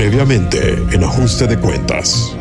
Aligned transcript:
Previamente 0.00 0.82
en 0.92 1.04
ajuste 1.04 1.46
de 1.46 1.58
cuentas. 1.58 2.32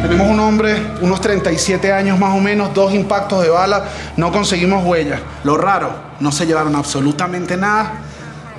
Tenemos 0.00 0.28
un 0.28 0.38
hombre, 0.38 0.80
unos 1.00 1.20
37 1.20 1.92
años 1.92 2.16
más 2.20 2.36
o 2.36 2.40
menos, 2.40 2.72
dos 2.72 2.94
impactos 2.94 3.42
de 3.42 3.48
bala, 3.48 3.84
no 4.16 4.30
conseguimos 4.30 4.84
huellas. 4.84 5.20
Lo 5.42 5.56
raro, 5.56 5.92
no 6.20 6.30
se 6.30 6.46
llevaron 6.46 6.76
absolutamente 6.76 7.56
nada 7.56 7.94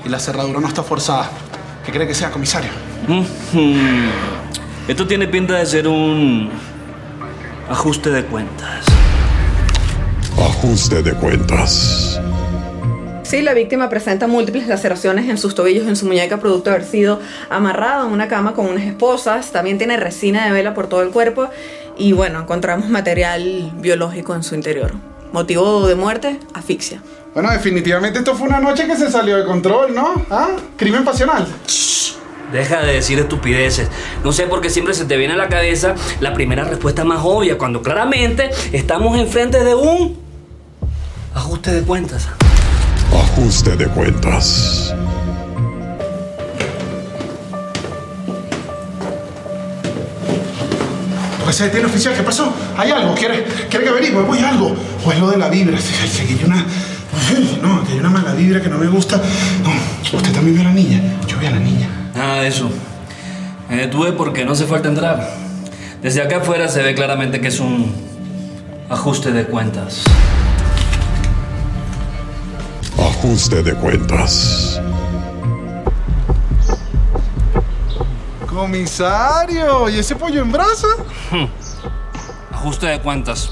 y 0.03 0.09
la 0.09 0.19
cerradura 0.19 0.59
no 0.59 0.67
está 0.67 0.83
forzada. 0.83 1.29
¿Qué 1.85 1.93
cree 1.93 2.05
que 2.05 2.13
sea, 2.13 2.29
comisario? 2.29 2.71
Esto 4.85 5.07
tiene 5.07 5.29
pinta 5.29 5.53
de 5.53 5.65
ser 5.65 5.87
un 5.87 6.49
ajuste 7.69 8.09
de 8.09 8.25
cuentas. 8.25 8.83
Ajuste 10.37 11.01
de 11.01 11.13
cuentas. 11.13 12.19
Sí, 13.25 13.41
la 13.41 13.55
víctima 13.55 13.89
presenta 13.89 14.27
múltiples 14.27 14.67
laceraciones 14.67 15.27
en 15.27 15.39
sus 15.39 15.55
tobillos 15.55 15.85
y 15.85 15.89
en 15.89 15.95
su 15.95 16.05
muñeca 16.05 16.39
producto 16.39 16.69
de 16.69 16.75
haber 16.75 16.87
sido 16.87 17.19
amarrado 17.49 18.05
en 18.05 18.13
una 18.13 18.27
cama 18.27 18.53
con 18.53 18.67
unas 18.67 18.83
esposas. 18.83 19.51
También 19.51 19.79
tiene 19.79 19.97
resina 19.97 20.45
de 20.45 20.51
vela 20.51 20.75
por 20.75 20.87
todo 20.87 21.01
el 21.01 21.09
cuerpo 21.09 21.49
y 21.97 22.13
bueno, 22.13 22.39
encontramos 22.39 22.87
material 22.87 23.71
biológico 23.77 24.35
en 24.35 24.43
su 24.43 24.53
interior. 24.53 24.91
Motivo 25.31 25.87
de 25.87 25.95
muerte, 25.95 26.39
asfixia. 26.53 27.01
Bueno, 27.33 27.49
definitivamente 27.49 28.19
esto 28.19 28.35
fue 28.35 28.47
una 28.47 28.59
noche 28.59 28.85
que 28.85 28.95
se 28.95 29.09
salió 29.09 29.37
de 29.37 29.45
control, 29.45 29.95
¿no? 29.95 30.23
¿Ah? 30.29 30.49
Crimen 30.77 31.03
pasional. 31.03 31.47
Deja 32.51 32.83
de 32.83 32.93
decir 32.93 33.17
estupideces. 33.17 33.89
No 34.23 34.33
sé 34.33 34.43
por 34.43 34.61
qué 34.61 34.69
siempre 34.69 34.93
se 34.93 35.05
te 35.05 35.17
viene 35.17 35.33
a 35.33 35.37
la 35.37 35.49
cabeza 35.49 35.95
la 36.19 36.35
primera 36.35 36.63
respuesta 36.63 37.03
más 37.03 37.21
obvia, 37.23 37.57
cuando 37.57 37.81
claramente 37.81 38.51
estamos 38.71 39.17
enfrente 39.17 39.63
de 39.63 39.73
un 39.73 40.15
ajuste 41.33 41.71
de 41.71 41.81
cuentas. 41.81 42.29
Ajuste 43.37 43.75
de 43.75 43.85
cuentas. 43.87 44.95
¿Por 51.39 51.47
qué 51.47 51.53
se 51.53 51.65
detiene 51.65 51.85
oficial? 51.85 52.13
¿Qué 52.15 52.23
pasó? 52.23 52.53
¿Hay 52.77 52.91
algo? 52.91 53.13
¿Quiere, 53.13 53.43
quiere 53.69 53.83
que 53.83 53.89
averigüe? 53.89 54.23
Voy 54.23 54.39
algo. 54.39 54.73
¿O 55.05 55.11
es 55.11 55.19
lo 55.19 55.29
de 55.29 55.37
la 55.37 55.49
vibra? 55.49 55.77
Que 55.77 56.21
hay 56.21 56.41
una... 56.45 56.65
No, 57.61 57.83
que 57.83 57.91
hay 57.91 57.99
una 57.99 58.09
mala 58.09 58.33
vibra 58.35 58.61
que 58.61 58.69
no 58.69 58.77
me 58.77 58.87
gusta. 58.87 59.17
No, 59.17 60.17
usted 60.17 60.31
también 60.31 60.55
vio 60.55 60.61
a 60.61 60.69
la 60.69 60.73
niña. 60.73 61.01
Yo 61.27 61.37
vi 61.37 61.47
a 61.47 61.51
la 61.51 61.59
niña. 61.59 61.89
Nada 62.15 62.41
de 62.41 62.47
eso. 62.47 62.69
Me 63.69 63.75
detuve 63.75 64.13
porque 64.13 64.45
no 64.45 64.53
hace 64.53 64.63
falta 64.63 64.87
entrar. 64.87 65.29
Desde 66.01 66.21
acá 66.21 66.37
afuera 66.37 66.69
se 66.69 66.81
ve 66.81 66.95
claramente 66.95 67.41
que 67.41 67.49
es 67.49 67.59
un 67.59 67.93
ajuste 68.89 69.33
de 69.33 69.43
cuentas. 69.43 70.05
Ajuste 73.17 73.63
de 73.63 73.73
cuentas. 73.73 74.79
Comisario, 78.45 79.89
¿y 79.89 79.99
ese 79.99 80.15
pollo 80.17 80.41
en 80.41 80.51
brasa? 80.51 80.87
Ajuste 82.51 82.87
de 82.87 82.99
cuentas. 82.99 83.51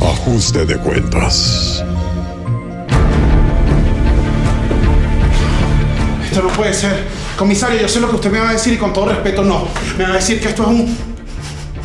Ajuste 0.00 0.64
de 0.64 0.78
cuentas. 0.78 1.84
Esto 6.24 6.42
no 6.42 6.48
puede 6.50 6.72
ser. 6.72 7.08
Comisario, 7.36 7.80
yo 7.80 7.88
sé 7.88 8.00
lo 8.00 8.08
que 8.08 8.16
usted 8.16 8.30
me 8.30 8.38
va 8.38 8.50
a 8.50 8.52
decir 8.52 8.74
y 8.74 8.78
con 8.78 8.92
todo 8.92 9.06
respeto 9.06 9.42
no. 9.42 9.66
Me 9.98 10.04
va 10.04 10.10
a 10.10 10.16
decir 10.16 10.40
que 10.40 10.48
esto 10.48 10.62
es 10.62 10.68
un, 10.68 11.15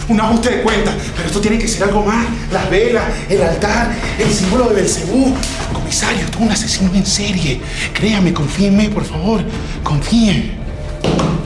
un 0.08 0.20
ajuste 0.20 0.58
de 0.58 0.62
cuentas. 0.62 0.96
Pero 1.16 1.28
esto 1.28 1.42
tiene 1.42 1.58
que 1.58 1.68
ser 1.68 1.84
algo 1.84 2.04
más. 2.04 2.26
Las 2.52 2.70
velas, 2.70 3.04
el 3.30 3.42
altar, 3.42 3.92
el 4.20 4.30
símbolo 4.32 4.70
de 4.70 4.76
Belcebú. 4.76 5.36
Comisario, 5.74 6.26
esto 6.26 6.38
es 6.38 6.44
un 6.44 6.52
asesino 6.52 6.92
en 6.94 7.06
serie. 7.06 7.62
Créame, 7.94 8.34
confíe 8.34 8.68
en 8.68 8.78
mí, 8.78 8.88
por 8.88 9.06
favor. 9.06 9.42
Confíe. 9.84 10.52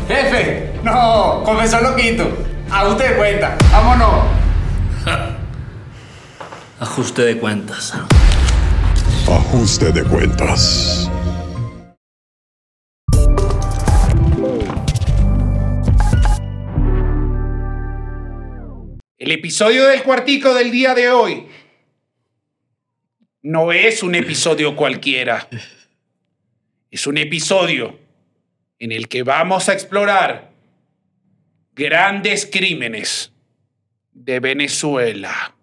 Jefe, 0.08 0.72
no, 0.84 1.44
confesó 1.44 1.81
loquito. 1.81 2.28
Ajuste 2.70 3.09
de 3.09 3.16
cuenta. 3.16 3.58
Vámonos. 3.72 4.25
Ajuste 6.80 7.22
de 7.24 7.38
cuentas. 7.38 7.94
Ajuste 9.28 9.91
de 9.91 10.03
cuentas. 10.03 11.09
El 19.25 19.31
episodio 19.31 19.88
del 19.88 20.03
cuartico 20.03 20.53
del 20.53 20.69
día 20.69 20.94
de 20.94 21.09
hoy 21.09 21.47
no 23.41 23.72
es 23.72 24.03
un 24.03 24.13
episodio 24.13 24.75
cualquiera. 24.75 25.47
Es 26.91 27.08
un 27.08 27.18
episodio 27.18 27.97
en 28.78 28.91
el 28.91 29.08
que 29.08 29.24
vamos 29.24 29.68
a 29.68 29.74
explorar 29.74 30.52
grandes 31.74 32.46
crímenes 32.46 33.31
de 34.13 34.40
Venezuela. 34.40 35.56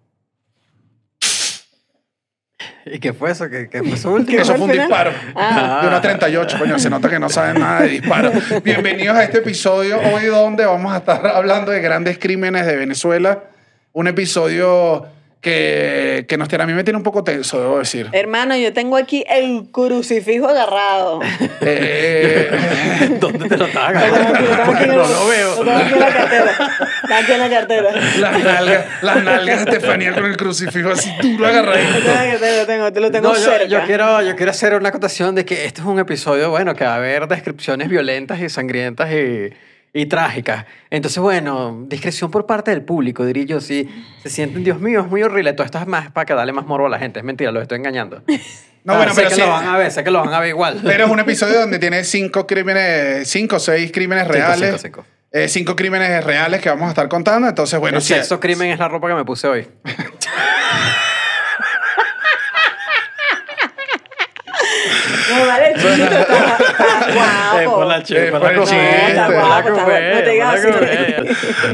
¿Y 2.85 2.99
qué 2.99 3.13
fue 3.13 3.31
eso? 3.31 3.49
¿Qué, 3.49 3.71
qué 3.71 3.79
fue 3.79 3.93
eso 3.93 4.11
último? 4.11 4.41
Eso 4.41 4.57
fue 4.57 4.65
un 4.67 4.73
disparo 4.73 5.13
Ah. 5.37 5.83
de 5.83 5.87
una 5.89 6.01
38, 6.01 6.59
coño, 6.59 6.81
se 6.81 6.91
nota 6.91 7.09
que 7.09 7.21
no 7.21 7.29
saben 7.29 7.61
nada 7.61 7.83
de 7.83 7.91
disparo. 7.91 8.33
Bienvenidos 8.65 9.17
a 9.17 9.23
este 9.23 9.39
episodio 9.39 10.01
hoy 10.01 10.25
donde 10.25 10.65
vamos 10.67 10.93
a 10.93 10.97
estar 10.97 11.25
hablando 11.29 11.71
de 11.71 11.81
grandes 11.81 12.19
crímenes 12.19 12.67
de 12.67 12.75
Venezuela. 12.75 13.51
Un 13.93 14.07
episodio 14.09 15.07
que, 15.43 16.25
que 16.29 16.39
nos 16.39 16.49
tiene, 16.49 16.63
a 16.65 16.67
mí 16.69 16.73
me 16.73 16.85
tiene 16.85 16.97
un 16.97 17.03
poco 17.03 17.25
tenso, 17.25 17.61
debo 17.61 17.79
decir. 17.81 18.09
Hermano, 18.13 18.57
yo 18.57 18.73
tengo 18.73 18.97
aquí 18.97 19.25
el 19.29 19.69
crucifijo 19.71 20.49
agarrado. 20.49 21.21
Eh, 21.65 22.51
¿Dónde 23.21 23.49
te 23.49 23.57
lo 23.57 23.67
estás 23.67 23.93
tengo 23.93 24.17
aquí, 24.73 24.87
lo 24.87 24.97
No 24.97 25.09
lo 25.09 25.27
veo. 25.29 25.63
Lo 25.63 25.65
tengo 25.65 25.79
aquí 25.79 25.93
en 25.93 26.01
la 26.01 26.13
cartera. 26.13 26.51
Está 27.03 27.19
aquí 27.19 27.33
en 27.33 27.39
la 27.39 27.51
cartera. 27.51 27.93
las 28.19 28.43
nalgas, 28.43 28.85
las 29.03 29.23
nalgas 29.23 29.65
de 29.65 29.71
Estefanía 29.71 30.13
con 30.13 30.25
el 30.25 30.37
crucifijo 30.37 30.91
así 30.91 31.09
duro 31.23 31.45
Lo 31.45 31.47
agarradito. 31.47 31.99
tengo, 32.01 32.33
lo 32.33 32.67
tengo, 32.67 32.93
tengo, 32.93 33.01
lo 33.01 33.11
tengo 33.13 33.29
No, 33.29 33.35
yo, 33.35 33.41
cerca. 33.41 33.67
yo 33.67 33.85
quiero, 33.87 34.23
yo 34.23 34.35
quiero 34.35 34.51
hacer 34.51 34.75
una 34.75 34.89
acotación 34.89 35.37
de 35.37 35.45
que 35.45 35.67
este 35.67 35.83
es 35.83 35.87
un 35.87 36.01
episodio, 36.01 36.51
bueno, 36.51 36.75
que 36.75 36.85
va 36.85 36.95
a 36.95 36.97
haber 36.97 37.29
descripciones 37.29 37.89
violentas 37.89 38.41
y 38.41 38.49
sangrientas 38.49 39.09
y, 39.13 39.51
y 39.95 40.07
trágicas. 40.07 40.65
Entonces, 40.91 41.19
bueno, 41.23 41.85
discreción 41.87 42.31
por 42.31 42.47
parte 42.47 42.71
del 42.71 42.83
público, 42.83 43.25
diría 43.27 43.45
yo. 43.45 43.61
Si 43.61 43.89
se 44.23 44.31
sienten, 44.31 44.65
Dios 44.65 44.81
mío, 44.81 45.01
es 45.01 45.07
muy 45.07 45.23
horrible. 45.23 45.53
Todo 45.53 45.65
esto 45.67 45.79
es 45.79 45.87
más 45.87 46.11
para 46.11 46.25
que 46.25 46.35
darle 46.35 46.53
más 46.53 46.65
morbo 46.67 46.87
a 46.87 46.91
la 46.91 46.99
gente. 46.99 47.19
Es 47.21 47.25
mentira, 47.25 47.53
los 47.53 47.63
estoy 47.63 47.79
engañando. 47.79 48.23
No, 48.85 48.95
Ah, 48.95 48.97
bueno, 48.97 49.15
sé 49.15 49.21
pero 49.21 49.29
que 49.29 49.35
sí. 49.37 49.41
lo 49.43 49.49
van 49.49 49.69
a 49.69 49.79
ver, 49.79 49.93
sé 49.93 50.03
que 50.03 50.11
lo 50.11 50.19
van 50.25 50.35
a 50.35 50.41
ver 50.41 50.49
igual. 50.49 50.81
Pero 50.85 51.05
es 51.05 51.11
un 51.13 51.21
episodio 51.21 51.61
donde 51.61 51.79
tiene 51.79 52.03
cinco 52.03 52.49
crímenes, 52.49 53.29
cinco 53.31 53.55
o 53.55 53.61
seis 53.61 53.93
crímenes 53.93 54.27
reales. 54.27 54.71
cinco, 54.83 55.05
cinco. 55.05 55.07
Eh, 55.31 55.47
cinco 55.47 55.77
crímenes 55.77 56.25
reales 56.25 56.61
que 56.61 56.69
vamos 56.69 56.87
a 56.87 56.89
estar 56.89 57.09
contando. 57.09 57.47
Entonces, 57.49 57.79
bueno, 57.79 57.99
el 57.99 58.03
sí, 58.03 58.13
sexto 58.15 58.41
crimen 58.41 58.71
es 58.73 58.81
la 58.81 58.89
ropa 58.89 59.07
que 59.07 59.15
me 59.15 59.25
puse 59.25 59.47
hoy. 59.47 59.69
No, 65.31 65.47
vale, 65.47 65.75
Eh, 67.55 67.65
por 67.67 67.87
la 67.87 68.03
chiste. 68.03 68.33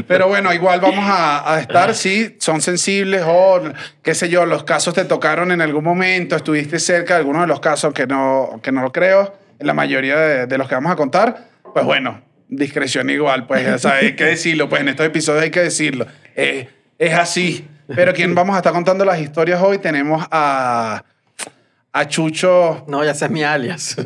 Pero 0.07 0.27
bueno, 0.27 0.53
igual 0.53 0.79
vamos 0.79 1.05
a, 1.07 1.55
a 1.55 1.59
estar, 1.59 1.95
sí, 1.95 2.35
son 2.39 2.61
sensibles 2.61 3.23
o 3.25 3.61
qué 4.01 4.13
sé 4.13 4.29
yo, 4.29 4.45
los 4.45 4.63
casos 4.63 4.93
te 4.93 5.05
tocaron 5.05 5.51
en 5.51 5.61
algún 5.61 5.83
momento, 5.83 6.35
estuviste 6.35 6.79
cerca 6.79 7.13
de 7.15 7.19
algunos 7.19 7.41
de 7.41 7.47
los 7.47 7.59
casos 7.59 7.93
que 7.93 8.07
no, 8.07 8.59
que 8.61 8.71
no 8.71 8.81
lo 8.81 8.91
creo, 8.91 9.33
en 9.59 9.67
la 9.67 9.73
mayoría 9.73 10.17
de, 10.17 10.47
de 10.47 10.57
los 10.57 10.67
que 10.67 10.75
vamos 10.75 10.91
a 10.91 10.95
contar, 10.95 11.49
pues 11.73 11.85
bueno, 11.85 12.21
discreción 12.49 13.09
igual, 13.09 13.47
pues 13.47 13.63
ya 13.63 13.77
sabes, 13.77 14.03
hay 14.03 14.15
que 14.15 14.25
decirlo, 14.25 14.67
pues 14.69 14.81
en 14.81 14.89
estos 14.89 15.05
episodios 15.05 15.43
hay 15.43 15.51
que 15.51 15.61
decirlo. 15.61 16.07
Eh, 16.35 16.67
es 16.97 17.13
así. 17.13 17.67
Pero 17.95 18.13
quien 18.13 18.35
vamos 18.35 18.55
a 18.55 18.59
estar 18.59 18.71
contando 18.71 19.03
las 19.03 19.19
historias 19.19 19.61
hoy 19.63 19.79
tenemos 19.79 20.23
a, 20.29 21.03
a 21.91 22.07
Chucho. 22.07 22.85
No, 22.87 23.03
ya 23.03 23.13
sé 23.13 23.25
es 23.25 23.31
mi 23.31 23.43
alias. 23.43 23.95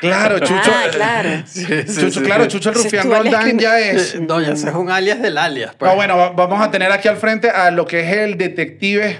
Claro, 0.00 0.38
Chucho. 0.38 0.70
Ah, 0.72 0.84
claro. 0.92 1.28
Sí, 1.44 1.64
sí, 1.64 2.00
Chucho, 2.02 2.20
sí. 2.20 2.26
claro, 2.26 2.46
Chucho 2.46 2.68
el 2.68 2.76
Rufián 2.76 3.10
Roldán 3.10 3.58
ya 3.58 3.80
es. 3.80 4.20
No, 4.20 4.40
ya 4.40 4.54
sé 4.54 4.68
es 4.68 4.74
un 4.74 4.88
alias 4.90 5.20
del 5.20 5.36
alias. 5.36 5.74
pues. 5.76 5.90
No, 5.90 5.96
bueno, 5.96 6.16
va- 6.16 6.30
vamos 6.30 6.60
a 6.60 6.70
tener 6.70 6.92
aquí 6.92 7.08
al 7.08 7.16
frente 7.16 7.50
a 7.50 7.70
lo 7.72 7.84
que 7.84 8.00
es 8.00 8.16
el 8.18 8.38
detective 8.38 9.18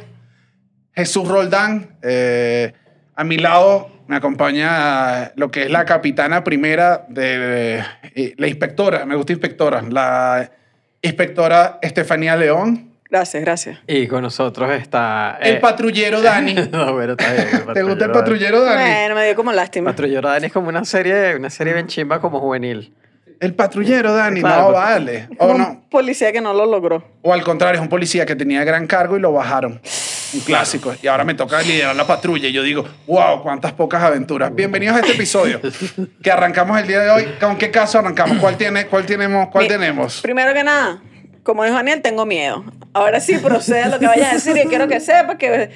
Jesús 0.95 1.27
Roldán. 1.27 1.97
Eh, 2.03 2.73
a 3.17 3.25
mi 3.25 3.39
lado 3.39 3.91
me 4.07 4.15
acompaña 4.17 5.33
lo 5.35 5.51
que 5.51 5.65
es 5.65 5.71
la 5.71 5.85
capitana 5.85 6.45
primera 6.45 7.07
de 7.09 7.83
eh, 8.15 8.35
la 8.37 8.47
inspectora, 8.47 9.05
me 9.05 9.17
gusta 9.17 9.33
inspectora, 9.33 9.83
la 9.83 10.49
inspectora 11.01 11.79
Estefanía 11.83 12.37
León, 12.37 12.92
Gracias, 13.13 13.43
gracias. 13.43 13.79
Y 13.87 14.07
con 14.07 14.23
nosotros 14.23 14.71
está... 14.73 15.37
el 15.43 15.57
eh, 15.57 15.61
patrullero 15.61 16.23
Dani. 16.23 16.55
no, 16.73 16.95
bueno, 16.95 17.13
está 17.13 17.31
bien. 17.31 17.47
el 17.69 17.75
¿Te 17.75 17.83
gusta 17.83 18.07
el 18.07 18.11
patrullero 18.11 18.63
Dani? 18.65 18.91
Bueno, 18.91 19.15
me 19.17 19.27
dio 19.27 19.35
como 19.37 19.53
lástima. 19.53 19.91
Patrullero 19.91 20.31
Dani 20.31 20.47
es 20.47 20.53
como 20.53 20.71
una 20.71 20.83
serie, 20.87 21.37
una 21.37 21.51
serie 21.51 21.75
bien 21.75 21.89
chimba 21.89 22.23
como 22.23 22.41
juvenil. 22.41 22.95
El 23.39 23.55
patrullero 23.55 24.15
Dani, 24.15 24.41
Claro, 24.41 24.63
no 24.69 24.73
vale. 24.73 25.29
O 25.39 25.49
un 25.49 25.59
no. 25.59 25.85
policía 25.91 26.33
que 26.33 26.41
no 26.41 26.55
lo 26.55 26.65
logró. 26.65 27.05
O 27.21 27.35
al 27.35 27.43
contrario, 27.43 27.81
es 27.81 27.83
un 27.83 27.91
policía 27.91 28.25
que 28.25 28.35
tenía 28.35 28.65
gran 28.65 28.87
cargo 28.87 29.19
y 29.19 29.21
lo 29.21 29.31
bajaron. 29.31 29.83
un 30.33 30.41
clásico. 30.41 30.95
Y 31.03 31.07
ahora 31.07 31.25
me 31.25 31.35
toca 31.35 31.61
liderar 31.61 31.95
la 31.95 32.07
patrulla 32.07 32.49
y 32.49 32.53
yo 32.53 32.63
digo, 32.63 32.83
wow, 33.07 33.43
cuántas 33.43 33.75
pocas 33.75 34.03
aventuras. 34.03 34.55
Bienvenidos 34.55 34.97
a 34.97 35.01
este 35.01 35.13
episodio 35.13 35.61
que 36.23 36.31
arrancamos 36.31 36.81
el 36.81 36.87
día 36.87 37.01
de 37.01 37.11
hoy. 37.11 37.25
¿Con 37.39 37.59
qué 37.59 37.71
caso 37.71 37.99
arrancamos? 37.99 38.39
¿Cuál, 38.39 38.57
tiene, 38.57 38.87
cuál, 38.87 39.05
tenemos, 39.05 39.49
cuál 39.51 39.65
Mi- 39.65 39.69
tenemos? 39.69 40.23
Primero 40.23 40.55
que 40.55 40.65
nada, 40.65 41.03
como 41.43 41.65
dijo 41.65 41.77
Daniel, 41.77 42.03
tengo 42.03 42.25
miedo. 42.25 42.65
Ahora 42.93 43.21
sí 43.21 43.39
procede 43.39 43.89
lo 43.89 43.99
que 43.99 44.07
vayas 44.07 44.31
a 44.31 44.35
decir 44.35 44.57
y 44.57 44.69
quiero 44.69 44.87
que 44.87 45.01
sepas 45.01 45.37
que... 45.37 45.71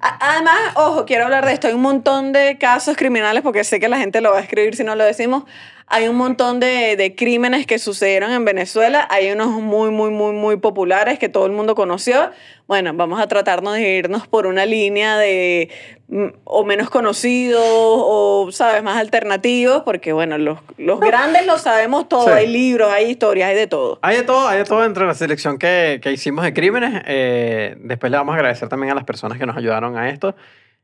Además, 0.00 0.58
ojo, 0.74 1.04
quiero 1.04 1.24
hablar 1.24 1.46
de 1.46 1.52
esto. 1.52 1.68
Hay 1.68 1.74
un 1.74 1.82
montón 1.82 2.32
de 2.32 2.58
casos 2.58 2.96
criminales 2.96 3.42
porque 3.42 3.64
sé 3.64 3.78
que 3.78 3.88
la 3.88 3.98
gente 3.98 4.20
lo 4.20 4.32
va 4.32 4.38
a 4.38 4.40
escribir 4.40 4.74
si 4.74 4.82
no 4.82 4.94
lo 4.96 5.04
decimos. 5.04 5.44
Hay 5.86 6.08
un 6.08 6.16
montón 6.16 6.60
de, 6.60 6.96
de 6.96 7.14
crímenes 7.14 7.66
que 7.66 7.78
sucedieron 7.78 8.32
en 8.32 8.44
Venezuela. 8.44 9.06
Hay 9.10 9.30
unos 9.30 9.48
muy, 9.48 9.90
muy, 9.90 10.10
muy, 10.10 10.32
muy 10.32 10.56
populares 10.56 11.18
que 11.18 11.28
todo 11.28 11.44
el 11.46 11.52
mundo 11.52 11.74
conoció. 11.74 12.30
Bueno, 12.66 12.92
vamos 12.94 13.20
a 13.20 13.26
tratarnos 13.26 13.74
de 13.74 13.98
irnos 13.98 14.26
por 14.26 14.46
una 14.46 14.64
línea 14.64 15.18
de 15.18 15.70
mm, 16.08 16.26
o 16.44 16.64
menos 16.64 16.88
conocidos 16.88 17.62
o, 17.62 18.48
¿sabes?, 18.50 18.82
más 18.82 18.96
alternativos, 18.96 19.82
porque, 19.82 20.14
bueno, 20.14 20.38
los, 20.38 20.58
los 20.78 21.00
grandes 21.00 21.44
lo 21.44 21.58
sabemos 21.58 22.08
todo. 22.08 22.24
Sí. 22.24 22.30
Hay 22.30 22.46
libros, 22.46 22.90
hay 22.90 23.10
historias, 23.10 23.50
hay 23.50 23.56
de 23.56 23.66
todo. 23.66 23.98
Hay 24.00 24.16
de 24.16 24.22
todo, 24.22 24.48
hay 24.48 24.58
de 24.58 24.64
todo 24.64 24.84
entre 24.84 25.06
la 25.06 25.14
selección 25.14 25.58
que, 25.58 26.00
que 26.02 26.12
hicimos 26.12 26.44
de 26.44 26.54
crímenes. 26.54 27.02
Eh, 27.06 27.76
después 27.80 28.10
le 28.10 28.16
vamos 28.16 28.32
a 28.32 28.36
agradecer 28.36 28.70
también 28.70 28.92
a 28.92 28.94
las 28.94 29.04
personas 29.04 29.38
que 29.38 29.44
nos 29.44 29.56
ayudaron 29.56 29.98
a 29.98 30.08
esto. 30.08 30.34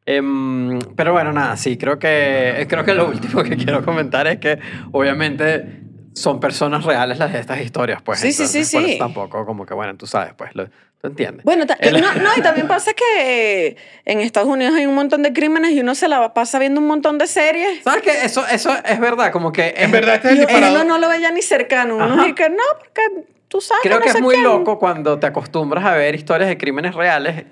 Em, 0.06 0.78
pero 0.96 1.12
bueno, 1.12 1.32
nada, 1.32 1.56
sí, 1.56 1.76
creo 1.76 1.98
que, 1.98 2.66
creo 2.68 2.84
que 2.84 2.94
lo 2.94 3.08
último 3.08 3.42
que 3.42 3.56
quiero 3.56 3.84
comentar 3.84 4.26
es 4.26 4.38
que 4.38 4.58
obviamente 4.92 5.80
son 6.14 6.40
personas 6.40 6.84
reales 6.84 7.18
las 7.18 7.32
de 7.32 7.38
estas 7.38 7.60
historias, 7.60 8.02
pues. 8.02 8.18
Sí, 8.20 8.32
sí, 8.32 8.42
entonces, 8.42 8.68
sí, 8.68 8.76
por 8.76 8.84
sí. 8.84 8.90
eso 8.92 9.04
tampoco, 9.04 9.46
como 9.46 9.64
que 9.66 9.74
bueno, 9.74 9.96
tú 9.96 10.06
sabes, 10.06 10.34
pues, 10.34 10.50
lo- 10.54 10.66
tú 10.66 11.06
entiendes. 11.06 11.44
Bueno, 11.44 11.64
El- 11.78 12.00
no, 12.00 12.14
no, 12.14 12.30
y 12.36 12.40
también 12.42 12.66
pasa 12.66 12.92
que 12.92 13.76
en 14.04 14.20
Estados 14.20 14.48
Unidos 14.48 14.74
hay 14.74 14.86
un 14.86 14.94
montón 14.94 15.22
de 15.22 15.32
crímenes 15.32 15.70
y 15.72 15.80
uno 15.80 15.94
se 15.94 16.08
la 16.08 16.34
pasa 16.34 16.58
viendo 16.58 16.80
un 16.80 16.86
montón 16.88 17.16
de 17.18 17.26
series. 17.26 17.84
¿Sabes 17.84 18.02
qué? 18.02 18.24
Eso, 18.24 18.44
eso 18.48 18.74
es 18.84 18.98
verdad, 19.00 19.30
como 19.32 19.52
que... 19.52 19.68
En 19.76 19.84
es- 19.84 19.92
verdad, 19.92 20.14
este 20.16 20.32
es 20.32 20.48
el 20.48 20.64
uno 20.74 20.84
no 20.84 20.98
lo 20.98 21.08
ve 21.08 21.20
ya 21.20 21.30
ni 21.30 21.42
cercano. 21.42 21.96
Uno 21.96 22.04
Ajá. 22.06 22.22
dice 22.22 22.34
que 22.34 22.50
no, 22.50 22.62
porque 22.78 23.02
tú 23.48 23.60
sabes 23.60 23.82
Creo 23.82 23.98
no 23.98 24.02
que 24.02 24.10
es 24.10 24.20
muy 24.20 24.34
quién. 24.34 24.44
loco 24.44 24.78
cuando 24.78 25.18
te 25.18 25.26
acostumbras 25.26 25.84
a 25.84 25.94
ver 25.94 26.14
historias 26.14 26.48
de 26.48 26.58
crímenes 26.58 26.94
reales 26.94 27.44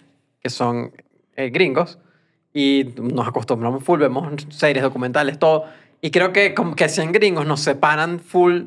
que 0.42 0.50
son 0.50 0.92
eh, 1.36 1.50
gringos 1.50 1.98
y 2.54 2.94
nos 3.00 3.26
acostumbramos 3.28 3.84
full, 3.84 4.00
vemos 4.00 4.46
series 4.50 4.82
documentales, 4.82 5.38
todo. 5.38 5.64
Y 6.00 6.10
creo 6.10 6.32
que 6.32 6.54
como 6.54 6.76
que 6.76 6.88
sean 6.88 7.12
gringos 7.12 7.46
nos 7.46 7.60
separan 7.60 8.20
full 8.20 8.62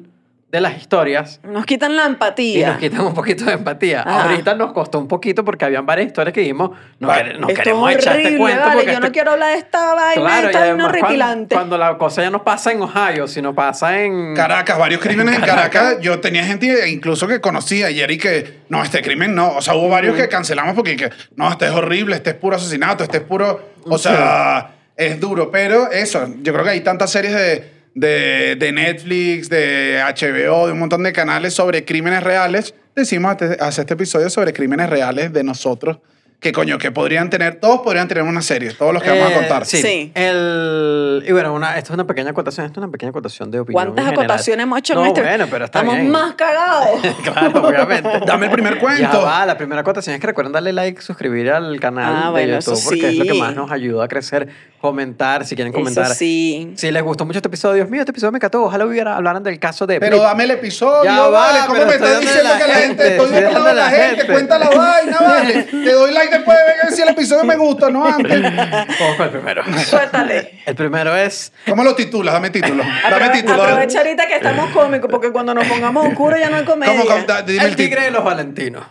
de 0.49 0.59
las 0.59 0.77
historias 0.77 1.39
Nos 1.45 1.65
quitan 1.65 1.95
la 1.95 2.03
y 2.03 2.07
empatía. 2.07 2.71
nos 2.71 2.77
quitan 2.79 2.99
un 3.05 3.13
poquito 3.13 3.45
de 3.45 3.53
empatía. 3.53 4.01
Ajá. 4.01 4.23
Ahorita 4.29 4.53
nos 4.53 4.73
costó 4.73 4.99
un 4.99 5.07
poquito 5.07 5.45
porque 5.45 5.63
habían 5.63 5.85
varias 5.85 6.07
historias 6.07 6.33
que 6.33 6.41
dijimos, 6.41 6.71
no, 6.99 7.07
Vale. 7.07 7.37
no 7.37 7.47
Esto 7.47 7.61
queremos 7.63 7.89
es 7.89 7.95
echar 7.99 8.15
este 8.17 8.27
horrible, 8.27 8.37
cuento 8.37 8.59
vale, 8.65 8.73
porque 8.75 8.91
yo 8.91 8.99
no 8.99 9.05
este- 9.05 9.13
quiero 9.13 9.31
hablar 9.31 9.53
de 9.53 9.57
esta 9.59 9.93
vaina, 9.93 10.13
Claro, 10.21 10.41
y 10.41 10.45
esta 10.47 10.59
vaina 10.59 10.59
además 10.59 10.83
cuando, 10.91 10.99
horripilante. 11.05 11.55
cuando 11.55 11.77
la 11.77 11.97
cosa 11.97 12.21
ya 12.23 12.29
no 12.31 12.43
pasa 12.43 12.73
en 12.73 12.81
Ohio, 12.81 13.27
sino 13.29 13.55
pasa 13.55 14.01
en... 14.03 14.35
Caracas, 14.35 14.77
varios 14.77 14.99
crímenes 14.99 15.35
en 15.35 15.41
Caracas. 15.41 16.01
Yo 16.01 16.19
tenía 16.19 16.43
gente 16.43 16.89
incluso 16.89 17.29
que 17.29 17.39
conocía 17.39 17.87
ayer 17.87 18.11
y 18.11 18.17
que, 18.17 18.59
no, 18.67 18.83
este 18.83 19.01
crimen 19.01 19.33
no. 19.33 19.55
O 19.55 19.61
sea, 19.61 19.75
hubo 19.75 19.87
varios 19.87 20.17
que 20.17 20.27
cancelamos 20.27 20.75
porque, 20.75 20.97
que, 20.97 21.09
no, 21.37 21.49
este 21.49 21.67
es 21.67 21.71
horrible, 21.71 22.17
este 22.17 22.31
es 22.31 22.35
puro 22.35 22.57
asesinato, 22.57 23.05
este 23.05 23.19
es 23.19 23.23
puro. 23.23 23.70
O 23.85 23.97
sea, 23.97 24.75
es 24.95 25.19
duro. 25.19 25.51
Pero 25.51 25.91
eso, 25.91 26.27
yo 26.41 26.53
creo 26.53 26.63
que 26.63 26.71
hay 26.71 26.81
tantas 26.81 27.11
series 27.11 27.33
de, 27.33 27.71
de, 27.95 28.55
de 28.55 28.71
Netflix, 28.71 29.49
de 29.49 30.01
HBO, 30.03 30.67
de 30.67 30.73
un 30.73 30.79
montón 30.79 31.03
de 31.03 31.13
canales 31.13 31.53
sobre 31.53 31.85
crímenes 31.85 32.23
reales. 32.23 32.73
Decimos 32.95 33.35
hace 33.35 33.57
hacer 33.59 33.83
este 33.83 33.93
episodio 33.93 34.29
sobre 34.29 34.53
crímenes 34.53 34.89
reales 34.89 35.31
de 35.31 35.43
nosotros. 35.43 35.97
Que 36.41 36.51
coño, 36.51 36.79
que 36.79 36.89
podrían 36.89 37.29
tener, 37.29 37.59
todos 37.59 37.81
podrían 37.81 38.07
tener 38.07 38.23
una 38.23 38.41
serie, 38.41 38.73
todos 38.73 38.91
los 38.95 39.03
que 39.03 39.11
vamos 39.11 39.27
a 39.27 39.29
Eh, 39.29 39.35
contar. 39.35 39.63
Sí. 39.67 39.79
Sí. 39.79 40.11
El, 40.15 41.23
y 41.27 41.31
bueno, 41.33 41.53
una, 41.53 41.77
esto 41.77 41.91
es 41.91 41.93
una 41.93 42.07
pequeña 42.07 42.31
acotación, 42.31 42.65
esto 42.65 42.79
es 42.79 42.83
una 42.83 42.91
pequeña 42.91 43.11
acotación 43.11 43.51
de 43.51 43.59
opinión. 43.59 43.93
¿Cuántas 43.93 44.07
acotaciones 44.11 44.63
hemos 44.63 44.79
hecho 44.79 44.95
no, 44.95 45.01
en 45.01 45.07
este? 45.09 45.21
bueno, 45.21 45.45
pero 45.51 45.65
está 45.65 45.79
Estamos 45.81 45.97
bien. 45.99 46.09
más 46.11 46.33
cagados. 46.33 46.99
claro, 47.23 47.67
obviamente. 47.67 48.09
Dame 48.25 48.47
el 48.47 48.51
primer 48.51 48.79
cuento. 48.79 49.01
Ya 49.03 49.15
va, 49.19 49.45
la 49.45 49.55
primera 49.55 49.81
acotación 49.81 50.15
es 50.15 50.19
que 50.19 50.25
recuerden 50.25 50.51
darle 50.51 50.73
like, 50.73 50.99
suscribir 51.03 51.51
al 51.51 51.79
canal 51.79 52.11
Ah, 52.11 52.25
de 52.25 52.31
bueno, 52.31 52.53
YouTube, 52.59 52.73
eso 52.73 52.83
porque 52.89 53.09
es 53.09 53.15
lo 53.17 53.23
que 53.25 53.31
sí. 53.33 53.39
más 53.39 53.55
nos 53.55 53.69
ayuda 53.71 54.05
a 54.05 54.07
crecer. 54.07 54.47
Comentar, 54.81 55.45
si 55.45 55.53
quieren 55.55 55.71
comentar. 55.71 56.05
Eso 56.05 56.15
sí. 56.15 56.73
Si 56.75 56.89
les 56.89 57.03
gustó 57.03 57.23
mucho 57.23 57.37
este 57.37 57.49
episodio, 57.49 57.75
Dios 57.75 57.89
mío, 57.91 58.01
este 58.01 58.09
episodio 58.09 58.31
me 58.31 58.39
encantó. 58.39 58.63
Ojalá 58.63 58.83
hubiera, 58.87 59.15
hablaran 59.15 59.43
del 59.43 59.59
caso 59.59 59.85
de. 59.85 59.99
Pero 59.99 60.17
Brit- 60.17 60.23
dame 60.23 60.43
el 60.45 60.51
episodio, 60.51 61.03
Ya 61.03 61.19
va, 61.19 61.29
vale. 61.29 61.59
¿Cómo 61.67 61.85
me 61.85 61.93
estás 61.93 62.19
diciendo 62.19 62.49
la 62.49 62.57
que 62.57 62.67
la 62.67 62.73
gente? 62.73 63.07
Estoy 63.15 63.35
a 63.35 63.41
la 63.41 63.49
dándole 63.51 63.73
la 63.75 63.89
gente. 63.91 64.15
gente. 64.15 64.33
Cuenta 64.33 64.57
la 64.57 64.69
vaina, 64.71 65.17
vale. 65.21 65.63
Te 65.71 65.91
doy 65.91 66.11
like 66.15 66.30
después 66.31 66.57
de 66.57 66.63
ver 66.83 66.93
si 66.93 67.01
el 67.01 67.09
episodio 67.09 67.43
me 67.43 67.55
gusta, 67.57 67.89
no 67.89 68.05
antes. 68.05 68.41
Vamos 68.41 69.15
con 69.17 69.25
el 69.25 69.31
primero. 69.31 69.63
Suéltale. 69.85 70.59
El 70.65 70.75
primero 70.75 71.15
es. 71.15 71.53
¿Cómo 71.67 71.83
lo 71.83 71.93
titulas? 71.95 72.33
Dame 72.33 72.49
título. 72.49 72.83
Dame 73.09 73.29
título. 73.29 73.61
aprovecha 73.63 73.99
ahorita 73.99 74.27
que 74.27 74.35
estamos 74.35 74.71
cómicos, 74.71 75.09
porque 75.11 75.31
cuando 75.31 75.53
nos 75.53 75.67
pongamos 75.67 76.07
oscuros 76.07 76.39
ya 76.39 76.49
no 76.49 76.57
hay 76.57 76.65
comedia. 76.65 76.93
¿Cómo, 76.93 77.05
cómo? 77.05 77.23
Da- 77.25 77.41
dime 77.43 77.63
El 77.65 77.75
tigre 77.75 78.01
de 78.03 78.11
los 78.11 78.23
Valentinos. 78.23 78.83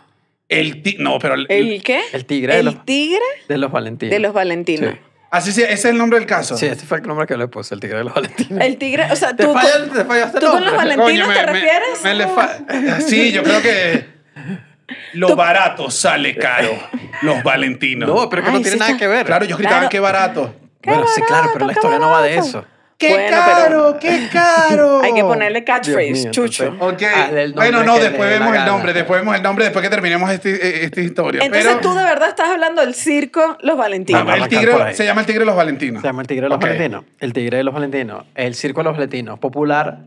El 0.48 0.82
ti- 0.82 0.96
No, 0.98 1.18
pero. 1.18 1.34
el- 1.34 1.46
¿El 1.48 1.82
qué? 1.82 2.00
El 2.12 2.26
tigre 2.26 2.54
de 2.54 2.58
El 2.60 2.66
los- 2.66 2.84
tigre 2.84 3.20
De 3.48 3.56
los 3.58 3.70
Valentinos. 3.70 4.10
de 4.12 4.18
los 4.18 4.32
Valentinos. 4.32 4.92
Sí. 4.94 4.98
Así 5.32 5.52
sí, 5.52 5.62
ese 5.62 5.74
es 5.74 5.84
el 5.84 5.96
nombre 5.96 6.18
del 6.18 6.26
caso. 6.26 6.56
Sí, 6.56 6.66
este 6.66 6.84
fue 6.84 6.98
el 6.98 7.04
nombre 7.06 7.24
que 7.24 7.36
le 7.36 7.46
puse, 7.46 7.72
el 7.72 7.80
tigre 7.80 7.98
de 7.98 8.04
los 8.04 8.14
Valentinos. 8.14 8.60
El 8.60 8.76
tigre, 8.78 9.06
o 9.12 9.14
sea, 9.14 9.36
Te 9.36 9.44
tú, 9.44 9.52
falla- 9.52 9.78
con- 9.86 9.90
te 9.96 10.04
fallaste 10.04 10.40
tú 10.40 10.46
con 10.50 10.64
los 10.64 10.74
valentinos 10.74 11.28
Coño, 11.28 11.28
te 11.28 11.46
me- 11.46 11.52
refieres. 11.52 12.02
me 12.02 12.14
le 12.14 12.26
fa- 12.26 12.58
Sí, 13.06 13.30
yo 13.30 13.44
creo 13.44 13.62
que. 13.62 14.06
Lo 15.14 15.34
barato 15.36 15.90
sale 15.90 16.36
caro. 16.36 16.70
Los 17.22 17.42
valentinos. 17.42 18.08
No, 18.08 18.28
pero 18.28 18.42
que 18.42 18.48
Ay, 18.48 18.54
no 18.54 18.60
tiene 18.60 18.72
sí 18.74 18.78
nada 18.78 18.90
está- 18.92 18.98
que 19.00 19.08
ver. 19.08 19.26
Claro, 19.26 19.44
ellos 19.44 19.58
gritaban 19.58 19.80
Claro. 19.80 19.90
qué 19.90 20.00
barato. 20.00 20.54
Bueno, 20.84 21.04
sí, 21.14 21.20
claro, 21.22 21.50
pero 21.52 21.66
la 21.66 21.72
historia 21.72 21.98
no 21.98 22.10
va 22.10 22.22
de 22.22 22.36
eso. 22.36 22.64
¡Qué 22.96 23.08
Bueno, 23.14 23.30
caro! 23.30 23.98
¡Qué 24.00 24.28
caro! 24.30 25.00
Hay 25.02 25.14
que 25.14 25.22
ponerle 25.22 25.64
catchphrase, 25.64 26.10
mío, 26.12 26.30
chucho. 26.32 26.64
entonces- 26.66 27.06
Ok. 27.08 27.16
Hazle 27.16 27.42
el 27.44 27.54
nombre 27.54 27.70
bueno, 27.72 27.84
no, 27.84 27.98
después 27.98 28.28
vemos 28.30 28.54
el 28.54 28.64
nombre, 28.66 28.92
después 28.92 29.20
vemos 29.22 29.36
el 29.36 29.42
nombre, 29.42 29.64
después 29.64 29.82
que 29.82 29.88
terminemos 29.88 30.30
este- 30.30 30.50
eh, 30.54 30.84
esta 30.84 31.00
historia. 31.00 31.42
Entonces 31.42 31.66
Pero 31.66 31.80
tú 31.80 31.94
de 31.96 32.04
verdad 32.04 32.28
estás 32.28 32.50
hablando 32.50 32.82
del 32.82 32.94
circo 32.94 33.56
Los 33.62 33.78
Valentinos. 33.78 34.22
El 34.36 34.48
tigre, 34.48 34.94
se 34.94 35.06
llama 35.06 35.20
el 35.22 35.26
tigre 35.26 35.40
de 35.40 35.46
los 35.46 35.56
Valentinos. 35.56 36.02
Se 36.02 36.08
llama 36.08 36.20
el 36.22 36.28
tigre 36.28 36.42
de 36.42 36.48
los. 36.50 36.58
Valentinos. 36.60 37.04
El 37.20 37.32
tigre 37.32 37.56
de 37.56 37.64
los 37.64 37.72
Valentinos. 37.74 38.24
El 38.34 38.54
circo 38.54 38.80
de 38.80 38.84
los 38.84 38.92
Valentinos. 38.94 39.38
Popular. 39.38 39.98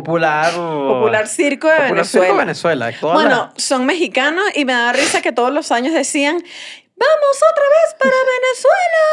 Popular. 0.00 0.52
Popular 0.54 1.26
circo 1.26 1.68
de 1.68 1.74
Popular 1.74 1.92
Venezuela. 1.94 2.26
circo 2.26 2.32
de 2.38 2.44
Venezuela. 2.44 2.92
Todas 3.00 3.14
Bueno, 3.14 3.52
son 3.56 3.86
mexicanos 3.86 4.44
y 4.54 4.64
me 4.64 4.72
da 4.72 4.92
risa 4.92 5.22
que 5.22 5.32
todos 5.32 5.52
los 5.52 5.72
años 5.72 5.94
decían, 5.94 6.36
vamos 6.36 7.36
otra 7.52 7.64
vez 7.64 7.94
para 7.98 8.10
Venezuela. 8.36 9.04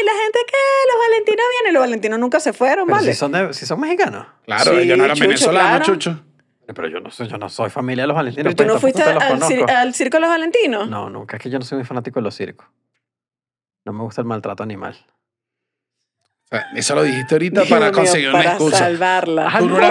Y 0.00 0.04
la 0.04 0.12
gente 0.12 0.38
que 0.46 0.92
los 0.92 0.98
valentinos 1.08 1.46
vienen, 1.58 1.74
los 1.74 1.80
valentinos 1.80 2.18
nunca 2.18 2.40
se 2.40 2.52
fueron, 2.52 2.86
pero 2.86 2.96
¿vale? 2.98 3.12
si 3.12 3.18
son, 3.18 3.32
de- 3.32 3.52
si 3.54 3.66
son 3.66 3.80
mexicanos. 3.80 4.26
Claro, 4.44 4.72
Sí, 4.72 4.78
ellos 4.78 4.98
no 4.98 5.04
eran 5.04 5.16
Chucho, 5.16 5.28
venezolanos, 5.28 5.70
claro. 5.70 5.84
Chucho. 5.84 6.24
Pero 6.72 6.86
yo 6.88 7.00
no 7.00 7.10
soy, 7.10 7.26
yo 7.26 7.36
no 7.36 7.48
soy 7.48 7.68
familia 7.68 8.04
de 8.04 8.08
los 8.08 8.14
Valentinos. 8.16 8.44
Pero 8.44 8.54
tú 8.54 8.62
pues, 8.62 8.74
no 8.74 8.80
fuiste 8.80 9.02
al, 9.02 9.40
cir- 9.40 9.68
al 9.70 9.92
circo 9.92 10.18
de 10.18 10.20
los 10.20 10.30
valentinos. 10.30 10.88
No, 10.88 11.10
nunca. 11.10 11.36
Es 11.36 11.42
que 11.42 11.50
yo 11.50 11.58
no 11.58 11.64
soy 11.64 11.78
muy 11.78 11.84
fanático 11.84 12.20
de 12.20 12.24
los 12.24 12.34
circos. 12.36 12.64
No 13.84 13.92
me 13.92 14.04
gusta 14.04 14.20
el 14.20 14.26
maltrato 14.28 14.62
animal. 14.62 14.96
Sea, 16.50 16.66
eso 16.74 16.94
lo 16.96 17.02
dijiste 17.04 17.34
ahorita 17.36 17.60
Dios 17.60 17.70
para 17.70 17.86
mío, 17.86 17.92
conseguir 17.92 18.28
una 18.30 18.38
para 18.38 18.50
excusa. 18.50 18.78
salvarla. 18.78 19.48
Ah, 19.52 19.58
Tú 19.60 19.68
no, 19.68 19.78
no, 19.78 19.86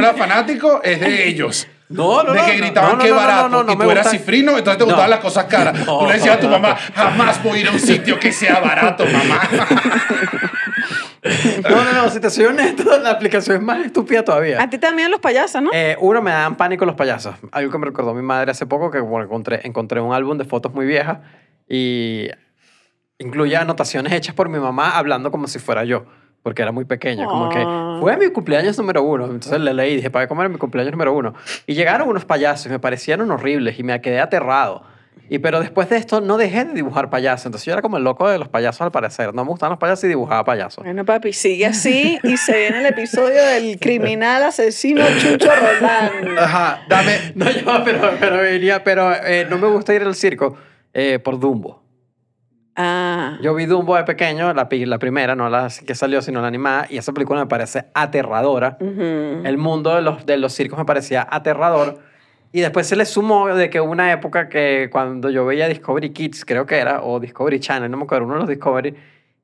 eras 0.00 0.16
fanático, 0.16 0.80
es 0.82 1.00
de 1.00 1.28
ellos. 1.28 1.68
No, 1.90 2.22
no, 2.22 2.32
de 2.32 2.40
que 2.40 2.56
gritaban 2.56 2.92
no, 2.92 2.96
no, 2.96 3.02
qué 3.02 3.08
no, 3.10 3.14
no, 3.14 3.20
barato. 3.20 3.48
no, 3.50 3.62
no 3.64 3.72
y 3.72 3.76
me 3.76 3.84
tú 3.84 3.90
eras 3.90 4.04
gusta. 4.06 4.18
cifrino, 4.18 4.56
entonces 4.56 4.78
te 4.78 4.84
No. 4.84 4.86
gustaban 4.86 5.10
las 5.10 5.18
cosas 5.20 5.44
caras. 5.44 5.78
No. 5.86 5.98
Tú 5.98 6.06
le 6.06 6.14
decías 6.14 6.36
a 6.36 6.40
tu 6.40 6.48
mamá, 6.48 6.74
jamás 6.94 7.42
voy 7.42 7.58
a 7.58 7.60
ir 7.60 7.68
a 7.68 7.72
un 7.72 7.78
sitio 7.78 8.18
que 8.18 8.32
sea 8.32 8.58
barato, 8.60 9.04
mamá. 9.04 9.40
No, 11.68 11.84
no, 11.84 11.92
no. 11.92 12.10
Si 12.10 12.18
te 12.20 12.30
soy 12.30 12.46
honesto, 12.46 12.98
la 12.98 13.10
aplicación 13.10 13.58
es 13.58 13.62
más 13.62 13.84
estúpida 13.84 14.24
todavía. 14.24 14.60
A 14.62 14.68
ti 14.70 14.78
también 14.78 15.10
los 15.10 15.20
payasos, 15.20 15.62
¿no? 15.62 15.70
Eh, 15.72 15.96
uno, 16.00 16.20
me 16.22 16.30
dan 16.30 16.56
pánico 16.56 16.84
los 16.86 16.96
payasos. 16.96 17.34
Algo 17.52 17.70
que 17.70 17.78
me 17.78 17.86
recordó 17.86 18.14
mi 18.14 18.22
madre 18.22 18.50
hace 18.50 18.66
poco, 18.66 18.90
que 18.90 18.98
bueno, 18.98 19.26
encontré, 19.26 19.60
encontré 19.64 20.00
un 20.00 20.12
álbum 20.14 20.38
de 20.38 20.44
fotos 20.46 20.72
muy 20.72 20.86
viejas 20.86 21.18
y 21.68 22.28
incluye 23.22 23.56
anotaciones 23.56 24.12
hechas 24.12 24.34
por 24.34 24.48
mi 24.48 24.58
mamá 24.58 24.96
hablando 24.96 25.30
como 25.30 25.46
si 25.46 25.58
fuera 25.58 25.84
yo, 25.84 26.04
porque 26.42 26.62
era 26.62 26.72
muy 26.72 26.84
pequeña. 26.84 27.26
Como 27.26 27.48
que 27.48 27.62
Ah. 27.66 27.98
fue 28.00 28.16
mi 28.16 28.28
cumpleaños 28.30 28.76
número 28.78 29.02
uno. 29.02 29.24
Entonces 29.26 29.60
le 29.60 29.72
leí 29.72 29.92
y 29.92 29.96
dije, 29.96 30.10
¿para 30.10 30.26
cómo 30.28 30.42
era 30.42 30.48
mi 30.48 30.58
cumpleaños 30.58 30.92
número 30.92 31.12
uno? 31.14 31.34
Y 31.66 31.74
llegaron 31.74 32.08
unos 32.08 32.24
payasos 32.24 32.66
y 32.66 32.68
me 32.68 32.78
parecieron 32.78 33.30
horribles 33.30 33.78
y 33.78 33.82
me 33.82 34.00
quedé 34.00 34.20
aterrado. 34.20 34.84
Y 35.28 35.38
pero 35.38 35.60
después 35.60 35.88
de 35.88 35.96
esto 35.96 36.20
no 36.20 36.36
dejé 36.36 36.64
de 36.66 36.74
dibujar 36.74 37.08
payasos. 37.08 37.46
Entonces 37.46 37.64
yo 37.64 37.72
era 37.72 37.80
como 37.80 37.96
el 37.96 38.04
loco 38.04 38.28
de 38.28 38.38
los 38.38 38.48
payasos 38.48 38.82
al 38.82 38.90
parecer. 38.90 39.32
No 39.32 39.44
me 39.44 39.50
gustaban 39.50 39.70
los 39.70 39.78
payasos 39.78 40.04
y 40.04 40.08
dibujaba 40.08 40.44
payasos. 40.44 40.84
Bueno, 40.84 41.04
papi, 41.06 41.32
sigue 41.32 41.64
así 41.64 42.18
y 42.22 42.36
se 42.36 42.58
viene 42.58 42.80
el 42.80 42.86
episodio 42.86 43.42
del 43.42 43.78
criminal 43.78 44.42
asesino 44.42 45.02
Chucho 45.20 45.48
Roldán. 45.54 46.36
Ajá, 46.38 46.82
dame. 46.88 47.12
No, 47.34 47.50
yo, 47.50 47.84
pero, 47.84 48.10
pero, 48.20 48.36
venía, 48.38 48.84
pero 48.84 49.10
eh, 49.14 49.46
no 49.48 49.56
me 49.58 49.68
gusta 49.68 49.94
ir 49.94 50.02
al 50.02 50.14
circo 50.14 50.56
eh, 50.92 51.18
por 51.18 51.38
Dumbo. 51.38 51.81
Ah. 52.74 53.38
Yo 53.42 53.54
vi 53.54 53.66
Dumbo 53.66 53.96
de 53.96 54.04
pequeño, 54.04 54.54
la, 54.54 54.68
la 54.70 54.98
primera, 54.98 55.34
no 55.34 55.48
la 55.50 55.68
que 55.84 55.94
salió, 55.94 56.22
sino 56.22 56.40
la 56.40 56.48
animada, 56.48 56.86
y 56.88 56.96
esa 56.96 57.12
película 57.12 57.40
me 57.40 57.46
parece 57.46 57.86
aterradora. 57.94 58.78
El 58.80 59.58
mundo 59.58 59.94
de 59.94 60.02
los, 60.02 60.24
de 60.24 60.38
los 60.38 60.52
circos 60.52 60.78
me 60.78 60.84
parecía 60.84 61.26
aterrador. 61.30 62.00
Y 62.52 62.60
después 62.60 62.86
se 62.86 62.96
le 62.96 63.04
sumó 63.06 63.48
de 63.48 63.70
que 63.70 63.80
una 63.80 64.12
época 64.12 64.48
que 64.48 64.88
cuando 64.92 65.30
yo 65.30 65.46
veía 65.46 65.68
Discovery 65.68 66.10
Kids, 66.10 66.44
creo 66.44 66.66
que 66.66 66.76
era, 66.76 67.02
o 67.02 67.18
Discovery 67.18 67.60
Channel, 67.60 67.90
no 67.90 67.96
me 67.96 68.04
acuerdo, 68.04 68.26
uno 68.26 68.34
de 68.34 68.40
los 68.40 68.48
Discovery, 68.48 68.94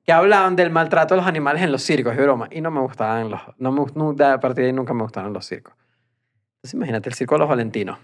que 0.05 0.13
hablaban 0.13 0.57
del 0.57 0.71
maltrato 0.71 1.15
de 1.15 1.21
los 1.21 1.27
animales 1.27 1.63
en 1.63 1.73
los 1.73 1.83
circos, 1.83 2.15
y 2.15 2.19
broma. 2.19 2.49
Y 2.51 2.61
no 2.61 2.71
me 2.71 2.81
gustaban 2.81 3.31
los... 3.31 3.41
No 3.59 3.73
me, 3.73 4.25
a 4.25 4.41
partir 4.41 4.65
de 4.65 4.67
ahí 4.67 4.73
nunca 4.73 4.95
me 4.95 5.03
gustaron 5.03 5.33
los 5.33 5.45
circos. 5.47 5.75
Entonces 6.57 6.75
imagínate 6.75 7.09
el 7.09 7.15
circo 7.15 7.35
de 7.35 7.39
los 7.41 7.49
Valentinos. 7.49 7.99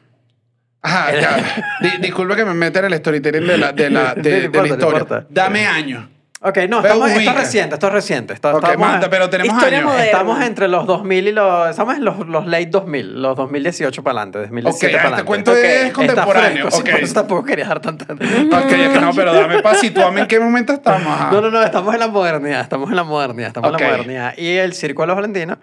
Ajá, 0.87 1.13
ya. 1.13 1.37
Di- 1.81 1.99
disculpa 2.01 2.37
que 2.37 2.45
me 2.45 2.55
meta 2.55 2.81
en 2.81 2.85
el 2.87 2.95
storytelling 2.99 3.47
de 3.47 3.59
la, 3.59 3.73
de 3.73 3.91
la, 3.91 4.15
de- 4.17 4.23
No 4.23 4.23
de 4.23 4.31
la 4.41 4.45
importa, 4.45 4.59
no 4.69 4.75
historia. 4.75 5.01
importa. 5.01 5.27
Dame 5.31 5.67
años. 5.67 6.09
Ok, 6.47 6.59
no, 6.69 6.83
Pero 6.83 6.93
estamos, 6.95 7.11
esto 7.11 7.31
es 7.31 7.37
reciente, 7.39 7.75
esto 7.77 7.87
es 7.87 7.93
reciente. 7.95 8.35
Esto- 8.35 8.51
Ok, 8.55 8.65
estamos, 8.65 8.87
Marta, 8.87 9.09
pero 9.09 9.31
tenemos 9.31 9.55
Historia 9.57 9.79
años. 9.79 9.91
moderna. 9.93 10.11
estamos 10.11 10.43
entre 10.43 10.69
los 10.69 10.87
2000 10.87 11.29
y 11.29 11.33
los... 11.33 11.71
Estamos 11.71 11.97
en 11.97 12.05
los, 12.05 12.19
los 12.29 12.47
late 12.47 12.67
2000, 12.67 13.23
los 13.23 13.35
2018 13.35 14.03
para 14.03 14.13
adelante, 14.19 14.39
2017 14.41 14.87
Ok, 14.87 14.93
para 14.93 14.99
este 14.99 15.07
adelante. 15.07 15.25
cuento 15.27 15.53
es 15.57 15.65
está 15.87 15.93
contemporáneo. 15.95 16.69
fresco, 16.69 16.71
sí, 16.71 16.83
ok. 16.83 16.91
por 16.91 17.01
eso 17.03 17.15
tampoco 17.15 17.45
quería 17.45 17.65
dar 17.67 17.81
tanta... 17.81 18.13
Ok, 18.13 19.01
no, 19.01 19.13
pero 19.15 19.33
dame 19.33 19.63
paz, 19.63 19.81
situame 19.81 20.21
en 20.21 20.27
qué 20.27 20.39
momento 20.39 20.75
estamos. 20.75 21.07
ajá. 21.19 21.31
No, 21.33 21.41
no, 21.41 21.51
no, 21.51 21.63
estamos 21.63 21.95
en 21.95 22.01
la 22.01 22.09
modernidad, 22.09 22.61
estamos 22.61 22.91
en 22.91 22.97
la 22.97 23.05
modernidad, 23.05 23.47
estamos 23.49 23.71
Ok. 23.73 23.81
en 23.81 23.87
la 23.87 23.93
modernidad. 23.97 24.35
Y 24.37 24.49
el 24.59 24.75
Circo 24.75 25.01
de 25.01 25.07
los 25.07 25.17
Valentinos 25.17 25.57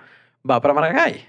va 0.49 0.59
para 0.63 0.73
Maracay, 0.73 1.23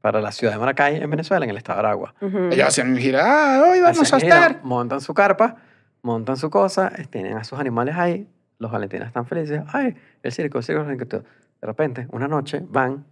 para 0.00 0.20
la 0.20 0.32
ciudad 0.32 0.52
de 0.54 0.58
Maracay, 0.58 0.96
en 1.02 1.10
Venezuela, 1.10 1.44
en 1.44 1.50
el 1.50 1.56
estado 1.56 1.80
de 1.82 1.86
Aragua. 1.88 2.14
Ujú. 2.20 2.48
Ellos 2.52 2.68
hacían 2.68 2.96
gira. 2.96 3.22
Ah, 3.24 3.64
hoy 3.68 3.80
vamos 3.80 4.00
Hacen 4.00 4.16
a 4.16 4.20
gira, 4.20 4.36
estar. 4.46 4.60
Montan 4.64 5.00
su 5.00 5.12
carpa, 5.14 5.56
montan 6.02 6.36
su 6.36 6.50
cosa, 6.50 6.92
tienen 7.10 7.36
a 7.36 7.44
sus 7.44 7.58
animales 7.58 7.96
ahí, 7.96 8.26
los 8.58 8.70
valentinos 8.70 9.06
están 9.08 9.26
felices. 9.26 9.62
Ay, 9.72 9.96
el 10.22 10.32
circo, 10.32 10.58
el 10.58 10.64
circo, 10.64 10.82
el 10.82 10.98
circo. 10.98 11.16
De 11.60 11.66
repente, 11.66 12.06
una 12.12 12.28
noche, 12.28 12.62
van, 12.68 13.04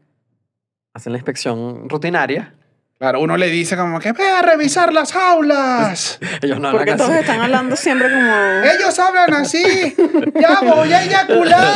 hacen 0.94 1.12
la 1.12 1.18
inspección 1.18 1.88
rutinaria. 1.88 2.54
Claro, 2.98 3.20
uno 3.20 3.36
le 3.36 3.48
dice 3.48 3.76
como 3.76 3.98
que 4.00 4.12
ve 4.12 4.26
a 4.30 4.40
revisar 4.40 4.90
las 4.92 5.12
jaulas. 5.12 6.18
Ellos 6.42 6.58
no 6.60 6.70
Porque 6.70 6.92
hablan 6.92 6.96
todos 6.96 7.10
así. 7.10 7.20
están 7.20 7.40
hablando 7.42 7.76
siempre 7.76 8.08
como... 8.10 8.32
Ellos 8.78 8.98
hablan 8.98 9.34
así. 9.34 9.94
Ya 10.40 10.60
voy 10.62 10.92
a 10.92 11.02
eyacular. 11.04 11.74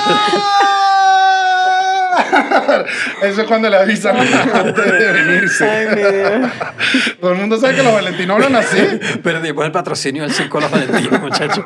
Eso 3.22 3.42
es 3.42 3.46
cuando 3.46 3.68
le 3.68 3.76
avisan 3.76 4.16
antes 4.16 4.92
de 4.92 5.12
venirse. 5.12 5.68
Ay, 5.68 5.86
mi 5.88 6.02
Dios. 6.02 6.50
Todo 7.20 7.32
el 7.32 7.38
mundo 7.38 7.58
sabe 7.58 7.76
que 7.76 7.82
los 7.82 7.92
valentinos 7.92 8.36
hablan 8.36 8.56
así. 8.56 8.78
Perdimos 9.22 9.64
el 9.64 9.72
patrocinio 9.72 10.22
del 10.22 10.32
circo 10.32 10.58
de 10.58 10.62
los 10.62 10.70
valentinos, 10.70 11.20
muchachos. 11.20 11.64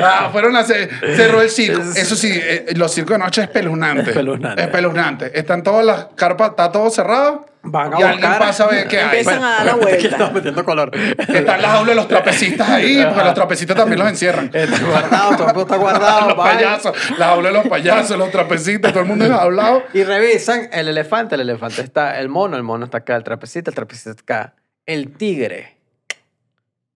Ah, 0.00 0.28
fueron 0.32 0.56
a 0.56 0.64
cerró 0.64 1.42
el 1.42 1.50
circo. 1.50 1.80
Eso 1.80 2.16
sí, 2.16 2.30
eh, 2.32 2.66
los 2.76 2.92
circos 2.92 3.18
de 3.18 3.24
noche 3.24 3.42
es 3.42 3.48
espeluznante. 3.48 4.10
Espeluznante. 4.10 4.62
Espeluznante. 4.62 5.38
Están 5.38 5.62
todas 5.62 5.84
las 5.84 6.06
carpas, 6.16 6.50
está 6.50 6.72
todo 6.72 6.90
cerrado. 6.90 7.46
Van 7.70 7.94
a 7.94 8.00
y 8.00 8.02
alguien 8.02 8.20
buscar- 8.20 8.38
pasa 8.38 8.64
a 8.64 8.66
ver 8.68 8.88
qué 8.88 8.98
hay. 8.98 9.04
Empiezan 9.18 9.42
a 9.44 9.50
dar 9.50 9.66
la 9.66 9.72
Que 9.78 9.80
vuelta. 9.80 10.06
estamos 10.08 10.32
metiendo 10.32 10.64
color. 10.64 10.90
Están 10.96 11.62
las 11.62 11.70
aulas 11.72 11.88
de 11.88 11.94
los 11.94 12.08
trapecistas 12.08 12.68
ahí, 12.68 13.04
porque 13.04 13.24
los 13.24 13.34
trapecistas 13.34 13.76
también 13.76 13.98
los 13.98 14.08
encierran. 14.08 14.50
Está 14.54 14.84
guardado, 14.84 15.30
todo 15.36 15.48
el 15.48 15.54
mundo 15.54 15.62
está 15.62 15.76
guardado. 15.76 16.28
los 16.28 16.34
payasos, 16.36 16.96
las 17.18 17.28
aulas 17.28 17.52
de 17.52 17.58
los 17.58 17.68
payasos, 17.68 18.16
los 18.18 18.30
trapecistas, 18.30 18.92
todo 18.92 19.02
el 19.02 19.08
mundo 19.08 19.24
es 19.24 19.30
hablado. 19.30 19.82
Y 19.94 20.04
revisan 20.04 20.68
el 20.72 20.88
elefante, 20.88 21.34
el 21.34 21.42
elefante 21.42 21.82
está, 21.82 22.18
el 22.18 22.28
mono, 22.28 22.56
el 22.56 22.62
mono 22.62 22.84
está 22.86 22.98
acá, 22.98 23.16
el 23.16 23.24
trapecista, 23.24 23.70
el 23.70 23.74
trapecista 23.74 24.10
está 24.10 24.22
acá. 24.22 24.54
El 24.86 25.12
tigre, 25.12 25.76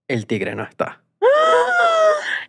el 0.09 0.27
tigre 0.27 0.55
no 0.55 0.63
está. 0.65 1.01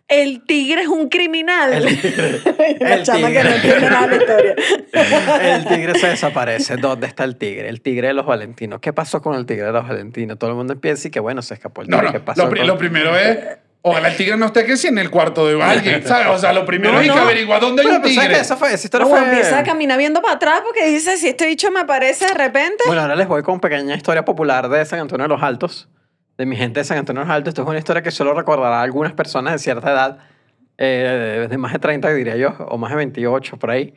El 0.06 0.44
tigre 0.44 0.82
es 0.82 0.88
un 0.88 1.08
criminal. 1.08 1.72
El 1.72 2.00
tigre, 2.00 2.40
la 2.80 2.94
el 2.94 3.02
chama 3.04 3.28
que 3.30 3.40
tigre. 3.40 3.48
no 3.50 3.54
entiende 3.56 3.90
nada 3.90 4.06
de 4.06 4.16
la 4.16 4.22
historia. 4.22 4.54
el 5.56 5.64
tigre 5.66 5.98
se 5.98 6.06
desaparece. 6.08 6.76
¿Dónde 6.76 7.06
está 7.06 7.24
el 7.24 7.36
tigre? 7.36 7.68
El 7.68 7.80
tigre 7.80 8.08
de 8.08 8.14
los 8.14 8.26
Valentinos. 8.26 8.80
¿Qué 8.80 8.92
pasó 8.92 9.22
con 9.22 9.34
el 9.34 9.46
tigre 9.46 9.64
de 9.66 9.72
los 9.72 9.88
Valentinos? 9.88 10.38
Todo 10.38 10.50
el 10.50 10.56
mundo 10.56 10.74
empieza 10.74 11.08
y 11.08 11.10
que 11.10 11.20
bueno, 11.20 11.40
se 11.42 11.54
escapó 11.54 11.82
el 11.82 11.88
No, 11.88 11.96
tigre. 11.96 12.06
no, 12.08 12.12
¿Qué 12.12 12.20
pasó 12.20 12.44
lo, 12.44 12.50
pri- 12.50 12.66
lo 12.66 12.76
primero 12.76 13.16
es, 13.16 13.38
ojalá 13.80 14.08
el 14.08 14.16
tigre 14.16 14.36
no 14.36 14.44
esté 14.46 14.66
que 14.66 14.76
si 14.76 14.88
en 14.88 14.98
el 14.98 15.10
cuarto 15.10 15.46
de 15.48 15.60
alguien, 15.62 16.06
¿sabes? 16.06 16.26
O 16.28 16.38
sea, 16.38 16.52
lo 16.52 16.66
primero 16.66 16.92
No, 16.92 17.00
es 17.00 17.08
que 17.08 17.14
no. 17.14 17.22
averiguar 17.22 17.60
dónde 17.62 17.80
hay 17.80 17.86
Bueno, 17.86 17.96
un 17.96 18.02
pues, 18.02 18.14
¿sabes 18.14 18.28
tigre. 18.28 18.38
qué? 18.40 18.42
Esa, 18.44 18.56
fue, 18.58 18.74
esa 18.74 18.86
historia 18.86 19.06
No, 19.06 19.10
fue... 19.10 19.24
empieza 19.24 19.58
a 19.58 19.62
caminar 19.64 19.96
viendo 19.98 20.20
para 20.20 20.34
atrás 20.34 20.60
porque 20.64 20.86
dice, 20.86 21.16
si 21.16 21.28
este 21.28 21.46
bicho 21.46 21.70
me 21.70 21.80
aparece 21.80 22.26
de 22.26 22.34
repente... 22.34 22.84
Bueno, 22.86 23.00
ahora 23.02 23.16
les 23.16 23.26
voy 23.26 23.42
con 23.42 23.58
pequeña 23.58 23.94
historia 23.96 24.24
popular 24.24 24.68
de 24.68 24.84
San 24.84 25.00
Antonio 25.00 25.24
de 25.24 25.28
los 25.30 25.42
Altos, 25.42 25.88
de 26.36 26.46
mi 26.46 26.56
gente 26.56 26.80
de 26.80 26.84
San 26.84 26.98
Antonio 26.98 27.22
de 27.22 27.26
los 27.28 27.34
Altos. 27.34 27.50
Esto 27.52 27.62
es 27.62 27.68
una 27.68 27.78
historia 27.78 28.02
que 28.02 28.10
solo 28.10 28.34
recordará 28.34 28.80
a 28.80 28.82
algunas 28.82 29.12
personas 29.12 29.52
de 29.52 29.58
cierta 29.58 29.90
edad, 29.92 30.18
eh, 30.78 31.46
de 31.48 31.58
más 31.58 31.72
de 31.72 31.78
30 31.78 32.12
diría 32.12 32.36
yo, 32.36 32.50
o 32.68 32.78
más 32.78 32.90
de 32.90 32.96
28 32.96 33.56
por 33.58 33.70
ahí. 33.70 33.94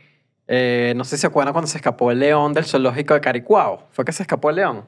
Eh, 0.48 0.94
no 0.96 1.03
sé 1.03 1.17
si 1.17 1.22
se 1.22 1.27
acuerdan 1.27 1.53
cuando 1.53 1.67
se 1.67 1.77
escapó 1.77 2.12
el 2.12 2.20
león 2.20 2.53
del 2.53 2.65
zoológico 2.65 3.13
de 3.13 3.22
Caricuao. 3.22 3.88
¿Fue 3.91 4.06
que 4.06 4.12
se 4.12 4.24
escapó 4.24 4.50
el 4.50 4.58
león? 4.58 4.86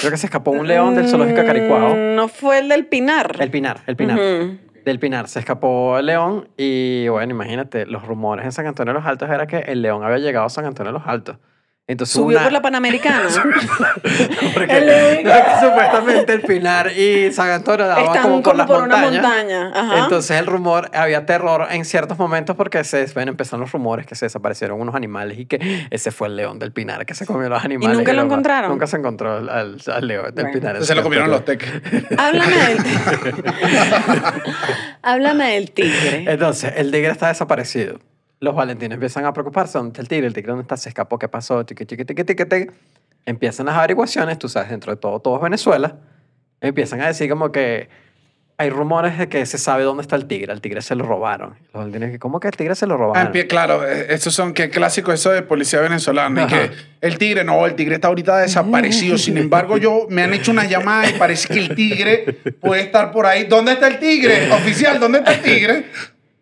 Creo 0.00 0.10
que 0.10 0.16
se 0.18 0.26
escapó 0.26 0.50
un 0.50 0.66
león 0.68 0.94
del 0.94 1.08
zoológico 1.08 1.40
de 1.40 1.46
Caricuao. 1.46 1.94
Mm, 1.94 2.14
No 2.14 2.28
fue 2.28 2.58
el 2.60 2.68
del 2.68 2.86
Pinar. 2.86 3.36
El 3.40 3.50
Pinar, 3.50 3.80
el 3.86 3.96
Pinar. 3.96 4.18
Ujú. 4.18 4.58
Del 4.84 4.98
Pinar. 4.98 5.28
Se 5.28 5.38
escapó 5.40 5.98
el 5.98 6.06
león 6.06 6.48
y 6.56 7.08
bueno, 7.08 7.30
imagínate, 7.32 7.84
los 7.86 8.06
rumores 8.06 8.44
en 8.46 8.52
San 8.52 8.66
Antonio 8.66 8.92
de 8.94 9.00
los 9.00 9.06
Altos 9.06 9.28
era 9.28 9.46
que 9.46 9.58
el 9.58 9.82
león 9.82 10.02
había 10.04 10.18
llegado 10.18 10.46
a 10.46 10.50
San 10.50 10.64
Antonio 10.64 10.92
de 10.92 10.98
los 10.98 11.06
Altos. 11.08 11.36
Entonces 11.90 12.14
Subió 12.14 12.36
una- 12.36 12.44
por 12.44 12.52
la 12.52 12.60
Panamericana. 12.60 13.28
Porque 14.54 14.76
El 14.76 14.86
león. 14.86 15.18
no, 15.24 15.30
que 15.32 15.60
supuestamente 15.66 16.32
el 16.34 16.42
Pinar 16.42 16.92
y 16.92 17.32
San 17.32 17.48
Antonio 17.48 17.86
daban 17.86 18.04
Están 18.04 18.22
como 18.24 18.42
por 18.42 18.42
como 18.42 18.56
las 18.58 18.66
por 18.66 18.82
una 18.82 18.96
montaña. 18.98 19.72
Ajá. 19.74 19.98
Entonces 20.04 20.38
el 20.38 20.44
rumor, 20.46 20.90
había 20.92 21.24
terror 21.24 21.66
en 21.70 21.86
ciertos 21.86 22.18
momentos 22.18 22.56
porque 22.56 22.84
se 22.84 23.06
bueno, 23.14 23.30
empezaron 23.30 23.62
los 23.62 23.72
rumores 23.72 24.06
que 24.06 24.14
se 24.14 24.26
desaparecieron 24.26 24.78
unos 24.78 24.94
animales 24.94 25.38
y 25.38 25.46
que 25.46 25.86
ese 25.90 26.10
fue 26.10 26.28
el 26.28 26.36
león 26.36 26.58
del 26.58 26.72
Pinar 26.72 27.06
que 27.06 27.14
se 27.14 27.24
comió 27.24 27.48
los 27.48 27.64
animales. 27.64 27.96
nunca 27.96 28.12
lo 28.12 28.22
encontraron? 28.22 28.70
Nunca 28.70 28.86
se 28.86 28.98
encontró 28.98 29.36
al, 29.38 29.48
al- 29.48 29.78
al 29.90 30.06
león 30.06 30.26
del 30.34 30.44
Bueno. 30.44 30.60
Pinar. 30.60 30.84
Se 30.84 30.94
lo 30.94 31.02
comieron 31.02 31.30
los 31.30 31.44
teques. 31.46 31.72
Háblame 32.18 32.54
del 32.54 32.78
Háblame 35.02 35.52
del 35.54 35.70
tigre. 35.70 36.24
Entonces, 36.28 36.72
el 36.76 36.90
tigre 36.90 37.10
está 37.12 37.28
desaparecido. 37.28 37.98
Los 38.40 38.54
valentinos 38.54 38.94
empiezan 38.94 39.24
a 39.24 39.32
preocuparse. 39.32 39.78
¿Dónde 39.78 39.90
está 39.90 40.02
el 40.02 40.08
tigre? 40.08 40.26
¿El 40.26 40.32
tigre 40.34 40.48
dónde 40.50 40.62
está? 40.62 40.76
¿Se 40.76 40.88
escapó? 40.88 41.18
¿Qué 41.18 41.28
pasó? 41.28 41.64
Tiqui, 41.66 41.84
tiqui, 41.84 42.04
tiqui, 42.04 42.24
tiqui, 42.24 42.44
tiqui. 42.44 42.70
Empiezan 43.26 43.66
las 43.66 43.76
averiguaciones. 43.76 44.38
Tú 44.38 44.48
sabes, 44.48 44.70
dentro 44.70 44.92
de 44.94 45.00
todo, 45.00 45.20
todo 45.20 45.36
es 45.36 45.42
Venezuela. 45.42 45.96
Empiezan 46.60 47.00
a 47.00 47.08
decir 47.08 47.28
como 47.28 47.50
que 47.52 47.88
hay 48.60 48.70
rumores 48.70 49.18
de 49.18 49.28
que 49.28 49.44
se 49.46 49.56
sabe 49.58 49.84
dónde 49.84 50.02
está 50.02 50.16
el 50.16 50.26
tigre. 50.26 50.52
El 50.52 50.60
tigre 50.60 50.82
se 50.82 50.94
lo 50.96 51.04
robaron. 51.04 51.50
Los 51.72 51.74
valentinos 51.74 52.10
que, 52.10 52.18
¿cómo 52.18 52.40
que 52.40 52.48
el 52.48 52.56
tigre 52.56 52.74
se 52.74 52.86
lo 52.86 52.94
Ah, 52.94 52.98
robaron? 52.98 53.26
en 53.26 53.32
pie, 53.32 53.46
claro, 53.46 53.86
eh, 53.88 54.06
esos 54.10 54.34
son 54.34 54.52
qué 54.54 54.68
clásico 54.70 55.12
eso 55.12 55.30
de 55.30 55.42
policía 55.42 55.80
venezolana. 55.80 56.44
Ajá. 56.44 56.68
que 56.68 56.70
el 57.00 57.18
tigre, 57.18 57.44
no, 57.44 57.64
el 57.66 57.74
tigre 57.76 57.96
está 57.96 58.08
ahorita 58.08 58.38
desaparecido. 58.38 59.16
Sin 59.18 59.36
embargo, 59.38 59.78
yo 59.78 60.06
me 60.10 60.22
han 60.22 60.32
hecho 60.34 60.50
unas 60.50 60.68
llamadas 60.68 61.10
y 61.10 61.18
parece 61.18 61.46
que 61.52 61.58
el 61.60 61.74
tigre 61.76 62.24
puede 62.60 62.82
estar 62.82 63.12
por 63.12 63.26
ahí. 63.26 63.44
¿Dónde 63.44 63.72
está 63.72 63.86
el 63.88 63.98
tigre? 64.00 64.50
Oficial, 64.52 64.98
¿dónde 64.98 65.18
está 65.18 65.34
el 65.34 65.42
tigre? 65.42 65.84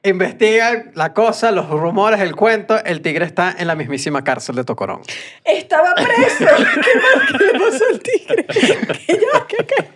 Investigan 0.07 0.93
la 0.95 1.13
cosa, 1.13 1.51
los 1.51 1.69
rumores, 1.69 2.21
el 2.21 2.37
cuento. 2.37 2.79
El 2.85 3.01
tigre 3.01 3.25
está 3.25 3.57
en 3.59 3.67
la 3.67 3.75
mismísima 3.75 4.23
cárcel 4.23 4.55
de 4.55 4.63
Tocorón. 4.63 5.01
Estaba 5.45 5.97
preso. 5.97 6.45
¿Qué 7.39 7.45
le 7.45 7.59
pasó 7.59 7.85
al 7.91 7.99
tigre? 7.99 8.47
¿Qué, 8.47 9.13
ya? 9.15 9.47
¿Qué, 9.49 9.67
qué? 9.67 9.89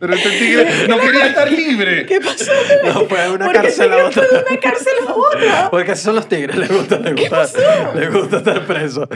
Pero 0.00 0.14
este 0.14 0.30
tigre 0.30 0.88
no 0.88 0.98
quería 0.98 1.26
estar 1.26 1.52
libre. 1.52 2.06
¿Qué 2.06 2.22
pasó? 2.22 2.52
No 2.84 3.04
fue 3.06 3.20
de 3.20 3.30
una 3.32 3.44
¿Por 3.44 3.54
qué 3.54 3.60
cárcel 3.60 3.92
a 3.92 4.06
otra. 4.06 4.22
fue 4.22 4.38
de 4.38 4.44
una 4.48 4.60
cárcel 4.60 4.92
a 5.06 5.12
otra? 5.12 5.70
Porque 5.70 5.92
esos 5.92 6.04
son 6.04 6.14
los 6.14 6.26
tigres, 6.26 6.56
les 6.56 6.72
gusta, 6.72 6.98
les 7.00 7.14
gusta, 7.14 7.92
les 7.94 8.10
gusta 8.14 8.36
estar 8.38 8.66
preso. 8.66 9.06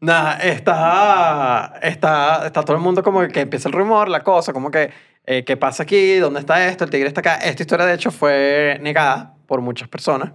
Nada, 0.00 0.34
está, 0.36 1.78
está, 1.80 2.42
está 2.44 2.62
todo 2.62 2.76
el 2.76 2.82
mundo 2.82 3.02
como 3.02 3.26
que 3.28 3.40
empieza 3.40 3.70
el 3.70 3.72
rumor, 3.72 4.10
la 4.10 4.22
cosa, 4.22 4.52
como 4.52 4.70
que, 4.70 4.90
eh, 5.24 5.44
¿qué 5.44 5.56
pasa 5.56 5.84
aquí? 5.84 6.18
¿Dónde 6.18 6.40
está 6.40 6.68
esto? 6.68 6.84
El 6.84 6.90
tigre 6.90 7.08
está 7.08 7.20
acá. 7.20 7.36
Esta 7.36 7.62
historia, 7.62 7.86
de 7.86 7.94
hecho, 7.94 8.10
fue 8.10 8.78
negada 8.82 9.37
por 9.48 9.62
muchas 9.62 9.88
personas, 9.88 10.32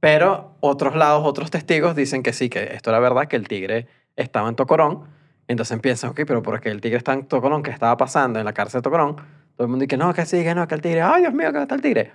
pero 0.00 0.56
otros 0.60 0.96
lados, 0.96 1.22
otros 1.26 1.50
testigos 1.50 1.94
dicen 1.94 2.22
que 2.22 2.32
sí, 2.32 2.48
que 2.48 2.74
esto 2.74 2.90
era 2.90 3.00
verdad, 3.00 3.26
que 3.28 3.36
el 3.36 3.46
tigre 3.46 3.86
estaba 4.16 4.48
en 4.48 4.54
Tocorón. 4.54 5.04
Entonces 5.48 5.72
empiezan, 5.72 6.10
ok, 6.10 6.20
pero 6.26 6.42
¿por 6.42 6.60
qué 6.60 6.70
el 6.70 6.80
tigre 6.80 6.96
está 6.96 7.12
en 7.12 7.26
Tocorón? 7.26 7.62
¿Qué 7.62 7.70
estaba 7.70 7.96
pasando 7.96 8.38
en 8.38 8.46
la 8.46 8.54
cárcel 8.54 8.78
de 8.78 8.82
Tocorón? 8.84 9.16
Todo 9.16 9.66
el 9.66 9.68
mundo 9.68 9.82
dice, 9.82 9.98
no, 9.98 10.14
que 10.14 10.24
sí, 10.24 10.42
que 10.42 10.54
no, 10.54 10.66
que 10.66 10.74
el 10.76 10.80
tigre, 10.80 11.02
ay, 11.02 11.22
Dios 11.22 11.34
mío, 11.34 11.52
que 11.52 11.60
está 11.60 11.74
el 11.74 11.82
tigre. 11.82 12.12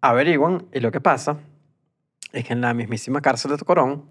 Averiguan 0.00 0.66
y 0.72 0.80
lo 0.80 0.92
que 0.92 1.00
pasa 1.00 1.38
es 2.32 2.44
que 2.44 2.52
en 2.52 2.60
la 2.60 2.72
mismísima 2.74 3.20
cárcel 3.20 3.50
de 3.50 3.56
Tocorón, 3.56 4.08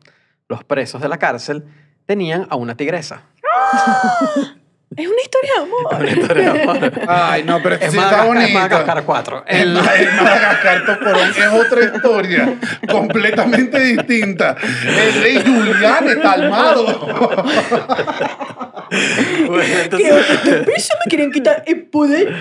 los 0.50 0.64
presos 0.64 1.00
de 1.02 1.08
la 1.08 1.18
cárcel 1.18 1.64
tenían 2.06 2.48
a 2.50 2.56
una 2.56 2.76
tigresa. 2.76 3.24
Es 4.96 5.06
una 5.06 5.22
historia 5.22 5.52
de 5.54 5.62
amor. 5.64 5.96
Una 6.00 6.10
historia 6.10 6.54
de 6.54 6.62
amor. 6.64 6.92
Ay, 7.08 7.44
no, 7.44 7.62
pero 7.62 7.76
Es 7.76 7.92
sí 7.92 7.98
está 7.98 8.24
bonito. 8.24 8.48
es 8.48 8.54
Madagascar 8.54 9.04
4. 9.04 9.44
El, 9.48 9.74
Madagascar 9.74 10.86
Tocorón 10.86 11.30
es 11.30 11.48
otra 11.66 11.84
historia 11.84 12.58
completamente 12.90 13.80
distinta. 13.80 14.56
El 14.86 15.22
rey 15.22 15.44
Julián 15.46 16.08
está 16.08 16.32
armado. 16.32 16.86
Bueno, 18.90 19.64
Que 19.64 19.82
entonces, 19.84 20.30
este 20.30 20.58
piso 20.64 20.94
me 21.04 21.10
quieren 21.10 21.30
quitar 21.30 21.62
el 21.68 21.84
poder. 21.88 22.34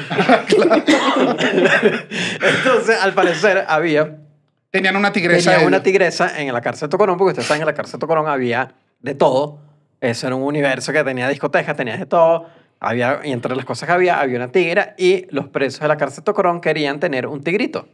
entonces, 2.40 2.96
al 3.02 3.12
parecer, 3.14 3.64
había 3.68 4.18
Tenían 4.70 4.94
una 4.94 5.10
tigresa. 5.12 5.44
Tenía 5.50 5.56
ellos. 5.58 5.66
una 5.68 5.82
tigresa 5.82 6.40
en 6.40 6.52
la 6.52 6.60
cárcel 6.60 6.86
de 6.88 6.90
Tocorón, 6.90 7.16
porque 7.18 7.30
ustedes 7.32 7.48
saben 7.48 7.60
que 7.60 7.62
en 7.62 7.66
la 7.66 7.74
cárcel 7.74 7.94
de 7.94 8.00
Tocorón 8.00 8.28
había 8.28 8.74
de 9.00 9.14
todo. 9.14 9.58
Eso 10.10 10.28
era 10.28 10.36
un 10.36 10.42
universo 10.42 10.92
que 10.92 11.02
tenía 11.02 11.28
discotecas, 11.28 11.76
tenía 11.76 11.96
de 11.96 12.06
todo. 12.06 12.46
Había, 12.78 13.20
y 13.24 13.32
entre 13.32 13.56
las 13.56 13.64
cosas 13.64 13.88
que 13.88 13.92
había, 13.92 14.20
había 14.20 14.36
una 14.36 14.52
tigra 14.52 14.94
y 14.96 15.26
los 15.30 15.48
presos 15.48 15.80
de 15.80 15.88
la 15.88 15.96
cárcel 15.96 16.18
de 16.18 16.26
Tocorón 16.26 16.60
querían 16.60 17.00
tener 17.00 17.26
un 17.26 17.42
tigrito. 17.42 17.88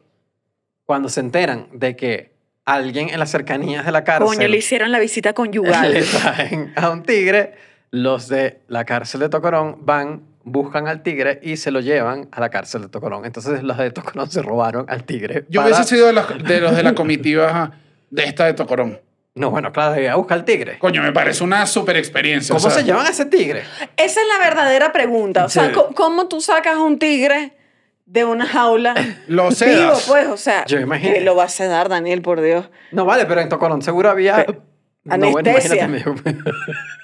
Cuando 0.84 1.08
se 1.08 1.20
enteran 1.20 1.68
de 1.72 1.96
que 1.96 2.32
alguien 2.66 3.08
en 3.08 3.18
las 3.18 3.30
cercanías 3.30 3.86
de 3.86 3.92
la 3.92 4.04
cárcel 4.04 4.36
Coño, 4.36 4.46
le 4.46 4.58
hicieron 4.58 4.92
la 4.92 4.98
visita 4.98 5.32
conyugal. 5.32 5.90
le 5.94 6.02
traen 6.02 6.72
a 6.76 6.90
un 6.90 7.02
tigre, 7.02 7.54
los 7.90 8.28
de 8.28 8.60
la 8.68 8.84
cárcel 8.84 9.20
de 9.20 9.30
Tocorón 9.30 9.78
van, 9.86 10.22
buscan 10.44 10.88
al 10.88 11.02
tigre 11.02 11.40
y 11.42 11.56
se 11.56 11.70
lo 11.70 11.80
llevan 11.80 12.28
a 12.30 12.40
la 12.40 12.50
cárcel 12.50 12.82
de 12.82 12.88
Tocorón. 12.88 13.24
Entonces 13.24 13.62
los 13.62 13.78
de 13.78 13.90
Tocorón 13.90 14.30
se 14.30 14.42
robaron 14.42 14.84
al 14.90 15.04
tigre. 15.04 15.46
Yo 15.48 15.62
para- 15.62 15.74
hubiese 15.74 15.94
sido 15.94 16.08
de 16.08 16.12
los 16.12 16.44
de, 16.44 16.60
los 16.60 16.76
de 16.76 16.82
la 16.82 16.94
comitiva 16.94 17.72
de 18.10 18.24
esta 18.24 18.44
de 18.44 18.52
Tocorón. 18.52 19.00
No, 19.34 19.50
bueno, 19.50 19.72
claro, 19.72 20.00
iba 20.00 20.12
a 20.12 20.16
buscar 20.16 20.38
al 20.38 20.44
tigre. 20.44 20.78
Coño, 20.78 21.02
me 21.02 21.12
parece 21.12 21.42
una 21.42 21.66
super 21.66 21.96
experiencia. 21.96 22.54
¿Cómo 22.54 22.66
o 22.66 22.70
sea, 22.70 22.80
se 22.80 22.84
llevan 22.86 23.06
a 23.06 23.10
ese 23.10 23.24
tigre? 23.24 23.62
Esa 23.96 24.20
es 24.20 24.26
la 24.28 24.44
verdadera 24.44 24.92
pregunta. 24.92 25.46
O 25.46 25.48
sea, 25.48 25.66
Sí. 25.68 25.72
¿cómo, 25.72 25.94
cómo 25.94 26.28
tú 26.28 26.40
sacas 26.42 26.76
un 26.76 26.98
tigre 26.98 27.56
de 28.04 28.24
una 28.26 28.44
jaula 28.46 28.94
Lo 29.28 29.44
vivo, 29.44 29.52
sedas. 29.54 30.04
pues? 30.06 30.26
O 30.28 30.36
sea, 30.36 30.66
Yo 30.66 30.78
imagino. 30.80 31.18
lo 31.20 31.34
va 31.34 31.44
a 31.44 31.48
sedar, 31.48 31.88
Daniel, 31.88 32.20
por 32.20 32.42
Dios. 32.42 32.68
No 32.90 33.06
vale, 33.06 33.24
pero 33.24 33.40
en 33.40 33.48
Tocorón 33.48 33.80
seguro 33.80 34.10
había... 34.10 34.44
Pe- 34.44 34.58
No, 35.04 35.30
bueno, 35.30 35.50
anestesia. 35.50 35.84
imagínate, 35.86 36.32
me- 36.34 36.38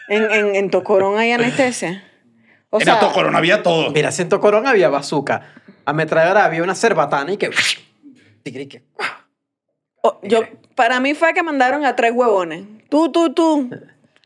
En, 0.14 0.30
en, 0.30 0.54
en 0.54 0.70
Tocorón 0.70 1.18
hay 1.18 1.32
anestesia. 1.32 2.04
O 2.70 2.78
En 2.78 2.84
sea, 2.84 3.00
Tocorón 3.00 3.36
había 3.36 3.62
todo. 3.62 3.90
Mira, 3.90 4.12
si 4.12 4.20
en 4.22 4.28
Tocorón 4.28 4.66
había 4.66 4.90
bazooka, 4.90 5.54
ametralladora 5.86 6.44
había 6.44 6.62
una 6.62 6.74
cerbatana 6.74 7.32
y 7.32 7.38
que... 7.38 7.50
Tigre 8.42 8.62
y 8.64 8.66
que... 8.68 8.82
o- 10.08 10.20
yo, 10.22 10.40
para 10.74 11.00
mí 11.00 11.14
fue 11.14 11.34
que 11.34 11.42
mandaron 11.42 11.84
a 11.84 11.96
tres 11.96 12.12
huevones. 12.14 12.64
Tú, 12.88 13.10
tú, 13.12 13.32
tú. 13.32 13.70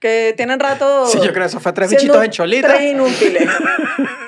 Que 0.01 0.35
tienen 0.37 0.59
rato. 0.61 1.07
Sí, 1.13 1.19
yo 1.19 1.25
creo 1.33 1.35
que 1.35 1.45
eso 1.45 1.61
fue 1.61 1.73
tres 1.73 1.91
bichitos 1.91 2.25
en 2.25 2.31
cholita. 2.31 2.69
Tres 2.69 2.93
inútiles. 2.93 3.49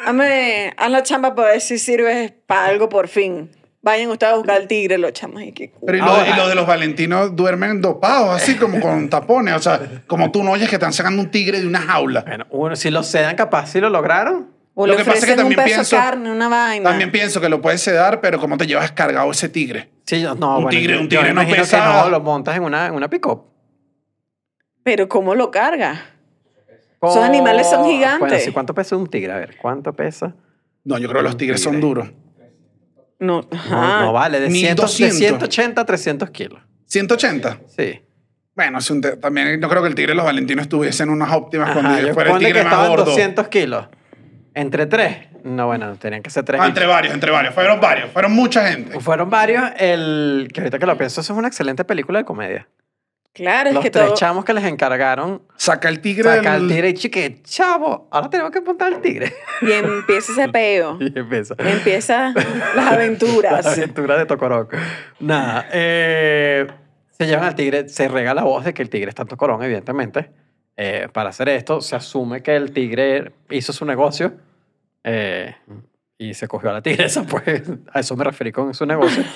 Hazme, 0.06 0.72
haz 0.76 0.90
la 0.90 1.02
chamba 1.02 1.34
para 1.34 1.48
ver 1.52 1.60
si 1.60 1.78
sirves 1.78 2.32
para 2.46 2.66
algo 2.66 2.88
por 2.88 3.08
fin. 3.08 3.50
Vayan 3.82 4.08
ustedes 4.10 4.32
a 4.32 4.36
buscar 4.36 4.56
al 4.56 4.66
tigre, 4.66 4.96
los 4.96 5.12
chamos. 5.12 5.42
Y 5.42 5.52
que 5.52 5.72
Pero 5.84 5.98
y 5.98 6.00
lo, 6.00 6.06
Ahora- 6.06 6.28
y 6.30 6.36
lo 6.36 6.48
de 6.48 6.54
los 6.54 6.66
valentinos 6.66 7.36
duermen 7.36 7.80
dopados, 7.82 8.34
así 8.34 8.56
como 8.56 8.80
con 8.80 9.08
tapones. 9.10 9.54
O 9.54 9.58
sea, 9.58 9.80
como 10.06 10.30
tú 10.30 10.42
no 10.42 10.52
oyes 10.52 10.68
que 10.70 10.76
están 10.76 10.92
sacando 10.94 11.20
un 11.20 11.30
tigre 11.30 11.60
de 11.60 11.66
una 11.66 11.80
jaula. 11.82 12.22
Bueno, 12.26 12.46
uno, 12.50 12.76
si 12.76 12.90
lo 12.90 13.02
sedan 13.02 13.36
capaz, 13.36 13.66
si 13.72 13.80
lo 13.80 13.90
lograron. 13.90 14.53
O 14.76 14.86
Lo 14.86 14.92
le 14.94 14.98
que 14.98 15.04
pasa 15.04 15.18
es 15.18 15.24
que 15.26 15.34
también 15.36 15.56
peso 15.56 15.66
pienso- 15.76 15.96
de 15.96 16.02
carne, 16.02 16.32
una 16.32 16.48
vaina. 16.48 16.90
También 16.90 17.12
pienso 17.12 17.40
que 17.40 17.48
lo 17.48 17.60
puedes 17.60 17.80
sedar, 17.80 18.20
pero 18.20 18.40
¿cómo 18.40 18.56
te 18.56 18.66
llevas 18.66 18.90
cargado 18.92 19.30
ese 19.30 19.48
tigre? 19.48 19.90
Sí, 20.04 20.20
yo- 20.20 20.34
no, 20.34 20.56
Un 20.58 20.64
bueno, 20.64 20.70
tigre- 20.78 20.96
un 20.98 21.08
yo 21.08 21.20
tigre 21.20 21.32
no 21.32 21.46
pesa- 21.46 21.78
que 21.80 22.02
no, 22.02 22.08
lo 22.10 22.20
montas 22.20 22.56
en 22.56 22.64
una, 22.64 22.86
en 22.86 22.94
una 22.94 23.08
pick-up. 23.08 23.44
Pero 24.82 25.08
¿cómo 25.08 25.34
lo 25.34 25.50
carga? 25.50 26.06
Esos 27.00 27.18
animales 27.22 27.68
son 27.68 27.84
gigantes. 27.86 28.18
Bueno, 28.20 28.38
sí, 28.38 28.50
¿cuánto 28.50 28.74
pesa 28.74 28.96
un 28.96 29.06
tigre? 29.06 29.32
A 29.32 29.36
ver, 29.36 29.56
¿cuánto 29.60 29.92
pesa? 29.92 30.34
No, 30.84 30.98
yo 30.98 31.08
creo 31.08 31.20
que 31.20 31.28
los 31.28 31.36
tigres 31.36 31.62
son 31.62 31.80
duros. 31.80 32.10
No, 33.20 33.42
No, 33.42 33.48
ajá. 33.56 34.00
no 34.00 34.12
vale, 34.12 34.40
de, 34.40 34.50
100, 34.50 34.74
de 34.76 34.82
1200. 34.82 35.18
180 35.18 35.80
a 35.82 35.84
300 35.86 36.30
kilos. 36.30 36.60
180. 36.86 37.58
Sí. 37.68 38.02
Bueno, 38.54 38.78
un 38.90 39.00
te- 39.00 39.16
también 39.16 39.58
no 39.60 39.68
creo 39.68 39.82
que 39.82 39.88
el 39.88 39.94
tigre 39.94 40.10
de 40.12 40.16
los 40.16 40.24
valentinos 40.24 40.62
estuviesen 40.64 41.10
unas 41.10 41.32
óptimas 41.32 41.70
Ajá, 41.70 41.80
cuando 41.80 42.06
yo 42.06 42.14
fuera 42.14 42.32
el 42.32 42.38
tigre 42.38 42.62
que 42.62 42.64
más 42.68 42.88
gordo. 42.88 43.04
200 43.06 43.48
kilos. 43.48 43.86
¿Entre 44.54 44.86
tres? 44.86 45.18
No, 45.42 45.66
bueno, 45.66 45.96
tenían 45.96 46.22
que 46.22 46.30
ser 46.30 46.44
tres. 46.44 46.60
Ah, 46.60 46.66
entre 46.66 46.86
varios, 46.86 47.12
entre 47.12 47.30
varios. 47.30 47.52
Fueron 47.54 47.80
varios. 47.80 48.10
Fueron 48.12 48.32
mucha 48.32 48.66
gente. 48.68 49.00
Fueron 49.00 49.28
varios. 49.28 49.64
El, 49.78 50.48
que 50.52 50.60
ahorita 50.60 50.78
que 50.78 50.86
lo 50.86 50.96
pienso, 50.96 51.20
eso 51.20 51.32
es 51.32 51.38
una 51.38 51.48
excelente 51.48 51.84
película 51.84 52.20
de 52.20 52.24
comedia. 52.24 52.68
Claro, 53.32 53.70
es 53.70 53.74
Los 53.74 53.82
que 53.82 53.90
tres 53.90 54.06
todo. 54.06 54.14
chamos 54.14 54.44
que 54.44 54.54
les 54.54 54.62
encargaron 54.62 55.42
Saca 55.56 55.88
el 55.88 55.98
tigre 56.00 56.22
sacar 56.22 56.42
del- 56.42 56.62
al 56.62 56.68
tigre 56.68 56.88
y 56.90 56.94
chique, 56.94 57.42
chavo, 57.42 58.06
ahora 58.12 58.30
tenemos 58.30 58.52
que 58.52 58.60
montar 58.60 58.94
al 58.94 59.00
tigre. 59.02 59.32
Y 59.60 59.72
empieza 59.72 60.30
ese 60.30 60.48
peo. 60.50 60.98
Y 61.00 61.18
empieza. 61.18 61.56
Empieza 61.58 62.32
las 62.76 62.76
La 62.76 62.88
aventuras. 62.90 63.66
aventura 63.66 64.16
de 64.16 64.26
Tocorón. 64.26 64.68
Nada. 65.18 65.66
eh, 65.72 66.68
se 67.10 67.26
llevan 67.26 67.46
al 67.46 67.56
tigre, 67.56 67.88
se 67.88 68.06
rega 68.06 68.34
la 68.34 68.44
voz 68.44 68.64
de 68.64 68.72
que 68.72 68.82
el 68.82 68.88
tigre 68.88 69.08
está 69.08 69.22
en 69.22 69.28
Tocorón, 69.28 69.60
evidentemente. 69.64 70.30
Eh, 70.76 71.08
para 71.12 71.30
hacer 71.30 71.48
esto, 71.48 71.80
se 71.80 71.94
asume 71.94 72.42
que 72.42 72.56
el 72.56 72.72
tigre 72.72 73.32
hizo 73.50 73.72
su 73.72 73.84
negocio 73.84 74.34
eh, 75.04 75.54
y 76.18 76.34
se 76.34 76.48
cogió 76.48 76.70
a 76.70 76.72
la 76.72 76.82
tigresa, 76.82 77.22
pues 77.28 77.62
a 77.92 78.00
eso 78.00 78.16
me 78.16 78.24
referí 78.24 78.50
con 78.50 78.74
su 78.74 78.84
negocio. 78.86 79.22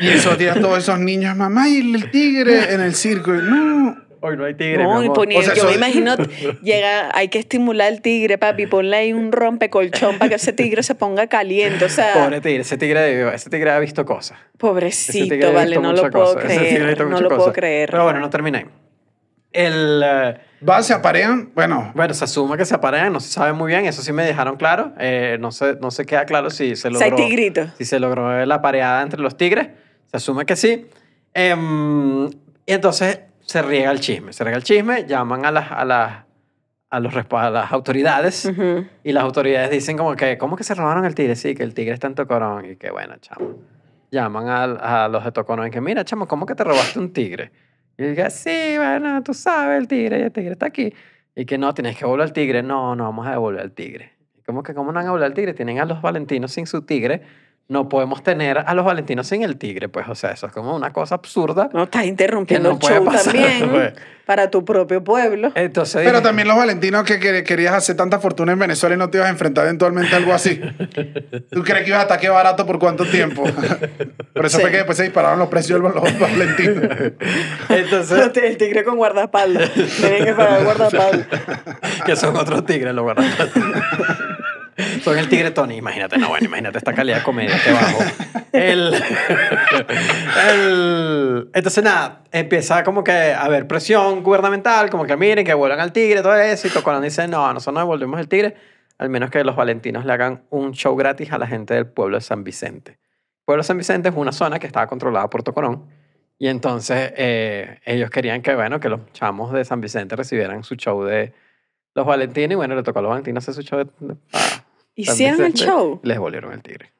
Y 0.00 0.08
esos 0.08 0.36
días 0.38 0.58
todos 0.60 0.78
esos 0.78 0.98
niños, 0.98 1.36
mamá, 1.36 1.68
y 1.68 1.94
el 1.94 2.10
tigre 2.10 2.72
en 2.72 2.80
el 2.80 2.94
circo. 2.94 3.32
No. 3.32 3.96
Hoy 4.24 4.36
no 4.36 4.44
hay 4.44 4.54
tigre. 4.54 4.84
No, 4.84 4.94
mi 4.98 5.02
y 5.02 5.04
amor. 5.06 5.16
ponía- 5.16 5.38
O 5.40 5.42
sea, 5.42 5.54
yo 5.54 5.64
me 5.66 5.74
imagino, 5.74 6.14
llega, 6.62 7.10
hay 7.12 7.28
que 7.28 7.38
estimular 7.40 7.88
al 7.88 8.00
tigre, 8.02 8.38
papi, 8.38 8.66
ponle 8.68 8.96
ahí 8.96 9.12
un 9.12 9.32
rompecolchón 9.32 10.18
para 10.18 10.28
que 10.28 10.34
ese 10.36 10.52
tigre 10.52 10.82
se 10.84 10.94
ponga 10.94 11.26
caliente. 11.26 11.84
O 11.84 11.88
sea, 11.88 12.14
Pobre 12.14 12.40
tigre, 12.40 12.60
ese 12.62 12.78
tigre, 12.78 13.34
ese 13.34 13.50
tigre 13.50 13.70
ha 13.72 13.78
visto 13.80 14.04
cosas. 14.04 14.38
Pobrecito, 14.58 15.52
vale, 15.52 15.76
no 15.78 15.92
lo 15.92 16.08
puedo 16.10 16.36
creer. 16.36 17.04
No 17.06 17.20
lo 17.20 17.28
puedo 17.28 17.52
creer. 17.52 17.90
Pero 17.90 18.04
bueno, 18.04 18.20
no 18.20 18.30
terminé. 18.30 18.66
El, 19.52 20.02
eh, 20.02 20.34
Va, 20.66 20.82
se 20.82 20.94
aparean. 20.94 21.50
Bueno, 21.54 21.92
bueno, 21.94 22.14
se 22.14 22.24
asume 22.24 22.56
que 22.56 22.64
se 22.64 22.74
aparean, 22.74 23.12
no 23.12 23.20
se 23.20 23.28
sabe 23.28 23.52
muy 23.52 23.68
bien, 23.72 23.84
eso 23.84 24.00
sí 24.00 24.10
me 24.12 24.24
dejaron 24.24 24.56
claro. 24.56 24.92
Eh, 24.98 25.36
no, 25.40 25.52
se, 25.52 25.74
no 25.74 25.90
se 25.90 26.06
queda 26.06 26.24
claro 26.24 26.48
si 26.48 26.74
se 26.76 26.88
O 26.88 26.92
sea, 26.92 27.04
hay 27.06 27.10
logró, 27.10 27.26
tigritos. 27.26 27.68
si 27.76 27.84
se 27.84 27.98
logró 28.00 28.46
la 28.46 28.62
pareada 28.62 29.02
entre 29.02 29.20
los 29.20 29.36
tigres. 29.36 29.68
Se 30.10 30.16
asume 30.16 30.46
que 30.46 30.56
sí. 30.56 30.86
Y 31.34 32.72
entonces 32.72 33.20
se 33.42 33.62
riega 33.62 33.90
el 33.90 34.00
chisme. 34.00 34.32
Se 34.32 34.44
riega 34.44 34.56
el 34.56 34.64
chisme, 34.64 35.06
llaman 35.06 35.44
a 35.44 35.50
las, 35.50 35.70
a 35.70 35.84
las, 35.84 36.24
a 36.90 37.00
los, 37.00 37.14
a 37.14 37.50
las 37.50 37.72
autoridades 37.72 38.44
Ujú. 38.46 38.86
y 39.04 39.12
las 39.12 39.24
autoridades 39.24 39.70
dicen 39.70 39.96
como 39.96 40.14
que, 40.16 40.38
¿cómo 40.38 40.56
que 40.56 40.64
se 40.64 40.74
robaron 40.74 41.04
el 41.04 41.14
tigre? 41.14 41.36
Sí, 41.36 41.54
que 41.54 41.62
el 41.62 41.74
tigre 41.74 41.94
está 41.94 42.06
en 42.06 42.14
Tocorón. 42.14 42.64
Y 42.70 42.76
que 42.76 42.90
bueno, 42.90 43.14
chamo. 43.20 43.56
Llaman 44.10 44.48
a, 44.48 45.04
a 45.04 45.08
los 45.08 45.24
de 45.24 45.32
Tocorón 45.32 45.66
y 45.66 45.70
que, 45.70 45.80
mira, 45.80 46.04
chamo, 46.04 46.28
¿cómo 46.28 46.44
que 46.46 46.54
te 46.54 46.64
robaste 46.64 46.98
un 46.98 47.12
tigre? 47.12 47.50
Y 47.98 48.04
diga, 48.04 48.30
sí, 48.30 48.74
bueno, 48.76 49.22
tú 49.22 49.34
sabes, 49.34 49.78
el 49.78 49.86
tigre, 49.88 50.22
el 50.24 50.32
tigre 50.32 50.52
está 50.52 50.66
aquí. 50.66 50.92
Y 51.34 51.44
que 51.46 51.56
no, 51.56 51.72
tienes 51.72 51.96
que 51.96 52.04
devolver 52.04 52.24
al 52.26 52.32
tigre. 52.32 52.62
No, 52.62 52.94
no 52.94 53.04
vamos 53.04 53.26
a 53.26 53.30
devolver 53.32 53.62
al 53.62 53.72
tigre. 53.72 54.12
¿Cómo 54.44 54.62
que 54.62 54.74
cómo 54.74 54.92
no 54.92 54.96
van 54.96 55.04
a 55.04 55.06
devolver 55.06 55.26
al 55.26 55.34
tigre? 55.34 55.54
Tienen 55.54 55.78
a 55.78 55.84
los 55.84 56.02
valentinos 56.02 56.52
sin 56.52 56.66
su 56.66 56.82
tigre. 56.82 57.22
No 57.68 57.88
podemos 57.88 58.22
tener 58.22 58.58
a 58.58 58.74
los 58.74 58.84
valentinos 58.84 59.26
sin 59.26 59.42
el 59.42 59.56
tigre. 59.56 59.88
Pues, 59.88 60.06
o 60.08 60.14
sea, 60.14 60.30
eso 60.32 60.46
es 60.46 60.52
como 60.52 60.76
una 60.76 60.92
cosa 60.92 61.14
absurda. 61.14 61.70
No, 61.72 61.84
estás 61.84 62.04
interrumpiendo 62.04 62.68
Que 62.68 62.70
no 62.70 62.74
el 62.74 62.80
puede 62.80 62.94
show 62.96 63.04
pasar, 63.06 63.32
también 63.32 63.70
pues. 63.70 63.92
para 64.26 64.50
tu 64.50 64.62
propio 64.64 65.02
pueblo. 65.02 65.52
Entonces, 65.54 66.02
pero 66.04 66.18
dije, 66.18 66.22
también 66.22 66.48
los 66.48 66.56
valentinos 66.58 67.04
que 67.04 67.18
quer- 67.18 67.44
querías 67.44 67.72
hacer 67.72 67.96
tanta 67.96 68.18
fortuna 68.18 68.52
en 68.52 68.58
Venezuela 68.58 68.94
y 68.94 68.98
no 68.98 69.08
te 69.08 69.16
ibas 69.18 69.28
a 69.28 69.30
enfrentar 69.30 69.64
eventualmente 69.64 70.12
a 70.14 70.18
algo 70.18 70.34
así. 70.34 70.60
¿Tú 71.50 71.62
crees 71.62 71.84
que 71.84 71.88
ibas 71.88 72.00
a 72.00 72.02
ataque 72.02 72.28
barato 72.28 72.66
por 72.66 72.78
cuánto 72.78 73.06
tiempo? 73.06 73.42
Por 74.34 74.46
eso 74.46 74.56
Sí. 74.56 74.62
fue 74.62 74.70
que 74.70 74.76
después 74.78 74.96
se 74.98 75.04
dispararon 75.04 75.38
los 75.38 75.48
precios 75.48 75.80
de 75.80 75.88
los 75.88 76.18
valentinos. 76.18 76.84
entonces 77.68 78.30
El 78.36 78.56
tigre 78.58 78.82
con 78.84 78.96
guardaespaldas. 78.96 79.70
Tienen 79.72 80.24
que 80.24 80.32
pagar 80.34 80.64
guardaespaldas. 80.64 81.26
que 82.06 82.16
son 82.16 82.36
otros 82.36 82.66
tigres, 82.66 82.92
los 82.94 83.04
guardaespaldas. 83.04 83.62
Son 85.02 85.18
el 85.18 85.28
tigre 85.28 85.50
Tony, 85.50 85.76
imagínate, 85.76 86.16
no, 86.18 86.28
bueno, 86.28 86.46
imagínate 86.46 86.78
esta 86.78 86.92
calidad 86.94 87.18
de 87.18 87.22
comedia 87.22 87.58
que 87.62 87.72
bajo. 87.72 87.98
El, 88.52 88.94
el- 90.48 91.50
entonces, 91.54 91.84
nada, 91.84 92.22
empieza 92.32 92.82
como 92.84 93.04
que 93.04 93.12
a 93.12 93.42
haber 93.44 93.66
presión 93.66 94.22
gubernamental, 94.22 94.90
como 94.90 95.04
que 95.06 95.16
miren, 95.16 95.44
que 95.44 95.54
vuelvan 95.54 95.80
al 95.80 95.92
tigre, 95.92 96.22
todo 96.22 96.36
eso, 96.36 96.66
y 96.66 96.70
Tocorón 96.70 97.02
dice, 97.02 97.28
no, 97.28 97.52
nosotros 97.52 97.74
no 97.74 97.80
devolvemos 97.80 98.20
el 98.20 98.28
tigre, 98.28 98.54
al 98.98 99.08
menos 99.08 99.30
que 99.30 99.42
los 99.44 99.56
valentinos 99.56 100.04
le 100.04 100.12
hagan 100.12 100.42
un 100.50 100.72
show 100.72 100.94
gratis 100.96 101.32
a 101.32 101.38
la 101.38 101.46
gente 101.46 101.74
del 101.74 101.86
pueblo 101.86 102.16
de 102.16 102.22
San 102.22 102.44
Vicente. 102.44 102.92
El 102.92 103.44
pueblo 103.44 103.62
de 103.62 103.66
San 103.66 103.78
Vicente 103.78 104.08
es 104.08 104.14
una 104.16 104.32
zona 104.32 104.58
que 104.58 104.66
estaba 104.66 104.86
controlada 104.86 105.28
por 105.28 105.42
Tocorón, 105.42 105.86
y 106.38 106.48
entonces 106.48 107.12
eh, 107.16 107.78
ellos 107.84 108.10
querían 108.10 108.42
que, 108.42 108.54
bueno, 108.54 108.80
que 108.80 108.88
los 108.88 109.00
chamos 109.12 109.52
de 109.52 109.64
San 109.64 109.80
Vicente 109.80 110.16
recibieran 110.16 110.64
su 110.64 110.74
show 110.76 111.04
de 111.04 111.32
los 111.94 112.06
valentinos, 112.06 112.52
y 112.52 112.54
bueno, 112.54 112.74
le 112.74 112.82
tocó 112.82 112.98
a 112.98 113.02
los 113.02 113.10
valentinos 113.10 113.44
hacer 113.44 113.54
su 113.54 113.62
show 113.62 113.78
de... 113.78 114.16
Hicieron 114.94 115.42
el 115.42 115.54
show. 115.54 116.00
Les 116.02 116.16
devolvieron 116.16 116.52
el 116.52 116.62
tigre. 116.62 116.92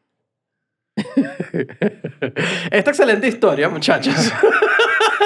Esta 2.70 2.90
excelente 2.90 3.28
historia, 3.28 3.68
muchachos. 3.68 4.14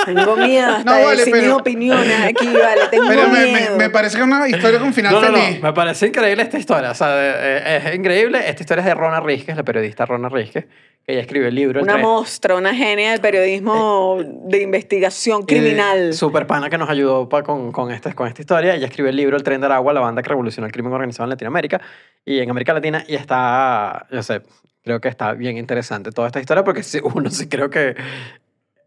Tengo 0.05 0.37
miedo 0.37 0.69
hasta 0.71 0.91
No, 0.91 0.97
de 0.99 1.05
vale, 1.05 1.17
decir 1.19 1.35
mis 1.35 1.43
pero- 1.43 1.57
opiniones 1.57 2.21
aquí, 2.25 2.47
vale. 2.47 2.81
Tengo 2.91 3.09
Pero 3.09 3.29
me, 3.29 3.39
me- 3.41 3.53
miedo. 3.53 3.77
me 3.77 3.91
parece 3.91 4.17
que 4.17 4.23
es 4.23 4.29
una 4.29 4.49
historia 4.49 4.79
con 4.79 4.93
final 4.95 5.13
No, 5.15 5.21
no, 5.23 5.29
no, 5.31 5.39
feliz. 5.39 5.63
me 5.63 5.73
parece 5.73 6.07
increíble 6.09 6.43
esta 6.43 6.59
historia. 6.59 6.91
O 6.91 6.95
sea, 6.95 7.09
eh, 7.19 7.83
es 7.87 7.95
increíble. 7.95 8.39
Esta 8.49 8.63
historia 8.63 8.81
es 8.81 8.87
de 8.87 8.95
Rona 8.95 9.21
Rizquez, 9.21 9.57
la 9.57 9.63
periodista 9.65 10.07
Rona 10.07 10.29
Rizquez, 10.29 10.67
que 11.05 11.13
ella 11.13 11.21
escribió 11.21 11.49
el 11.49 11.55
libro. 11.55 11.83
Una 11.83 11.97
mostra, 11.99 12.55
una 12.57 12.75
genia 12.75 13.11
del 13.13 13.21
periodismo 13.21 14.19
de 14.23 14.63
investigación 14.63 15.45
criminal. 15.45 16.11
Eh, 16.11 16.13
super 16.13 16.47
pana 16.47 16.69
que 16.71 16.79
nos 16.79 16.89
ayudó 16.91 17.29
pa- 17.29 17.43
con, 17.43 17.73
con, 17.73 17.91
este, 17.93 18.13
con 18.15 18.27
esta 18.29 18.43
historia. 18.43 18.75
Ella 18.75 18.87
escribió 18.87 19.11
el 19.11 19.17
libro 19.17 19.37
El 19.37 19.43
tren 19.43 19.61
de 19.61 19.67
Aragua, 19.67 19.93
la 19.93 20.01
banda 20.01 20.23
que 20.23 20.29
revolucionó 20.29 20.67
el 20.67 20.73
crimen 20.73 20.93
organizado 20.93 21.25
en 21.25 21.31
Latinoamérica 21.31 21.81
y 22.25 22.41
en 22.41 22.51
América 22.51 22.73
Latina. 22.75 23.05
Y 23.07 23.15
está, 23.15 24.07
yo 24.11 24.23
sé, 24.23 24.43
creo 24.85 25.01
que 25.01 25.09
está 25.09 25.33
bien 25.33 25.57
interesante 25.59 26.11
toda 26.13 26.29
esta 26.29 26.41
historia 26.41 26.63
porque 26.65 26.83
uno 27.15 27.31
sí 27.31 27.49
creo 27.49 27.71
que 27.71 27.95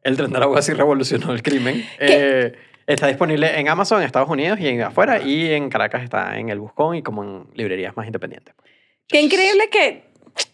el 0.03 0.17
tren 0.17 0.31
de 0.31 0.37
Aragua 0.37 0.61
sí 0.61 0.73
revolucionó 0.73 1.33
el 1.33 1.43
crimen. 1.43 1.85
Eh, 1.99 2.53
Está 2.89 3.05
disponible 3.05 3.59
en 3.59 3.69
Amazon, 3.69 3.99
en 3.99 4.07
Estados 4.07 4.29
Unidos 4.29 4.59
y 4.59 4.67
en 4.67 4.81
afuera. 4.81 5.21
Y 5.21 5.51
en 5.51 5.69
Caracas 5.69 6.01
está 6.01 6.39
en 6.39 6.49
el 6.49 6.59
Buscón 6.59 6.95
y 6.95 7.03
como 7.03 7.23
en 7.23 7.45
librerías 7.53 7.95
más 7.95 8.07
independientes. 8.07 8.55
Qué 9.07 9.21
increíble 9.21 9.69
que 9.69 10.05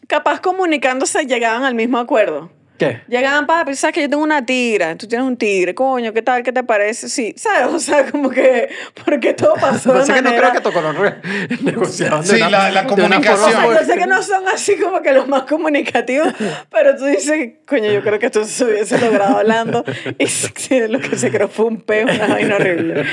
capaz 0.07 0.41
comunicándose 0.41 1.25
llegaban 1.27 1.63
al 1.63 1.75
mismo 1.75 1.97
acuerdo. 1.97 2.51
¿Qué? 2.77 3.01
Llegaban, 3.07 3.47
papi, 3.47 3.73
sabes 3.75 3.93
que 3.93 4.01
yo 4.01 4.09
tengo 4.09 4.21
una 4.23 4.45
tigra, 4.45 4.95
tú 4.97 5.07
tienes 5.07 5.25
un 5.25 5.37
tigre, 5.37 5.73
coño, 5.73 6.11
¿qué 6.11 6.21
tal? 6.21 6.43
¿Qué 6.43 6.51
te 6.51 6.61
parece? 6.63 7.07
Sí, 7.07 7.33
¿sabes? 7.37 7.73
O 7.73 7.79
sea, 7.79 8.05
como 8.11 8.29
que, 8.29 8.67
porque 9.05 9.33
todo 9.33 9.53
pasó 9.61 9.93
de 9.93 9.99
Pasa 10.01 10.13
que 10.15 10.21
no 10.21 10.35
creo 10.35 10.51
que 10.51 10.59
Tocorón 10.59 10.95
re- 10.97 11.15
negociaban 11.63 12.21
de 12.21 12.27
Sí, 12.27 12.35
una- 12.35 12.49
la- 12.49 12.71
la 12.71 12.83
comunicación. 12.85 13.51
sea, 13.51 13.65
yo 13.79 13.85
sé 13.85 13.97
que 13.97 14.07
no 14.07 14.21
son 14.21 14.47
así 14.49 14.75
como 14.77 15.01
que 15.01 15.13
los 15.13 15.25
más 15.27 15.43
comunicativos, 15.43 16.27
pero 16.71 16.97
tú 16.97 17.05
dices, 17.05 17.53
coño, 17.65 17.91
yo 17.91 18.01
creo 18.03 18.19
que 18.19 18.25
esto 18.25 18.43
se 18.43 18.65
hubiese 18.65 18.97
logrado 18.99 19.37
hablando 19.37 19.85
y 20.19 20.27
sí, 20.27 20.81
lo 20.89 20.99
que 20.99 21.17
se 21.17 21.31
creó 21.31 21.47
fue 21.47 21.65
un 21.67 21.79
peo, 21.81 22.05
una 22.07 22.27
vaina 22.27 22.55
horrible. 22.57 23.05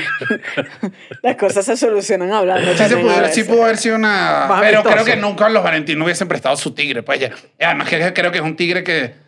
Las 1.21 1.35
cosas 1.37 1.65
se 1.65 1.77
solucionan 1.77 2.31
hablando. 2.33 2.71
Sí, 2.77 2.83
se 2.85 2.97
pudo, 2.97 3.27
sí 3.31 3.43
pudo 3.43 3.63
haber 3.63 3.77
sido 3.77 3.95
una. 3.95 4.45
Más 4.49 4.61
pero 4.61 4.79
amistoso. 4.79 5.03
creo 5.03 5.05
que 5.05 5.21
nunca 5.21 5.49
los 5.49 5.63
valentinos 5.63 6.03
hubiesen 6.05 6.27
prestado 6.27 6.55
su 6.57 6.73
tigre. 6.73 7.03
Pues 7.03 7.19
ya. 7.19 7.31
Además, 7.61 7.87
que 7.89 8.13
creo 8.13 8.31
que 8.31 8.39
es 8.39 8.43
un 8.43 8.55
tigre 8.55 8.83
que. 8.83 9.22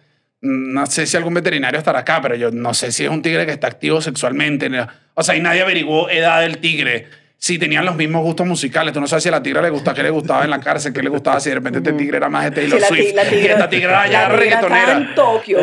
No 0.46 0.86
sé 0.86 1.08
si 1.08 1.18
algún 1.18 1.34
veterinario 1.34 1.80
estará 1.80 2.00
acá, 2.00 2.22
pero 2.22 2.36
yo 2.36 2.52
no 2.52 2.74
sé 2.76 2.92
si 2.92 3.04
es 3.04 3.10
un 3.10 3.24
tigre 3.24 3.46
que 3.46 3.52
está 3.52 3.68
activo 3.68 4.00
sexualmente. 4.00 4.70
O 5.16 5.24
sea, 5.24 5.36
y 5.36 5.42
nadie 5.42 5.62
averiguó 5.62 6.10
edad 6.10 6.42
del 6.42 6.60
tigre. 6.60 7.08
Si 7.38 7.60
tenían 7.60 7.86
los 7.86 7.96
mismos 7.96 8.24
gustos 8.24 8.48
musicales. 8.48 8.92
Tú 8.94 9.00
no 9.02 9.06
sabes 9.08 9.22
si 9.24 9.30
a 9.30 9.34
la 9.34 9.44
tigra 9.44 9.62
le 9.62 9.70
gustaba, 9.70 9.94
qué 9.94 10.02
le 10.02 10.10
gustaba 10.10 10.46
en 10.46 10.50
la 10.50 10.60
cárcel, 10.60 10.94
qué 10.94 11.04
le 11.04 11.10
gustaba, 11.10 11.40
si 11.40 11.50
de 11.50 11.56
repente 11.56 11.78
este 11.80 11.94
tigre 11.94 12.18
era 12.18 12.28
más 12.30 12.46
de 12.46 12.52
Taylor 12.52 12.80
Sí, 12.80 12.86
Swift. 12.88 13.14
la 13.14 13.24
y 13.26 13.30
tigra, 13.30 13.54
esta 13.54 13.70
tigra 13.70 13.90
era 13.92 14.08
ya 14.12 14.30
la 14.30 14.40
tigra 14.40 14.56
estaba 14.56 14.68
reggaetonera. 14.76 14.98
en 15.10 15.16
Tokio. 15.16 15.60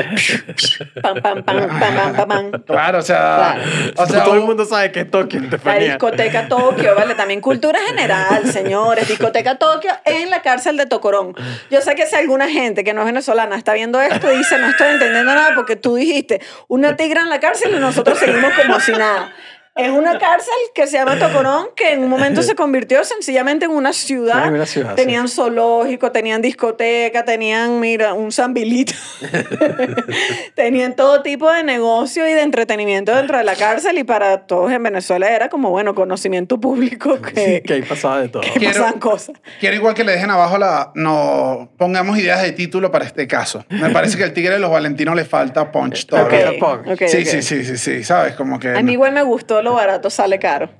pam, 1.02 1.20
pam, 1.22 1.42
pam, 1.42 1.56
pam, 1.68 1.78
pam, 1.96 2.14
pam, 2.16 2.28
pam. 2.28 2.62
Claro, 2.64 2.98
o 2.98 3.02
sea. 3.02 3.56
Claro. 3.56 3.92
O 3.96 4.06
sea, 4.06 4.22
todo 4.24 4.35
el 4.35 4.40
un- 4.40 4.46
mundo 4.46 4.64
sabe 4.64 4.92
que 4.92 5.00
es 5.00 5.11
Tokio, 5.11 5.40
La 5.64 5.74
discoteca 5.78 6.46
Tokio, 6.46 6.94
¿vale? 6.94 7.14
También 7.16 7.40
cultura 7.40 7.78
general, 7.88 8.46
señores. 8.52 9.08
Discoteca 9.08 9.56
Tokio 9.56 9.90
en 10.04 10.30
la 10.30 10.40
cárcel 10.42 10.76
de 10.76 10.87
Tocorón. 10.87 11.35
Yo 11.70 11.80
sé 11.80 11.94
que 11.96 12.06
si 12.06 12.14
alguna 12.14 12.48
gente 12.48 12.85
que 12.85 12.92
no 12.94 13.00
es 13.00 13.06
venezolana 13.06 13.56
está 13.56 13.72
viendo 13.72 14.00
esto 14.00 14.32
y 14.32 14.37
dice, 14.38 14.58
no 14.58 14.68
estoy 14.68 14.88
entendiendo 14.88 15.35
nada 15.35 15.50
porque 15.56 15.74
tú 15.76 15.96
dijiste 15.96 16.40
una 16.68 16.96
tigra 16.96 17.22
en 17.22 17.28
la 17.28 17.40
cárcel 17.40 17.72
y 17.74 17.80
nosotros 17.80 18.18
seguimos 18.18 18.52
como 18.54 18.78
si 18.78 18.92
nada. 18.92 19.32
Es 19.74 19.88
una 19.90 20.18
cárcel 20.18 20.52
que 20.74 20.87
se 20.87 20.98
llama 20.98 21.18
Tocorón, 21.18 21.68
que 21.74 21.92
en 21.94 22.04
un 22.04 22.11
momento 22.11 22.42
se 22.42 22.54
convirtió 22.54 23.02
sencillamente 23.04 23.64
en 23.64 23.70
una 23.70 23.94
ciudad. 23.94 24.46
En 24.46 24.54
una 24.54 24.66
ciudad, 24.66 24.94
tenían 24.94 25.28
zoológico, 25.28 26.12
tenían 26.12 26.42
discoteca, 26.42 27.24
tenían, 27.24 27.80
mira, 27.80 28.12
un 28.12 28.32
zambilito. 28.32 28.92
tenían 30.54 30.94
todo 30.94 31.22
tipo 31.22 31.50
de 31.50 31.62
negocio 31.62 32.28
y 32.28 32.32
de 32.35 32.42
entretenimiento 32.42 33.14
dentro 33.14 33.38
de 33.38 33.44
la 33.44 33.54
cárcel 33.54 33.96
y 33.98 34.04
para 34.04 34.46
todos 34.46 34.70
en 34.72 34.82
Venezuela 34.82 35.30
era 35.35 35.48
como, 35.48 35.70
bueno, 35.70 35.94
conocimiento 35.94 36.61
público 36.61 37.20
que, 37.22 37.62
Que 37.64 37.72
ahí 37.74 37.82
pasaba 37.82 38.20
de 38.20 38.28
todo. 38.28 38.42
que 38.42 38.50
Quiero- 38.50 38.74
pasaban 38.74 39.00
cosas. 39.00 39.37
Quiero 39.61 39.76
igual 39.76 39.94
que 39.94 40.04
le 40.04 40.12
dejen 40.12 40.30
abajo 40.30 40.58
la... 40.58 40.92
No 40.94 41.70
pongamos 41.78 42.18
ideas 42.18 42.42
de 42.42 42.52
título 42.52 42.90
para 42.90 43.06
este 43.06 43.26
caso. 43.26 43.64
Me 43.70 43.90
parece 43.90 44.16
que 44.18 44.24
el 44.24 44.32
Tigre 44.35 44.54
de 44.54 44.61
los 44.61 44.70
Valentinos 44.70 45.14
le 45.16 45.24
falta 45.24 45.70
punch 45.72 46.06
todavía. 46.06 46.42
Ok. 46.52 46.58
Punk. 46.58 46.87
ok, 46.92 47.02
sí, 47.06 47.18
ok. 47.18 47.24
sí, 47.26 47.42
sí, 47.42 47.64
sí, 47.64 47.76
sí, 47.78 48.04
¿sabes? 48.04 48.35
Como 48.35 48.58
que... 48.58 48.68
A 48.76 48.82
mí 48.82 48.92
igual 48.92 49.12
me 49.12 49.22
gustó 49.22 49.62
lo 49.62 49.75
barato 49.75 50.11
sale 50.11 50.38
caro. 50.38 50.70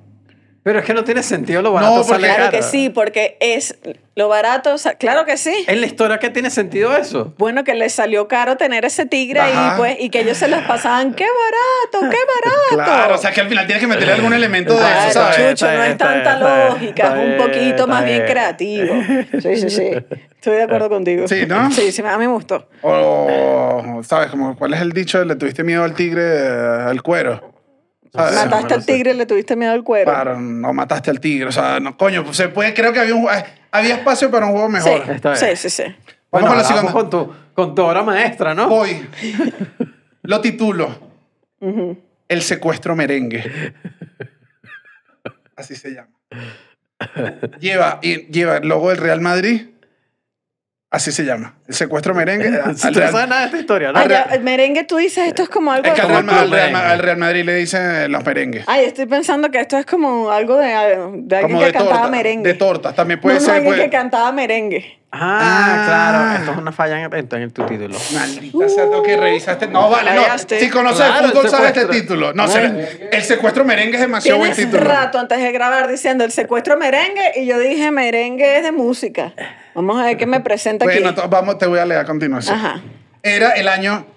Pero 0.65 0.79
es 0.79 0.85
que 0.85 0.93
no 0.93 1.03
tiene 1.03 1.23
sentido 1.23 1.61
lo 1.61 1.73
barato 1.73 2.05
sale 2.05 2.25
Claro 2.25 2.45
caro. 2.45 2.51
que 2.57 2.63
sí, 2.63 2.87
porque 2.89 3.35
es 3.41 3.77
lo 4.15 4.29
barato, 4.29 4.73
claro 4.97 5.25
que 5.25 5.35
sí. 5.35 5.53
En 5.67 5.81
la 5.81 5.87
historia, 5.87 6.19
¿qué 6.19 6.29
tiene 6.29 6.49
sentido 6.49 6.95
eso? 6.95 7.33
Bueno, 7.37 7.65
que 7.65 7.73
les 7.73 7.91
salió 7.91 8.29
caro 8.29 8.55
tener 8.55 8.85
ese 8.85 9.05
tigre 9.05 9.41
Ajá. 9.41 9.71
ahí, 9.73 9.77
pues, 9.77 9.97
y 9.99 10.09
que 10.09 10.21
ellos 10.21 10.37
se 10.37 10.47
las 10.47 10.65
pasaban, 10.65 11.15
qué 11.15 11.25
barato, 11.25 12.09
qué 12.09 12.17
barato. 12.17 12.75
Claro, 12.91 13.15
o 13.15 13.17
sea 13.17 13.31
que 13.31 13.41
al 13.41 13.49
final 13.49 13.65
tienes 13.65 13.81
que 13.81 13.87
meterle 13.87 14.13
algún 14.13 14.31
elemento 14.33 14.71
de 14.71 14.79
Claro, 14.79 15.09
eso, 15.09 15.19
¿sabes? 15.19 15.49
Chucho, 15.59 15.65
no 15.69 15.83
es 15.83 15.97
tanta 15.97 16.37
lógica, 16.69 17.07
es 17.21 17.29
un 17.31 17.45
poquito 17.45 17.85
más 17.87 18.05
bien 18.05 18.23
creativo. 18.25 18.95
Sí, 19.41 19.57
sí, 19.57 19.69
sí. 19.69 19.89
Estoy 20.35 20.55
de 20.55 20.63
acuerdo 20.63 20.87
contigo. 20.89 21.27
Sí, 21.27 21.45
¿no? 21.45 21.69
Sí, 21.71 21.91
sí, 21.91 22.01
a 22.05 22.17
mí 22.17 22.25
me 22.25 22.31
gustó. 22.33 22.69
O, 22.83 23.99
¿sabes? 24.07 24.29
Como, 24.29 24.55
¿Cuál 24.57 24.73
es 24.75 24.79
el 24.81 24.93
dicho? 24.93 25.25
¿Le 25.25 25.35
tuviste 25.35 25.65
miedo 25.65 25.83
al 25.83 25.93
tigre, 25.93 26.21
eh, 26.23 26.47
al 26.87 27.01
cuero? 27.01 27.52
¿Sabes? 28.13 28.35
Mataste 28.35 28.73
al 28.75 28.85
tigre 28.85 29.11
y 29.11 29.13
le 29.15 29.25
tuviste 29.25 29.55
miedo 29.55 29.71
al 29.71 29.83
cuero. 29.83 30.11
Claro, 30.11 30.39
no 30.39 30.71
mataste 30.73 31.09
al 31.09 31.19
tigre. 31.19 31.47
O 31.47 31.51
sea, 31.51 31.79
no, 31.79 31.97
coño, 31.97 32.23
pues 32.23 32.37
se 32.37 32.47
puede, 32.49 32.73
creo 32.73 32.93
que 32.93 32.99
había, 32.99 33.15
un, 33.15 33.27
había 33.71 33.95
espacio 33.95 34.29
para 34.29 34.45
un 34.45 34.51
juego 34.51 34.69
mejor. 34.69 35.03
Sí, 35.05 35.11
Está 35.11 35.35
sí, 35.35 35.45
bien. 35.45 35.57
sí, 35.57 35.69
sí. 35.69 35.83
Vamos 35.83 35.97
Bueno, 36.31 36.47
con 36.47 36.57
la 36.57 36.63
segunda. 36.63 36.91
con 36.91 37.09
tu, 37.09 37.33
con 37.53 37.75
tu 37.75 37.81
obra 37.81 38.03
maestra, 38.03 38.53
¿no? 38.53 38.69
Voy. 38.69 39.07
Lo 40.21 40.41
titulo. 40.41 41.11
El 42.27 42.41
secuestro 42.41 42.95
merengue. 42.95 43.73
Así 45.55 45.75
se 45.75 45.91
llama. 45.93 46.09
Lleva, 47.59 47.99
y, 48.01 48.27
lleva 48.31 48.57
el 48.57 48.67
logo 48.67 48.89
del 48.89 48.97
Real 48.97 49.21
Madrid. 49.21 49.69
Así 50.93 51.11
se 51.11 51.25
llama. 51.25 51.55
El 51.67 51.73
secuestro 51.73 52.13
merengue. 52.13 52.49
Si 52.75 52.85
al 52.87 52.93
tú 52.93 52.99
no 52.99 53.09
sabes 53.11 53.27
nada 53.27 53.41
de 53.41 53.45
esta 53.47 53.59
historia, 53.59 53.91
¿no? 53.91 54.07
Ya, 54.07 54.21
el 54.31 54.43
merengue, 54.43 54.83
tú 54.83 54.97
dices, 54.97 55.27
esto 55.27 55.41
es 55.41 55.49
como 55.49 55.71
algo 55.71 55.87
es 55.87 55.93
que 55.99 56.05
de... 56.05 56.13
al 56.13 56.23
Real, 56.27 56.39
al 56.39 56.51
Real- 56.51 56.75
al 56.75 56.99
Real 56.99 57.17
Madrid 57.17 57.43
le 57.43 57.55
dicen 57.55 58.11
los 58.11 58.23
merengues. 58.23 58.63
Ay, 58.67 58.85
estoy 58.85 59.07
pensando 59.07 59.49
que 59.49 59.59
esto 59.59 59.75
es 59.77 59.87
como 59.87 60.29
algo 60.29 60.55
de, 60.57 60.67
de 60.67 60.75
alguien 60.75 61.41
Como 61.41 61.59
que 61.59 61.65
de 61.65 61.71
cantaba 61.73 61.95
torta, 62.01 62.09
merengue. 62.09 62.47
de 62.47 62.53
tortas. 62.53 62.95
También 62.95 63.19
puede 63.19 63.35
no, 63.37 63.39
no, 63.41 63.45
ser. 63.47 63.55
alguien 63.55 63.73
puede- 63.73 63.83
que 63.85 63.89
cantaba 63.89 64.31
merengue. 64.31 64.99
Ah, 65.15 65.39
Ah. 65.45 65.83
claro. 65.85 66.39
Esto 66.39 66.51
es 66.53 66.57
una 66.57 66.71
falla 66.71 67.03
en, 67.03 67.13
en, 67.13 67.51
tu 67.51 67.63
título. 67.65 67.95
Maldita 68.13 68.67
sea, 68.67 68.83
tengo 68.85 69.03
que 69.03 69.15
revisar 69.15 69.53
este. 69.53 69.67
No, 69.67 69.89
vale, 69.89 70.11
no. 70.15 70.23
Si 70.37 70.69
conoces 70.71 71.05
Claro, 71.05 71.19
el 71.19 71.25
el 71.25 71.31
fútbol, 71.37 71.49
sabes 71.51 71.77
este 71.77 71.85
título. 71.85 72.33
No 72.33 72.47
sé. 72.47 73.09
El 73.11 73.21
secuestro 73.23 73.63
merengue 73.63 73.95
es 73.95 74.01
demasiado 74.01 74.39
buen 74.39 74.53
título. 74.53 74.83
rato 74.83 75.19
antes 75.19 75.37
de 75.39 75.51
grabar 75.51 75.87
diciendo 75.87 76.23
el 76.23 76.31
secuestro 76.31 76.77
merengue 76.77 77.33
y 77.35 77.45
yo 77.45 77.59
dije 77.59 77.91
merengue 77.91 78.57
es 78.57 78.63
de 78.63 78.71
música. 78.71 79.33
Vamos 79.75 80.01
a 80.01 80.05
ver 80.05 80.17
qué 80.17 80.25
me 80.25 80.39
presenta 80.39 80.85
aquí. 80.85 80.99
Bueno, 80.99 81.15
vamos, 81.29 81.59
te 81.59 81.67
voy 81.67 81.77
a 81.79 81.85
leer 81.85 82.01
a 82.01 82.05
continuación. 82.05 82.55
Ajá. 82.55 82.81
Era 83.21 83.51
el 83.51 83.67
año 83.67 84.07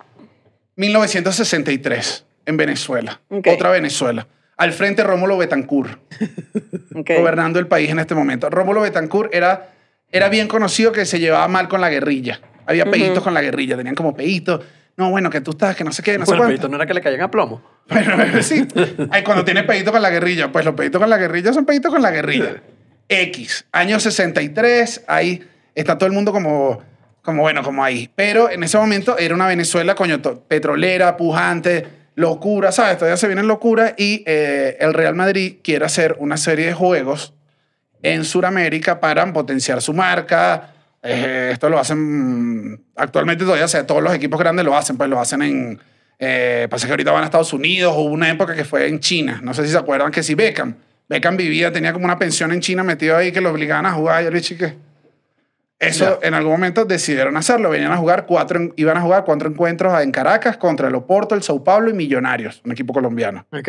1963 0.77 2.25
en 2.47 2.57
Venezuela. 2.57 3.21
Otra 3.31 3.71
Venezuela. 3.71 4.27
Al 4.57 4.73
frente 4.73 5.05
Rómulo 5.05 5.37
Betancourt, 5.37 5.99
Ok. 6.95 7.11
gobernando 7.19 7.59
el 7.59 7.67
país 7.67 7.91
en 7.91 7.99
este 7.99 8.15
momento. 8.15 8.49
Rómulo 8.49 8.81
Betancourt 8.81 9.35
era, 9.35 9.69
era 10.17 10.29
bien 10.29 10.49
conocido 10.49 10.93
que 10.93 11.05
se 11.07 11.19
llevaba 11.19 11.47
mal 11.49 11.69
con 11.69 11.81
la 11.81 11.89
guerrilla. 11.91 12.41
Había 12.67 12.85
peitos 12.91 13.23
con 13.23 13.33
la 13.35 13.43
guerrilla, 13.43 13.77
tenían 13.77 13.95
como 13.95 14.15
peitos. 14.17 14.61
No, 14.97 15.11
bueno, 15.11 15.29
que 15.31 15.41
tú 15.43 15.51
estás, 15.53 15.77
que 15.77 15.85
no 15.85 15.93
sé 15.93 16.03
qué, 16.03 16.19
no 16.19 16.25
sé 16.25 16.31
Bueno, 16.31 16.45
cuánto. 16.45 16.53
Pedito, 16.55 16.69
no 16.69 16.77
era 16.77 16.87
que 16.87 16.95
le 16.95 17.01
caían 17.03 17.21
a 17.21 17.31
plomo. 17.31 17.63
Bueno, 17.89 18.17
sí. 18.43 18.67
Ay, 19.11 19.23
cuando 19.23 19.45
tienes 19.45 19.65
pedito 19.65 19.93
con 19.93 20.01
la 20.03 20.11
guerrilla, 20.11 20.51
pues 20.51 20.65
los 20.65 20.75
peditos 20.75 21.01
con 21.01 21.11
la 21.11 21.19
guerrilla 21.19 21.53
son 21.53 21.65
peditos 21.67 21.93
con 21.93 22.01
la 22.03 22.11
guerrilla. 22.11 22.63
X, 23.09 23.67
año 23.73 24.01
63, 24.01 25.05
ahí 25.07 25.47
está 25.75 25.97
todo 25.99 26.07
el 26.09 26.13
mundo 26.13 26.33
como, 26.33 26.83
como 27.23 27.43
bueno, 27.43 27.63
como 27.63 27.85
ahí. 27.85 28.11
Pero 28.17 28.51
en 28.51 28.63
ese 28.65 28.79
momento 28.79 29.17
era 29.19 29.35
una 29.35 29.47
Venezuela, 29.47 29.95
coño, 29.95 30.21
to- 30.21 30.41
petrolera, 30.49 31.17
pujante, 31.17 31.87
locura, 32.17 32.73
¿sabes? 32.73 32.97
Todavía 32.97 33.17
se 33.19 33.27
viene 33.29 33.43
locura 33.45 33.95
y 33.97 34.25
eh, 34.27 34.77
el 34.81 34.95
Real 34.95 35.15
Madrid 35.15 35.57
quiere 35.63 35.85
hacer 35.85 36.17
una 36.19 36.37
serie 36.39 36.67
de 36.67 36.73
juegos 36.73 37.35
en 38.13 38.25
Sudamérica 38.25 39.01
para 39.01 39.33
potenciar 39.33 39.83
su 39.83 39.93
marca. 39.93 40.71
Eh, 41.03 41.51
esto 41.53 41.69
lo 41.69 41.79
hacen 41.79 42.81
actualmente 42.95 43.45
todavía, 43.45 43.65
o 43.65 43.69
sea, 43.69 43.85
todos 43.85 44.03
los 44.03 44.15
equipos 44.15 44.39
grandes 44.39 44.65
lo 44.65 44.77
hacen, 44.77 44.97
pues 44.97 45.11
lo 45.11 45.21
hacen 45.21 45.43
en... 45.43 45.81
Eh, 46.19 46.67
pasa 46.71 46.87
que 46.87 46.93
ahorita 46.93 47.13
van 47.13 47.23
a 47.23 47.27
Estados 47.27 47.53
Unidos, 47.53 47.95
hubo 47.97 48.11
una 48.11 48.31
época 48.31 48.55
que 48.55 48.65
fue 48.65 48.89
en 48.89 49.01
China, 49.01 49.41
no 49.43 49.53
sé 49.53 49.65
si 49.65 49.73
se 49.73 49.77
acuerdan 49.77 50.11
que 50.11 50.23
si 50.23 50.35
Beckham, 50.35 50.75
Beckham 51.09 51.37
vivía, 51.37 51.71
tenía 51.73 51.93
como 51.93 52.07
una 52.07 52.19
pensión 52.19 52.53
en 52.53 52.61
China 52.61 52.83
metido 52.85 53.17
ahí 53.17 53.33
que 53.33 53.43
lo 53.43 53.51
obligaban 53.51 53.85
a 53.85 53.93
jugar 53.93 54.23
y 54.23 54.27
el 54.27 54.33
bicho, 54.33 54.55
¿y 54.55 54.57
qué? 54.57 54.75
Eso 55.79 56.21
en 56.23 56.33
algún 56.33 56.53
momento 56.53 56.87
decidieron 56.87 57.37
hacerlo, 57.37 57.69
venían 57.69 57.93
a 57.93 57.99
jugar 57.99 58.25
cuatro, 58.25 58.73
iban 58.77 58.97
a 58.97 59.03
jugar 59.03 59.25
cuatro 59.27 59.51
encuentros 59.51 60.01
en 60.01 60.11
Caracas 60.11 60.57
contra 60.57 60.89
el 60.89 60.95
Oporto, 60.95 61.35
el 61.35 61.43
Sao 61.43 61.63
Paulo 61.63 61.91
y 61.91 61.93
Millonarios, 61.93 62.63
un 62.65 62.73
equipo 62.73 62.95
colombiano. 62.95 63.47
Ok. 63.51 63.69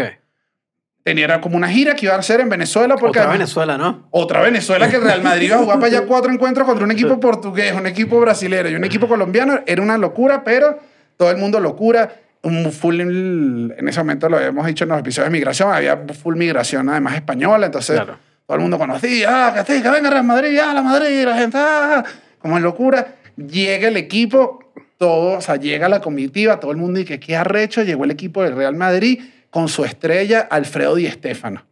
Tenía 1.08 1.39
como 1.39 1.56
una 1.56 1.70
gira 1.70 1.96
que 1.96 2.06
iban 2.06 2.17
a 2.17 2.20
hacer 2.20 2.41
en 2.41 2.50
Venezuela 2.50 2.96
porque 2.96 3.20
Otra 3.20 3.22
además- 3.22 3.38
Venezuela, 3.39 3.78
¿no? 3.78 4.08
otra 4.12 4.41
Venezuela 4.41 4.89
que 4.89 5.00
Real 5.00 5.24
Madrid 5.24 5.46
iba 5.48 5.56
a 5.56 5.60
jugar 5.60 5.80
para 5.80 5.88
allá 5.88 6.02
cuatro 6.06 6.30
encuentros 6.34 6.67
contra 6.67 6.84
un 6.84 6.91
equipo 6.91 7.17
portugués, 7.17 7.72
un 7.72 7.88
equipo 7.88 8.20
brasilero 8.20 8.67
y 8.70 8.76
un 8.76 8.84
equipo 8.84 9.08
colombiano. 9.08 9.62
Era 9.65 9.82
una 9.82 9.98
locura, 9.98 10.43
pero 10.43 10.78
todo 11.15 11.32
el 11.32 11.38
mundo 11.38 11.62
locura. 11.62 12.13
Un 12.41 12.74
full, 12.74 13.00
en 13.00 13.88
ese 13.88 14.00
momento 14.02 14.28
lo 14.28 14.36
habíamos 14.36 14.65
dicho 14.67 14.84
en 14.84 14.89
los 14.89 15.00
episodios 15.00 15.32
de 15.32 15.38
migración, 15.38 15.72
había 15.72 15.96
full 16.22 16.36
migración 16.36 16.89
además 16.89 17.15
española, 17.15 17.67
entonces 17.67 17.96
Claro. 17.96 18.17
todo 18.46 18.56
el 18.58 18.62
mundo 18.62 18.78
conocía, 18.78 19.48
ah, 19.56 19.63
que 19.63 19.80
venga 19.89 20.10
Real 20.10 20.26
Madrid, 20.26 20.60
ah, 20.62 20.74
la 20.74 20.82
Madrid, 20.82 21.24
la 21.24 21.38
gente, 21.38 21.58
ah, 21.58 22.04
como 22.39 22.58
en 22.58 22.63
locura. 22.63 23.15
Llega 23.38 23.88
el 23.88 23.96
equipo, 23.96 24.60
todo, 24.98 25.38
o 25.38 25.41
sea, 25.41 25.56
llega 25.56 25.88
la 25.88 26.02
comitiva, 26.02 26.60
todo 26.60 26.72
el 26.72 26.78
mundo 26.78 27.00
y 27.00 27.06
que 27.06 27.17
qué 27.17 27.38
arrecho, 27.38 27.82
llegó 27.84 28.04
el 28.04 28.12
equipo 28.12 28.43
del 28.43 28.58
Real 28.58 28.76
Madrid 28.76 29.22
con 29.58 29.70
su 29.70 29.84
estrella 29.84 30.48
Alfredo 30.52 30.93
Di 30.93 31.10
Stéfano. 31.10 31.65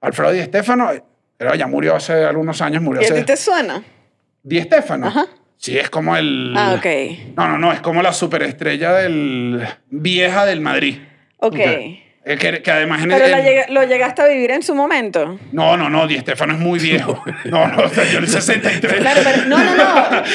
Alfredo 0.00 0.32
Di 0.32 0.42
Stéfano, 0.42 0.90
pero 1.36 1.54
ya 1.54 1.68
murió 1.68 1.94
hace 1.94 2.24
algunos 2.24 2.60
años, 2.60 2.82
murió 2.82 3.02
¿Y 3.02 3.04
a 3.04 3.06
ti 3.06 3.14
hace... 3.14 3.22
te 3.22 3.36
suena? 3.36 3.80
Di 4.42 4.60
Stéfano. 4.60 5.06
Ajá. 5.06 5.26
Sí, 5.56 5.78
es 5.78 5.88
como 5.90 6.16
el... 6.16 6.52
Ah, 6.56 6.74
ok. 6.76 6.86
No, 7.36 7.46
no, 7.46 7.56
no, 7.56 7.72
es 7.72 7.78
como 7.82 8.02
la 8.02 8.12
superestrella 8.12 8.94
del... 8.94 9.64
vieja 9.90 10.44
del 10.44 10.60
Madrid. 10.60 10.98
Ok. 11.36 11.54
Eh, 11.54 12.02
que, 12.24 12.62
que 12.62 12.70
además 12.70 13.02
en 13.02 13.08
Pero 13.08 13.24
el- 13.24 13.42
llega- 13.42 13.66
lo 13.70 13.82
llegaste 13.84 14.22
a 14.22 14.26
vivir 14.26 14.50
en 14.50 14.62
su 14.62 14.74
momento. 14.74 15.38
No, 15.52 15.76
no, 15.76 15.88
no, 15.88 16.06
Di 16.06 16.18
Stefano 16.18 16.52
es 16.52 16.58
muy 16.58 16.78
viejo. 16.78 17.22
No, 17.46 17.66
no, 17.68 17.84
o 17.84 17.88
sea, 17.88 18.04
yo 18.04 18.18
en 18.18 18.24
el 18.24 18.30
63. 18.30 19.00
Claro, 19.00 19.20
pero 19.24 19.44
no, 19.46 19.58
no, 19.58 19.74
no. 19.74 19.84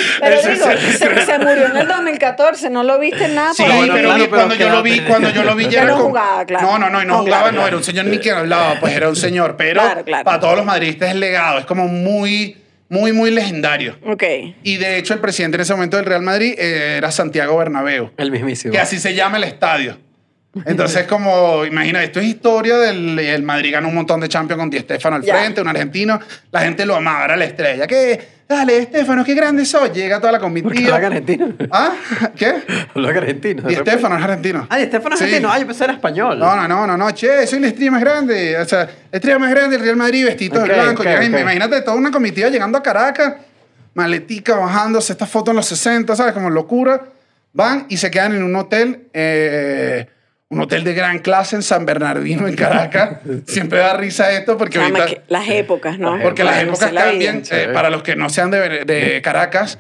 Pero 0.20 0.42
digo, 0.42 0.66
se, 0.66 0.98
se 1.26 1.40
murió 1.40 1.66
en 1.68 1.78
el 1.78 1.88
2014, 1.88 2.70
no 2.72 2.84
lo 2.84 3.00
viste 3.00 3.26
en 3.26 3.36
nada 3.36 3.54
Sí, 3.54 3.64
por 3.64 3.72
ahí. 3.72 3.90
pero, 3.94 4.10
claro, 4.10 4.24
pero 4.26 4.30
cuando 4.30 4.56
yo 4.56 4.70
lo 4.70 4.82
vi, 4.84 5.00
cuando 5.02 5.30
yo 5.30 5.44
lo 5.44 5.56
vi 5.56 5.68
Ya 5.70 5.86
no 5.86 5.98
jugaba, 5.98 6.46
claro. 6.46 6.66
No, 6.68 6.80
no, 6.80 6.90
no, 6.90 7.02
y 7.04 7.06
no, 7.06 7.14
No, 7.18 7.20
jugaba, 7.24 7.44
claro, 7.50 7.58
no, 7.62 7.68
era 7.68 7.78
un 7.78 7.84
señor 7.84 8.06
ni 8.06 8.18
que 8.20 8.32
hablaba, 8.32 8.80
pues 8.80 8.94
era 8.94 9.08
un 9.10 9.16
señor, 9.16 9.56
pero 9.58 9.82
Claro, 9.82 10.04
claro. 10.04 10.24
para 10.24 10.40
todos 10.40 10.56
los 10.58 10.66
madridistas 10.66 11.10
es 11.10 11.16
legado, 11.16 11.60
es 11.60 11.66
como 11.66 11.88
muy, 11.88 12.58
muy, 12.90 13.14
muy 13.14 13.30
legendario. 13.32 13.98
Ok. 14.06 14.24
Y 14.64 14.78
de 14.78 14.98
hecho 14.98 15.14
el 15.14 15.20
presidente 15.20 15.56
en 15.58 15.62
ese 15.62 15.74
momento 15.74 15.98
del 15.98 16.06
Real 16.08 16.22
Madrid 16.24 16.56
eh, 16.58 16.96
era 16.98 17.12
Santiago 17.12 17.58
Bernabéu, 17.58 18.12
El 18.18 18.32
mismísimo. 18.32 18.72
que 18.72 18.80
así 18.80 18.98
se 19.00 19.14
llama 19.14 19.38
el 19.38 19.44
estadio. 19.44 19.98
Entonces, 20.66 21.06
como, 21.06 21.66
imagina, 21.66 22.02
esto 22.04 22.20
es 22.20 22.28
historia 22.28 22.78
del 22.78 23.20
el 23.20 23.44
Madrid 23.44 23.74
ganó 23.74 23.90
un 23.90 23.96
montón 23.96 24.22
de 24.22 24.30
Champions 24.30 24.60
con 24.60 24.70
Di 24.70 24.80
Stefano 24.80 25.18
al 25.18 25.24
frente, 25.24 25.60
un 25.62 25.68
argentino. 25.68 26.20
La 26.52 26.62
gente 26.62 26.86
lo 26.86 26.96
amaba, 26.96 27.26
era 27.26 27.36
la 27.36 27.46
estrella. 27.46 27.86
¿Qué? 27.88 28.36
Dale, 28.48 28.84
Stefano, 28.84 29.26
qué 29.26 29.34
grande 29.34 29.66
sos. 29.66 29.92
Llega 29.92 30.20
toda 30.20 30.32
la 30.32 30.40
comitiva. 30.40 30.96
habla 30.96 31.08
argentino. 31.08 31.52
¿Ah? 31.72 31.94
¿Qué? 32.38 32.54
Habla 32.94 33.10
argentino. 33.10 33.64
de 33.64 33.70
Di 33.70 33.76
repente. 33.76 33.92
Stefano 33.92 34.18
es 34.18 34.24
argentino. 34.24 34.68
Ah, 34.70 34.78
Di 34.78 34.86
Stefano 34.86 35.16
es 35.16 35.20
Sí. 35.20 35.26
argentino. 35.26 35.52
Ah, 35.52 35.60
yo 35.60 35.66
pensé 35.68 35.84
era 35.84 35.94
español. 35.94 36.40
No, 36.40 36.56
no, 36.56 36.68
no, 36.68 36.88
no, 36.88 36.96
no, 36.96 37.12
che, 37.14 37.48
soy 37.48 37.60
la 37.60 37.68
estrella 37.68 37.92
más 37.92 38.02
grande. 38.02 38.58
O 38.58 38.66
sea, 38.66 38.80
la 38.86 38.90
estrella 39.12 39.40
más 39.40 39.50
grande 39.50 39.76
del 39.76 39.86
Real 39.86 39.98
Madrid, 39.98 40.26
vestidos 40.26 40.60
Ok, 40.60 40.68
de 40.70 40.74
blanco. 40.74 41.02
ok, 41.02 41.08
Llegan 41.08 41.24
y 41.32 41.36
ok. 41.36 41.42
Imagínate 41.42 41.82
toda 41.82 41.98
una 41.98 42.12
comitiva 42.12 42.48
llegando 42.50 42.78
a 42.78 42.84
Caracas, 42.84 43.34
maletica 43.96 44.56
bajándose, 44.56 45.12
esta 45.14 45.26
foto 45.26 45.52
en 45.52 45.58
los 45.58 45.66
60, 45.66 46.16
¿sabes? 46.16 46.34
Como 46.34 46.50
locura. 46.50 47.02
Van 47.52 47.86
y 47.90 47.98
se 47.98 48.12
quedan 48.12 48.36
en 48.36 48.44
un 48.44 48.56
hotel, 48.58 49.08
eh, 49.14 50.08
un 50.56 50.62
hotel 50.62 50.84
de 50.84 50.94
gran 50.94 51.20
clase 51.20 51.56
en 51.58 51.64
San 51.64 51.86
Bernardino, 51.86 52.48
en 52.48 52.56
Caracas. 52.56 53.20
Siempre 53.48 53.80
da 53.80 53.96
risa 53.98 54.32
esto 54.32 54.58
porque 54.58 54.80
más 54.80 54.88
ahorita. 54.90 55.06
que 55.06 55.22
las 55.28 55.48
épocas, 55.50 56.00
¿no? 56.00 56.18
Porque 56.22 56.44
las 56.44 56.64
épocas 56.64 56.92
vida. 56.92 57.04
cambian. 57.04 57.44
Eh, 57.52 57.70
para 57.74 57.90
los 57.90 58.02
que 58.04 58.16
no 58.16 58.30
sean 58.30 58.52
de, 58.52 58.86
de 58.86 59.22
Caracas, 59.22 59.78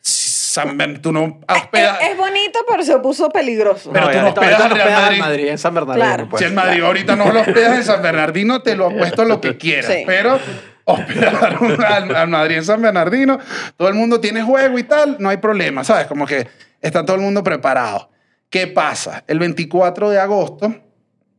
San 0.00 0.78
Bern- 0.78 1.00
tú 1.00 1.12
no 1.12 1.40
hospedas. 1.48 1.98
Es, 2.02 2.10
es 2.10 2.16
bonito, 2.16 2.58
pero 2.68 2.82
se 2.84 2.98
puso 2.98 3.28
peligroso. 3.30 3.90
Pero 3.92 4.06
No, 4.06 4.12
tú 4.12 4.18
no 4.20 4.28
hospedas 4.28 4.60
al 4.60 4.70
Real 4.70 4.88
hospedas 4.88 5.18
Madrid. 5.18 5.48
en 5.48 5.58
San 5.58 5.74
Bernardino. 5.74 6.06
Claro. 6.06 6.28
pues. 6.28 6.40
Si 6.40 6.46
el 6.46 6.52
Madrid 6.54 6.82
ahorita 6.82 7.16
no 7.16 7.32
lo 7.32 7.40
hospedas 7.40 7.76
en 7.78 7.84
San 7.84 8.02
Bernardino, 8.02 8.62
te 8.62 8.76
lo 8.76 8.86
apuesto 8.86 9.24
lo 9.24 9.40
que 9.40 9.56
quieras. 9.56 9.86
Sí. 9.92 10.02
Pero 10.06 10.38
hospedar 10.84 11.56
un- 11.62 11.82
al, 11.82 12.14
al 12.14 12.28
Madrid 12.28 12.56
en 12.58 12.64
San 12.64 12.82
Bernardino, 12.82 13.38
todo 13.76 13.88
el 13.88 13.94
mundo 13.94 14.20
tiene 14.20 14.42
juego 14.42 14.78
y 14.78 14.82
tal, 14.84 15.16
no 15.18 15.30
hay 15.30 15.38
problema, 15.38 15.82
¿sabes? 15.84 16.06
Como 16.06 16.26
que 16.26 16.46
está 16.82 17.04
todo 17.04 17.16
el 17.16 17.22
mundo 17.22 17.42
preparado. 17.42 18.10
¿Qué 18.54 18.68
pasa? 18.68 19.24
El 19.26 19.40
24 19.40 20.10
de 20.10 20.20
agosto 20.20 20.72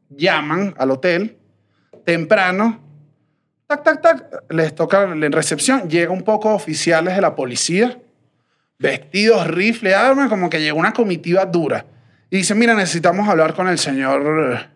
llaman 0.10 0.76
al 0.78 0.92
hotel 0.92 1.38
temprano, 2.04 2.84
tac, 3.68 3.84
tac, 3.84 4.02
tac, 4.02 4.44
les 4.50 4.76
toca 4.76 5.04
en 5.04 5.32
recepción, 5.32 5.90
llega 5.90 6.12
un 6.12 6.24
poco 6.24 6.54
oficiales 6.54 7.16
de 7.16 7.22
la 7.22 7.34
policía, 7.34 7.98
vestidos, 8.80 9.48
rifle, 9.48 9.96
armas, 9.96 10.28
como 10.28 10.50
que 10.50 10.60
llegó 10.60 10.78
una 10.78 10.92
comitiva 10.92 11.46
dura. 11.46 11.86
Y 12.30 12.36
dicen, 12.36 12.60
mira, 12.60 12.74
necesitamos 12.74 13.30
hablar 13.30 13.54
con 13.54 13.70
el 13.70 13.80
señor 13.80 14.52
eh, 14.52 14.68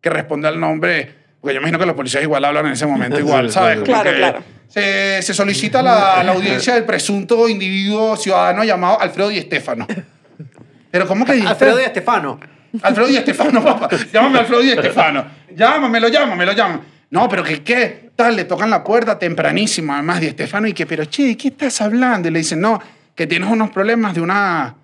que 0.00 0.08
responde 0.08 0.48
al 0.48 0.58
nombre, 0.58 1.14
porque 1.42 1.52
yo 1.52 1.60
imagino 1.60 1.78
que 1.78 1.84
los 1.84 1.94
policías 1.94 2.22
igual 2.22 2.46
hablan 2.46 2.68
en 2.68 2.72
ese 2.72 2.86
momento 2.86 3.18
igual, 3.18 3.52
¿sabes? 3.52 3.80
Como 3.80 3.84
Claro, 3.84 4.16
claro. 4.16 4.42
Se, 4.66 5.20
se 5.20 5.34
solicita 5.34 5.82
la, 5.82 6.24
la 6.24 6.32
audiencia 6.32 6.72
del 6.72 6.84
presunto 6.84 7.50
individuo 7.50 8.16
ciudadano 8.16 8.64
llamado 8.64 8.98
Alfredo 8.98 9.28
Di 9.28 9.42
Stefano. 9.42 9.86
Pero 10.92 11.08
¿cómo 11.08 11.24
que 11.24 11.32
dijiste? 11.32 11.52
Alfredo 11.52 11.78
Di 11.78 11.84
Stefano. 11.86 12.38
Alfredo 12.82 13.08
Di 13.08 13.16
Estefano, 13.16 13.64
papá. 13.64 13.88
Llámame 14.12 14.38
Alfredo 14.40 14.62
Di 14.62 14.70
Estefano. 14.78 15.24
Llámamelo, 15.56 16.08
llámamelo, 16.08 16.52
llámame. 16.52 16.82
No, 17.10 17.28
pero 17.28 17.42
que 17.42 17.62
qué, 17.62 18.10
tal, 18.14 18.36
le 18.36 18.44
tocan 18.44 18.70
la 18.70 18.84
puerta 18.84 19.18
tempranísimo, 19.18 19.94
además 19.94 20.20
Di 20.20 20.26
Estefano, 20.26 20.68
y 20.68 20.74
que, 20.74 20.86
pero 20.86 21.04
che, 21.06 21.24
¿de 21.24 21.36
qué 21.36 21.48
estás 21.48 21.80
hablando? 21.80 22.28
Y 22.28 22.30
le 22.30 22.40
dicen, 22.40 22.60
no, 22.60 22.80
que 23.14 23.26
tienes 23.26 23.50
unos 23.50 23.70
problemas 23.70 24.14
de, 24.14 24.20
una, 24.20 24.74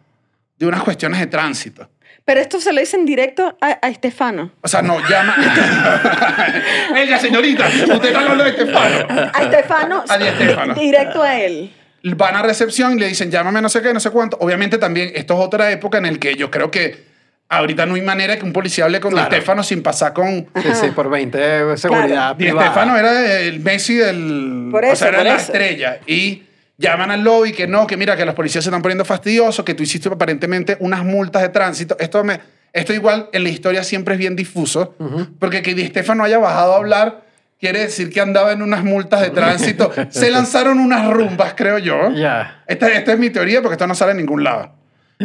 de 0.59 0.67
unas 0.67 0.83
cuestiones 0.83 1.21
de 1.21 1.27
tránsito. 1.27 1.91
Pero 2.25 2.41
esto 2.41 2.59
se 2.61 2.73
lo 2.73 2.81
dicen 2.81 3.05
directo 3.05 3.57
a, 3.61 3.79
a 3.83 3.89
Estefano. 3.89 4.53
O 4.63 4.69
sea, 4.69 4.81
no, 4.81 4.99
llama. 5.09 5.37
Ella, 6.97 7.19
señorita, 7.19 7.69
usted 7.69 8.05
está 8.05 8.21
hablando 8.21 8.45
de 8.45 8.51
Estefano. 8.51 9.31
A 9.33 9.43
Estefano. 9.43 10.05
A 10.09 10.19
Di 10.19 10.27
Stefano. 10.27 10.75
Directo 10.75 11.23
a 11.23 11.39
él. 11.39 11.71
Van 12.03 12.37
a 12.37 12.43
recepción 12.43 12.97
y 12.97 13.01
le 13.01 13.09
dicen, 13.09 13.31
llámame 13.31 13.61
no 13.61 13.69
sé 13.69 13.83
qué, 13.83 13.93
no 13.93 14.01
sé 14.01 14.11
cuánto. 14.11 14.37
Obviamente 14.41 14.79
también, 14.79 15.11
esto 15.15 15.35
es 15.35 15.41
otra 15.41 15.71
época 15.71 15.99
en 15.99 16.07
el 16.07 16.19
que 16.19 16.35
yo 16.37 16.51
creo 16.51 16.71
que 16.71 17.07
ahorita 17.49 17.87
no 17.87 17.95
hay 17.95 18.03
manera 18.03 18.37
que 18.39 18.45
un 18.45 18.53
policía 18.53 18.85
hable 18.85 19.01
con 19.01 19.11
Di 19.11 19.17
Claro. 19.17 19.31
Stefano 19.35 19.63
sin 19.63 19.83
pasar 19.83 20.13
con, 20.13 20.47
Sí, 20.63 20.69
sí, 20.81 20.91
por 20.95 21.09
20 21.11 21.39
de 21.39 21.77
seguridad 21.77 22.37
Di 22.37 22.45
privada. 22.45 22.67
Stefano 22.71 22.97
era 22.97 23.41
el 23.41 23.61
Messi 23.61 23.95
del. 23.95 24.69
Por 24.71 24.85
o 24.85 24.89
eso, 24.89 24.97
sea, 24.97 25.09
era 25.09 25.19
por 25.19 25.27
la 25.27 25.35
eso. 25.37 25.45
estrella. 25.53 25.99
Y 26.07 26.43
llaman 26.77 27.11
al 27.11 27.25
lobby 27.25 27.53
que 27.53 27.67
no, 27.67 27.87
que 27.87 27.97
mira, 27.97 28.17
que 28.17 28.25
los 28.25 28.35
policías 28.35 28.63
se 28.63 28.71
están 28.71 28.83
poniendo 28.83 29.05
fastidiosos, 29.05 29.65
que 29.65 29.75
tú 29.75 29.83
hiciste 29.83 30.09
aparentemente 30.09 30.77
unas 30.81 31.05
multas 31.05 31.43
de 31.43 31.49
tránsito. 31.49 31.97
Esto, 31.99 32.23
me, 32.23 32.39
esto 32.73 32.93
igual 32.93 33.29
en 33.33 33.43
la 33.43 33.49
historia 33.49 33.83
siempre 33.83 34.15
es 34.15 34.19
bien 34.21 34.37
difuso, 34.37 34.95
porque 35.41 35.63
que 35.63 35.75
Di 35.75 35.87
Stefano 35.89 36.23
haya 36.23 36.39
bajado 36.39 36.75
a 36.75 36.77
hablar 36.77 37.23
quiere 37.59 37.81
decir 37.81 38.11
que 38.11 38.21
andaba 38.21 38.53
en 38.53 38.63
unas 38.63 38.85
multas 38.85 39.21
de 39.21 39.31
tránsito. 39.31 39.93
se 40.11 40.31
lanzaron 40.33 40.79
unas 40.79 41.11
rumbas, 41.11 41.55
creo 41.55 41.79
yo. 41.79 42.11
Ya. 42.13 42.63
Esta, 42.67 42.89
esta 42.89 43.13
es 43.13 43.19
mi 43.19 43.31
teoría 43.31 43.61
porque 43.61 43.75
esto 43.75 43.87
no 43.87 43.95
sale 43.95 44.13
en 44.13 44.19
ningún 44.19 44.45
lado. 44.45 44.73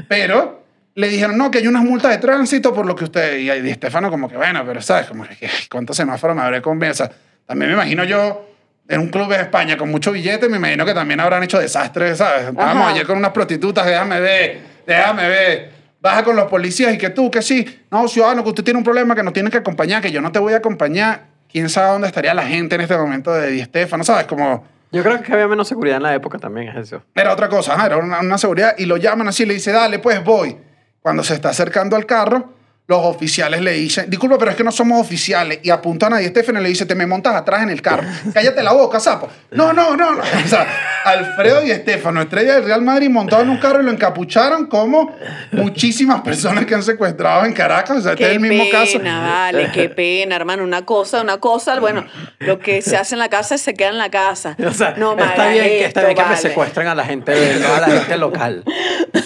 Pero 0.08 0.64
le 0.96 1.08
dijeron, 1.08 1.38
no, 1.38 1.50
que 1.52 1.60
hay 1.60 1.68
unas 1.68 1.84
multas 1.84 2.12
de 2.12 2.18
tránsito 2.18 2.74
por 2.74 2.86
lo 2.86 2.96
que 2.96 3.06
usted... 3.06 3.38
Y 3.38 3.50
Di 3.62 3.74
Stefano 3.74 4.10
como 4.10 4.30
que, 4.30 4.38
bueno, 4.38 4.64
pero 4.66 4.82
¿sabes? 4.82 5.08
Como 5.08 5.24
que, 5.24 5.50
¿cuántos 5.72 5.98
semáforos 5.98 6.36
me 6.36 6.42
habré 6.42 6.62
convenido? 6.62 6.94
O 6.94 6.96
sea, 6.96 7.12
también 7.46 7.70
me 7.70 7.76
imagino 7.76 8.04
yo 8.04 8.50
en 8.88 9.00
un 9.00 9.10
club 9.10 9.30
de 9.30 9.42
España 9.42 9.78
con 9.78 9.90
mucho 9.90 10.12
billete, 10.12 10.50
me 10.50 10.58
imagino 10.58 10.86
que 10.86 10.94
también 10.94 11.20
habrán 11.20 11.44
hecho 11.44 11.60
desastres, 11.60 12.18
¿sabes? 12.18 12.50
Estábamos 12.50 12.92
ayer 12.92 13.06
con 13.06 13.18
unas 13.18 13.32
prostitutas, 13.32 13.86
déjame 13.86 14.20
ver, 14.20 14.60
déjame 14.86 15.30
ver. 15.30 15.72
Baja 16.02 16.24
con 16.24 16.36
los 16.36 16.48
policías 16.48 16.94
y 16.94 16.98
que 16.98 17.12
tú, 17.12 17.32
que 17.32 17.42
sí. 17.42 17.86
No, 17.90 18.08
ciudadano, 18.10 18.44
que 18.44 18.50
usted 18.50 18.64
tiene 18.64 18.78
un 18.78 18.84
problema 18.84 19.16
que 19.16 19.24
nos 19.24 19.32
tiene 19.32 19.50
que 19.50 19.58
acompañar, 19.58 20.02
que 20.02 20.12
yo 20.12 20.20
no 20.20 20.34
te 20.34 20.40
voy 20.40 20.54
a 20.54 20.58
acompañar. 20.58 21.33
¿Quién 21.54 21.70
sabe 21.70 21.92
dónde 21.92 22.08
estaría 22.08 22.34
la 22.34 22.48
gente 22.48 22.74
en 22.74 22.82
este 22.82 22.98
momento 22.98 23.32
de 23.32 23.52
Di 23.52 23.64
Stefano? 23.64 24.04
¿Sabes? 24.04 24.26
Como... 24.26 24.66
Yo 24.92 25.04
creo 25.04 25.22
que 25.22 25.32
había 25.32 25.48
menos 25.48 25.68
seguridad 25.68 25.98
en 25.98 26.04
la 26.04 26.16
época 26.16 26.40
también, 26.40 26.70
es 26.70 26.88
eso. 26.88 27.04
Era 27.14 27.32
otra 27.32 27.48
cosa, 27.48 27.76
ajá, 27.76 27.86
era 27.86 27.98
una, 27.98 28.22
una 28.22 28.40
seguridad. 28.40 28.74
Y 28.76 28.88
lo 28.88 28.98
llaman 28.98 29.28
así, 29.28 29.46
le 29.46 29.54
dice, 29.54 29.72
dale, 29.72 30.00
pues 30.00 30.24
voy. 30.24 30.58
Cuando 31.00 31.24
se 31.24 31.36
está 31.36 31.50
acercando 31.50 31.96
al 31.96 32.08
carro, 32.08 32.56
los 32.86 33.00
oficiales 33.06 33.62
le 33.62 33.72
dicen, 33.72 34.10
disculpa, 34.10 34.38
pero 34.38 34.52
es 34.52 34.58
que 34.58 34.64
no 34.64 34.72
somos 34.72 35.00
oficiales. 35.00 35.60
Y 35.64 35.70
apuntan 35.70 36.14
a 36.14 36.18
Di 36.18 36.28
Stefano 36.28 36.60
y 36.60 36.64
le 36.64 36.70
dice, 36.70 36.86
te 36.86 36.96
me 36.96 37.08
montas 37.08 37.34
atrás 37.34 37.64
en 37.64 37.70
el 37.70 37.82
carro. 37.82 38.04
Cállate 38.34 38.62
la 38.62 38.74
boca, 38.74 39.00
sapo. 39.00 39.30
No, 39.52 39.72
no, 39.72 39.96
no. 39.96 40.16
no. 40.16 40.22
O 40.22 40.48
sea, 40.48 40.68
Alfredo 41.06 41.62
Di 41.62 41.72
Stefano, 41.72 42.22
estrella 42.22 42.56
del 42.56 42.66
Real 42.66 42.82
Madrid, 42.82 43.10
montado 43.10 43.42
en 43.42 43.50
un 43.52 43.58
carro 43.58 43.82
y 43.82 43.86
lo 43.86 43.92
encapucharon 43.92 44.66
como 44.68 45.16
muchísimas 45.54 46.22
personas 46.22 46.66
que 46.66 46.76
han 46.76 46.84
secuestrado 46.84 47.46
en 47.46 47.54
Caracas. 47.54 47.98
O 48.00 48.02
sea, 48.02 48.12
este 48.14 48.26
es 48.26 48.30
el 48.32 48.40
mismo 48.42 48.64
pena, 48.66 48.80
caso. 48.80 49.00
vale, 49.02 49.72
qué 49.74 49.88
pena, 49.90 50.36
hermano. 50.36 50.64
Una 50.64 50.84
cosa, 50.86 51.22
una 51.22 51.38
cosa, 51.38 51.80
bueno, 51.80 52.06
lo 52.40 52.60
que 52.60 52.82
se 52.82 52.98
hace 52.98 53.16
en 53.16 53.20
la 53.20 53.30
casa 53.30 53.58
se 53.58 53.74
queda 53.76 53.90
en 53.90 53.98
la 53.98 54.10
casa. 54.10 54.58
O 54.68 54.74
sea, 54.74 54.94
no 54.98 55.18
está 55.18 55.48
bien, 55.50 55.64
que, 55.64 55.86
está 55.86 56.02
esto, 56.02 56.14
bien 56.14 56.28
que 56.28 56.34
me 56.34 56.38
secuestren 56.38 56.88
a 56.88 56.96
la 56.96 57.06
gente, 57.06 57.32
de- 57.32 57.66
a 57.66 57.80
la 57.80 57.88
gente 57.88 58.18
local. 58.18 58.66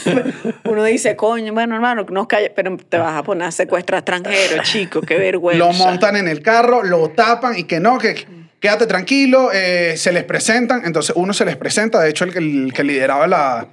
Uno 0.65 0.83
dice, 0.83 1.15
coño, 1.15 1.53
bueno, 1.53 1.73
hermano, 1.75 2.05
que 2.05 2.13
nos 2.13 2.27
calle, 2.27 2.51
pero 2.55 2.77
te 2.77 2.97
vas 2.97 3.17
a 3.17 3.23
poner 3.23 3.46
a 3.47 3.51
secuestrar 3.51 3.99
extranjeros, 3.99 4.65
chico, 4.69 5.01
qué 5.01 5.17
vergüenza. 5.17 5.57
Lo 5.65 5.73
montan 5.73 6.15
en 6.15 6.27
el 6.27 6.41
carro, 6.41 6.83
lo 6.83 7.09
tapan 7.09 7.57
y 7.57 7.63
que 7.63 7.79
no, 7.79 7.97
que 7.97 8.25
quédate 8.59 8.85
tranquilo, 8.87 9.49
eh, 9.53 9.95
se 9.97 10.11
les 10.11 10.23
presentan, 10.23 10.83
entonces 10.85 11.13
uno 11.15 11.33
se 11.33 11.45
les 11.45 11.55
presenta, 11.55 11.99
de 12.01 12.09
hecho 12.09 12.23
el, 12.25 12.33
que- 12.33 12.39
el 12.39 12.73
que 12.73 12.83
lideraba 12.83 13.27
la, 13.27 13.67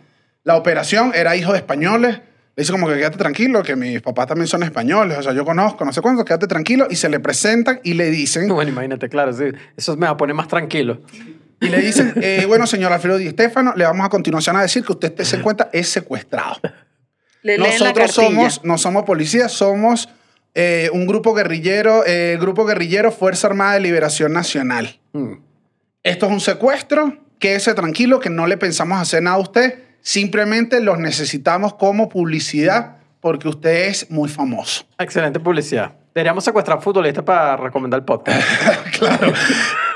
la 0.45 0.57
operación 0.57 1.13
era 1.15 1.37
hijo 1.37 1.53
de 1.53 1.59
españoles, 1.59 2.17
le 2.57 2.61
dice 2.61 2.71
como 2.73 2.87
que 2.87 2.95
quédate 2.95 3.17
tranquilo, 3.19 3.63
que 3.63 3.75
mis 3.77 4.01
papás 4.01 4.29
también 4.29 4.47
son 4.47 4.63
españoles, 4.63 5.19
o 5.19 5.23
sea, 5.23 5.33
yo 5.33 5.45
conozco, 5.45 5.85
no 5.85 5.93
sé 5.93 6.01
cuánto, 6.01 6.25
quédate 6.25 6.47
tranquilo, 6.47 6.87
y 6.91 6.97
se 6.97 7.09
le 7.09 7.19
presentan 7.19 7.81
y 7.83 7.95
le 7.95 8.11
dicen, 8.11 8.47
Bueno, 8.49 8.71
imagínate, 8.71 9.09
claro, 9.09 9.33
sí. 9.33 9.45
Eso 9.77 9.97
me 9.97 10.07
va 10.07 10.13
a 10.13 10.17
poner 10.17 10.35
más 10.37 10.47
tranquilo. 10.49 11.01
y 11.61 11.69
le 11.69 11.81
dicen, 11.81 12.13
eh, 12.21 12.45
bueno, 12.47 12.67
señor 12.67 12.93
Alfredo 12.93 13.17
Di 13.17 13.31
Stefano, 13.31 13.73
le 13.75 13.85
vamos 13.85 14.05
a 14.07 14.11
continuación 14.11 14.55
a 14.57 14.63
decir 14.63 14.85
que 14.85 14.93
usted 14.93 15.19
se 15.23 15.37
encuentra 15.39 15.69
es 15.73 15.89
secuestrado. 15.89 16.61
Le 17.45 17.59
Nosotros 17.59 18.11
somos, 18.13 18.65
no 18.65 18.79
somos 18.79 19.05
policías, 19.05 19.53
somos 19.53 20.09
eh, 20.55 20.89
un 20.95 21.07
grupo 21.07 21.35
guerrillero, 21.35 22.03
eh, 22.07 22.39
grupo 22.41 22.65
guerrillero 22.65 23.13
Fuerza 23.13 23.49
Armada 23.49 23.75
de 23.75 23.81
Liberación 23.81 24.33
Nacional. 24.33 24.99
Mm. 25.13 25.35
Esto 26.03 26.27
es 26.27 26.33
un 26.33 26.41
secuestro, 26.41 27.19
quédese 27.39 27.75
tranquilo 27.75 28.19
que 28.19 28.31
no 28.31 28.47
le 28.47 28.57
pensamos 28.57 28.99
hacer 28.99 29.23
nada 29.23 29.37
a 29.37 29.41
usted, 29.41 29.79
simplemente 30.01 30.81
los 30.81 30.99
necesitamos 30.99 31.75
como 31.75 32.09
publicidad 32.09 32.97
porque 33.21 33.49
usted 33.49 33.89
es 33.89 34.11
muy 34.11 34.31
famoso. 34.31 34.87
Excelente 34.99 35.39
publicidad. 35.39 35.93
Deberíamos 36.15 36.45
secuestrar 36.45 36.81
futbolistas 36.81 37.25
para 37.25 37.59
recomendar 37.59 38.01
el 38.01 38.07
podcast. 38.07 38.43
claro. 38.99 39.35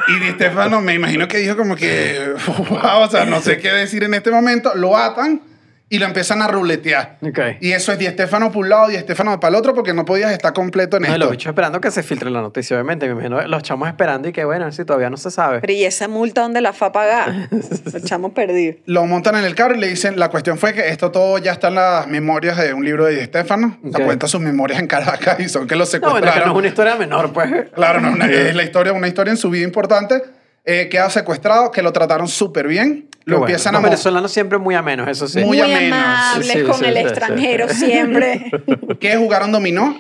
Y 0.09 0.19
Di 0.19 0.33
Stefano 0.33 0.83
me 0.83 0.93
imagino 0.93 1.27
que 1.27 1.39
dijo 1.39 1.57
como 1.57 1.77
que, 1.77 2.35
wow, 2.69 3.05
o 3.05 3.11
sea, 3.11 3.25
no 3.25 3.41
sé 3.41 3.57
qué 3.57 3.73
decir 3.73 4.05
en 4.05 4.13
este 4.13 4.31
momento, 4.31 4.75
lo 4.75 4.99
atan 4.99 5.48
y 5.91 5.99
lo 5.99 6.07
empiezan 6.07 6.43
a 6.43 6.49
ruletear. 6.49 7.19
Ok. 7.23 7.39
Y 7.61 7.73
eso 7.73 7.93
es 7.93 7.99
Di 7.99 8.07
Stefano 8.07 8.53
por 8.53 8.63
un 8.65 8.69
lado, 8.69 8.89
Di 8.89 8.97
Stefano 8.99 9.41
para 9.41 9.51
el 9.51 9.55
otro, 9.57 9.75
porque 9.75 9.95
no 9.95 10.05
podías 10.05 10.33
estar 10.33 10.53
completo 10.53 10.97
en 10.99 11.05
No, 11.05 11.09
esto. 11.09 11.19
los 11.21 11.31
bichos 11.31 11.47
esperando 11.51 11.81
que 11.81 11.91
se 11.91 12.03
filtre 12.03 12.31
la 12.31 12.43
noticia, 12.43 12.77
obviamente. 12.77 13.07
Me 13.07 13.13
imagino 13.13 13.41
los 13.49 13.63
chamos 13.63 13.89
esperando 13.89 14.29
y 14.29 14.33
que 14.33 14.45
bueno, 14.45 14.71
si 14.73 14.85
todavía 14.85 15.09
no 15.11 15.17
se 15.17 15.31
sabe. 15.31 15.61
Pero 15.61 15.73
¿y 15.73 15.85
esa 15.85 16.09
multa 16.09 16.43
dónde 16.43 16.61
la 16.61 16.73
fue 16.73 16.89
a 16.89 16.93
pagar? 16.93 17.49
Lo 17.93 17.99
echamos 17.99 18.33
perdido. 18.33 18.77
Lo 18.87 19.07
montan 19.07 19.37
en 19.37 19.45
el 19.45 19.55
carro 19.55 19.75
y 19.75 19.79
le 19.79 19.89
dicen, 19.89 20.19
la 20.19 20.29
cuestión 20.29 20.59
fue 20.59 20.75
que 20.75 20.89
esto 20.89 21.11
todo 21.11 21.39
ya 21.39 21.53
está 21.53 21.69
en 21.69 21.77
las 21.77 22.07
memorias 22.07 22.57
de 22.59 22.75
un 22.75 22.85
libro 22.85 23.07
de 23.07 23.17
Di 23.17 23.25
Stefano. 23.25 23.79
O 23.83 23.89
sea, 23.91 24.01
Ok. 24.01 24.05
cuenta 24.07 24.29
sus 24.29 24.41
memorias 24.41 24.81
en 24.81 24.87
Caracas 24.89 25.41
y 25.41 25.49
son 25.49 25.67
que 25.67 25.75
lo 25.77 25.85
No, 25.85 25.91
bueno, 25.91 25.91
secuestraron. 25.91 26.33
que 26.41 26.47
no 26.47 26.53
es 26.53 26.59
una 26.59 26.69
historia 26.69 26.97
menor, 26.97 27.33
pues. 27.33 27.51
Claro, 27.75 28.01
no, 28.01 28.13
una- 28.13 28.27
es 28.27 28.55
la 28.55 28.63
historia, 28.63 28.93
una 28.93 29.09
historia 29.09 29.31
en 29.31 29.37
su 29.39 29.49
vida 29.51 29.65
importante. 29.65 30.23
Eh, 30.65 30.89
queda 30.91 31.09
secuestrado, 31.09 31.71
que 31.71 31.81
lo 31.81 31.93
trataron 31.95 32.29
súper 32.29 32.67
bien. 32.69 33.09
Qué 33.29 33.33
Lo 33.33 33.39
bueno. 33.41 33.51
empiezan 33.53 33.73
Los 33.75 33.79
a 33.79 33.83
mo- 33.83 33.89
venezolanos 33.91 34.33
siempre 34.33 34.57
muy 34.59 34.75
amenos, 34.75 35.07
eso 35.07 35.29
sí. 35.29 35.41
Muy 35.41 35.59
Muy, 35.59 35.61
ameno. 35.61 35.95
amables 35.97 36.47
Sí, 36.51 36.59
sí, 36.61 36.65
con 36.65 36.75
sí, 36.79 36.85
el 36.87 36.95
sí, 36.95 37.01
sí. 37.01 37.07
extranjero 37.07 37.69
siempre. 37.69 38.51
que 39.01 39.17
jugaron 39.17 39.53
dominó. 39.53 39.99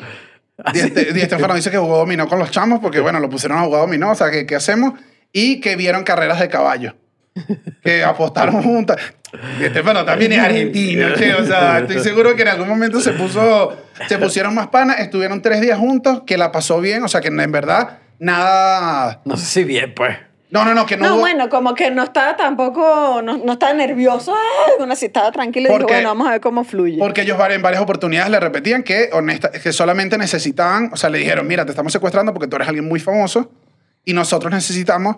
Di 0.73 0.81
Este- 0.81 1.13
Di 1.13 1.21
Stefano 1.21 1.55
dice 1.55 1.71
que 1.71 1.77
jugó 1.79 1.99
dominó 1.99 2.27
con 2.27 2.39
los 2.39 2.51
chamos 2.51 2.81
porque, 2.81 3.01
bueno, 3.01 3.21
lo 3.21 3.29
pusieron 3.29 3.59
a 3.59 3.63
jugar 3.63 3.83
dominó, 3.83 4.11
o 4.13 4.15
sea, 4.15 4.31
que 4.31 4.47
¿qué 4.47 4.57
hacemos? 4.57 4.95
Y 5.33 5.61
que 5.61 5.77
vieron 5.77 6.05
carreras 6.05 6.41
de 6.41 6.49
caballo. 6.49 6.97
Que 7.85 8.03
apostaron 8.03 8.63
juntas. 8.63 8.97
Di 9.61 9.67
Stefano 9.67 10.07
también 10.07 10.33
es 10.33 10.39
argentino, 10.39 11.15
che, 11.15 11.35
o 11.35 11.45
sea, 11.45 11.81
estoy 11.81 12.01
seguro 12.01 12.35
que 12.35 12.43
en 12.43 12.49
algún 12.49 12.67
momento 12.67 12.99
se 13.01 13.13
puso, 13.13 13.77
se 14.09 14.17
pusieron 14.17 14.55
más 14.55 14.69
panas, 14.69 15.01
estuvieron 15.01 15.43
tres 15.43 15.61
días 15.61 15.79
juntos, 15.79 16.23
que 16.27 16.39
la 16.39 16.51
pasó 16.51 16.81
bien, 16.81 17.03
o 17.05 17.09
sea, 17.09 17.21
que 17.21 17.29
en 17.29 17.53
verdad 17.53 17.99
nada... 18.19 19.21
No 19.27 19.37
sé 19.37 19.45
si 19.45 19.65
bien, 19.65 19.93
pues. 19.95 20.17
No, 20.51 20.65
no, 20.65 20.73
no, 20.75 20.87
que 20.87 20.97
no, 20.97 21.07
No, 21.07 21.15
hubo- 21.15 21.21
bueno, 21.21 21.49
como 21.51 21.75
que 21.75 21.91
no 21.91 22.03
estaba 22.05 22.37
tampoco, 22.37 23.21
no, 23.23 23.37
no 23.37 23.53
estaba 23.53 23.75
nervioso. 23.75 24.33
Ay, 24.35 24.73
bueno, 24.79 24.97
si 24.97 25.07
estaba 25.07 25.31
tranquilo 25.31 25.67
y 25.67 25.69
dijo, 25.69 25.79
Porque- 25.81 25.93
bueno, 25.95 26.09
vamos 26.09 26.27
a 26.29 26.31
ver 26.31 26.41
cómo 26.41 26.65
fluye. 26.65 26.99
Porque 26.99 27.21
ellos 27.23 27.37
en 27.51 27.61
varias 27.63 27.83
oportunidades 27.83 28.31
le 28.31 28.41
repetían 28.41 28.83
que, 28.83 29.11
honesta, 29.13 29.51
que 29.51 29.73
solamente 29.73 30.17
necesitaban, 30.17 30.91
o 30.93 30.97
sea, 30.97 31.11
le 31.11 31.19
dijeron, 31.19 31.47
mira, 31.47 31.65
te 31.67 31.73
estamos 31.73 31.93
secuestrando 31.93 32.33
porque 32.33 32.49
tú 32.49 32.57
eres 32.57 32.67
alguien 32.69 32.89
muy 32.89 32.99
famoso 32.99 33.51
y 34.05 34.15
nosotros 34.15 34.51
necesitamos 34.53 35.17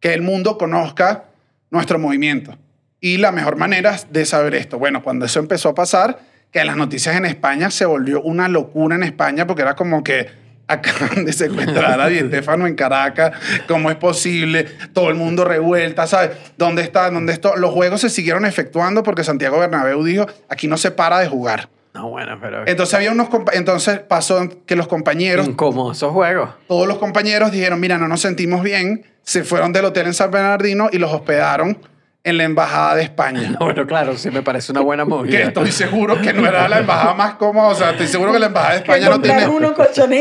que 0.00 0.14
el 0.14 0.22
mundo 0.22 0.56
conozca 0.56 1.24
nuestro 1.70 1.98
movimiento. 1.98 2.56
Y 3.00 3.18
la 3.18 3.32
mejor 3.32 3.56
manera 3.56 3.96
de 4.10 4.24
saber 4.24 4.54
esto, 4.54 4.78
bueno, 4.78 5.02
cuando 5.02 5.26
eso 5.26 5.40
empezó 5.40 5.68
a 5.70 5.74
pasar, 5.74 6.20
que 6.50 6.64
las 6.64 6.76
noticias 6.76 7.16
en 7.16 7.26
España 7.26 7.70
se 7.70 7.84
volvió 7.84 8.22
una 8.22 8.48
locura 8.48 8.94
en 8.96 9.02
España 9.02 9.46
porque 9.46 9.60
era 9.62 9.74
como 9.74 10.02
que 10.02 10.28
acaban 10.66 11.24
de 11.24 11.32
secuestrar 11.32 12.00
a 12.00 12.08
Di 12.08 12.20
Stefano 12.20 12.66
en 12.66 12.74
Caracas, 12.74 13.32
¿cómo 13.68 13.90
es 13.90 13.96
posible? 13.96 14.66
Todo 14.92 15.10
el 15.10 15.14
mundo 15.14 15.44
revuelta, 15.44 16.06
¿sabes? 16.06 16.30
¿Dónde 16.56 16.82
está? 16.82 17.10
¿Dónde 17.10 17.32
está? 17.32 17.56
Los 17.56 17.72
juegos 17.72 18.00
se 18.00 18.10
siguieron 18.10 18.44
efectuando 18.44 19.02
porque 19.02 19.24
Santiago 19.24 19.58
Bernabéu 19.58 20.02
dijo, 20.04 20.26
aquí 20.48 20.68
no 20.68 20.76
se 20.76 20.90
para 20.90 21.18
de 21.18 21.28
jugar. 21.28 21.68
No, 21.94 22.08
bueno, 22.08 22.38
pero. 22.40 22.66
Entonces 22.66 22.94
había 22.94 23.12
unos 23.12 23.28
entonces 23.52 24.00
pasó 24.00 24.48
que 24.66 24.74
los 24.74 24.88
compañeros, 24.88 25.46
Incómodos 25.46 25.98
esos 25.98 26.12
juegos. 26.12 26.50
todos 26.66 26.88
los 26.88 26.98
compañeros 26.98 27.52
dijeron, 27.52 27.78
mira, 27.78 27.98
no 27.98 28.08
nos 28.08 28.20
sentimos 28.20 28.62
bien, 28.64 29.04
se 29.22 29.44
fueron 29.44 29.72
del 29.72 29.84
hotel 29.84 30.06
en 30.06 30.14
San 30.14 30.30
Bernardino 30.30 30.88
y 30.92 30.98
los 30.98 31.12
hospedaron 31.12 31.78
en 32.24 32.38
la 32.38 32.44
embajada 32.44 32.94
de 32.96 33.02
España. 33.02 33.42
No, 33.54 33.66
bueno, 33.66 33.86
claro, 33.86 34.16
sí 34.16 34.30
me 34.30 34.42
parece 34.42 34.72
una 34.72 34.80
buena 34.80 35.04
Que 35.04 35.10
movida. 35.10 35.38
estoy 35.40 35.70
seguro 35.70 36.20
que 36.20 36.32
no 36.32 36.46
era 36.46 36.66
la 36.68 36.78
embajada 36.80 37.14
más 37.14 37.34
cómoda, 37.34 37.68
o 37.68 37.74
sea, 37.74 37.90
estoy 37.90 38.06
seguro 38.08 38.32
que 38.32 38.38
la 38.38 38.46
embajada 38.46 38.74
de 38.74 38.82
que 38.82 38.92
España 38.92 39.10
no 39.10 39.20
tiene... 39.20 39.42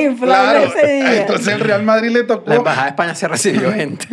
inflables 0.04 0.20
Claro, 0.20 0.60
ese 0.80 0.88
día. 0.88 1.22
entonces 1.22 1.48
el 1.48 1.60
Real 1.62 1.84
Madrid 1.84 2.12
le 2.12 2.24
tocó, 2.24 2.50
La 2.50 2.56
embajada 2.58 2.84
de 2.84 2.90
España 2.90 3.16
se 3.16 3.28
recibió 3.28 3.72
gente. 3.74 4.06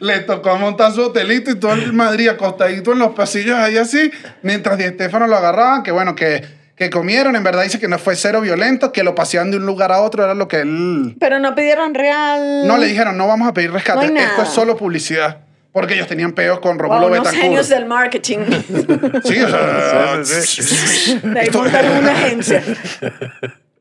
le 0.00 0.20
tocó 0.20 0.56
montar 0.58 0.92
su 0.92 1.02
hotelito 1.02 1.50
y 1.50 1.54
todo 1.58 1.72
el 1.72 1.92
Madrid 1.92 2.28
acostadito 2.28 2.92
en 2.92 2.98
los 2.98 3.12
pasillos 3.14 3.56
ahí 3.56 3.76
así, 3.78 4.10
mientras 4.42 4.78
Di 4.78 4.84
Stefano 4.88 5.26
lo 5.26 5.36
agarraban, 5.36 5.82
que 5.82 5.92
bueno, 5.92 6.14
que, 6.14 6.57
que 6.78 6.90
comieron, 6.90 7.34
en 7.34 7.42
verdad 7.42 7.64
dice 7.64 7.80
que 7.80 7.88
no 7.88 7.98
fue 7.98 8.14
cero 8.14 8.40
violento, 8.40 8.92
que 8.92 9.02
lo 9.02 9.14
paseaban 9.14 9.50
de 9.50 9.56
un 9.56 9.66
lugar 9.66 9.90
a 9.90 10.00
otro, 10.00 10.22
era 10.22 10.34
lo 10.34 10.46
que 10.46 10.60
él... 10.60 11.16
Pero 11.18 11.40
no 11.40 11.54
pidieron 11.54 11.92
real. 11.92 12.66
No 12.68 12.78
le 12.78 12.86
dijeron, 12.86 13.16
no 13.16 13.26
vamos 13.26 13.48
a 13.48 13.52
pedir 13.52 13.72
rescate, 13.72 14.10
No 14.10 14.20
esto 14.20 14.42
es 14.42 14.48
solo 14.48 14.76
publicidad. 14.76 15.38
Porque 15.72 15.94
ellos 15.94 16.06
tenían 16.06 16.32
peos 16.32 16.60
con 16.60 16.78
Wow, 16.78 16.88
Romulo 16.88 17.06
unos 17.08 17.18
Betancourt. 17.18 17.42
genios 17.42 17.68
del 17.68 17.86
marketing. 17.86 18.38
Sí, 19.24 19.40
o 19.42 19.48
sea, 19.48 20.16
De 20.16 21.40
ahí 21.40 21.50
montaron 21.52 21.98
una 21.98 22.12
agencia. 22.12 22.62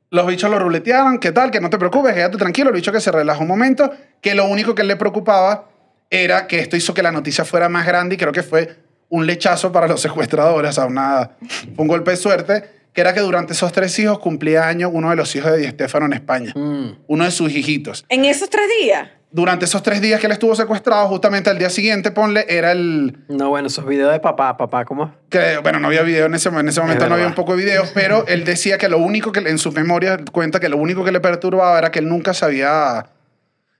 Los 0.10 0.26
bichos 0.28 0.50
lo 0.50 0.58
ruletearon, 0.60 1.20
¿qué 1.20 1.32
tal? 1.32 1.52
Que 1.52 1.60
no 1.60 1.70
te 1.70 1.78
preocupes, 1.78 2.14
quédate 2.14 2.38
tranquilo. 2.38 2.70
El 2.70 2.76
bicho 2.76 2.92
que 2.92 3.00
se 3.00 3.12
relajó 3.12 3.42
un 3.42 3.48
momento, 3.48 3.92
que 4.22 4.36
lo 4.36 4.46
único 4.46 4.74
que 4.74 4.84
le 4.84 4.96
preocupaba 4.96 5.70
era 6.10 6.48
que 6.48 6.60
esto 6.60 6.78
hizo 6.78 6.94
que 6.94 7.04
la 7.04 7.12
noticia 7.12 7.46
fuera 7.46 7.70
más 7.70 7.86
grande 7.86 8.16
y 8.16 8.18
creo 8.18 8.32
que 8.32 8.44
fue 8.44 8.76
un 9.10 9.26
lechazo 9.26 9.72
para 9.72 9.88
los 9.88 10.02
secuestradores, 10.02 10.72
o 10.72 10.74
sea, 10.74 10.86
una, 10.86 11.32
un 11.78 11.88
golpe 11.88 12.12
de 12.12 12.18
suerte, 12.18 12.77
que 12.98 13.02
era 13.02 13.14
que 13.14 13.20
durante 13.20 13.54
esos 13.54 13.72
tres 13.72 14.00
hijos 14.00 14.18
cumplía 14.18 14.68
año 14.68 14.90
uno 14.90 15.12
de 15.12 15.16
los 15.16 15.36
hijos 15.36 15.52
de 15.52 15.60
Di 15.60 15.66
en 15.68 16.14
España, 16.14 16.52
Mm. 16.56 16.96
uno 17.06 17.26
de 17.26 17.30
sus 17.30 17.52
hijitos. 17.54 18.04
En 18.10 18.26
esos 18.26 18.50
tres 18.50 18.66
días. 18.82 19.08
Durante 19.30 19.66
esos 19.66 19.84
tres 19.84 20.02
días 20.02 20.20
que 20.20 20.26
él 20.26 20.32
estuvo 20.32 20.56
secuestrado, 20.56 21.08
justamente 21.08 21.52
al 21.52 21.60
día 21.60 21.70
siguiente, 21.70 22.10
ponle, 22.10 22.48
era 22.50 22.72
el, 22.72 23.16
No, 23.28 23.50
bueno, 23.50 23.68
esos 23.68 23.86
videos 23.86 24.12
de 24.12 24.20
papá, 24.20 24.58
papá, 24.58 24.84
¿cómo? 24.84 25.14
que 25.30 25.60
bueno, 25.62 25.80
no 25.80 25.90
había 25.90 26.02
video 26.02 26.26
en 26.26 26.34
ese, 26.34 26.50
en 26.50 26.68
ese 26.68 26.82
momento, 26.82 27.08
no 27.08 27.14
había 27.14 27.28
un 27.28 27.36
poco 27.36 27.56
de 27.56 27.64
videos, 27.66 27.92
pero 27.94 28.26
él 28.26 28.44
decía 28.46 28.80
que 28.80 28.90
lo 28.90 28.98
único 28.98 29.32
que 29.32 29.42
en 29.42 29.60
sus 29.60 29.76
memorias 29.76 30.18
cuenta 30.32 30.60
que 30.60 30.68
lo 30.68 30.78
único 30.78 31.04
que 31.04 31.12
le 31.12 31.20
perturbaba 31.20 31.78
era 31.78 31.92
que 31.92 32.00
él 32.00 32.10
nunca 32.10 32.34
sabía, 32.34 33.06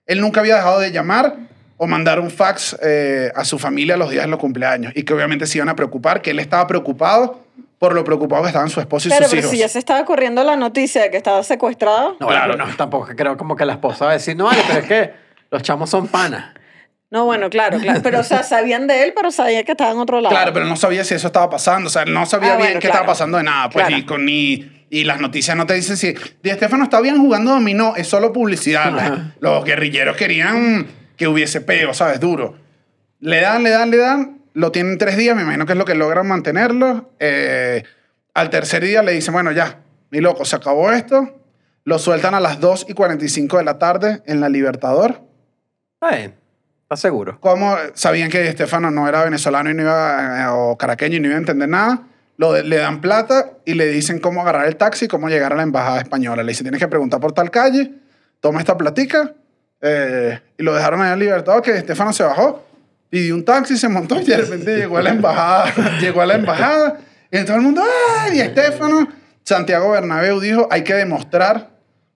él 0.06 0.22
nunca 0.22 0.42
había 0.42 0.58
dejado 0.58 0.80
de 0.80 0.92
llamar 0.92 1.38
o 1.78 1.88
mandar 1.88 2.20
un 2.20 2.30
fax 2.30 2.78
eh, 2.84 3.32
a 3.36 3.44
su 3.46 3.58
familia 3.58 3.98
los 3.98 4.12
días 4.12 4.26
de 4.26 4.30
los 4.30 4.40
cumpleaños 4.40 4.94
y 4.96 5.02
que 5.02 5.14
obviamente 5.16 5.48
se 5.48 5.58
iban 5.58 5.70
a 5.70 5.76
preocupar, 5.76 6.22
que 6.22 6.30
él 6.30 6.38
estaba 6.38 6.68
preocupado 6.68 7.47
por 7.80 7.94
lo 7.94 8.04
preocupado 8.04 8.42
que 8.44 8.48
estaban 8.50 8.70
su 8.70 8.80
esposo 8.80 9.08
y 9.08 9.12
Claro, 9.12 9.26
sus 9.26 9.32
pero 9.32 9.40
hijos. 9.42 9.52
si 9.52 9.58
ya 9.60 9.68
se 9.70 9.80
estaba 9.80 10.04
corriendo 10.06 10.44
la 10.44 10.56
noticia 10.56 11.04
de 11.04 11.12
que 11.12 11.18
estaba 11.18 11.44
secuestrado. 11.44 12.18
No, 12.20 12.28
claro, 12.28 12.56
no, 12.58 12.66
tampoco 12.76 13.08
creo 13.16 13.38
como 13.38 13.56
que 13.56 13.66
la 13.66 13.74
esposa 13.74 14.06
va 14.06 14.12
a 14.12 14.14
decir, 14.16 14.36
no, 14.36 14.46
vale, 14.46 14.62
pero 14.68 14.80
es 14.80 14.86
que 14.88 15.12
los 15.52 15.62
chamos 15.62 15.90
son 15.90 16.08
panas. 16.08 16.54
No, 17.10 17.24
bueno, 17.26 17.50
claro, 17.50 17.80
claro. 17.80 18.02
Pero, 18.04 18.20
o 18.20 18.24
sea, 18.24 18.44
sabían 18.44 18.86
de 18.88 19.04
él, 19.04 19.14
pero 19.16 19.32
sabían 19.32 19.64
que 19.64 19.72
estaba 19.72 19.92
en 19.92 19.98
otro 20.00 20.20
lado. 20.20 20.34
Claro, 20.36 20.52
pero 20.52 20.66
no 20.66 20.76
sabía 20.76 21.04
si 21.06 21.14
eso 21.14 21.28
estaba 21.28 21.50
pasando, 21.50 21.88
o 21.88 21.90
sea, 21.90 22.04
no 22.04 22.26
sabía 22.26 22.50
Ah, 22.54 22.58
bien 22.58 22.68
bueno, 22.68 22.80
qué 22.82 22.88
claro. 22.88 22.96
estaba 23.04 23.14
pasando 23.14 23.38
de 23.38 23.44
nada, 23.46 23.70
pues, 23.70 23.86
Claro. 23.86 23.96
ni, 24.02 24.06
con, 24.06 24.26
ni, 24.26 24.86
y 24.90 25.04
las 25.06 25.22
noticias 25.22 25.56
no 25.56 25.66
te 25.66 25.74
dicen 25.76 25.96
si 25.96 26.14
Di 26.44 26.50
Stefano 26.50 26.84
está 26.84 27.00
bien 27.00 27.18
jugando 27.18 27.52
dominó, 27.52 27.96
es 27.96 28.08
solo 28.08 28.34
publicidad. 28.34 28.98
Ajá. 28.98 29.36
Los 29.40 29.64
guerrilleros 29.64 30.18
querían 30.18 30.88
que 31.16 31.28
hubiese 31.30 31.62
peo, 31.62 31.94
¿sabes? 31.94 32.20
Duro. 32.20 32.56
Le 33.22 33.40
dan, 33.40 33.64
le 33.64 33.70
dan, 33.70 33.90
le 33.90 33.98
dan, 33.98 34.37
lo 34.58 34.72
tienen 34.72 34.98
tres 34.98 35.18
días, 35.18 35.36
me 35.36 35.44
imagino 35.44 35.66
que 35.66 35.74
es 35.74 35.78
lo 35.78 35.86
que 35.86 35.94
logran 35.96 36.28
mantenerlo. 36.28 37.12
Eh, 37.20 37.84
al 38.34 38.50
tercer 38.50 38.84
día 38.84 39.04
le 39.04 39.12
dicen, 39.12 39.34
bueno, 39.34 39.52
ya, 39.52 39.80
mi 40.10 40.20
loco, 40.20 40.46
se 40.46 40.56
acabó 40.56 40.92
esto. 40.92 41.40
Lo 41.84 42.00
sueltan 42.00 42.34
a 42.34 42.40
las 42.40 42.60
2 42.60 42.88
y 42.90 42.94
45 42.94 43.58
de 43.60 43.64
la 43.64 43.78
tarde 43.78 44.22
en 44.26 44.42
la 44.42 44.50
Libertador. 44.50 45.22
Bien, 46.02 46.34
¿estás 46.82 47.00
seguro? 47.00 47.38
¿Cómo 47.40 47.76
sabían 47.94 48.30
que 48.32 48.48
Estefano 48.48 48.90
no 48.92 49.08
era 49.08 49.24
venezolano 49.24 49.70
y 49.70 49.74
no 49.76 49.84
iba, 49.84 50.42
eh, 50.44 50.48
o 50.50 50.78
caraqueño 50.78 51.18
y 51.18 51.20
no 51.20 51.28
iba 51.28 51.36
a 51.36 51.40
entender 51.40 51.70
nada? 51.70 52.02
Lo 52.38 52.54
de- 52.54 52.64
le 52.64 52.78
dan 52.78 53.00
plata 53.00 53.52
y 53.66 53.76
le 53.76 53.86
dicen 53.88 54.20
cómo 54.20 54.42
agarrar 54.42 54.68
el 54.68 54.76
taxi 54.76 55.06
y 55.06 55.08
cómo 55.08 55.30
llegar 55.30 55.54
a 55.54 55.56
la 55.56 55.64
embajada 55.64 56.00
española. 56.02 56.44
Le 56.44 56.50
dicen, 56.52 56.66
tienes 56.66 56.80
que 56.80 56.88
preguntar 56.88 57.20
por 57.20 57.32
tal 57.32 57.52
calle, 57.52 57.94
toma 58.40 58.60
esta 58.60 58.76
platica. 58.78 59.34
eh, 59.80 60.40
y 60.58 60.64
lo 60.64 60.74
dejaron 60.74 61.02
allá 61.02 61.14
en 61.14 61.20
Libertador, 61.20 61.62
que 61.62 61.78
Estefano 61.78 62.12
se 62.12 62.24
bajó, 62.24 62.66
pidió 63.10 63.36
un 63.36 63.46
taxi, 63.46 63.78
se 63.78 63.90
montó 63.90 64.20
y 64.20 64.26
de 64.26 64.38
repente 64.38 64.78
llegó 64.78 64.98
a 64.98 65.02
la 65.02 65.12
embajada. 65.12 65.98
llegó 66.02 66.22
a 66.22 66.26
la 66.26 66.36
embajada 66.36 67.00
y 67.32 67.44
todo 67.44 67.58
el 67.58 67.64
mundo, 67.64 67.84
¡ay, 68.20 68.40
Estefano! 68.40 69.08
Santiago 69.44 69.92
Bernabéu 69.92 70.40
dijo, 70.40 70.68
hay 70.72 70.84
que 70.84 70.94
demostrar 70.94 71.72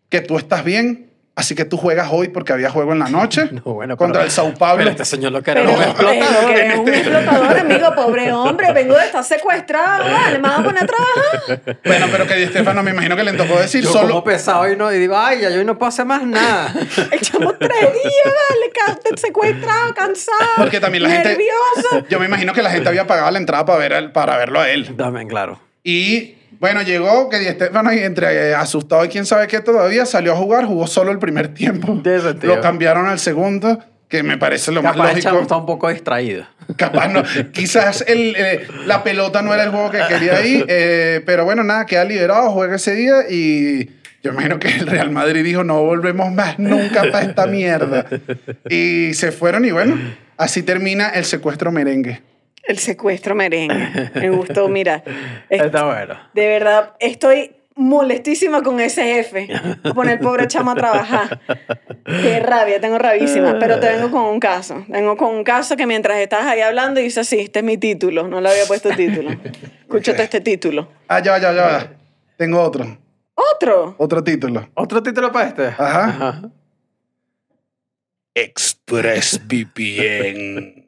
que 0.09 0.21
tú 0.21 0.37
estás 0.37 0.63
bien, 0.63 1.10
así 1.35 1.55
que 1.55 1.65
tú 1.65 1.77
juegas 1.77 2.09
hoy 2.11 2.27
porque 2.27 2.53
había 2.53 2.69
juego 2.69 2.91
en 2.93 2.99
la 2.99 3.07
noche 3.09 3.49
No, 3.51 3.61
bueno, 3.73 3.97
contra 3.97 4.19
pero- 4.19 4.25
el 4.25 4.31
Sao 4.31 4.53
Paulo. 4.53 4.77
Pero 4.79 4.89
este 4.91 5.05
señor 5.05 5.31
lo 5.31 5.41
que 5.41 5.51
era 5.51 5.61
Pero, 5.61 5.73
un 5.73 5.81
explotador. 5.83 6.25
pero 6.45 6.53
que 6.53 6.67
es 6.67 6.75
un 6.79 6.89
explotador, 6.89 7.59
amigo, 7.59 7.95
pobre 7.95 8.31
hombre. 8.31 8.73
Vengo 8.73 8.95
de 8.95 9.05
estar 9.05 9.23
secuestrado, 9.23 10.03
vale, 10.11 10.39
me 10.39 10.47
van 10.49 10.61
a 10.61 10.63
poner 10.63 10.83
a 10.83 10.87
trabajar. 10.87 11.77
Bueno, 11.85 12.07
pero 12.11 12.27
que 12.27 12.35
Di 12.35 12.47
Stefano 12.47 12.83
me 12.83 12.91
imagino 12.91 13.15
que 13.15 13.23
le 13.23 13.33
tocó 13.33 13.59
decir 13.59 13.83
Yo 13.83 13.91
solo. 13.91 14.07
como 14.09 14.23
pesado 14.23 14.69
y, 14.71 14.75
no, 14.75 14.91
y 14.93 14.99
digo, 14.99 15.17
ay, 15.17 15.41
ya 15.41 15.49
yo 15.49 15.59
hoy 15.59 15.65
no 15.65 15.77
puedo 15.77 15.89
hacer 15.89 16.05
más 16.05 16.23
nada. 16.23 16.73
Echamos 17.11 17.57
tres 17.59 17.79
días, 17.93 18.25
vale, 18.25 19.17
secuestrado, 19.17 19.93
cansado. 19.93 20.37
Porque 20.57 20.79
también 20.79 21.03
la 21.03 21.09
gente. 21.09 21.29
Nervioso. 21.29 22.07
Yo 22.09 22.19
me 22.19 22.25
imagino 22.25 22.53
que 22.53 22.61
la 22.61 22.69
gente 22.71 22.89
había 22.89 23.07
pagado 23.07 23.31
la 23.31 23.37
entrada 23.39 23.65
para, 23.65 23.79
ver 23.79 24.13
para 24.13 24.37
verlo 24.37 24.59
a 24.59 24.69
él. 24.69 24.95
También, 24.95 25.27
claro. 25.27 25.59
Y 25.83 26.35
bueno, 26.61 26.83
llegó 26.83 27.27
que 27.27 27.39
Di 27.39 27.47
Stefano, 27.47 27.91
y 27.91 27.97
entre 27.97 28.51
eh, 28.51 28.53
asustado 28.53 29.03
y 29.03 29.07
quién 29.07 29.25
sabe 29.25 29.47
qué 29.47 29.61
todavía, 29.61 30.05
salió 30.05 30.33
a 30.33 30.35
jugar, 30.35 30.65
jugó 30.65 30.85
solo 30.85 31.11
el 31.11 31.17
primer 31.17 31.55
tiempo. 31.55 31.99
Lo 32.43 32.61
cambiaron 32.61 33.07
al 33.07 33.17
segundo, 33.17 33.79
que 34.07 34.21
me 34.21 34.37
parece 34.37 34.71
lo 34.71 34.83
Capaz 34.83 34.97
más 34.97 35.15
lógico. 35.15 35.39
está 35.41 35.55
un 35.57 35.65
poco 35.65 35.89
distraído. 35.89 36.45
Capaz 36.77 37.07
no. 37.07 37.23
Quizás 37.51 38.05
el, 38.07 38.35
eh, 38.37 38.67
la 38.85 39.03
pelota 39.03 39.41
no 39.41 39.55
era 39.55 39.63
el 39.63 39.71
juego 39.71 39.89
que 39.89 40.01
quería 40.07 40.37
ahí, 40.37 40.63
eh, 40.67 41.23
pero 41.25 41.45
bueno, 41.45 41.63
nada, 41.63 41.87
queda 41.87 42.05
liberado, 42.05 42.51
juega 42.51 42.75
ese 42.75 42.93
día 42.93 43.27
y 43.27 43.89
yo 44.21 44.31
imagino 44.31 44.59
que 44.59 44.67
el 44.67 44.85
Real 44.85 45.09
Madrid 45.09 45.43
dijo, 45.43 45.63
no 45.63 45.81
volvemos 45.81 46.31
más 46.31 46.59
nunca 46.59 47.01
para 47.11 47.23
esta 47.23 47.47
mierda. 47.47 48.05
Y 48.69 49.15
se 49.15 49.31
fueron 49.31 49.65
y 49.65 49.71
bueno, 49.71 49.97
así 50.37 50.61
termina 50.61 51.09
el 51.09 51.25
secuestro 51.25 51.71
merengue. 51.71 52.21
El 52.63 52.77
secuestro 52.77 53.35
merengue. 53.35 54.11
Me 54.15 54.29
gustó, 54.29 54.67
mira. 54.69 55.03
Es- 55.49 55.61
Está 55.63 55.85
bueno. 55.85 56.15
De 56.33 56.47
verdad, 56.47 56.93
estoy 56.99 57.55
molestísima 57.75 58.61
con 58.61 58.79
ese 58.79 59.03
jefe. 59.03 59.47
Poner 59.95 60.13
el 60.15 60.19
pobre 60.19 60.47
chamo 60.47 60.71
a 60.71 60.75
trabajar. 60.75 61.39
Qué 62.05 62.39
rabia, 62.39 62.79
tengo 62.79 62.97
rabísima. 62.99 63.57
Pero 63.59 63.79
te 63.79 63.89
vengo 63.89 64.11
con 64.11 64.23
un 64.25 64.39
caso. 64.39 64.85
Vengo 64.87 65.17
con 65.17 65.33
un 65.35 65.43
caso 65.43 65.75
que 65.75 65.87
mientras 65.87 66.19
estás 66.19 66.45
ahí 66.45 66.61
hablando 66.61 67.01
dice 67.01 67.21
así, 67.21 67.39
este 67.39 67.59
es 67.59 67.65
mi 67.65 67.77
título. 67.77 68.27
No 68.27 68.39
le 68.41 68.49
había 68.49 68.65
puesto 68.65 68.89
título. 68.91 69.31
Escúchate 69.81 70.23
este 70.23 70.41
título. 70.41 70.87
Ah, 71.07 71.19
ya 71.19 71.37
ya 71.39 71.51
ya 71.53 71.61
va. 71.63 71.87
Tengo 72.37 72.61
otro. 72.61 72.97
Otro. 73.33 73.95
Otro 73.97 74.23
título. 74.23 74.69
¿Otro 74.75 75.01
título 75.01 75.31
para 75.31 75.47
este? 75.47 75.65
Ajá. 75.67 76.41
ExpressVPN. 78.35 80.80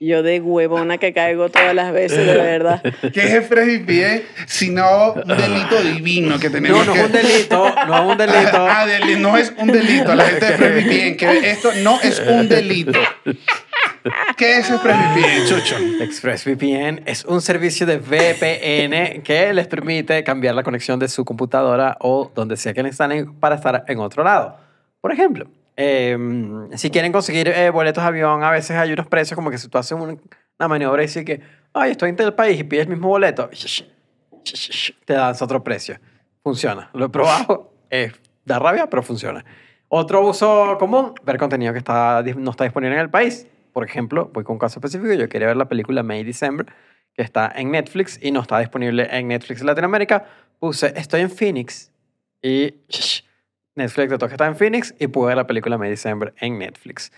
Yo 0.00 0.22
de 0.22 0.40
huevona 0.40 0.98
que 0.98 1.12
caigo 1.12 1.48
todas 1.48 1.74
las 1.74 1.92
veces, 1.92 2.24
de 2.26 2.34
verdad. 2.36 2.80
¿Qué 3.12 3.20
es 3.20 3.34
ExpressVPN? 3.34 4.22
Sino 4.46 5.12
un 5.14 5.26
delito 5.36 5.80
divino 5.82 6.38
que 6.38 6.50
tenemos 6.50 6.78
No, 6.78 6.84
no 6.86 6.92
que... 6.94 7.00
es 7.00 7.06
un 7.06 7.12
delito, 7.12 7.74
no 7.86 7.96
es 7.96 8.10
un 8.12 8.18
delito. 8.18 8.66
Ah, 8.68 8.86
deli- 8.86 9.18
no 9.18 9.36
es 9.36 9.52
un 9.58 9.66
delito. 9.72 10.14
La 10.14 10.24
gente 10.24 10.46
de 10.46 10.52
ExpressVPN, 10.52 11.16
que 11.16 11.50
esto 11.50 11.70
no 11.82 12.00
es 12.00 12.20
un 12.20 12.48
delito. 12.48 13.00
¿Qué 14.36 14.58
es 14.58 14.70
ExpressVPN, 14.70 15.46
Chucho? 15.48 15.76
ExpressVPN 16.00 17.02
es 17.06 17.24
un 17.24 17.40
servicio 17.42 17.84
de 17.86 17.98
VPN 17.98 19.22
que 19.22 19.52
les 19.52 19.66
permite 19.66 20.22
cambiar 20.24 20.54
la 20.54 20.62
conexión 20.62 20.98
de 20.98 21.08
su 21.08 21.24
computadora 21.24 21.96
o 22.00 22.30
donde 22.34 22.56
sea 22.56 22.72
que 22.72 22.80
están 22.82 23.12
en- 23.12 23.34
para 23.34 23.56
estar 23.56 23.84
en 23.88 23.98
otro 23.98 24.22
lado. 24.22 24.56
Por 25.00 25.12
ejemplo, 25.12 25.46
eh, 25.80 26.18
si 26.74 26.90
quieren 26.90 27.12
conseguir 27.12 27.48
eh, 27.48 27.70
boletos 27.70 28.02
de 28.02 28.08
avión, 28.08 28.42
a 28.42 28.50
veces 28.50 28.76
hay 28.76 28.92
unos 28.92 29.06
precios 29.06 29.36
como 29.36 29.48
que 29.50 29.58
si 29.58 29.68
tú 29.68 29.78
haces 29.78 29.92
un- 29.92 30.20
una 30.58 30.68
maniobra 30.68 31.02
y 31.02 31.06
dices 31.06 31.24
que, 31.24 31.40
ay, 31.72 31.92
estoy 31.92 32.10
en 32.10 32.16
tal 32.16 32.34
país 32.34 32.58
y 32.58 32.64
pides 32.64 32.82
el 32.86 32.90
mismo 32.90 33.06
boleto, 33.08 33.48
te 35.04 35.12
dan 35.12 35.34
otro 35.40 35.62
precio. 35.62 35.98
Funciona. 36.42 36.90
Lo 36.92 37.06
he 37.06 37.08
probado. 37.08 37.72
Eh, 37.90 38.12
da 38.44 38.58
rabia, 38.58 38.86
pero 38.90 39.02
funciona. 39.02 39.42
Otro 39.88 40.20
uso 40.20 40.76
común, 40.78 41.14
ver 41.24 41.38
contenido 41.38 41.72
que 41.72 41.78
está, 41.78 42.22
no 42.36 42.50
está 42.50 42.64
disponible 42.64 42.94
en 42.96 43.00
el 43.00 43.08
país. 43.08 43.46
Por 43.72 43.82
ejemplo, 43.82 44.30
voy 44.34 44.44
con 44.44 44.56
un 44.56 44.58
caso 44.58 44.78
específico. 44.78 45.10
Yo 45.14 45.26
quería 45.30 45.46
ver 45.46 45.56
la 45.56 45.68
película 45.70 46.02
May 46.02 46.22
December, 46.22 46.66
que 47.14 47.22
está 47.22 47.50
en 47.56 47.70
Netflix 47.70 48.18
y 48.22 48.30
no 48.30 48.42
está 48.42 48.58
disponible 48.58 49.08
en 49.10 49.28
Netflix 49.28 49.62
Latinoamérica. 49.62 50.26
Puse, 50.58 50.92
estoy 50.96 51.22
en 51.22 51.30
Phoenix 51.30 51.90
y 52.42 52.74
Netflix 53.78 54.10
de 54.10 54.18
todo 54.18 54.28
que 54.28 54.34
está 54.34 54.46
en 54.46 54.56
Phoenix 54.56 54.94
y 54.98 55.06
pude 55.06 55.28
ver 55.28 55.36
la 55.36 55.46
película 55.46 55.78
May 55.78 55.90
December 55.90 56.34
en 56.40 56.58
Netflix. 56.58 57.10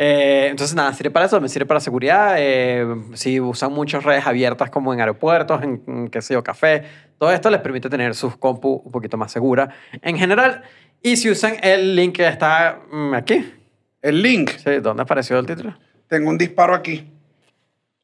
Eh, 0.00 0.46
entonces, 0.50 0.76
nada, 0.76 0.92
sirve 0.92 1.10
para 1.10 1.26
eso, 1.26 1.40
me 1.40 1.48
sirve 1.48 1.66
para 1.66 1.80
seguridad. 1.80 2.36
eh, 2.38 2.86
si 3.14 3.40
usan 3.40 3.72
muchas 3.72 4.04
redes 4.04 4.26
abiertas 4.26 4.70
como 4.70 4.94
en 4.94 5.00
aeropuertos, 5.00 5.60
en, 5.62 5.82
en, 5.88 6.08
qué 6.08 6.22
sé 6.22 6.34
yo, 6.34 6.44
café, 6.44 6.84
todo 7.18 7.32
esto 7.32 7.50
les 7.50 7.60
permite 7.60 7.88
tener 7.88 8.14
sus 8.14 8.36
compu 8.36 8.80
un 8.84 8.92
poquito 8.92 9.16
más 9.16 9.32
segura 9.32 9.70
en 10.02 10.16
general. 10.16 10.62
Y 11.02 11.16
si 11.16 11.30
usan 11.30 11.56
el 11.62 11.96
link 11.96 12.14
que 12.16 12.28
está 12.28 12.80
mm, 12.90 13.14
aquí, 13.14 13.54
El 14.00 14.22
link. 14.22 14.50
sí, 14.50 14.76
¿dónde 14.80 15.02
apareció 15.02 15.38
el 15.38 15.46
título? 15.46 15.76
Tengo 16.06 16.30
un 16.30 16.38
disparo 16.38 16.74
aquí. 16.74 17.10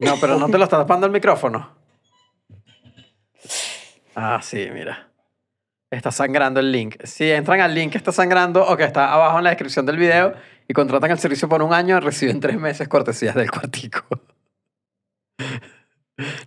No, 0.01 0.17
pero 0.21 0.37
no 0.39 0.49
te 0.49 0.59
lo 0.59 0.65
está 0.65 0.77
tapando 0.77 1.07
el 1.07 1.13
micrófono. 1.13 1.71
Ah, 4.17 4.41
sí, 4.43 4.69
mira. 4.73 5.09
Está 5.95 6.11
sangrando 6.11 6.61
el 6.61 6.73
link. 6.73 6.97
Si 7.05 7.31
entran 7.31 7.61
al 7.61 7.75
link 7.75 7.93
que 7.93 7.99
está 7.99 8.13
sangrando 8.13 8.67
o 8.67 8.77
que 8.77 8.85
está 8.85 9.13
abajo 9.13 9.39
en 9.39 9.45
la 9.45 9.51
descripción 9.51 9.87
del 9.87 9.97
video 9.97 10.35
y 10.67 10.73
contratan 10.75 11.11
el 11.11 11.19
servicio 11.19 11.49
por 11.49 11.63
un 11.63 11.73
año, 11.73 12.01
reciben 12.01 12.41
tres 12.41 12.59
meses 12.59 12.89
cortesías 12.89 13.35
del 13.35 13.51
cuartico. 13.51 14.05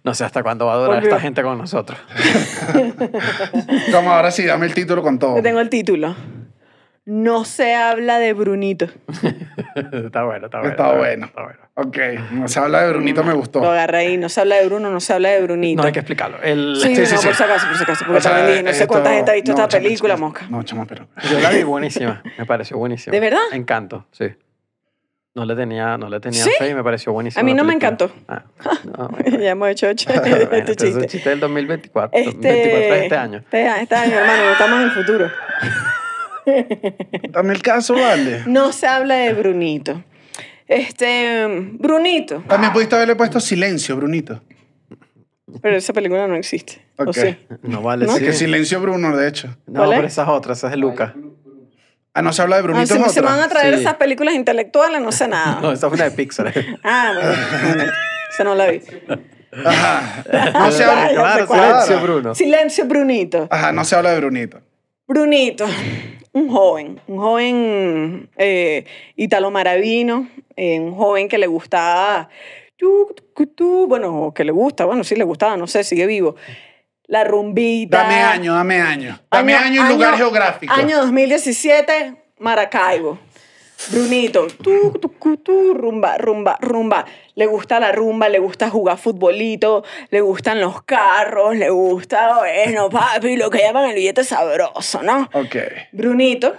No 0.04 0.14
sé 0.14 0.24
hasta 0.24 0.43
cuándo 0.43 0.66
va 0.66 0.74
a 0.74 0.78
durar 0.78 1.04
esta 1.04 1.20
gente 1.20 1.41
con 1.43 1.58
nosotros. 1.58 2.00
Como 3.91 4.12
ahora 4.12 4.32
sí, 4.32 4.45
dame 4.45 4.66
el 4.66 4.74
título 4.74 5.02
con 5.02 5.20
todo. 5.20 5.38
Yo 5.38 5.43
tengo 5.43 5.60
el 5.60 5.70
título. 5.70 6.16
No 7.10 7.45
se 7.45 7.74
habla 7.74 8.20
de 8.20 8.34
Brunito. 8.34 8.86
está 9.76 10.24
bueno, 10.26 10.47
está 10.47 10.60
bueno. 10.60 10.72
Está 10.72 10.91
bueno. 10.93 11.26
Está 11.28 11.41
bueno. 11.43 11.60
Ok, 11.76 11.97
no 12.32 12.47
se 12.49 12.60
habla 12.60 12.82
de 12.84 12.89
Brunito, 12.89 13.24
me 13.24 13.32
Lo 13.32 13.38
gustó. 13.38 13.64
agarré 13.64 13.97
ahí. 13.99 14.18
No 14.18 14.28
se 14.28 14.41
habla 14.41 14.58
de 14.58 14.66
Bruno, 14.66 14.89
no 14.89 14.99
se 14.99 15.14
habla 15.14 15.30
de 15.30 15.41
Brunito. 15.41 15.82
No 15.82 15.88
hay 15.88 15.93
que 15.93 15.99
explicarlo. 15.99 16.38
El, 16.43 16.76
Sí, 16.76 16.93
Sí, 16.97 17.05
sí, 17.05 17.14
no, 17.16 17.22
sí. 17.22 17.28
por 17.28 17.36
si 17.38 17.43
acaso, 17.43 17.68
por 17.68 17.78
si 17.78 17.84
acaso. 17.84 18.05
Porque 18.05 18.18
O 18.18 18.22
sea, 18.22 18.32
también 18.34 18.51
dije, 18.51 18.64
no 18.64 18.74
sé 18.74 18.88
cuánta 18.88 19.14
gente 19.14 19.32
ha 19.32 19.34
visto 19.36 19.51
no, 19.53 19.58
esta 19.58 19.68
chama, 19.70 19.84
película, 19.84 20.14
chama. 20.16 20.28
mosca. 20.28 20.45
No, 20.49 20.64
chama, 20.64 20.86
pero... 20.86 21.08
Yo 21.32 21.39
la 21.39 21.49
vi 21.51 21.64
buenísima. 21.64 22.22
Me 22.38 22.45
pareció 22.45 22.78
buenísima. 22.78 23.14
¿De 23.14 23.20
verdad? 23.22 23.39
Encanto, 23.53 24.05
sí. 24.12 24.26
No 25.34 25.45
le 25.45 25.55
tenía, 25.55 25.97
no 25.97 26.10
le 26.10 26.20
tenía 26.20 26.43
¿Sí? 26.43 26.49
fe 26.58 26.70
y 26.72 26.74
me 26.74 26.84
pareció 26.84 27.14
buenísima. 27.14 27.39
A 27.39 27.43
mí 27.45 27.53
no 27.53 27.64
me 27.64 27.74
encantó. 27.74 28.12
Ah, 28.28 28.43
no, 28.84 29.08
bueno. 29.08 29.38
ya 29.39 29.51
hemos 29.51 29.70
hecho 29.70 29.88
ocho- 29.88 30.10
Bueno, 30.14 30.36
este 30.36 30.58
este 30.58 30.72
es 30.72 30.82
un 30.82 31.01
chiste. 31.01 31.08
chiste 31.08 31.30
del 31.30 31.39
2024. 31.39 32.20
Este, 32.20 32.38
24 32.38 32.80
de 32.95 33.03
este 33.03 33.16
año. 33.16 33.38
Este, 33.38 33.66
este 33.82 33.95
año, 33.95 34.14
hermano, 34.18 34.43
no 34.45 34.51
estamos 34.51 34.80
en 34.80 34.84
el 34.86 34.91
futuro. 34.91 35.32
Dame 37.30 37.54
el 37.54 37.62
caso, 37.62 37.93
vale. 37.95 38.43
No 38.45 38.72
se 38.74 38.88
habla 38.88 39.16
de 39.16 39.34
Brunito. 39.34 40.04
Este, 40.68 41.45
Brunito. 41.74 42.43
También 42.48 42.74
pudiste 42.74 42.95
haberle 42.95 43.16
puesto 43.16 43.39
silencio, 43.39 43.95
Brunito. 43.95 44.41
Pero 45.62 45.78
esa 45.78 45.93
película 45.93 46.28
no 46.28 46.36
existe. 46.36 46.86
¿O 46.98 47.04
Ok. 47.04 47.14
sí? 47.16 47.38
No 47.64 47.82
vale, 47.82 48.06
¿No? 48.06 48.14
sí. 48.18 48.24
Que 48.24 48.34
silencio, 48.34 48.82
Bruno, 48.82 49.16
de 49.16 49.28
hecho. 49.30 49.48
No, 49.66 49.80
¿Cuál 49.80 49.91
es? 49.93 49.95
pero 49.98 50.08
esa 50.08 50.24
es 50.24 50.30
otra, 50.30 50.54
esa 50.54 50.68
es 50.68 50.72
de 50.72 50.78
Luca. 50.78 51.16
Ah, 52.14 52.22
no 52.22 52.34
se 52.34 52.41
habla 52.41 52.56
de 52.58 52.62
Ah, 52.62 52.64
Brunito, 52.64 52.95
si 52.95 53.02
es 53.02 53.12
se 53.14 53.20
otra. 53.22 53.32
van 53.32 53.41
a 53.41 53.48
traer 53.48 53.76
Sí. 53.76 53.82
esas 53.82 53.93
películas 53.95 54.34
intelectuales, 54.36 55.02
no 55.02 55.12
sé 55.12 55.28
nada. 55.28 55.60
No, 55.62 55.72
esa 55.72 55.88
es 55.88 55.93
una 55.93 56.04
de 56.06 56.12
Pixar. 56.12 56.54
Ah, 56.84 57.14
bueno. 57.64 57.91
Esa 58.34 58.43
no 58.43 58.56
la 58.56 58.68
vi. 58.68 58.82
Ajá. 59.66 60.24
No 60.54 60.72
se 60.72 60.84
habla... 60.84 61.10
Claro, 61.14 61.48
cuál. 61.48 61.62
silencio, 61.62 62.00
Bruno. 62.02 62.36
Silencio, 62.36 62.86
Brunito. 62.86 63.48
Ajá, 63.50 63.72
no 63.72 63.86
se 63.86 63.95
habla 63.95 64.12
de 64.12 64.18
Brunito. 64.20 64.60
Brunito, 65.08 65.66
un 66.38 66.50
joven, 66.50 67.02
un 67.08 67.18
joven 67.18 68.30
eh, 68.38 68.86
italo 69.16 69.52
maravino, 69.52 70.30
eh, 70.56 70.80
un 70.80 70.96
joven 70.96 71.28
que 71.28 71.38
le 71.38 71.48
gustaba, 71.48 72.30
bueno, 73.88 74.34
que 74.36 74.44
le 74.44 74.52
gusta, 74.52 74.86
bueno, 74.86 75.04
sí 75.04 75.16
le 75.16 75.24
gustaba, 75.24 75.58
no 75.58 75.68
sé, 75.68 75.84
sigue 75.84 76.06
vivo. 76.06 76.36
La 77.08 77.24
rumbita. 77.24 78.00
Dame 78.00 78.16
año, 78.16 78.54
dame 78.54 78.82
año. 78.82 79.20
Dame 79.32 79.56
año, 79.56 79.86
y 79.86 79.94
lugar 79.94 80.18
geográfico. 80.18 80.74
Año 80.74 80.98
2017, 80.98 82.16
Maracaibo. 82.40 83.18
Brunito, 83.92 84.48
tu, 84.48 84.92
tu, 85.00 85.38
tu, 85.38 85.74
rumba, 85.74 86.18
rumba, 86.18 86.58
rumba. 86.60 87.06
Le 87.38 87.46
gusta 87.46 87.80
la 87.80 87.92
rumba, 87.92 88.30
le 88.30 88.40
gusta 88.40 88.68
jugar 88.68 88.98
futbolito, 88.98 89.84
le 90.10 90.22
gustan 90.22 90.60
los 90.60 90.82
carros, 90.82 91.56
le 91.56 91.70
gusta, 91.70 92.40
bueno, 92.40 92.90
papi, 92.90 93.38
lo 93.38 93.52
que 93.52 93.60
llaman 93.60 93.92
el 93.92 93.96
billete 93.96 94.24
sabroso, 94.24 95.04
¿no? 95.04 95.30
Ok. 95.34 95.56
Brunito, 95.92 96.56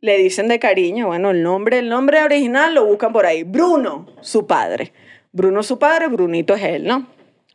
le 0.00 0.16
dicen 0.16 0.48
de 0.48 0.58
cariño, 0.58 1.08
bueno, 1.08 1.32
el 1.32 1.42
nombre, 1.42 1.80
el 1.80 1.90
nombre 1.90 2.22
original 2.22 2.74
lo 2.74 2.86
buscan 2.86 3.12
por 3.12 3.26
ahí. 3.26 3.42
Bruno, 3.42 4.06
su 4.22 4.46
padre. 4.46 4.94
Bruno, 5.32 5.62
su 5.62 5.78
padre, 5.78 6.06
Brunito 6.06 6.54
es 6.54 6.62
él, 6.62 6.84
¿no? 6.84 7.06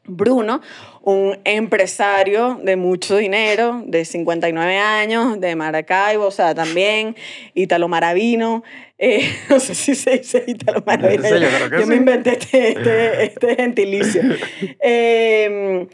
Bruno, 0.05 0.61
un 1.05 1.37
empresario 1.43 2.59
de 2.63 2.75
mucho 2.75 3.17
dinero, 3.17 3.83
de 3.85 4.05
59 4.05 4.77
años, 4.77 5.39
de 5.39 5.55
Maracaibo, 5.55 6.25
o 6.25 6.31
sea, 6.31 6.55
también 6.55 7.15
Italo 7.53 7.87
Maravino. 7.87 8.63
eh, 8.97 9.29
no 9.49 9.59
sé 9.59 9.75
si 9.75 9.93
se 9.93 10.17
dice 10.17 10.43
Italo 10.47 10.83
Maravino. 10.85 11.23
Sí, 11.23 11.45
yo 11.79 11.87
me 11.87 11.95
inventé 11.95 12.31
este, 12.31 12.69
este, 12.69 13.23
este 13.25 13.55
gentilicio. 13.55 14.21
Eh, 14.81 15.87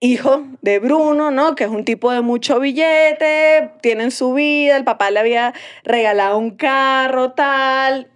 hijo 0.00 0.44
de 0.62 0.78
Bruno, 0.78 1.30
¿no? 1.30 1.54
Que 1.54 1.64
es 1.64 1.70
un 1.70 1.84
tipo 1.84 2.10
de 2.10 2.22
mucho 2.22 2.58
billete, 2.58 3.70
tienen 3.82 4.10
su 4.10 4.32
vida, 4.32 4.78
el 4.78 4.84
papá 4.84 5.10
le 5.10 5.20
había 5.20 5.52
regalado 5.84 6.38
un 6.38 6.52
carro, 6.52 7.32
tal. 7.32 8.08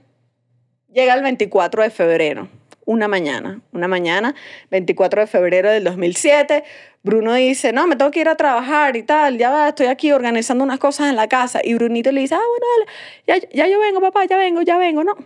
Llega 0.93 1.13
el 1.15 1.23
24 1.23 1.83
de 1.83 1.91
febrero, 1.91 2.49
una 2.85 3.09
mañana, 3.09 3.61
una 3.73 3.89
mañana, 3.89 4.35
24 4.71 5.23
de 5.23 5.27
febrero 5.27 5.71
del 5.71 5.85
2007. 5.85 6.65
Bruno 7.03 7.35
dice, 7.35 7.73
no, 7.73 7.87
me 7.87 7.97
tengo 7.97 8.11
que 8.11 8.21
ir 8.21 8.29
a 8.29 8.37
trabajar 8.37 8.97
y 8.97 9.03
tal, 9.03 9.39
ya 9.39 9.51
va, 9.51 9.69
estoy 9.69 9.87
aquí 9.87 10.13
organizando 10.13 10.65
unas 10.65 10.79
cosas 10.79 11.09
en 11.11 11.17
la 11.17 11.29
casa. 11.29 11.61
Y 11.63 11.75
Brunito 11.75 12.13
le 12.13 12.21
dice, 12.21 12.35
ah, 12.35 12.41
bueno, 12.41 12.93
ya, 13.27 13.49
ya 13.53 13.69
yo 13.69 13.81
vengo, 13.81 14.01
papá, 14.01 14.25
ya 14.25 14.37
vengo, 14.37 14.63
ya 14.63 14.79
vengo, 14.79 15.05
¿no? 15.05 15.17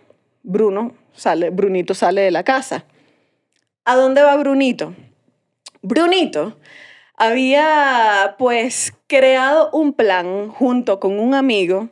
Bruno 0.42 0.94
sale, 1.12 1.50
Brunito 1.50 1.94
sale 1.94 2.22
de 2.22 2.30
la 2.30 2.44
casa. 2.44 2.84
¿A 3.84 3.94
dónde 3.94 4.22
va 4.22 4.36
Brunito? 4.36 4.94
Brunito 5.82 6.56
había 7.16 8.34
pues 8.38 8.92
creado 9.06 9.70
un 9.72 9.92
plan 9.92 10.48
junto 10.48 11.00
con 11.00 11.18
un 11.18 11.34
amigo 11.34 11.88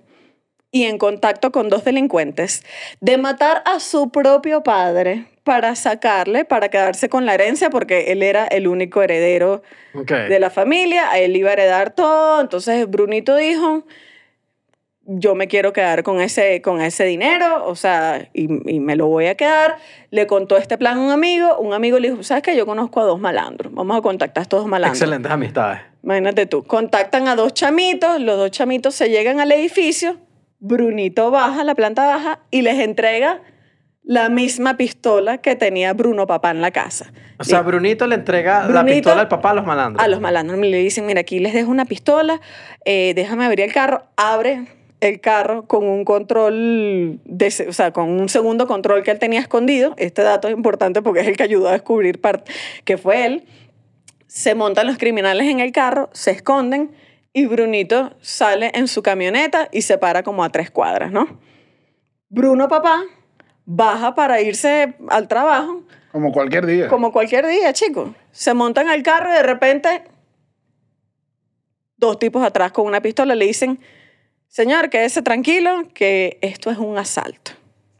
y 0.74 0.86
en 0.86 0.98
contacto 0.98 1.52
con 1.52 1.68
dos 1.68 1.84
delincuentes 1.84 2.64
de 3.00 3.16
matar 3.16 3.62
a 3.64 3.78
su 3.78 4.10
propio 4.10 4.64
padre 4.64 5.26
para 5.44 5.76
sacarle, 5.76 6.44
para 6.44 6.68
quedarse 6.68 7.08
con 7.08 7.26
la 7.26 7.34
herencia, 7.34 7.70
porque 7.70 8.10
él 8.10 8.24
era 8.24 8.44
el 8.48 8.66
único 8.66 9.00
heredero 9.00 9.62
Ok. 9.94 10.10
de 10.10 10.40
la 10.40 10.50
familia, 10.50 11.12
a 11.12 11.20
él 11.20 11.36
iba 11.36 11.50
a 11.50 11.52
heredar 11.52 11.94
todo, 11.94 12.40
entonces 12.40 12.90
Brunito 12.90 13.36
dijo, 13.36 13.86
yo 15.06 15.36
me 15.36 15.46
quiero 15.46 15.72
quedar 15.72 16.02
con 16.02 16.20
ese, 16.20 16.60
con 16.60 16.80
ese 16.80 17.04
dinero, 17.04 17.64
o 17.66 17.76
sea, 17.76 18.28
y, 18.32 18.48
y 18.68 18.80
me 18.80 18.96
lo 18.96 19.06
voy 19.06 19.26
a 19.26 19.36
quedar. 19.36 19.76
Le 20.10 20.26
contó 20.26 20.56
este 20.56 20.76
plan 20.76 20.98
a 20.98 21.00
un 21.02 21.10
amigo, 21.12 21.56
un 21.58 21.72
amigo 21.72 22.00
le 22.00 22.10
dijo, 22.10 22.22
¿sabes 22.24 22.42
qué? 22.42 22.56
Yo 22.56 22.66
conozco 22.66 23.00
a 23.00 23.04
dos 23.04 23.20
malandros, 23.20 23.72
vamos 23.72 23.96
a 23.96 24.00
contactar 24.00 24.40
a 24.40 24.42
estos 24.42 24.60
dos 24.62 24.68
malandros. 24.68 25.00
Excelentes 25.00 25.30
amistades. 25.30 25.82
Imagínate 26.02 26.46
tú, 26.46 26.64
contactan 26.64 27.28
a 27.28 27.36
dos 27.36 27.54
chamitos, 27.54 28.20
los 28.20 28.36
dos 28.38 28.50
chamitos 28.50 28.96
se 28.96 29.08
llegan 29.08 29.40
al 29.40 29.52
edificio, 29.52 30.16
Brunito 30.66 31.30
baja, 31.30 31.60
a 31.60 31.64
la 31.64 31.74
planta 31.74 32.06
baja, 32.06 32.38
y 32.50 32.62
les 32.62 32.78
entrega 32.78 33.42
la 34.02 34.30
misma 34.30 34.78
pistola 34.78 35.36
que 35.36 35.56
tenía 35.56 35.92
Bruno 35.92 36.26
Papá 36.26 36.52
en 36.52 36.62
la 36.62 36.70
casa. 36.70 37.12
O 37.38 37.44
sea, 37.44 37.60
Brunito 37.60 38.06
le 38.06 38.14
entrega 38.14 38.66
la 38.68 38.82
pistola 38.82 39.20
al 39.20 39.28
papá 39.28 39.50
a 39.50 39.54
los 39.54 39.66
malandros. 39.66 40.02
A 40.02 40.08
los 40.08 40.22
malandros 40.22 40.58
le 40.58 40.78
dicen, 40.78 41.04
mira, 41.04 41.20
aquí 41.20 41.38
les 41.38 41.52
dejo 41.52 41.70
una 41.70 41.84
pistola, 41.84 42.40
eh, 42.86 43.12
déjame 43.14 43.44
abrir 43.44 43.60
el 43.60 43.74
carro, 43.74 44.04
abre 44.16 44.64
el 45.00 45.20
carro 45.20 45.66
con 45.66 45.84
un 45.84 46.02
control, 46.06 47.20
de, 47.26 47.66
o 47.68 47.72
sea, 47.74 47.92
con 47.92 48.08
un 48.08 48.30
segundo 48.30 48.66
control 48.66 49.02
que 49.02 49.10
él 49.10 49.18
tenía 49.18 49.40
escondido. 49.40 49.92
Este 49.98 50.22
dato 50.22 50.48
es 50.48 50.54
importante 50.54 51.02
porque 51.02 51.20
es 51.20 51.28
el 51.28 51.36
que 51.36 51.42
ayudó 51.42 51.68
a 51.68 51.72
descubrir 51.72 52.22
que 52.84 52.96
fue 52.96 53.26
él. 53.26 53.44
Se 54.28 54.54
montan 54.54 54.86
los 54.86 54.96
criminales 54.96 55.46
en 55.46 55.60
el 55.60 55.72
carro, 55.72 56.08
se 56.14 56.30
esconden 56.30 56.90
y 57.34 57.46
Brunito 57.46 58.16
sale 58.22 58.70
en 58.74 58.88
su 58.88 59.02
camioneta 59.02 59.68
y 59.72 59.82
se 59.82 59.98
para 59.98 60.22
como 60.22 60.44
a 60.44 60.50
tres 60.50 60.70
cuadras, 60.70 61.12
¿no? 61.12 61.40
Bruno 62.30 62.68
papá 62.68 63.02
baja 63.66 64.14
para 64.14 64.40
irse 64.40 64.94
al 65.08 65.26
trabajo 65.26 65.82
Como 66.12 66.32
cualquier 66.32 66.64
día. 66.64 66.88
como 66.88 67.12
cualquier 67.12 67.46
día, 67.46 67.72
chicos. 67.72 68.10
Se 68.30 68.54
montan 68.54 68.88
al 68.88 69.02
carro 69.02 69.30
y 69.30 69.34
de 69.34 69.42
repente 69.42 70.04
dos 71.96 72.18
tipos 72.18 72.44
atrás 72.44 72.72
con 72.72 72.86
una 72.86 73.00
pistola 73.00 73.34
le 73.34 73.46
dicen, 73.46 73.80
señor, 74.48 74.88
quédese 74.88 75.22
tranquilo, 75.22 75.88
que 75.92 76.38
esto 76.40 76.70
es 76.70 76.78
un 76.78 76.96
asalto. 76.98 77.52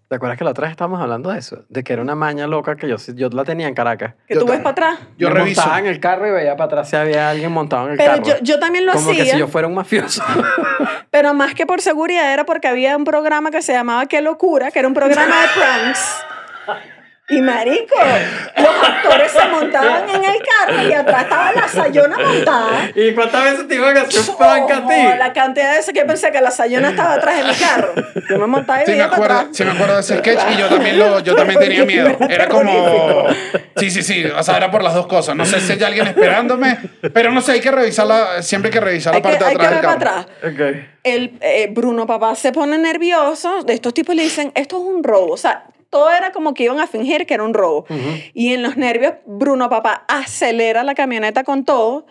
¿Te 0.09 0.17
acuerdas 0.17 0.37
que 0.39 0.45
la 0.45 0.51
otra 0.51 0.63
vez 0.65 0.73
estábamos 0.73 1.01
hablando 1.01 1.31
de 1.31 1.39
eso? 1.39 1.65
De 1.69 1.83
que 1.83 1.93
era 1.95 2.03
una 2.03 2.15
maña 2.15 2.47
loca 2.47 2.77
que 2.77 2.87
yo, 2.89 2.97
yo 3.15 3.29
la 3.31 3.43
tenía 3.45 3.67
en 3.67 3.75
Caracas. 3.75 4.15
Que 4.29 4.35
Yo 4.35 4.41
tú 4.41 4.47
ves 4.47 4.63
también. 4.63 4.75
para 4.75 4.93
atrás. 4.93 5.09
Yo 5.17 5.29
Me 5.29 5.35
reviso. 5.35 5.61
montaba 5.63 5.79
en 5.81 5.87
el 5.87 5.99
carro 5.99 6.29
y 6.29 6.31
veía 6.31 6.57
para 6.57 6.67
atrás 6.67 6.91
si 6.91 6.97
había 6.97 7.31
alguien 7.31 7.51
montado 7.51 7.87
en 7.87 7.93
el 7.93 7.97
Pero 7.99 8.11
carro. 8.13 8.25
yo, 8.25 8.35
yo 8.43 8.59
también 8.61 8.85
lo 8.87 8.93
Como 8.93 9.07
que 9.13 9.23
hacía, 9.23 9.33
si 9.33 9.39
yo 9.39 9.49
fuera 9.49 9.67
un 9.67 9.75
mafioso. 9.75 10.23
pero 11.11 11.33
más 11.35 11.55
que 11.55 11.65
por 11.67 11.81
seguridad 11.81 12.33
era 12.33 12.45
porque 12.45 12.69
había 12.69 12.97
un 12.97 13.05
programa 13.05 13.51
que 13.51 13.63
se 13.63 13.73
llamaba 13.73 14.07
Qué 14.07 14.21
locura, 14.21 14.71
que 14.71 14.79
era 14.79 14.89
un 14.89 14.95
programa 14.95 15.35
de 15.41 15.49
pranks. 15.55 16.25
Y 17.27 17.41
marico, 17.41 17.95
los 18.59 18.89
actores 18.89 19.33
se 19.33 19.49
montaban 19.49 20.11
en 20.11 20.25
el 20.25 20.37
carro 20.43 20.87
y 20.87 20.93
atrás 20.93 21.23
estaba 21.23 21.53
la 21.53 21.69
sayona 21.69 22.19
montada. 22.19 22.91
¿Y 22.95 23.15
cuántas 23.15 23.45
veces 23.45 23.67
te 23.67 23.77
iban 23.77 23.97
a 23.97 24.03
hacer 24.03 24.31
un 24.31 24.37
prank 24.37 24.71
a 24.71 24.87
ti? 24.87 25.19
La 25.19 25.33
cantidad 25.33 25.71
de 25.71 25.77
veces 25.79 25.95
que 25.95 26.05
pensé 26.05 26.31
que 26.31 26.43
la 26.43 26.51
sayona 26.51 26.91
estaba 26.91 27.15
atrás 27.15 27.39
de 27.39 27.45
mi 27.45 27.55
carro. 27.55 27.95
Yo 28.29 28.39
me 28.39 28.47
montaba 28.47 28.83
y 28.83 28.85
Sí 28.85 28.91
me, 28.91 28.97
veía 28.99 29.09
para 29.09 29.17
acuerdo, 29.17 29.39
atrás. 29.39 29.57
sí 29.57 29.65
me 29.65 29.71
acuerdo 29.71 29.95
de 29.95 30.01
ese 30.01 30.19
sketch 30.19 30.41
y 30.53 30.59
yo 30.59 30.69
también, 30.69 30.99
lo, 30.99 31.21
yo 31.21 31.35
también 31.35 31.61
tenía 31.61 31.85
miedo. 31.87 32.15
Era 32.29 32.47
como... 32.47 33.27
Sí, 33.77 33.91
sí, 33.91 34.03
sí. 34.03 34.25
O 34.27 34.43
sea, 34.43 34.59
era 34.59 34.71
por 34.71 34.83
las 34.83 34.93
dos 34.93 35.07
cosas. 35.07 35.35
No 35.35 35.47
sé 35.47 35.61
si 35.61 35.73
hay 35.73 35.83
alguien 35.83 36.07
esperándome, 36.07 36.79
pero 37.15 37.33
no 37.33 37.41
sé, 37.41 37.53
hay 37.53 37.61
que 37.61 37.71
revisarla. 37.71 38.43
Siempre 38.43 38.69
hay 38.69 38.73
que 38.75 38.81
revisar 38.81 39.15
la 39.15 39.17
Hay 39.17 39.23
que, 39.23 39.29
parte 39.31 39.45
hay 39.47 39.55
de 39.55 39.59
que 39.61 39.67
atrás 39.67 39.83
ver 39.83 39.91
del 39.91 39.99
para 39.99 40.21
atrás. 40.21 40.27
Ok. 40.43 40.89
El, 41.05 41.39
eh, 41.41 41.69
Bruno 41.71 42.07
papá 42.07 42.35
se 42.35 42.53
pone 42.53 42.77
nervioso. 42.77 43.63
De 43.63 43.73
estos 43.73 43.95
tipos 43.95 44.15
le 44.15 44.25
dicen, 44.25 44.53
esto 44.55 44.77
es 44.77 44.83
un 44.83 45.03
robo. 45.03 45.33
O 45.33 45.37
sea, 45.37 45.65
todo 45.95 46.11
era 46.11 46.33
como 46.33 46.55
que 46.55 46.65
iban 46.65 46.81
a 46.81 46.89
fingir 46.89 47.25
que 47.25 47.35
era 47.35 47.45
un 47.45 47.55
robo. 47.55 47.87
Y 48.33 48.53
en 48.53 48.65
los 48.65 48.77
nervios, 48.77 49.15
Bruno 49.27 49.71
papá 49.71 50.05
acelera 50.09 50.83
la 50.83 50.97
camioneta 50.97 51.45
con 51.45 51.65
todo 51.65 52.05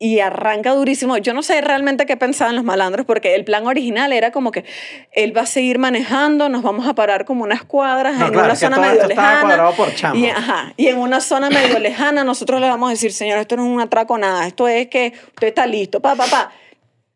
y 0.00 0.18
arranca 0.18 0.74
durísimo. 0.74 1.16
Yo 1.18 1.32
no 1.32 1.44
sé 1.44 1.60
realmente 1.60 2.06
qué 2.06 2.16
pensaban 2.16 2.56
los 2.56 2.64
malandros, 2.64 3.06
porque 3.06 3.36
el 3.36 3.44
plan 3.44 3.68
original 3.68 4.12
era 4.12 4.32
como 4.32 4.50
que 4.50 4.64
él 5.12 5.32
va 5.36 5.42
a 5.42 5.46
seguir 5.46 5.78
manejando, 5.78 6.48
nos 6.48 6.64
vamos 6.64 6.88
a 6.88 6.94
parar 6.96 7.24
como 7.24 7.44
unas 7.44 7.62
cuadras 7.62 8.18
No, 8.18 8.26
en 8.26 8.32
claro, 8.32 8.46
una 8.46 8.56
zona 8.56 8.78
medio 8.78 9.06
lejana. 9.06 9.70
por. 9.76 9.88
Y, 10.16 10.26
ajá, 10.26 10.72
y 10.76 10.88
en 10.88 10.98
una 10.98 11.20
zona 11.20 11.50
medio 11.50 11.78
lejana 11.78 12.24
nosotros 12.24 12.60
le 12.60 12.68
vamos 12.68 12.88
a 12.88 12.90
decir, 12.90 13.12
señor, 13.12 13.38
esto 13.38 13.56
no 13.56 13.64
es 13.64 13.70
un 13.70 13.80
atraco 13.80 14.18
nada, 14.18 14.44
esto 14.48 14.66
es 14.66 14.88
que 14.88 15.12
usted 15.28 15.46
está 15.46 15.66
listo, 15.68 16.00
pa, 16.00 16.16
pa, 16.16 16.26
pa. 16.26 16.50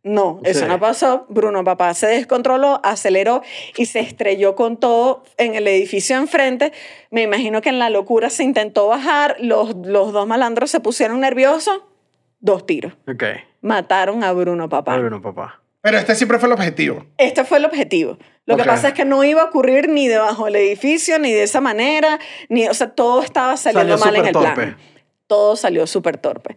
No, 0.08 0.40
eso 0.44 0.60
Sí. 0.60 0.66
no 0.66 0.78
pasó. 0.78 1.26
Bruno 1.28 1.64
papá 1.64 1.92
se 1.92 2.06
descontroló, 2.06 2.80
aceleró 2.84 3.42
y 3.76 3.86
se 3.86 3.98
estrelló 3.98 4.54
con 4.54 4.76
todo 4.76 5.24
en 5.36 5.56
el 5.56 5.66
edificio 5.66 6.16
enfrente. 6.16 6.72
Me 7.10 7.22
imagino 7.22 7.60
que 7.60 7.70
en 7.70 7.80
la 7.80 7.90
locura 7.90 8.30
se 8.30 8.44
intentó 8.44 8.86
bajar, 8.86 9.36
los, 9.40 9.74
los 9.84 10.12
dos 10.12 10.26
malandros 10.28 10.70
se 10.70 10.78
pusieron 10.78 11.18
nerviosos, 11.20 11.82
dos 12.38 12.64
tiros. 12.66 12.92
Ok. 13.08 13.24
Mataron 13.62 14.22
a 14.22 14.32
Bruno 14.32 14.68
papá. 14.68 14.94
Ay, 14.94 15.00
Bruno, 15.00 15.20
papá. 15.20 15.60
Pero 15.80 15.98
este 15.98 16.14
siempre 16.14 16.38
fue 16.38 16.46
el 16.48 16.52
objetivo. 16.52 17.04
Este 17.18 17.44
fue 17.44 17.58
el 17.58 17.64
objetivo. 17.64 18.16
Lo 18.44 18.56
que 18.56 18.62
pasa 18.62 18.88
es 18.88 18.94
que 18.94 19.04
no 19.04 19.24
iba 19.24 19.42
a 19.42 19.46
ocurrir 19.46 19.88
ni 19.88 20.06
debajo 20.06 20.44
del 20.44 20.54
edificio, 20.56 21.18
ni 21.18 21.32
de 21.32 21.42
esa 21.42 21.60
manera, 21.60 22.20
ni, 22.48 22.68
o 22.68 22.74
sea, 22.74 22.90
todo 22.90 23.22
estaba 23.22 23.56
saliendo 23.56 23.98
Salió 23.98 24.04
mal 24.12 24.20
en 24.20 24.26
el 24.28 24.34
súper 24.34 24.54
plan. 24.54 24.70
torpe. 24.76 24.82
Todo 25.26 25.56
salió 25.56 25.86
súper 25.88 26.16
torpe. 26.18 26.56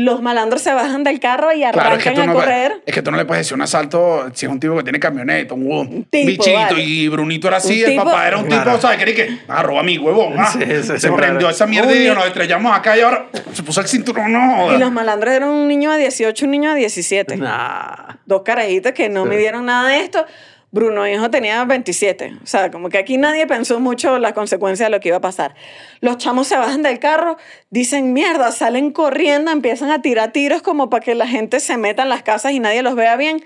Los 0.00 0.22
malandros 0.22 0.62
se 0.62 0.72
bajan 0.72 1.02
del 1.02 1.18
carro 1.18 1.52
y 1.52 1.58
Claro, 1.60 1.96
es 1.96 2.02
que, 2.02 2.08
arrancan 2.10 2.14
tú 2.14 2.20
a 2.20 2.26
no, 2.26 2.34
correr. 2.34 2.82
es 2.86 2.94
que 2.94 3.02
tú 3.02 3.10
no 3.10 3.16
le 3.16 3.24
puedes 3.24 3.40
decir 3.44 3.54
un 3.56 3.62
asalto 3.62 4.30
si 4.32 4.46
es 4.46 4.52
un 4.52 4.60
tipo 4.60 4.76
que 4.76 4.82
tiene 4.84 5.00
camioneta, 5.00 5.54
un, 5.54 5.66
un 5.72 6.04
tipo, 6.04 6.26
bichito, 6.28 6.54
vale. 6.54 6.82
y 6.82 7.08
Brunito 7.08 7.48
era 7.48 7.56
así, 7.56 7.82
el 7.82 7.90
tipo- 7.92 8.04
papá 8.04 8.28
era 8.28 8.38
un 8.38 8.44
Claro. 8.46 8.70
tipo, 8.72 8.80
¿sabes? 8.80 9.04
qué? 9.04 9.14
que, 9.14 9.38
ah, 9.48 9.62
roba 9.62 9.82
mi 9.82 9.98
huevón, 9.98 10.34
ah. 10.38 10.50
Sí, 10.52 10.60
sí, 10.60 10.82
se 10.84 11.00
sí, 11.00 11.06
prendió 11.08 11.38
claro. 11.38 11.50
esa 11.50 11.66
mierda 11.66 11.92
y 11.94 12.06
nos 12.08 12.26
estrellamos 12.26 12.76
acá 12.76 12.96
y 12.96 13.00
ahora 13.00 13.26
se 13.52 13.62
puso 13.62 13.80
el 13.80 13.88
cinturón, 13.88 14.32
no. 14.32 14.74
Y 14.74 14.78
los 14.78 14.92
malandros 14.92 15.34
eran 15.34 15.48
un 15.48 15.66
niño 15.66 15.90
de 15.90 15.98
18, 15.98 16.44
un 16.44 16.50
niño 16.52 16.72
de 16.74 16.78
17. 16.80 17.36
Nah. 17.36 18.14
Dos 18.26 18.42
carajitos 18.44 18.92
que 18.92 19.08
no 19.08 19.24
Sí. 19.24 19.28
me 19.30 19.36
dieron 19.36 19.64
nada 19.66 19.88
de 19.88 20.00
esto. 20.00 20.24
Bruno 20.70 21.06
hijo 21.08 21.30
tenía 21.30 21.64
27. 21.64 22.34
O 22.42 22.46
sea, 22.46 22.70
como 22.70 22.90
que 22.90 22.98
aquí 22.98 23.16
nadie 23.16 23.46
pensó 23.46 23.80
mucho 23.80 24.18
las 24.18 24.32
consecuencias 24.34 24.88
de 24.88 24.90
lo 24.94 25.00
que 25.00 25.08
iba 25.08 25.16
a 25.16 25.20
pasar. 25.22 25.54
Los 26.00 26.18
chamos 26.18 26.46
se 26.46 26.56
bajan 26.56 26.82
del 26.82 26.98
carro, 26.98 27.38
dicen 27.70 28.12
mierda, 28.12 28.52
salen 28.52 28.90
corriendo, 28.92 29.50
empiezan 29.50 29.90
a 29.90 30.02
tirar 30.02 30.32
tiros 30.32 30.60
como 30.62 30.90
para 30.90 31.02
que 31.02 31.14
la 31.14 31.26
gente 31.26 31.60
se 31.60 31.76
meta 31.78 32.02
en 32.02 32.10
las 32.10 32.22
casas 32.22 32.52
y 32.52 32.60
nadie 32.60 32.82
los 32.82 32.94
vea 32.94 33.16
bien. 33.16 33.42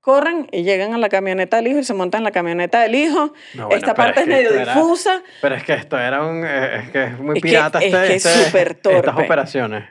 Corren 0.00 0.46
y 0.52 0.62
llegan 0.62 0.94
a 0.94 0.98
la 0.98 1.08
camioneta 1.08 1.56
del 1.56 1.66
hijo 1.68 1.78
y 1.80 1.84
se 1.84 1.92
montan 1.92 2.20
en 2.20 2.24
la 2.24 2.30
camioneta 2.30 2.80
del 2.80 2.94
hijo. 2.94 3.32
No, 3.54 3.66
bueno, 3.66 3.76
Esta 3.76 3.94
parte 3.94 4.20
es 4.20 4.26
que 4.26 4.32
medio 4.32 4.50
era- 4.50 4.74
difusa. 4.74 5.20
Pero 5.42 5.54
es 5.56 5.64
que 5.64 5.72
esto 5.74 5.98
era 5.98 6.24
un. 6.24 6.44
eh, 6.44 6.76
Es 6.84 6.90
que 6.90 7.04
es 7.04 7.18
muy 7.18 7.36
Es 7.38 7.42
que- 7.42 7.48
pirata 7.48 7.78
es 7.80 7.84
este, 7.86 8.06
que 8.06 8.14
es 8.14 8.26
este- 8.26 8.44
súper 8.44 8.78
estas 8.92 9.14
operaciones. 9.18 9.84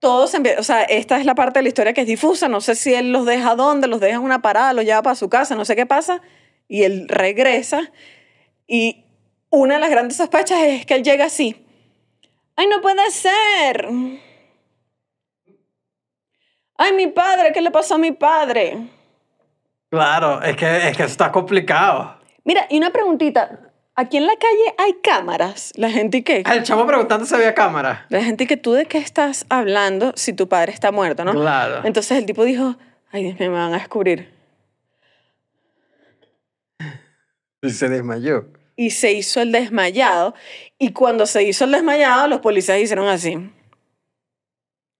Todos 0.00 0.32
o 0.34 0.62
sea, 0.62 0.82
esta 0.84 1.18
es 1.18 1.26
la 1.26 1.34
parte 1.34 1.58
de 1.58 1.64
la 1.64 1.68
historia 1.68 1.92
que 1.92 2.02
es 2.02 2.06
difusa. 2.06 2.48
No 2.48 2.60
sé 2.60 2.74
si 2.74 2.94
él 2.94 3.12
los 3.12 3.26
deja 3.26 3.56
dónde, 3.56 3.88
los 3.88 4.00
deja 4.00 4.16
en 4.16 4.22
una 4.22 4.42
parada, 4.42 4.72
los 4.72 4.84
lleva 4.84 5.02
para 5.02 5.16
su 5.16 5.28
casa, 5.28 5.56
no 5.56 5.64
sé 5.64 5.74
qué 5.74 5.86
pasa. 5.86 6.22
Y 6.68 6.84
él 6.84 7.06
regresa. 7.08 7.90
Y 8.66 9.04
una 9.50 9.74
de 9.74 9.80
las 9.80 9.90
grandes 9.90 10.16
sospechas 10.16 10.60
es 10.62 10.86
que 10.86 10.94
él 10.94 11.02
llega 11.02 11.24
así. 11.24 11.64
¡Ay, 12.54 12.66
no 12.66 12.80
puede 12.80 13.10
ser! 13.10 13.88
¡Ay, 16.76 16.92
mi 16.92 17.08
padre! 17.08 17.52
¿Qué 17.52 17.60
le 17.60 17.70
pasó 17.70 17.96
a 17.96 17.98
mi 17.98 18.12
padre? 18.12 18.88
Claro, 19.90 20.42
es 20.42 20.56
que, 20.56 20.88
es 20.88 20.96
que 20.96 21.04
está 21.04 21.32
complicado. 21.32 22.18
Mira, 22.44 22.66
y 22.68 22.78
una 22.78 22.90
preguntita. 22.90 23.67
Aquí 24.00 24.16
en 24.16 24.26
la 24.26 24.34
calle 24.36 24.74
hay 24.78 24.92
cámaras. 25.02 25.72
La 25.74 25.90
gente 25.90 26.18
y 26.18 26.22
qué. 26.22 26.44
Ah, 26.46 26.54
El 26.54 26.62
chamo 26.62 26.86
preguntando 26.86 27.26
si 27.26 27.34
había 27.34 27.52
cámara. 27.52 28.06
La 28.10 28.22
gente 28.22 28.46
que 28.46 28.56
tú 28.56 28.72
de 28.72 28.86
qué 28.86 28.98
estás 28.98 29.44
hablando 29.48 30.12
si 30.14 30.32
tu 30.32 30.48
padre 30.48 30.72
está 30.72 30.92
muerto, 30.92 31.24
¿no? 31.24 31.32
Claro. 31.32 31.80
Entonces 31.84 32.16
el 32.16 32.24
tipo 32.24 32.44
dijo, 32.44 32.76
ay 33.10 33.24
Dios 33.24 33.40
mío, 33.40 33.50
me 33.50 33.56
van 33.58 33.74
a 33.74 33.78
descubrir. 33.78 34.32
Y 37.60 37.70
se 37.70 37.88
desmayó. 37.88 38.46
Y 38.76 38.90
se 38.90 39.14
hizo 39.14 39.40
el 39.40 39.50
desmayado. 39.50 40.32
Y 40.78 40.92
cuando 40.92 41.26
se 41.26 41.42
hizo 41.42 41.64
el 41.64 41.72
desmayado, 41.72 42.28
los 42.28 42.38
policías 42.38 42.78
hicieron 42.78 43.08
así. 43.08 43.50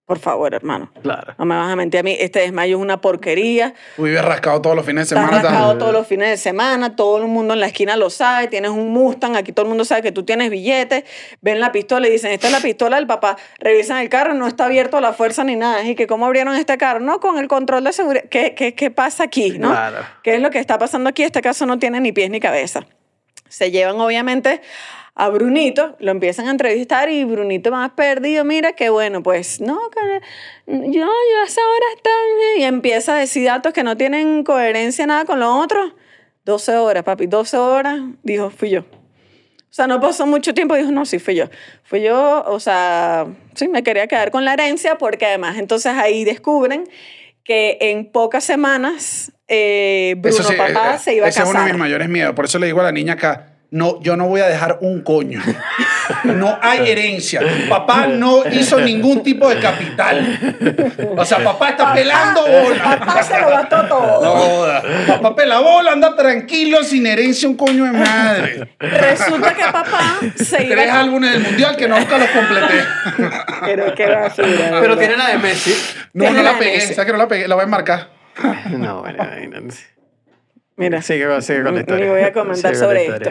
Por 0.09 0.19
favor, 0.21 0.55
hermano. 0.55 0.91
Claro. 1.03 1.35
No 1.37 1.45
me 1.45 1.55
vas 1.55 1.71
a 1.71 1.77
mentir 1.77 2.01
a 2.01 2.03
mí. 2.03 2.17
Este 2.19 2.41
desmayo 2.41 2.79
es 2.79 2.83
una 2.83 2.99
porquería. 3.03 3.75
Tú 3.95 4.05
vives 4.05 4.25
rascado 4.25 4.63
todos 4.63 4.75
los 4.75 4.87
fines 4.87 5.07
de 5.07 5.15
semana. 5.15 5.37
estás- 5.37 5.53
rascado 5.53 5.77
todos 5.77 5.93
los 5.93 6.07
fines 6.07 6.31
de 6.31 6.37
semana. 6.39 6.97
Todo 6.97 7.19
el 7.19 7.27
mundo 7.29 7.53
en 7.53 7.61
la 7.61 7.67
esquina 7.67 7.95
lo 7.95 8.09
sabe. 8.09 8.49
Tienes 8.49 8.71
un 8.71 8.91
Mustang. 8.91 9.37
Aquí 9.37 9.53
todo 9.53 9.65
el 9.67 9.69
mundo 9.69 9.85
sabe 9.85 10.01
que 10.01 10.11
tú 10.11 10.23
tienes 10.25 10.49
billetes. 10.51 11.05
Ven 11.43 11.61
la 11.61 11.73
pistola 11.73 12.09
y 12.09 12.11
dicen, 12.11 12.33
esta 12.33 12.47
es 12.47 12.53
la 12.55 12.61
pistola 12.61 12.97
del 12.97 13.07
papá. 13.07 13.37
Revisan 13.59 13.99
el 13.99 14.09
carro. 14.09 14.33
No 14.33 14.47
está 14.47 14.65
abierto 14.65 14.97
a 14.97 15.03
la 15.03 15.13
fuerza 15.13 15.45
ni 15.45 15.57
nada. 15.57 15.85
Y 15.85 15.95
que 15.95 16.07
cómo 16.07 16.25
abrieron 16.25 16.55
este 16.55 16.79
carro. 16.79 17.01
No, 17.01 17.21
con 17.21 17.37
el 17.37 17.47
control 17.47 17.85
de 17.85 17.93
seguridad. 17.93 18.25
¿Qué, 18.31 18.55
qué, 18.55 18.75
qué 18.75 18.91
pasa 18.91 19.25
aquí? 19.25 19.59
¿no? 19.59 19.69
Claro. 19.69 19.99
¿Qué 20.23 20.37
es 20.37 20.41
lo 20.41 20.49
que 20.49 20.59
está 20.59 20.79
pasando 20.79 21.11
aquí? 21.11 21.23
Este 21.23 21.43
caso 21.43 21.67
no 21.67 21.79
tiene 21.79 22.01
ni 22.01 22.13
pies 22.13 22.31
ni 22.31 22.41
cabeza. 22.41 22.87
Se 23.51 23.71
llevan 23.71 24.01
obviamente 24.01 24.63
a 25.21 25.31
Brunito, 25.31 25.97
lo 25.99 26.13
empiezan 26.13 26.47
a 26.47 26.53
entrevistar 26.53 27.11
y 27.11 27.25
Brunito 27.25 27.73
más 27.73 27.91
perdido, 27.91 28.45
mira 28.45 28.75
que 28.75 28.89
bueno, 28.89 29.21
pues 29.21 29.61
no, 29.61 29.77
que 29.91 30.21
yo, 30.67 30.91
yo 30.93 31.07
a 31.07 31.45
esa 31.45 31.61
hora 31.61 31.87
está 31.97 32.11
y 32.57 32.63
empieza 32.63 33.17
a 33.17 33.19
decir 33.19 33.45
datos 33.45 33.73
que 33.73 33.83
no 33.83 33.97
tienen 33.97 34.45
coherencia 34.45 35.07
nada 35.07 35.25
con 35.25 35.41
los 35.41 35.51
otros. 35.51 35.93
12 36.45 36.77
horas, 36.77 37.03
papi, 37.03 37.27
12 37.27 37.57
horas, 37.57 38.01
dijo, 38.23 38.49
fui 38.51 38.71
yo. 38.71 38.81
O 38.81 39.73
sea, 39.73 39.89
no 39.89 40.01
pasó 40.01 40.25
mucho 40.25 40.55
tiempo, 40.55 40.77
dijo, 40.77 40.93
no, 40.93 41.05
sí, 41.05 41.19
fui 41.19 41.35
yo. 41.35 41.47
Fui 41.83 42.01
yo, 42.01 42.45
o 42.47 42.61
sea, 42.61 43.27
sí, 43.55 43.67
me 43.67 43.83
quería 43.83 44.07
quedar 44.07 44.31
con 44.31 44.45
la 44.45 44.53
herencia 44.53 44.99
porque 44.99 45.27
además 45.27 45.59
entonces 45.59 45.95
ahí 45.95 46.23
descubren 46.23 46.85
que 47.43 47.77
en 47.81 48.13
pocas 48.13 48.45
semanas 48.45 49.33
eh, 49.49 50.15
Bruno 50.19 50.45
sí, 50.45 50.55
papá 50.55 50.95
eh, 50.95 50.99
se 51.01 51.15
iba 51.17 51.27
a 51.27 51.29
ese 51.29 51.41
es 51.41 51.45
uno 51.45 51.55
de 51.55 51.65
casar. 51.65 51.73
mis 51.73 51.79
mayores 51.81 52.09
miedos. 52.09 52.35
Por 52.35 52.45
eso 52.45 52.61
le 52.61 52.67
digo 52.67 52.81
a 52.81 52.85
la 52.85 52.93
niña 52.93 53.15
acá, 53.15 53.58
no, 53.71 54.01
yo 54.01 54.17
no 54.17 54.27
voy 54.27 54.41
a 54.41 54.47
dejar 54.47 54.79
un 54.81 55.03
coño. 55.03 55.43
No 56.25 56.59
hay 56.63 56.91
herencia. 56.91 57.43
Papá 57.69 58.07
no 58.07 58.43
hizo 58.51 58.81
ningún 58.81 59.23
tipo 59.23 59.47
de 59.49 59.61
capital. 59.61 60.57
O 61.17 61.25
sea, 61.25 61.45
papá 61.45 61.71
está 61.71 61.93
pelando 61.93 62.47
bola. 62.47 62.99
Papá 62.99 63.23
se 63.23 63.39
lo 63.39 63.51
gastó 63.51 63.87
todo. 63.87 64.25
No. 64.25 65.07
Papá 65.07 65.37
pela 65.37 65.61
bola, 65.61 65.93
anda 65.93 66.17
tranquilo, 66.17 66.83
sin 66.83 67.07
herencia, 67.07 67.47
un 67.47 67.57
coño 67.57 67.85
de 67.85 67.93
madre. 67.93 68.69
Resulta 68.79 69.55
que 69.55 69.65
papá 69.65 70.19
se 70.35 70.65
iba 70.65 70.75
Tres 70.75 70.91
álbumes 70.91 71.33
del 71.33 71.43
mundial 71.43 71.77
que 71.77 71.89
nunca 71.89 72.17
los 72.17 72.29
completé. 72.31 72.85
Pero 73.67 73.95
qué 73.95 74.07
basura. 74.07 74.79
Pero 74.81 74.97
tiene 74.97 75.17
la 75.17 75.29
de 75.29 75.39
Messi. 75.39 75.75
No, 76.15 76.31
no 76.31 76.43
la 76.43 76.53
la 76.53 76.59
pegué. 76.59 76.81
¿Sabes 76.81 77.05
que 77.05 77.13
no 77.13 77.19
la 77.19 77.29
pegué? 77.29 77.47
La 77.47 77.55
voy 77.55 77.63
a 77.63 77.67
enmarcar. 77.67 78.09
No, 78.71 79.01
bueno, 79.01 79.23
imagínate. 79.25 79.98
Mira, 80.79 81.03
Sigue, 81.03 81.27
con- 81.27 81.43
sigue 81.43 81.63
con 81.65 81.75
la 81.75 81.81
historia. 81.81 82.05
Ni 82.07 82.11
voy 82.11 82.21
a 82.23 82.33
comentar 82.33 82.75
Sigue 82.75 82.85
sobre 82.87 83.07
esto. 83.07 83.31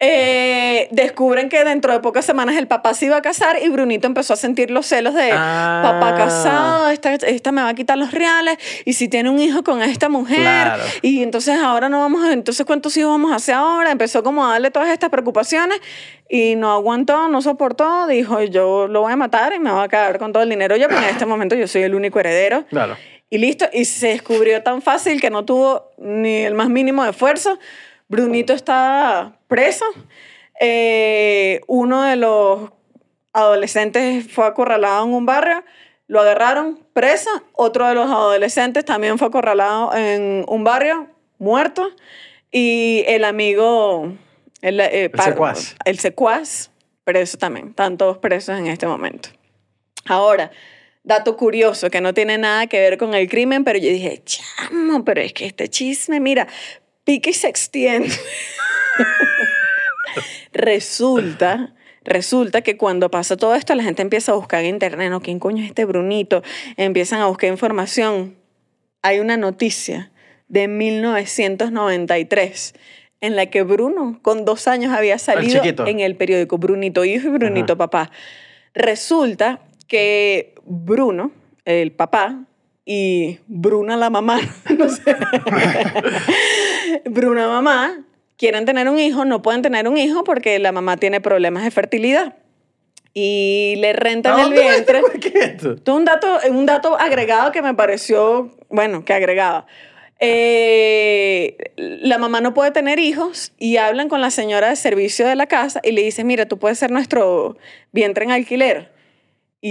Eh, 0.00 0.88
descubren 0.92 1.48
que 1.48 1.64
dentro 1.64 1.92
de 1.92 2.00
pocas 2.00 2.24
semanas 2.24 2.56
el 2.56 2.66
papá 2.68 2.94
se 2.94 3.06
iba 3.06 3.16
a 3.16 3.22
casar 3.22 3.56
y 3.62 3.68
Brunito 3.68 4.06
empezó 4.06 4.34
a 4.34 4.36
sentir 4.36 4.70
los 4.70 4.86
celos 4.86 5.14
de 5.14 5.30
Ah. 5.32 5.80
papá 5.82 6.14
casado, 6.16 6.88
esta, 6.90 7.12
esta 7.14 7.50
me 7.52 7.62
va 7.62 7.70
a 7.70 7.74
quitar 7.74 7.98
los 7.98 8.12
reales 8.12 8.58
y 8.84 8.92
si 8.92 9.08
tiene 9.08 9.30
un 9.30 9.40
hijo 9.40 9.64
con 9.64 9.82
esta 9.82 10.08
mujer 10.08 10.38
Claro. 10.40 10.82
y 11.02 11.22
entonces 11.22 11.58
ahora 11.58 11.88
no 11.88 12.00
vamos 12.00 12.24
a, 12.24 12.32
entonces 12.32 12.64
cuántos 12.66 12.96
hijos 12.96 13.10
vamos 13.10 13.32
a 13.32 13.36
hacer 13.36 13.54
ahora, 13.56 13.90
empezó 13.90 14.22
como 14.22 14.46
a 14.46 14.52
darle 14.52 14.70
todas 14.70 14.88
estas 14.90 15.10
preocupaciones 15.10 15.80
y 16.28 16.56
no 16.56 16.72
aguantó, 16.72 17.28
no 17.28 17.40
soportó, 17.42 18.06
dijo 18.06 18.42
yo 18.42 18.86
lo 18.88 19.00
voy 19.00 19.12
a 19.12 19.16
matar 19.16 19.54
y 19.54 19.58
me 19.58 19.70
voy 19.72 19.84
a 19.84 19.88
quedar 19.88 20.18
con 20.18 20.32
todo 20.32 20.42
el 20.42 20.50
dinero 20.50 20.76
yo, 20.76 20.88
porque 20.88 21.04
en 21.04 21.10
este 21.10 21.26
momento 21.26 21.54
yo 21.56 21.66
soy 21.66 21.82
el 21.82 21.94
único 21.94 22.20
heredero. 22.20 22.64
Claro. 22.68 22.96
Y 23.28 23.38
listo, 23.38 23.66
y 23.72 23.84
se 23.86 24.08
descubrió 24.08 24.62
tan 24.62 24.82
fácil 24.82 25.20
que 25.20 25.30
no 25.30 25.44
tuvo 25.44 25.90
ni 25.98 26.42
el 26.44 26.54
más 26.54 26.68
mínimo 26.68 27.02
de 27.04 27.10
esfuerzo. 27.10 27.58
Brunito 28.08 28.52
está 28.52 29.36
preso. 29.48 29.84
Eh, 30.60 31.60
uno 31.66 32.02
de 32.04 32.16
los 32.16 32.70
adolescentes 33.32 34.30
fue 34.32 34.46
acorralado 34.46 35.04
en 35.04 35.12
un 35.12 35.26
barrio, 35.26 35.64
lo 36.06 36.20
agarraron 36.20 36.78
preso. 36.92 37.30
Otro 37.52 37.86
de 37.88 37.94
los 37.94 38.06
adolescentes 38.06 38.84
también 38.84 39.18
fue 39.18 39.28
acorralado 39.28 39.94
en 39.94 40.44
un 40.48 40.64
barrio, 40.64 41.08
muerto. 41.38 41.88
Y 42.52 43.04
el 43.08 43.24
amigo, 43.24 44.12
el, 44.62 44.80
eh, 44.80 45.10
par- 45.10 45.26
secuaz. 45.32 45.74
el 45.84 45.98
secuaz, 45.98 46.70
preso 47.04 47.36
también. 47.38 47.68
Están 47.70 47.98
todos 47.98 48.18
presos 48.18 48.56
en 48.56 48.68
este 48.68 48.86
momento. 48.86 49.30
Ahora, 50.06 50.52
dato 51.06 51.36
curioso 51.36 51.88
que 51.88 52.02
no 52.02 52.12
tiene 52.12 52.36
nada 52.36 52.66
que 52.66 52.80
ver 52.80 52.98
con 52.98 53.14
el 53.14 53.28
crimen, 53.28 53.62
pero 53.64 53.78
yo 53.78 53.88
dije, 53.88 54.22
chamo, 54.24 55.04
pero 55.04 55.22
es 55.22 55.32
que 55.32 55.46
este 55.46 55.68
chisme, 55.68 56.20
mira, 56.20 56.46
pique 57.04 57.30
y 57.30 57.32
se 57.32 57.48
extiende. 57.48 58.10
resulta, 60.52 61.74
resulta 62.04 62.60
que 62.62 62.76
cuando 62.76 63.08
pasa 63.10 63.36
todo 63.36 63.54
esto, 63.54 63.76
la 63.76 63.84
gente 63.84 64.02
empieza 64.02 64.32
a 64.32 64.34
buscar 64.34 64.64
en 64.64 64.70
internet, 64.70 65.10
¿no? 65.10 65.22
¿Quién 65.22 65.38
coño 65.38 65.62
es 65.62 65.68
este 65.68 65.84
Brunito? 65.84 66.42
Empiezan 66.76 67.20
a 67.20 67.26
buscar 67.26 67.50
información. 67.50 68.34
Hay 69.02 69.20
una 69.20 69.36
noticia 69.36 70.10
de 70.48 70.66
1993 70.66 72.74
en 73.20 73.36
la 73.36 73.46
que 73.46 73.62
Bruno, 73.62 74.18
con 74.22 74.44
dos 74.44 74.66
años, 74.66 74.92
había 74.92 75.18
salido 75.18 75.62
en 75.86 76.00
el 76.00 76.16
periódico 76.16 76.58
Brunito 76.58 77.04
Hijo 77.04 77.28
y 77.28 77.30
Brunito 77.30 77.74
Ajá. 77.74 77.78
Papá. 77.78 78.10
Resulta 78.74 79.60
que 79.86 80.55
Bruno, 80.66 81.32
el 81.64 81.92
papá, 81.92 82.44
y 82.84 83.40
Bruna 83.48 83.96
la 83.96 84.10
mamá, 84.10 84.40
no 84.78 84.88
sé, 84.88 85.16
Bruna 87.04 87.48
mamá, 87.48 88.04
quieren 88.36 88.64
tener 88.64 88.88
un 88.88 88.98
hijo, 88.98 89.24
no 89.24 89.42
pueden 89.42 89.62
tener 89.62 89.88
un 89.88 89.96
hijo 89.98 90.22
porque 90.24 90.58
la 90.58 90.72
mamá 90.72 90.96
tiene 90.96 91.20
problemas 91.20 91.64
de 91.64 91.70
fertilidad. 91.70 92.36
Y 93.12 93.76
le 93.78 93.94
rentan 93.94 94.38
el 94.38 94.44
¿Dónde 94.44 94.60
ves 94.60 94.70
vientre. 94.72 95.00
este 95.14 95.20
¿Qué 95.20 95.38
es 95.38 95.44
esto? 95.46 95.72
Esto 95.72 95.92
es 95.92 95.96
un 95.96 96.04
dato, 96.04 96.38
un 96.50 96.66
dato 96.66 96.98
agregado 96.98 97.50
que 97.50 97.62
me 97.62 97.72
pareció, 97.74 98.54
bueno, 98.68 99.06
que 99.06 99.14
agregaba. 99.14 99.66
Eh, 100.20 101.56
la 101.76 102.18
mamá 102.18 102.42
no 102.42 102.52
puede 102.52 102.72
tener 102.72 102.98
hijos 102.98 103.52
y 103.58 103.78
hablan 103.78 104.10
con 104.10 104.20
la 104.20 104.30
señora 104.30 104.68
de 104.68 104.76
servicio 104.76 105.26
de 105.26 105.34
la 105.34 105.46
casa 105.46 105.80
y 105.82 105.92
le 105.92 106.02
dicen, 106.02 106.26
mira, 106.26 106.46
tú 106.46 106.58
puedes 106.58 106.78
ser 106.78 106.90
nuestro 106.90 107.56
vientre 107.90 108.24
en 108.26 108.32
alquiler 108.32 108.95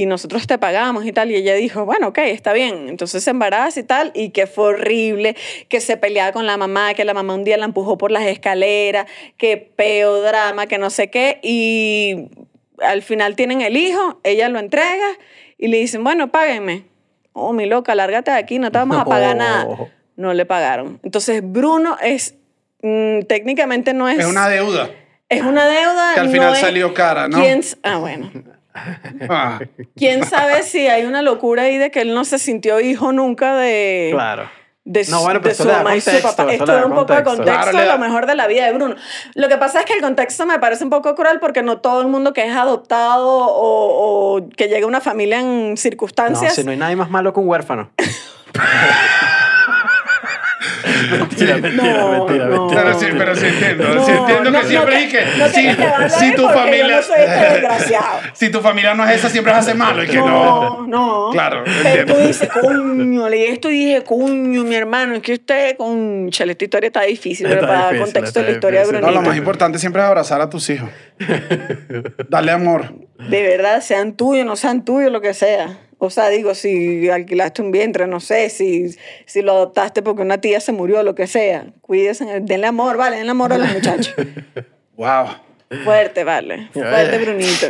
y 0.01 0.05
nosotros 0.05 0.47
te 0.47 0.57
pagamos 0.57 1.05
y 1.05 1.11
tal. 1.11 1.31
Y 1.31 1.35
ella 1.35 1.53
dijo, 1.55 1.85
bueno, 1.85 2.07
ok, 2.09 2.17
está 2.19 2.53
bien. 2.53 2.89
Entonces 2.89 3.23
se 3.23 3.29
embaraza 3.31 3.79
y 3.79 3.83
tal, 3.83 4.11
y 4.13 4.29
que 4.29 4.47
fue 4.47 4.65
horrible, 4.69 5.35
que 5.69 5.79
se 5.81 5.97
peleaba 5.97 6.31
con 6.31 6.45
la 6.45 6.57
mamá, 6.57 6.93
que 6.93 7.05
la 7.05 7.13
mamá 7.13 7.33
un 7.35 7.43
día 7.43 7.57
la 7.57 7.65
empujó 7.65 7.97
por 7.97 8.11
las 8.11 8.23
escaleras, 8.25 9.05
que 9.37 9.57
peo 9.57 10.21
drama, 10.21 10.67
que 10.67 10.77
no 10.77 10.89
sé 10.89 11.09
qué. 11.09 11.39
Y 11.43 12.29
al 12.81 13.01
final 13.01 13.35
tienen 13.35 13.61
el 13.61 13.77
hijo, 13.77 14.19
ella 14.23 14.49
lo 14.49 14.59
entrega 14.59 15.07
y 15.57 15.67
le 15.67 15.77
dicen, 15.77 16.03
bueno, 16.03 16.31
páguenme. 16.31 16.83
Oh, 17.33 17.51
mi 17.53 17.65
loca, 17.65 17.95
lárgate 17.95 18.31
de 18.31 18.37
aquí, 18.37 18.59
no 18.59 18.71
te 18.71 18.77
vamos 18.77 18.97
a 18.97 19.05
pagar 19.05 19.35
No. 19.35 19.43
nada. 19.43 19.67
No 20.17 20.33
le 20.33 20.45
pagaron. 20.45 20.99
Entonces, 21.03 21.41
Bruno 21.43 21.97
es, 22.01 22.35
mm, 22.81 23.21
técnicamente 23.27 23.93
no 23.93 24.07
es... 24.07 24.19
Es 24.19 24.25
una 24.25 24.47
deuda. 24.47 24.89
es 25.27 25.41
una 25.41 25.65
deuda. 25.67 26.13
Que 26.13 26.19
al 26.21 26.25
no 26.27 26.31
final 26.31 26.53
es- 26.53 26.59
salió 26.59 26.93
cara, 26.93 27.27
¿no? 27.27 27.37
¿Quién 27.39 27.59
s- 27.59 27.75
ah, 27.83 27.97
bueno. 27.97 28.31
Ah. 29.29 29.59
¿Quién 29.95 30.25
sabe 30.25 30.63
si 30.63 30.87
hay 30.87 31.05
una 31.05 31.21
locura 31.21 31.63
ahí 31.63 31.77
de 31.77 31.91
que 31.91 32.01
él 32.01 32.13
no 32.13 32.25
se 32.25 32.39
sintió 32.39 32.79
hijo 32.81 33.11
nunca 33.13 33.55
de, 33.55 34.09
Claro. 34.13 34.49
de, 34.83 35.05
su, 35.05 35.11
No, 35.11 35.21
bueno, 35.23 35.39
pero 35.41 35.55
de 35.55 35.63
su 35.63 35.67
mamá 35.69 35.95
y 35.95 36.01
su 36.01 36.11
papá? 36.21 36.43
eso 36.43 36.51
Esto 36.51 36.65
da 36.65 36.85
un 36.85 36.93
poco 36.93 37.13
de 37.15 37.23
contexto. 37.23 37.71
Claro, 37.71 37.77
da- 37.77 37.85
lo 37.93 37.99
mejor 37.99 38.25
de 38.25 38.35
la 38.35 38.47
vida 38.47 38.65
de 38.65 38.73
Bruno. 38.73 38.95
Lo 39.33 39.47
que 39.47 39.57
pasa 39.57 39.79
es 39.79 39.85
que 39.85 39.93
el 39.93 40.01
contexto 40.01 40.45
me 40.45 40.59
parece 40.59 40.83
un 40.83 40.89
poco 40.89 41.15
cruel 41.15 41.39
porque 41.39 41.63
no 41.63 41.77
todo 41.79 42.01
el 42.01 42.07
mundo 42.07 42.33
que 42.33 42.45
es 42.45 42.55
adoptado 42.55 43.27
o, 43.27 44.35
o 44.37 44.49
que 44.57 44.67
llega 44.67 44.83
a 44.85 44.87
una 44.87 45.01
familia 45.01 45.39
en 45.39 45.71
No, 45.71 45.77
circunstancias. 45.77 46.53
si 46.55 46.63
no 46.63 46.71
hay 46.71 46.77
nadie 46.77 46.95
más 46.97 47.09
malo 47.09 47.33
que 47.33 47.39
un 47.39 47.47
huérfano. 47.47 47.89
mentira, 51.11 51.57
mentira, 51.57 51.93
No, 51.97 52.11
mentira, 52.11 52.45
no. 52.45 52.61
mentira. 52.61 52.83
Pero 52.83 52.99
sí, 52.99 53.05
pero 53.17 53.35
sí 53.35 53.45
entiendo. 53.45 53.95
No, 53.95 54.05
sí 54.05 54.11
entiendo 54.11 54.51
no, 54.51 54.61
que 54.61 54.67
siempre 54.67 54.93
no, 54.95 54.99
dije. 55.01 55.25
no 55.37 55.47
si, 55.49 55.63
que 55.67 56.09
si 56.09 56.35
tu 56.35 56.47
familia. 56.49 56.95
no 56.97 57.01
soy 57.03 57.19
este 57.19 57.45
desgraciado. 57.53 58.19
si 58.33 58.49
tu 58.49 58.61
familia 58.61 58.93
no 58.93 59.03
es 59.07 59.15
esa, 59.15 59.29
siempre 59.29 59.53
vas 59.53 59.61
a 59.65 59.69
ser 59.69 59.75
malo. 59.75 60.03
Y 60.03 60.07
que 60.07 60.17
No, 60.17 60.27
no. 60.27 60.87
no. 60.87 61.29
Claro, 61.31 61.63
Pero 61.65 61.87
entiendo. 61.89 62.13
tú 62.15 62.19
dices, 62.27 62.49
coño, 62.49 63.29
leí 63.29 63.43
esto 63.45 63.69
y 63.71 63.79
dije, 63.85 64.03
coño, 64.03 64.63
mi 64.63 64.75
hermano, 64.75 65.15
es 65.15 65.21
que 65.21 65.33
usted, 65.33 65.77
con 65.77 66.29
esta 66.31 66.45
historia 66.63 66.87
está 66.87 67.01
difícil, 67.01 67.47
pero 67.47 67.61
Está 67.61 67.67
para 67.67 67.79
dar 67.85 67.93
difícil, 67.93 68.13
contexto 68.13 68.39
de 68.39 68.45
la 68.45 68.51
historia 68.51 68.79
de 68.81 68.85
difícil. 68.85 69.01
No, 69.01 69.07
Brunito. 69.07 69.21
lo 69.21 69.27
más 69.29 69.37
importante 69.37 69.79
siempre 69.79 70.01
es 70.01 70.07
abrazar 70.07 70.41
a 70.41 70.49
tus 70.49 70.69
hijos. 70.69 70.89
Darle 72.29 72.51
amor. 72.51 72.93
De 73.29 73.41
verdad, 73.43 73.81
sean 73.81 74.13
tuyos, 74.13 74.45
no 74.45 74.55
sean 74.55 74.83
tuyos, 74.85 75.11
lo 75.11 75.21
que 75.21 75.33
sea. 75.33 75.77
O 76.05 76.09
sea, 76.09 76.29
digo, 76.29 76.53
si 76.55 77.09
alquilaste 77.09 77.61
un 77.61 77.71
vientre, 77.71 78.07
no 78.07 78.19
sé, 78.19 78.49
si, 78.49 78.95
si 79.25 79.41
lo 79.41 79.51
adoptaste 79.53 80.01
porque 80.01 80.21
una 80.21 80.39
tía 80.39 80.59
se 80.59 80.71
murió, 80.71 81.03
lo 81.03 81.15
que 81.15 81.27
sea. 81.27 81.65
Cuídense, 81.81 82.39
denle 82.41 82.67
amor, 82.67 82.97
vale, 82.97 83.17
denle 83.17 83.31
amor 83.31 83.53
a 83.53 83.57
los 83.57 83.71
muchachos. 83.71 84.13
Wow. 84.97 85.25
Fuerte, 85.83 86.23
vale. 86.23 86.69
Fuerte, 86.71 87.17
Brunito. 87.17 87.67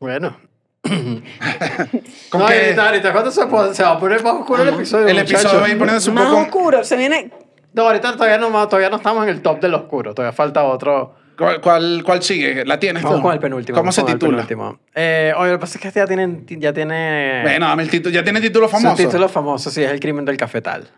Bueno. 0.00 0.38
¿Con 0.82 2.40
no, 2.40 2.46
qué? 2.46 2.54
ahorita, 2.54 2.86
ahorita, 2.86 3.12
¿cuándo 3.12 3.30
se, 3.30 3.42
se 3.74 3.82
va 3.82 3.90
a 3.90 4.00
poner 4.00 4.22
más 4.22 4.32
oscuro 4.34 4.62
el 4.62 4.70
episodio? 4.70 5.06
El 5.06 5.18
episodio 5.18 5.60
va 5.60 5.66
a 5.66 5.68
ir 5.68 5.76
poniéndose 5.78 6.08
un 6.08 6.14
Más 6.14 6.28
poco. 6.28 6.40
oscuro, 6.40 6.82
se 6.82 6.96
viene... 6.96 7.30
No, 7.74 7.82
ahorita 7.82 8.12
todavía 8.12 8.38
no, 8.38 8.50
todavía 8.68 8.88
no 8.88 8.96
estamos 8.96 9.22
en 9.24 9.28
el 9.30 9.42
top 9.42 9.60
del 9.60 9.74
oscuro. 9.74 10.14
Todavía 10.14 10.32
falta 10.34 10.64
otro. 10.64 11.14
¿Cuál, 11.36 11.60
cuál, 11.60 12.02
cuál 12.04 12.22
sigue? 12.22 12.64
¿La 12.64 12.78
tienes 12.78 13.02
Vamos 13.02 13.18
tú? 13.18 13.22
con 13.22 13.32
el 13.32 13.38
penúltimo. 13.40 13.76
¿Cómo 13.78 13.92
se 13.92 14.02
titula? 14.02 14.46
Eh, 14.94 15.32
oye, 15.36 15.50
lo 15.50 15.56
que 15.58 15.60
pasa 15.60 15.78
es 15.78 15.82
que 15.82 15.88
este 15.88 16.00
ya 16.00 16.06
tiene... 16.06 16.44
Ya 16.46 16.72
tiene 16.72 17.40
Bueno, 17.42 17.66
dame 17.66 17.82
el 17.82 17.90
título. 17.90 18.14
Ya 18.14 18.22
tiene 18.22 18.40
título 18.40 18.66
Su 18.68 18.72
famoso. 18.76 19.02
título 19.02 19.28
famoso, 19.28 19.70
sí, 19.70 19.82
es 19.82 19.90
El 19.90 20.00
crimen 20.00 20.24
del 20.24 20.36
cafetal. 20.36 20.88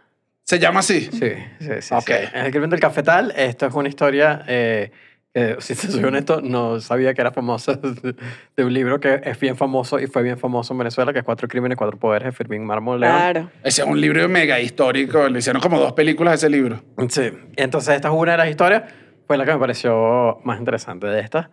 Se 0.45 0.59
llama 0.59 0.81
así. 0.81 1.09
Sí, 1.11 1.33
sí, 1.59 1.71
sí. 1.81 1.95
Ok. 1.95 2.07
sí. 2.07 2.13
Es 2.13 2.45
El 2.45 2.51
crimen 2.51 2.71
del 2.71 2.81
cafetal. 2.81 3.33
Esto 3.37 3.67
es 3.67 3.75
una 3.75 3.89
historia 3.89 4.45
eh, 4.47 4.91
que, 5.33 5.57
si 5.59 5.75
te 5.75 5.89
soy 5.89 6.05
honesto, 6.05 6.41
no 6.43 6.81
sabía 6.81 7.15
que 7.15 7.21
era 7.21 7.33
famosa. 7.33 7.79
De 8.57 8.65
un 8.65 8.73
libro 8.75 9.01
que 9.01 9.21
es 9.25 9.41
bien 9.41 9.57
famoso 9.57 9.99
y 9.99 10.07
fue 10.07 10.23
bien 10.23 10.39
famoso 10.39 10.75
en 10.75 10.79
Venezuela, 10.79 11.13
que 11.13 11.21
es 11.21 11.25
Cuatro 11.25 11.49
crímenes, 11.49 11.77
cuatro 11.79 11.99
poderes, 11.99 12.27
de 12.27 12.33
Fermín 12.33 12.65
Mármol 12.65 13.01
León. 13.01 13.13
Claro. 13.17 13.51
Ese 13.63 13.83
es 13.83 13.89
un 13.89 14.01
libro 14.01 14.29
mega 14.29 14.61
histórico. 14.61 15.29
Le 15.29 15.39
hicieron 15.39 15.63
como 15.63 15.79
dos 15.81 15.93
películas 15.95 16.33
a 16.33 16.35
ese 16.35 16.51
libro. 16.51 16.83
Sí. 17.09 17.31
Entonces, 17.57 17.95
esta 17.97 18.09
es 18.09 18.15
una 18.15 18.33
de 18.33 18.39
las 18.39 18.49
historias. 18.49 18.83
Fue 19.27 19.37
la 19.37 19.45
que 19.45 19.53
me 19.53 19.59
pareció 19.59 20.39
más 20.45 20.59
interesante 20.59 21.07
de 21.07 21.21
esta. 21.21 21.51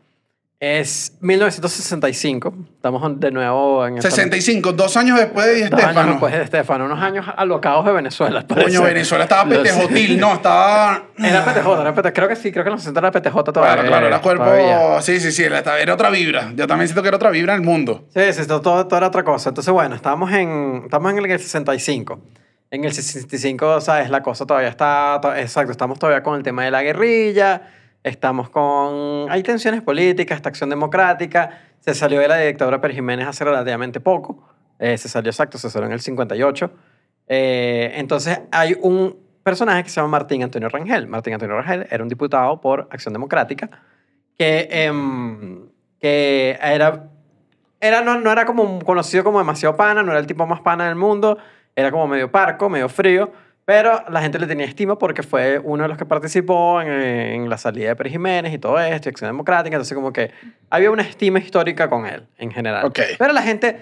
Es 0.59 1.17
1965. 1.21 2.53
Estamos 2.75 3.19
de 3.19 3.31
nuevo 3.31 3.87
en... 3.87 3.97
esta- 3.97 4.11
65, 4.11 4.73
dos 4.73 4.95
años 4.95 5.17
después 5.17 5.47
de 5.47 5.53
Di 5.55 5.61
Dos 5.63 5.71
años 5.73 5.81
Stefano. 5.91 6.11
después 6.11 6.33
de 6.33 6.43
Estefano. 6.43 6.85
Unos 6.85 6.99
años 7.01 7.25
alocados 7.35 7.83
de 7.83 7.91
Venezuela. 7.93 8.45
Coño. 8.47 8.83
Venezuela 8.83 9.23
estaba 9.23 9.49
petejotil, 9.49 10.19
¿no? 10.19 10.33
Estaba. 10.33 11.05
Era 11.17 11.43
PTJ, 11.43 11.81
era 11.81 11.93
PTJ. 11.95 12.13
Creo 12.13 12.27
que 12.27 12.35
sí, 12.35 12.51
creo 12.51 12.63
que 12.63 12.69
en 12.69 12.73
los 12.73 12.81
60 12.83 12.99
era 12.99 13.11
PTJ 13.11 13.43
todavía. 13.43 13.73
Claro, 13.73 13.87
claro, 13.87 14.07
era 14.07 14.21
cuerpo. 14.21 14.43
todavía. 14.43 15.01
Sí, 15.01 15.19
sí, 15.19 15.31
sí, 15.31 15.43
era, 15.43 15.63
otra 15.93 16.11
vibra. 16.11 16.51
Yo 16.55 16.67
también 16.67 16.87
siento 16.87 17.01
que 17.01 17.07
era 17.07 17.17
otra 17.17 17.31
vibra 17.31 17.55
en 17.55 17.61
el 17.61 17.65
mundo. 17.65 18.05
Sí, 18.13 18.21
sí, 18.31 18.45
todo, 18.45 18.61
todo, 18.61 18.97
era 18.97 19.07
otra 19.07 19.23
cosa. 19.23 19.49
Entonces, 19.49 19.73
bueno, 19.73 19.95
estábamos 19.95 20.31
en, 20.31 20.81
estábamos 20.85 21.13
en 21.13 21.25
el 21.25 21.39
65. 21.39 22.19
En 22.71 22.85
el 22.85 22.93
65, 22.93 23.81
¿sabes? 23.81 24.09
La 24.09 24.23
cosa 24.23 24.45
todavía 24.45 24.69
está, 24.69 25.19
to- 25.21 25.35
exacto, 25.35 25.71
estamos 25.71 25.99
todavía 25.99 26.23
con 26.23 26.35
el 26.37 26.43
tema 26.43 26.63
de 26.63 26.71
la 26.71 26.81
guerrilla, 26.81 27.63
estamos 28.01 28.49
con, 28.49 29.29
hay 29.29 29.43
tensiones 29.43 29.81
políticas, 29.81 30.37
esta 30.37 30.47
acción 30.49 30.69
democrática, 30.69 31.59
se 31.81 31.93
salió 31.93 32.21
de 32.21 32.29
la 32.29 32.37
dictadura 32.37 32.79
Pérez 32.79 32.95
Jiménez 32.95 33.27
hace 33.27 33.43
relativamente 33.43 33.99
poco, 33.99 34.41
eh, 34.79 34.97
se 34.97 35.09
salió 35.09 35.31
exacto, 35.31 35.57
se 35.57 35.69
salió 35.69 35.87
en 35.87 35.91
el 35.93 35.99
58. 35.99 36.71
Eh, 37.27 37.91
entonces 37.95 38.39
hay 38.51 38.77
un 38.81 39.17
personaje 39.43 39.83
que 39.83 39.89
se 39.89 39.97
llama 39.97 40.07
Martín 40.19 40.41
Antonio 40.43 40.69
Rangel. 40.69 41.07
Martín 41.07 41.33
Antonio 41.33 41.57
Rangel 41.57 41.87
era 41.91 42.01
un 42.03 42.09
diputado 42.09 42.61
por 42.61 42.87
Acción 42.91 43.11
Democrática 43.13 43.69
que, 44.37 44.67
em, 44.71 45.67
que 45.99 46.57
era, 46.61 47.09
era 47.81 48.01
no, 48.01 48.17
no 48.19 48.31
era 48.31 48.45
como 48.45 48.79
conocido 48.79 49.23
como 49.25 49.39
demasiado 49.39 49.75
pana, 49.75 50.03
no 50.03 50.11
era 50.11 50.19
el 50.21 50.27
tipo 50.27 50.47
más 50.47 50.61
pana 50.61 50.85
del 50.87 50.95
mundo, 50.95 51.37
era 51.81 51.91
como 51.91 52.07
medio 52.07 52.31
parco, 52.31 52.69
medio 52.69 52.89
frío, 52.89 53.31
pero 53.65 54.03
la 54.09 54.21
gente 54.21 54.39
le 54.39 54.47
tenía 54.47 54.65
estima 54.65 54.97
porque 54.97 55.23
fue 55.23 55.59
uno 55.59 55.83
de 55.83 55.89
los 55.89 55.97
que 55.97 56.05
participó 56.05 56.81
en, 56.81 56.89
en 56.89 57.49
la 57.49 57.57
salida 57.57 57.89
de 57.89 57.95
Pérez 57.95 58.13
Jiménez 58.13 58.53
y 58.53 58.57
todo 58.57 58.79
esto, 58.79 59.09
y 59.09 59.11
Acción 59.11 59.29
Democrática, 59.29 59.75
entonces 59.75 59.95
como 59.95 60.11
que 60.11 60.31
había 60.69 60.89
una 60.91 61.03
estima 61.03 61.39
histórica 61.39 61.89
con 61.89 62.05
él 62.05 62.27
en 62.37 62.51
general. 62.51 62.85
Ok. 62.85 62.99
Pero 63.17 63.33
la 63.33 63.41
gente, 63.41 63.77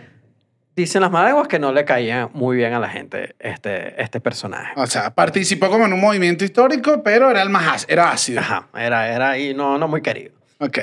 dicen 0.80 1.02
las 1.02 1.12
malaguas 1.12 1.48
que 1.48 1.60
no 1.60 1.72
le 1.72 1.86
caía 1.86 2.30
muy 2.34 2.58
bien 2.58 2.74
a 2.74 2.80
la 2.80 2.90
gente 2.90 3.36
este, 3.40 4.02
este 4.02 4.20
personaje. 4.22 4.74
O 4.76 4.88
sea, 4.88 5.12
participó 5.12 5.70
como 5.70 5.86
en 5.86 5.94
un 5.94 6.02
movimiento 6.02 6.46
histórico, 6.46 7.04
pero 7.04 7.30
era 7.30 7.42
el 7.42 7.50
más 7.50 7.86
era 7.90 8.12
ácido. 8.12 8.40
Ajá, 8.40 8.68
era, 8.76 9.14
era 9.14 9.32
ahí 9.32 9.54
no, 9.54 9.78
no 9.78 9.88
muy 9.88 10.02
querido. 10.02 10.34
Ok. 10.60 10.80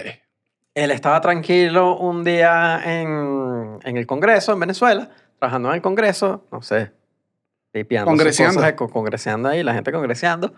Él 0.75 0.91
estaba 0.91 1.21
tranquilo 1.21 1.97
un 1.97 2.25
día 2.25 2.81
en, 2.85 3.79
en 3.83 3.97
el 3.97 4.07
Congreso, 4.07 4.53
en 4.53 4.61
Venezuela, 4.61 5.09
trabajando 5.39 5.71
en 5.71 5.77
el 5.77 5.83
Congreso, 5.83 6.45
no 6.53 6.61
sé, 6.61 6.91
tipeando 7.77 8.11
Congreseando. 8.11 8.61
cosas, 8.61 8.73
congreseando 8.91 9.49
ahí, 9.51 9.63
la 9.63 9.75
gente 9.75 9.93
congreseando, 9.93 10.55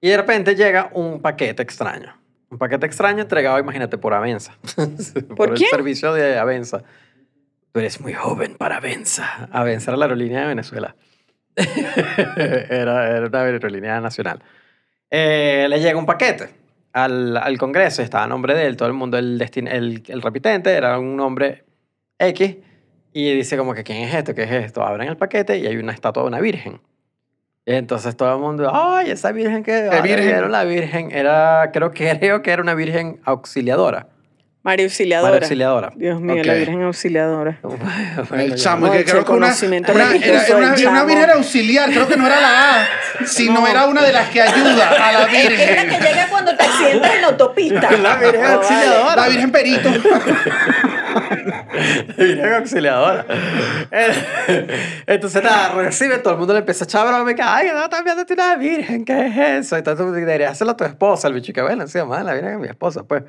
y 0.00 0.08
de 0.08 0.16
repente 0.16 0.54
llega 0.54 0.90
un 0.94 1.20
paquete 1.20 1.62
extraño. 1.62 2.16
Un 2.48 2.58
paquete 2.58 2.86
extraño 2.86 3.20
entregado, 3.22 3.58
imagínate, 3.58 3.98
por 3.98 4.14
Avenza. 4.14 4.56
por 5.36 5.50
el 5.50 5.54
quién? 5.54 5.68
servicio 5.70 6.14
de 6.14 6.38
Avenza. 6.38 6.82
Tú 7.72 7.80
eres 7.80 8.00
muy 8.00 8.14
joven 8.14 8.56
para 8.56 8.76
Avenza. 8.78 9.48
Avenza 9.52 9.90
era 9.90 9.98
la 9.98 10.06
aerolínea 10.06 10.40
de 10.42 10.46
Venezuela. 10.48 10.96
era, 11.56 13.10
era 13.10 13.26
una 13.26 13.40
aerolínea 13.42 14.00
nacional. 14.00 14.42
Eh, 15.10 15.66
le 15.68 15.78
llega 15.78 15.98
un 15.98 16.06
paquete 16.06 16.48
al, 16.94 17.36
al 17.36 17.58
Congreso, 17.58 18.00
estaba 18.02 18.24
a 18.24 18.26
nombre 18.26 18.54
de 18.54 18.66
él, 18.66 18.76
todo 18.78 18.88
el 18.88 18.94
mundo, 18.94 19.18
el, 19.18 19.36
destin 19.38 19.66
el, 19.68 20.02
el 20.08 20.22
repitente 20.22 20.72
era 20.72 20.98
un 20.98 21.16
nombre 21.16 21.64
X, 22.18 22.56
y 23.12 23.34
dice 23.34 23.56
como 23.56 23.74
que, 23.74 23.84
¿quién 23.84 23.98
es 24.02 24.14
esto? 24.14 24.34
¿Qué 24.34 24.42
es 24.44 24.50
esto? 24.50 24.82
Abren 24.82 25.08
el 25.08 25.16
paquete 25.16 25.58
y 25.58 25.66
hay 25.66 25.76
una 25.76 25.92
estatua 25.92 26.22
de 26.22 26.28
una 26.28 26.40
virgen. 26.40 26.80
Y 27.64 27.74
entonces 27.74 28.16
todo 28.16 28.32
el 28.34 28.40
mundo, 28.40 28.70
ay, 28.74 29.10
esa 29.10 29.30
virgen 29.32 29.62
que 29.62 29.88
¿Qué 29.90 30.00
virgen? 30.02 30.28
era 30.34 30.48
la 30.48 30.64
virgen, 30.64 31.10
era, 31.12 31.70
creo 31.72 31.90
que, 31.92 32.16
creo 32.20 32.42
que 32.42 32.50
era 32.50 32.62
una 32.62 32.74
virgen 32.74 33.20
auxiliadora. 33.24 34.08
María 34.64 34.84
Auxiliadora. 34.86 35.30
María 35.32 35.44
Auxiliadora. 35.44 35.92
Dios 35.96 36.20
mío, 36.20 36.36
Ok. 36.40 36.46
la 36.46 36.54
Virgen 36.54 36.82
Auxiliadora. 36.82 37.58
Bueno, 38.28 38.44
El 38.44 38.54
chamo, 38.54 38.92
que 38.92 39.04
creo 39.04 39.24
que 39.24 39.32
una, 39.32 39.48
una- 39.48 39.76
era, 39.76 40.14
era 40.16 40.56
una, 40.56 40.74
una 40.90 41.04
virgen 41.04 41.30
auxiliar, 41.30 41.90
creo 41.90 42.06
que 42.06 42.16
no 42.16 42.26
era 42.28 42.40
la 42.40 42.82
A, 42.82 42.86
sino 43.26 43.54
No. 43.60 43.66
era 43.66 43.86
una 43.86 44.04
de 44.04 44.12
las 44.12 44.28
que 44.30 44.40
ayuda 44.40 44.88
a 44.88 45.12
la 45.12 45.12
Es 45.12 45.18
la 45.20 45.26
que 45.26 45.48
virgen. 45.48 45.90
llega 46.00 46.28
cuando 46.30 46.56
te 46.56 46.64
sientas 46.78 47.12
en 47.12 47.22
la 47.22 47.26
autopista. 47.28 47.90
La 47.90 48.16
Virgen 48.18 48.40
vale. 48.40 48.54
Auxiliadora. 48.54 49.16
La 49.16 49.28
virgen 49.28 49.50
perito. 49.50 49.90
Virgen 52.18 52.52
auxiliadora. 52.52 53.26
Entonces, 55.06 55.42
nada, 55.42 55.74
recibe, 55.74 56.18
todo 56.18 56.34
el 56.34 56.38
mundo 56.38 56.52
le 56.52 56.60
empieza 56.60 56.84
a 56.84 56.86
echar 56.86 57.06
broma 57.06 57.30
y 57.30 57.34
que, 57.34 57.42
ay, 57.42 57.68
no, 57.72 57.84
estás 57.84 58.04
viéndote 58.04 58.34
una 58.34 58.56
virgen, 58.56 59.04
¿qué 59.04 59.26
es 59.26 59.36
eso? 59.36 59.76
Entonces, 59.76 60.04
tú 60.04 60.12
deberías 60.12 60.52
hacerlo 60.52 60.72
a 60.72 60.76
tu 60.76 60.84
esposa. 60.84 61.28
El 61.28 61.34
bicho 61.34 61.52
que, 61.52 61.62
bueno, 61.62 61.86
sí, 61.86 61.98
mamá, 61.98 62.22
la 62.22 62.34
virgen 62.34 62.54
es 62.54 62.58
mi 62.58 62.68
esposa, 62.68 63.04
pues. 63.04 63.24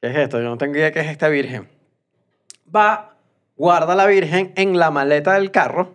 ¿Qué 0.00 0.10
es 0.10 0.16
esto? 0.16 0.38
Yo 0.38 0.44
no 0.44 0.58
tengo 0.58 0.74
idea 0.74 0.92
qué 0.92 1.00
es 1.00 1.08
esta 1.08 1.28
virgen. 1.28 1.68
Va, 2.74 3.16
guarda 3.56 3.94
la 3.94 4.06
virgen 4.06 4.52
en 4.56 4.78
la 4.78 4.90
maleta 4.90 5.34
del 5.34 5.50
carro 5.50 5.94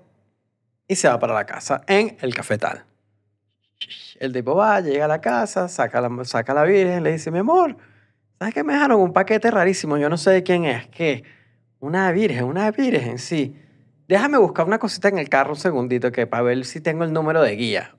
y 0.87 0.95
se 0.95 1.07
va 1.07 1.19
para 1.19 1.33
la 1.33 1.45
casa 1.45 1.81
en 1.87 2.17
el 2.21 2.33
cafetal. 2.33 2.85
El 4.19 4.33
tipo 4.33 4.55
va, 4.55 4.81
llega 4.81 5.05
a 5.05 5.07
la 5.07 5.21
casa, 5.21 5.69
saca 5.69 6.01
la, 6.01 6.25
saca 6.25 6.53
la 6.53 6.63
virgen, 6.63 7.03
le 7.03 7.13
dice, 7.13 7.31
mi 7.31 7.39
amor, 7.39 7.77
¿sabes 8.37 8.53
qué 8.53 8.63
me 8.63 8.73
dejaron 8.73 8.99
un 8.99 9.13
paquete 9.13 9.49
rarísimo? 9.49 9.97
Yo 9.97 10.09
no 10.09 10.17
sé 10.17 10.31
de 10.31 10.43
quién 10.43 10.65
es. 10.65 10.87
¿Qué? 10.87 11.23
Una 11.79 12.11
virgen, 12.11 12.43
una 12.45 12.71
virgen, 12.71 13.19
sí. 13.19 13.55
Déjame 14.07 14.37
buscar 14.37 14.65
una 14.65 14.79
cosita 14.79 15.07
en 15.07 15.17
el 15.17 15.29
carro 15.29 15.51
un 15.51 15.55
segundito 15.55 16.11
que 16.11 16.27
para 16.27 16.43
ver 16.43 16.65
si 16.65 16.81
tengo 16.81 17.03
el 17.03 17.13
número 17.13 17.41
de 17.41 17.55
guía 17.55 17.95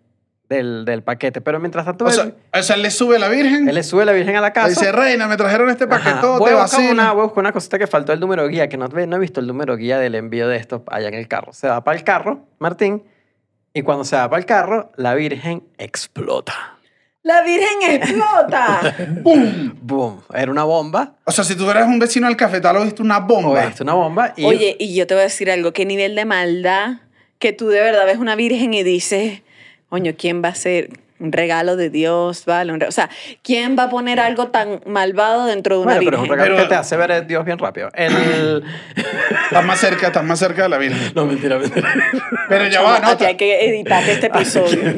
del, 0.49 0.85
del 0.85 1.03
paquete. 1.03 1.41
Pero 1.41 1.61
mientras 1.61 1.87
tanto, 1.87 2.05
O 2.05 2.09
él, 2.09 2.15
sea, 2.15 2.33
o 2.53 2.63
sea, 2.63 2.77
él 2.77 2.83
le 2.83 2.91
sube 2.91 3.19
la 3.19 3.29
virgen. 3.29 3.69
él 3.69 3.75
le 3.75 3.83
sube 3.83 4.05
la 4.05 4.13
virgen 4.13 4.37
a 4.37 4.41
la 4.41 4.49
le 4.49 4.53
casa. 4.53 4.69
dice, 4.69 4.93
reina, 4.93 5.29
me 5.29 5.37
trajeron 5.37 5.71
este 5.71 5.87
paquetote, 5.87 6.39
voy, 6.39 6.51
a 6.51 6.63
buscar 6.63 6.91
una, 6.91 7.13
voy 7.13 7.21
a 7.21 7.25
buscar 7.25 7.41
una 7.41 7.53
cosita 7.53 7.79
que 7.79 7.87
faltó 7.87 8.13
el 8.13 8.21
número 8.21 8.43
de 8.43 8.49
guía, 8.49 8.69
que 8.69 8.77
no, 8.77 8.89
no 8.89 9.17
he 9.17 9.19
visto 9.19 9.41
el 9.41 9.47
número 9.47 9.77
de 9.77 9.83
guía 9.83 9.99
del 9.99 10.17
envío 10.17 10.49
de 10.49 10.57
esto 10.57 10.83
allá 10.89 11.09
en 11.09 11.15
el 11.15 11.29
carro. 11.29 11.53
Se 11.53 11.69
va 11.69 11.83
para 11.85 11.97
el 11.97 12.05
carro, 12.05 12.45
Martín, 12.59 13.05
y 13.73 13.83
cuando 13.83 14.05
se 14.05 14.17
va 14.17 14.29
para 14.29 14.41
el 14.41 14.47
carro, 14.47 14.91
la 14.97 15.15
virgen 15.15 15.63
explota. 15.79 16.80
La 17.23 17.43
Virgen 17.43 17.83
explota. 17.91 18.97
¡Pum! 19.23 19.75
Boom. 19.83 20.23
Era 20.35 20.51
una 20.51 20.65
bomba. 20.65 21.17
O 21.25 21.33
sea, 21.33 21.45
si 21.45 21.55
tú 21.55 21.71
eres 21.71 21.85
un 21.85 21.99
vecino 21.99 22.27
del 22.27 22.37
cafetal 22.37 22.77
o 22.79 22.85
viste 22.85 23.03
una 23.03 23.19
bomba. 23.19 23.65
esto, 23.65 23.85
una 23.85 23.93
bomba. 23.93 24.33
Y 24.37 24.45
Oye, 24.47 24.77
y 24.79 24.95
yo 24.95 25.07
te 25.07 25.15
voy 25.15 25.21
a 25.23 25.25
decir 25.25 25.51
algo, 25.51 25.73
qué 25.73 25.85
nivel 25.85 26.15
de 26.15 26.25
maldad 26.25 26.95
que 27.39 27.53
tú 27.53 27.69
de 27.69 27.81
verdad 27.81 28.07
ves 28.07 28.19
una 28.19 28.37
virgen 28.37 28.73
y 28.73 28.83
dices, 28.83 29.43
coño, 29.89 30.15
¿quién 30.17 30.43
va 30.43 30.49
a 30.49 30.55
ser 30.55 30.91
un 31.21 31.33
regalo 31.33 31.77
de 31.77 31.91
Dios? 31.91 32.45
¿Vale? 32.47 32.73
Un 32.73 32.83
O 32.83 32.91
sea, 32.93 33.11
¿quién 33.43 33.77
va 33.79 33.85
a 33.85 33.91
poner 33.91 34.19
algo 34.21 34.49
tan 34.49 34.81
malvado 34.87 35.47
dentro 35.47 35.77
de 35.77 35.83
una 35.83 35.95
Bueno, 35.95 36.11
pero 36.11 36.17
es 36.17 36.23
un 36.23 36.29
virgen? 36.29 36.39
regalo 36.39 36.57
Pero- 36.57 36.69
que 36.69 36.75
te 36.75 36.81
hace 36.81 36.97
ver 36.97 37.13
a 37.13 37.21
Dios 37.21 37.45
bien 37.45 37.59
rápido. 37.59 37.91
El... 37.95 38.65
Estás 39.45 39.65
más 39.65 39.79
cerca, 39.81 40.07
estás 40.09 40.25
más 40.25 40.39
cerca 40.39 40.63
de 40.65 40.69
la 40.69 40.79
virgen. 40.79 41.13
no, 41.15 41.27
mentira, 41.27 41.59
mentira. 41.59 41.93
Pero 42.49 42.69
ya 42.69 42.83
va, 42.83 43.01
no. 43.01 43.27
Hay 43.27 43.37
que 43.37 43.65
editar 43.69 44.03
este 44.09 44.27
episodio. 44.27 44.95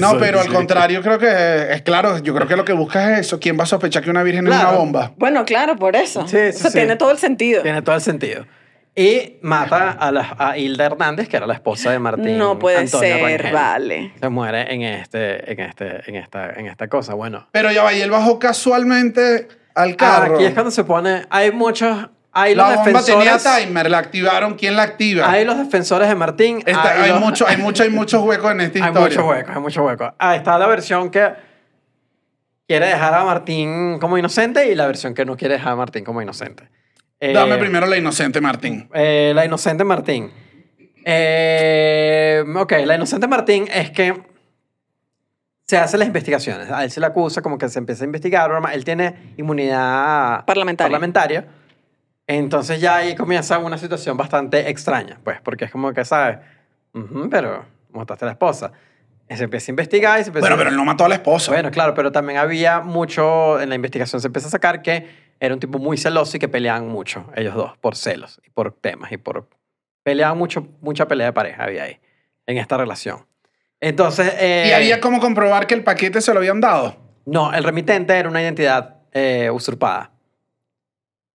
No, 0.00 0.18
pero 0.18 0.40
al 0.40 0.48
contrario, 0.48 1.02
creo 1.02 1.18
que 1.18 1.72
es 1.72 1.82
claro. 1.82 2.18
Yo 2.18 2.34
creo 2.34 2.48
que 2.48 2.56
lo 2.56 2.64
que 2.64 2.72
buscas 2.72 3.10
es 3.12 3.26
eso. 3.26 3.38
¿Quién 3.38 3.58
va 3.58 3.64
a 3.64 3.66
sospechar 3.66 4.02
que 4.02 4.10
una 4.10 4.22
virgen 4.22 4.46
es 4.46 4.54
una 4.54 4.70
bomba? 4.72 5.12
Bueno, 5.16 5.44
claro, 5.44 5.76
por 5.76 5.94
eso. 5.96 6.26
Sí, 6.26 6.36
sí, 6.36 6.48
o 6.48 6.52
sea, 6.52 6.70
sí. 6.70 6.78
tiene 6.78 6.96
todo 6.96 7.10
el 7.10 7.18
sentido. 7.18 7.62
Tiene 7.62 7.82
todo 7.82 7.94
el 7.94 8.00
sentido. 8.00 8.46
Y 8.94 9.38
mata 9.40 9.92
a, 9.92 10.12
la, 10.12 10.36
a 10.38 10.58
Hilda 10.58 10.84
Hernández, 10.84 11.26
que 11.28 11.38
era 11.38 11.46
la 11.46 11.54
esposa 11.54 11.90
de 11.90 11.98
Martín. 11.98 12.36
No 12.36 12.58
puede 12.58 12.76
Antonio 12.76 13.08
ser, 13.08 13.22
Rangel. 13.42 13.52
vale. 13.54 14.12
Se 14.20 14.28
muere 14.28 14.74
en, 14.74 14.82
este, 14.82 15.50
en, 15.50 15.60
este, 15.60 16.10
en, 16.10 16.16
esta, 16.16 16.50
en 16.50 16.66
esta 16.66 16.88
cosa. 16.88 17.14
Bueno, 17.14 17.48
Pero 17.52 17.72
ya 17.72 17.82
va, 17.84 17.94
y 17.94 18.02
él 18.02 18.10
bajó 18.10 18.38
casualmente 18.38 19.48
al 19.74 19.96
carro. 19.96 20.34
aquí 20.34 20.44
es 20.44 20.52
cuando 20.52 20.70
se 20.70 20.84
pone. 20.84 21.24
Hay 21.30 21.52
muchos. 21.52 22.10
Hay 22.34 22.54
los 22.54 22.66
la 22.68 22.76
bomba 22.82 23.02
tenía 23.04 23.36
timer, 23.38 23.90
la 23.90 23.98
activaron. 23.98 24.54
¿Quién 24.54 24.76
la 24.76 24.82
activa? 24.84 25.30
Hay 25.30 25.44
los 25.46 25.56
defensores 25.58 26.08
de 26.08 26.14
Martín. 26.14 26.62
Hay, 26.66 27.10
los- 27.10 27.20
mucho, 27.20 27.46
hay, 27.46 27.56
mucho, 27.58 27.82
hay 27.82 27.90
muchos 27.90 28.22
huecos 28.22 28.50
en 28.52 28.60
esta 28.62 28.78
Hay 28.84 28.88
historia. 28.88 29.08
muchos 29.08 29.24
huecos, 29.30 29.54
hay 29.56 29.60
muchos 29.62 29.84
huecos. 29.86 30.12
Ahí 30.18 30.36
está 30.38 30.58
la 30.58 30.66
versión 30.66 31.10
que 31.10 31.30
quiere 32.66 32.86
dejar 32.86 33.14
a 33.14 33.24
Martín 33.24 33.98
como 33.98 34.16
inocente 34.18 34.70
y 34.70 34.74
la 34.74 34.86
versión 34.86 35.14
que 35.14 35.24
no 35.24 35.36
quiere 35.36 35.54
dejar 35.54 35.72
a 35.72 35.76
Martín 35.76 36.04
como 36.04 36.22
inocente. 36.22 36.68
Eh, 37.24 37.32
Dame 37.32 37.56
primero 37.56 37.86
la 37.86 37.96
inocente, 37.96 38.40
Martín. 38.40 38.88
eh, 38.92 39.30
la 39.32 39.44
inocente 39.44 39.84
Martín. 39.84 40.28
Eh, 41.04 42.42
ok, 42.56 42.72
la 42.84 42.96
inocente 42.96 43.28
Martín 43.28 43.68
es 43.72 43.92
que 43.92 44.20
se 45.68 45.78
hacen 45.78 46.00
las 46.00 46.08
investigaciones. 46.08 46.68
A 46.68 46.82
él 46.82 46.90
se 46.90 46.98
le 46.98 47.06
acusa 47.06 47.40
como 47.40 47.58
que 47.58 47.68
se 47.68 47.78
empieza 47.78 48.02
a 48.02 48.06
investigar. 48.06 48.50
Él 48.72 48.84
tiene 48.84 49.34
inmunidad 49.36 50.44
Parlamentaria. 50.46 50.88
parlamentaria. 50.90 51.46
Entonces 52.26 52.80
ya 52.80 52.96
ahí 52.96 53.14
comienza 53.14 53.56
una 53.58 53.78
situación 53.78 54.16
bastante 54.16 54.68
extraña, 54.68 55.20
pues, 55.22 55.40
porque 55.42 55.66
es 55.66 55.70
como 55.70 55.92
que, 55.92 56.04
¿sabes? 56.04 56.38
Pero 57.30 57.64
mataste 57.92 58.24
a 58.24 58.26
la 58.26 58.32
esposa. 58.32 58.72
Y 59.30 59.36
se 59.36 59.44
empieza 59.44 59.70
a 59.70 59.72
investigar 59.72 60.20
y 60.20 60.24
se 60.24 60.30
empieza 60.30 60.42
Bueno, 60.48 60.56
a... 60.56 60.58
pero 60.58 60.70
él 60.70 60.76
no 60.76 60.84
mató 60.84 61.04
a 61.04 61.08
la 61.08 61.14
esposa. 61.14 61.52
Bueno, 61.52 61.70
claro, 61.70 61.94
pero 61.94 62.10
también 62.10 62.38
había 62.40 62.80
mucho, 62.80 63.60
en 63.60 63.68
la 63.68 63.76
investigación 63.76 64.20
se 64.20 64.26
empieza 64.26 64.48
a 64.48 64.50
sacar 64.50 64.82
que 64.82 65.31
era 65.42 65.54
un 65.54 65.58
tipo 65.58 65.80
muy 65.80 65.98
celoso 65.98 66.36
y 66.36 66.40
que 66.40 66.46
peleaban 66.46 66.86
mucho, 66.86 67.26
ellos 67.34 67.56
dos, 67.56 67.76
por 67.78 67.96
celos 67.96 68.40
y 68.46 68.50
por 68.50 68.72
temas 68.72 69.10
y 69.10 69.16
por... 69.16 69.48
Peleaban 70.04 70.38
mucho, 70.38 70.68
mucha 70.80 71.08
pelea 71.08 71.26
de 71.26 71.32
pareja 71.32 71.64
había 71.64 71.82
ahí, 71.82 71.98
en 72.46 72.58
esta 72.58 72.76
relación. 72.76 73.26
Entonces... 73.80 74.32
eh, 74.38 74.66
y 74.68 74.72
había 74.72 75.00
como 75.00 75.18
comprobar 75.18 75.66
que 75.66 75.74
el 75.74 75.82
paquete 75.82 76.20
se 76.20 76.32
lo 76.32 76.38
habían 76.38 76.60
dado. 76.60 76.96
No, 77.26 77.52
el 77.52 77.64
remitente 77.64 78.16
era 78.16 78.28
una 78.28 78.40
identidad 78.40 78.98
eh, 79.12 79.50
usurpada. 79.50 80.12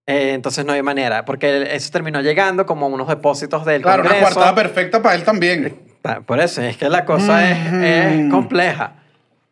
Eh, 0.06 0.32
entonces 0.32 0.64
no 0.64 0.72
hay 0.72 0.82
manera, 0.82 1.26
porque 1.26 1.76
eso 1.76 1.92
terminó 1.92 2.22
llegando 2.22 2.66
como 2.66 2.88
unos 2.88 3.10
depósitos 3.10 3.66
del 3.66 3.82
Claro, 3.82 4.04
una 4.04 4.12
Congreso. 4.12 4.36
coartada 4.36 4.56
perfecta 4.56 5.02
para 5.02 5.16
él 5.16 5.26
también. 5.26 5.82
Ah, 6.06 6.22
Por 6.26 6.40
eso, 6.40 6.62
es 6.62 6.78
que 6.78 6.88
la 6.88 7.04
cosa 7.04 7.52
es, 7.52 7.74
es 7.74 8.22
Ujú. 8.22 8.30
compleja. 8.32 9.04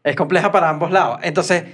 Es 0.01 0.16
compleja 0.16 0.49
para 0.53 0.70
ambos 0.70 0.91
lados. 0.91 1.20
Entonces, 1.24 1.66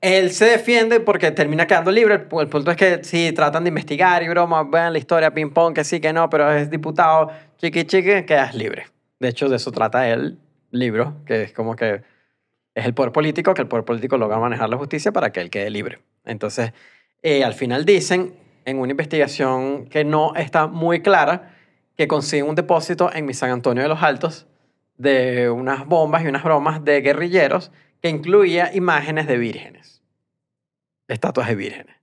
él 0.00 0.30
se 0.30 0.44
defiende 0.44 1.00
porque 1.00 1.30
termina 1.30 1.66
quedando 1.66 1.90
libre. 1.90 2.14
El, 2.14 2.28
pu- 2.28 2.40
el 2.40 2.48
punto 2.48 2.70
es 2.70 2.76
que 2.76 3.04
si 3.04 3.32
tratan 3.32 3.64
de 3.64 3.68
investigar 3.68 4.22
y 4.22 4.28
broma, 4.28 4.62
vean 4.64 4.92
la 4.92 4.98
historia, 4.98 5.32
ping-pong, 5.32 5.74
que 5.74 5.84
sí, 5.84 6.00
que 6.00 6.12
no, 6.12 6.28
pero 6.30 6.52
es 6.52 6.70
diputado, 6.70 7.30
chiqui, 7.58 7.84
chiqui, 7.84 8.24
quedas 8.24 8.54
libre. 8.54 8.86
De 9.18 9.28
hecho, 9.28 9.48
de 9.48 9.56
eso 9.56 9.72
trata 9.72 10.08
él 10.08 10.38
libro, 10.70 11.16
que 11.24 11.44
es 11.44 11.52
como 11.52 11.74
que 11.74 12.02
es 12.74 12.84
el 12.84 12.92
poder 12.92 13.12
político, 13.12 13.54
que 13.54 13.62
el 13.62 13.68
poder 13.68 13.84
político 13.84 14.18
logra 14.18 14.38
manejar 14.38 14.68
la 14.68 14.76
justicia 14.76 15.12
para 15.12 15.32
que 15.32 15.40
él 15.40 15.48
quede 15.48 15.70
libre. 15.70 16.00
Entonces, 16.24 16.72
eh, 17.22 17.42
al 17.42 17.54
final 17.54 17.86
dicen, 17.86 18.34
en 18.66 18.78
una 18.78 18.90
investigación 18.90 19.86
que 19.86 20.04
no 20.04 20.34
está 20.34 20.66
muy 20.66 21.00
clara, 21.00 21.54
que 21.96 22.06
consiguen 22.06 22.48
un 22.48 22.54
depósito 22.54 23.10
en 23.14 23.24
mi 23.24 23.32
San 23.32 23.50
Antonio 23.50 23.82
de 23.82 23.88
los 23.88 24.02
Altos 24.02 24.46
de 24.98 25.48
unas 25.48 25.86
bombas 25.86 26.24
y 26.24 26.26
unas 26.26 26.44
bromas 26.44 26.84
de 26.84 27.00
guerrilleros 27.00 27.72
que 28.00 28.08
incluía 28.08 28.74
imágenes 28.74 29.26
de 29.26 29.36
vírgenes, 29.38 30.02
estatuas 31.08 31.48
de 31.48 31.54
vírgenes. 31.54 31.96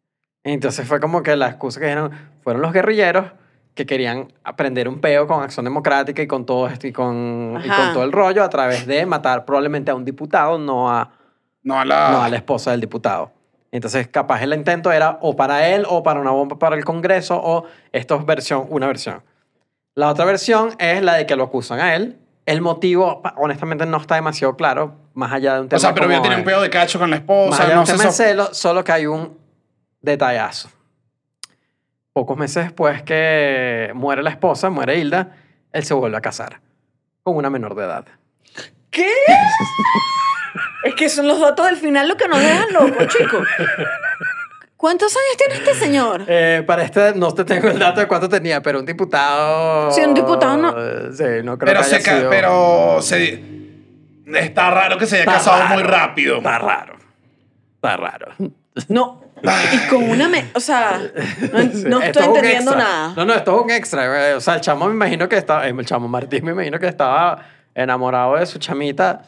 Entonces 0.44 0.88
fue 0.88 1.00
como 1.00 1.24
que 1.24 1.36
la 1.36 1.48
excusa 1.48 1.80
que 1.80 1.86
dieron 1.88 2.12
fueron 2.42 2.62
los 2.62 2.74
guerrilleros 2.74 3.32
que 3.74 3.86
querían 3.86 4.32
aprender 4.44 4.88
un 4.88 5.00
peo 5.00 5.26
con 5.26 5.42
Acción 5.42 5.64
Democrática 5.66 6.22
y 6.22 6.28
con 6.28 6.46
todo 6.46 6.68
esto 6.68 6.86
y 6.86 6.92
con, 6.92 7.60
y 7.64 7.68
Ajá. 7.70 7.86
con 7.86 7.94
todo 7.94 8.04
el 8.04 8.12
rollo 8.12 8.44
a 8.44 8.50
través 8.50 8.86
de 8.86 9.06
matar 9.06 9.46
probablemente 9.46 9.90
a 9.90 9.96
un 9.96 10.06
diputado, 10.06 10.60
no 10.60 10.92
a, 10.92 11.12
No 11.64 11.80
a 11.80 11.86
la. 11.86 12.12
no 12.12 12.22
a 12.22 12.30
la 12.30 12.36
esposa 12.36 12.72
del 12.72 12.82
diputado. 12.82 13.32
Entonces, 13.72 14.08
capaz 14.08 14.44
el 14.44 14.54
intento 14.54 14.92
era 14.92 15.18
o 15.22 15.36
para 15.36 15.68
él 15.70 15.86
o 15.90 16.04
para 16.04 16.20
una 16.20 16.30
bomba 16.30 16.60
para 16.60 16.76
el 16.76 16.86
Congreso 16.86 17.42
o 17.44 17.66
esto 17.92 18.16
es 18.16 18.26
versión, 18.26 18.68
una 18.70 18.86
versión. 18.86 19.24
La 19.96 20.10
otra 20.10 20.26
versión 20.26 20.76
es 20.78 21.02
la 21.02 21.16
de 21.16 21.26
que 21.26 21.36
lo 21.36 21.46
acusan 21.46 21.80
a 21.80 21.96
él. 21.96 22.20
El 22.46 22.62
motivo, 22.62 23.24
honestamente, 23.38 23.88
no 23.88 23.98
está 23.98 24.16
demasiado 24.16 24.56
claro, 24.56 24.96
más 25.14 25.32
allá 25.32 25.56
de 25.56 25.62
un 25.62 25.70
tema 25.70 25.78
o 25.78 25.80
sea, 25.80 25.94
pero 25.94 26.08
como, 26.08 26.18
ya 26.18 26.22
tenía 26.24 26.38
un 26.38 26.44
pedo 26.44 26.62
de 26.62 26.70
cacho 26.70 26.98
con 27.00 27.10
la 27.10 27.16
más 27.18 27.22
esposa. 27.22 27.58
allá 27.64 27.70
de 27.70 27.76
No 27.76 27.82
un 27.82 27.88
tema 27.88 28.04
de 28.04 28.10
so- 28.10 28.16
celo, 28.16 28.54
solo 28.54 28.84
que 28.84 28.92
hay 28.92 29.06
un 29.06 29.38
detallazo. 30.02 30.70
Pocos 32.14 32.38
meses 32.38 32.66
después 32.66 33.02
que 33.04 33.92
muere 33.96 34.22
la 34.24 34.30
esposa, 34.30 34.70
muere 34.70 34.98
Hilda, 34.98 35.36
él 35.72 35.84
se 35.84 35.94
vuelve 35.94 36.18
a 36.18 36.22
casar 36.22 36.60
con 37.24 37.36
una 37.36 37.50
menor 37.50 37.74
de 37.76 37.84
edad. 37.86 38.06
¿Qué? 38.92 39.08
es 40.84 40.96
que 40.96 41.10
son 41.10 41.28
los 41.28 41.40
datos 41.40 41.66
del 41.66 41.78
final 41.78 42.08
lo 42.08 42.18
que 42.18 42.28
nos 42.28 42.40
dejan 42.40 42.74
locos, 42.74 43.08
chicos. 43.08 43.48
¿Cuántos 44.78 45.14
años 45.16 45.38
tiene 45.38 45.54
este 45.56 45.74
señor? 45.76 46.26
Eh, 46.28 46.62
para 46.68 46.84
este 46.84 47.14
no 47.16 47.34
te 47.34 47.46
tengo 47.46 47.70
el 47.70 47.80
dato 47.80 48.02
de 48.02 48.08
cuánto 48.08 48.28
tenía, 48.28 48.62
pero 48.62 48.80
un 48.80 48.86
diputado. 48.86 49.90
Sí, 49.92 50.02
un 50.02 50.14
diputado 50.14 50.58
no- 50.58 50.76
Eh, 50.78 51.10
Sí, 51.14 51.24
no 51.44 51.58
creo 51.58 51.74
Pero, 51.74 51.80
que 51.82 51.86
haya 51.86 51.98
se 51.98 52.04
ca- 52.04 52.18
sido- 52.18 52.30
pero 52.30 53.02
se. 53.02 53.63
Está 54.26 54.72
raro 54.72 54.98
que 54.98 55.06
se 55.06 55.16
haya 55.16 55.24
Está 55.24 55.34
casado 55.36 55.60
raro, 55.64 55.74
muy 55.76 55.84
rápido. 55.84 56.38
Está 56.38 56.60
raro. 56.60 56.96
Está 57.76 57.98
raro. 57.98 58.34
No. 58.88 59.22
Y 59.74 59.90
con 59.90 60.10
una... 60.10 60.30
me- 60.30 60.46
o 60.56 60.60
sea, 60.60 61.02
no, 61.52 61.60
no 61.60 61.60
esto 61.60 62.00
estoy 62.00 62.22
es 62.24 62.28
un 62.30 62.36
entendiendo 62.38 62.72
extra. 62.72 62.76
nada. 62.78 63.14
No, 63.18 63.26
no, 63.26 63.34
esto 63.34 63.56
es 63.58 63.64
un 63.66 63.72
extra. 63.72 64.30
eh, 64.30 64.34
O 64.36 64.42
sea, 64.42 64.56
el 64.56 64.62
chamo 64.62 64.86
me 64.88 64.94
imagino 64.94 65.28
que 65.28 65.36
estaba. 65.38 65.68
El 65.68 65.86
chamo 65.86 66.08
Martín 66.08 66.46
me 66.46 66.52
imagino 66.52 66.80
que 66.80 66.88
estaba 66.88 67.46
enamorado 67.76 68.36
de 68.38 68.46
su 68.46 68.58
chamita. 68.60 69.24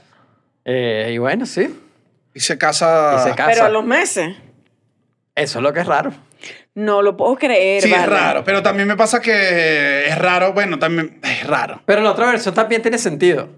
eh, 0.64 1.12
y 1.14 1.18
bueno, 1.18 1.46
sí. 1.46 1.82
Y 2.34 2.40
se 2.40 2.58
casa. 2.58 3.18
Y 3.20 3.30
se 3.30 3.36
casa. 3.36 3.52
Pero 3.52 3.66
a 3.66 3.70
los 3.70 3.84
meses. 3.86 4.36
Eso 5.36 5.60
es 5.60 5.64
lo 5.64 5.74
que 5.74 5.82
es 5.82 5.86
raro. 5.86 6.12
No 6.76 7.02
lo 7.02 7.16
puedo 7.18 7.36
creer, 7.36 7.82
Sí, 7.84 7.94
es 7.94 8.06
raro. 8.06 8.44
Pero 8.46 8.62
también 8.64 8.88
me 8.88 8.96
pasa 8.96 9.20
que 9.22 10.08
es 10.08 10.18
raro. 10.18 10.54
Bueno, 10.54 10.80
también 10.80 11.20
es 11.24 11.46
raro. 11.46 11.82
Pero 11.86 12.02
la 12.02 12.12
otra 12.12 12.28
versión 12.28 12.54
también 12.56 12.82
tiene 12.82 12.98
sentido. 12.98 13.50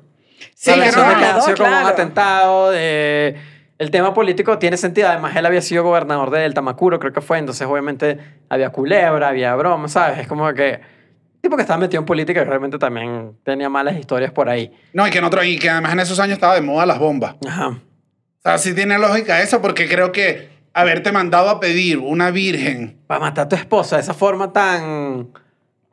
Sí, 0.56 0.72
la 0.72 0.78
versión 0.78 1.10
de 1.10 1.16
que 1.16 1.26
ha 1.26 1.42
sido 1.42 1.58
como 1.58 1.70
un 1.70 1.76
claro. 1.76 1.88
atentado, 1.88 2.72
de... 2.72 3.36
el 3.78 3.92
tema 3.92 4.14
político 4.14 4.58
tiene 4.58 4.78
sentido. 4.78 5.10
Además, 5.10 5.36
él 5.36 5.46
había 5.46 5.62
sido 5.62 5.84
gobernador 5.84 6.32
del 6.32 6.54
Tamacuro, 6.54 7.00
creo 7.00 7.14
que 7.14 7.22
fue. 7.22 7.38
Entonces, 7.38 7.68
obviamente, 7.68 8.20
había 8.50 8.70
culebra, 8.70 9.30
había 9.30 9.56
broma, 9.56 9.88
¿sabes? 9.88 10.20
Es 10.20 10.28
como 10.28 10.52
que... 10.54 10.98
Tipo 11.42 11.56
que 11.56 11.62
estaba 11.62 11.80
metido 11.80 12.00
en 12.00 12.06
política 12.06 12.42
y 12.42 12.44
realmente 12.46 12.80
también 12.80 13.38
tenía 13.44 13.70
malas 13.70 13.96
historias 13.96 14.32
por 14.32 14.50
ahí. 14.50 14.72
No, 14.94 15.08
y 15.08 15.12
que, 15.12 15.20
en 15.20 15.24
otro, 15.24 15.44
y 15.44 15.60
que 15.60 15.70
además 15.70 15.94
en 15.94 16.00
esos 16.00 16.20
años 16.20 16.34
estaba 16.34 16.56
de 16.56 16.62
moda 16.62 16.86
las 16.86 16.98
bombas. 16.98 17.36
Ajá. 17.48 17.68
O 17.70 18.42
sea, 18.42 18.58
sí 18.58 18.74
tiene 18.74 18.98
lógica 18.98 19.42
eso, 19.42 19.62
porque 19.62 19.88
creo 19.88 20.12
que 20.12 20.50
haberte 20.74 21.12
mandado 21.12 21.50
a 21.50 21.60
pedir 21.60 21.98
una 21.98 22.32
virgen 22.32 23.00
Para 23.08 23.20
matar 23.20 23.46
a 23.46 23.50
tu 23.50 23.56
esposa 23.56 23.98
de 23.98 24.02
esa 24.02 24.14
forma 24.14 24.52
tan... 24.52 25.30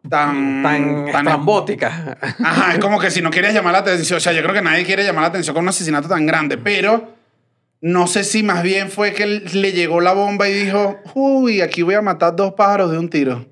tan. 0.09 0.63
tan 0.63 1.09
estrambótica. 1.09 2.19
Ajá, 2.43 2.73
es 2.75 2.79
como 2.79 2.99
que 2.99 3.11
si 3.11 3.23
no 3.23 3.31
quieres 3.31 3.55
llamar 3.55 3.73
la 3.73 3.79
atención. 3.81 4.17
O 4.17 4.21
sea, 4.21 4.33
yo 4.33 4.43
creo 4.43 4.55
que 4.55 4.63
nadie 4.63 4.85
quiere 4.85 5.05
llamar 5.05 5.23
la 5.23 5.29
atención 5.29 5.55
con 5.55 5.65
un 5.65 5.69
asesinato 5.69 6.09
tan 6.09 6.27
grande, 6.27 6.59
pero 6.59 7.15
no 7.81 8.07
sé 8.07 8.25
si 8.25 8.43
más 8.43 8.63
bien 8.63 8.91
fue 8.91 9.13
que 9.13 9.27
le 9.27 9.73
llegó 9.73 10.01
la 10.01 10.13
bomba 10.13 10.49
y 10.49 10.55
dijo, 10.55 11.01
uy, 11.15 11.61
aquí 11.61 11.83
voy 11.83 11.95
a 11.95 12.03
matar 12.03 12.35
dos 12.35 12.55
pájaros 12.55 12.91
de 12.91 12.99
un 12.99 13.11
tiro. 13.11 13.47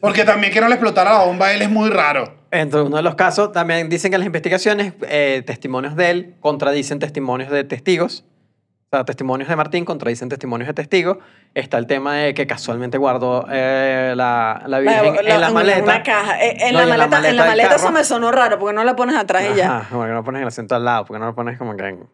Porque 0.00 0.24
también 0.24 0.52
que 0.52 0.60
no 0.60 0.68
le 0.68 0.74
explotara 0.74 1.12
la 1.12 1.24
bomba 1.24 1.46
a 1.46 1.52
él 1.52 1.62
es 1.62 1.70
muy 1.70 1.90
raro. 1.90 2.38
Entre 2.50 2.80
uno 2.80 2.96
de 2.96 3.02
los 3.02 3.16
casos, 3.16 3.52
también 3.52 3.88
dicen 3.88 4.10
que 4.10 4.14
en 4.14 4.20
las 4.20 4.26
investigaciones, 4.26 4.94
eh, 5.08 5.42
testimonios 5.44 5.96
de 5.96 6.10
él 6.10 6.34
contradicen 6.40 7.00
testimonios 7.00 7.50
de 7.50 7.64
testigos. 7.64 8.24
Sea, 8.94 9.04
testimonios 9.04 9.48
de 9.48 9.56
Martín 9.56 9.84
contradicen 9.84 10.28
testimonios 10.28 10.68
de 10.68 10.74
testigos. 10.74 11.18
Está 11.52 11.78
el 11.78 11.86
tema 11.88 12.14
de 12.14 12.32
que 12.34 12.46
casualmente 12.46 12.96
guardó 12.96 13.44
eh, 13.50 14.14
la, 14.16 14.62
la 14.66 14.78
Virgen 14.78 15.16
La- 15.16 15.22
la- 15.22 15.34
en 15.34 15.40
la 15.40 15.50
maleta. 15.50 15.82
Una 15.82 16.02
caja. 16.04 16.40
Eh, 16.44 16.56
En, 16.60 16.74
No, 16.74 16.78
la, 16.78 16.84
y 16.84 16.98
maleta, 16.98 17.28
en 17.28 17.36
la 17.36 17.44
maleta 17.46 17.74
eso 17.74 17.90
me 17.90 18.04
sonó 18.04 18.30
raro, 18.30 18.58
porque 18.60 18.72
no 18.74 18.84
la 18.84 18.94
pones 18.94 19.16
atrás 19.16 19.44
y 19.52 19.56
ya. 19.56 19.86
Porque 19.90 20.08
no 20.10 20.14
lo 20.14 20.22
pones 20.24 20.38
en 20.38 20.42
el 20.42 20.48
asiento 20.48 20.76
al 20.76 20.84
lado, 20.84 21.04
porque 21.06 21.18
no 21.18 21.26
lo 21.26 21.34
pones 21.34 21.58
como 21.58 21.76
que 21.76 21.84
en- 21.88 22.08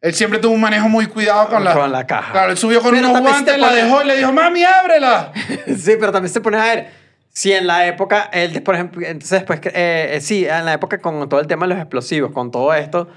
Él 0.00 0.12
siempre 0.14 0.40
tuvo 0.40 0.54
un 0.54 0.60
manejo 0.60 0.88
muy 0.88 1.06
cuidado 1.06 1.48
con 1.48 1.62
la, 1.62 1.72
Con 1.72 1.92
la 1.92 2.04
caja. 2.04 2.32
Claro, 2.32 2.50
él 2.50 2.58
subió 2.58 2.80
con 2.82 2.92
Pero 2.94 3.08
unos 3.08 3.20
guantes, 3.22 3.54
te 3.54 3.60
la 3.60 3.72
dejó 3.72 4.02
y 4.02 4.06
le 4.06 4.16
dijo, 4.16 4.32
mami, 4.32 4.64
ábrela. 4.64 5.30
Sí, 5.78 5.92
pero 6.00 6.10
también 6.10 6.32
se 6.32 6.40
pone 6.40 6.58
a 6.58 6.64
ver 6.64 6.88
si 7.28 7.52
en 7.52 7.66
la 7.68 7.86
época, 7.86 8.28
él, 8.32 8.60
por 8.62 8.74
ejemplo, 8.74 9.06
entonces 9.06 9.30
después, 9.40 9.60
eh, 9.66 10.10
eh, 10.14 10.20
sí, 10.20 10.46
en 10.46 10.64
la 10.64 10.72
época 10.72 10.98
con 10.98 11.28
todo 11.28 11.38
el 11.38 11.46
tema 11.46 11.66
de 11.66 11.74
los 11.74 11.78
explosivos, 11.78 12.32
con 12.32 12.50
todo 12.50 12.72
esto, 12.74 13.08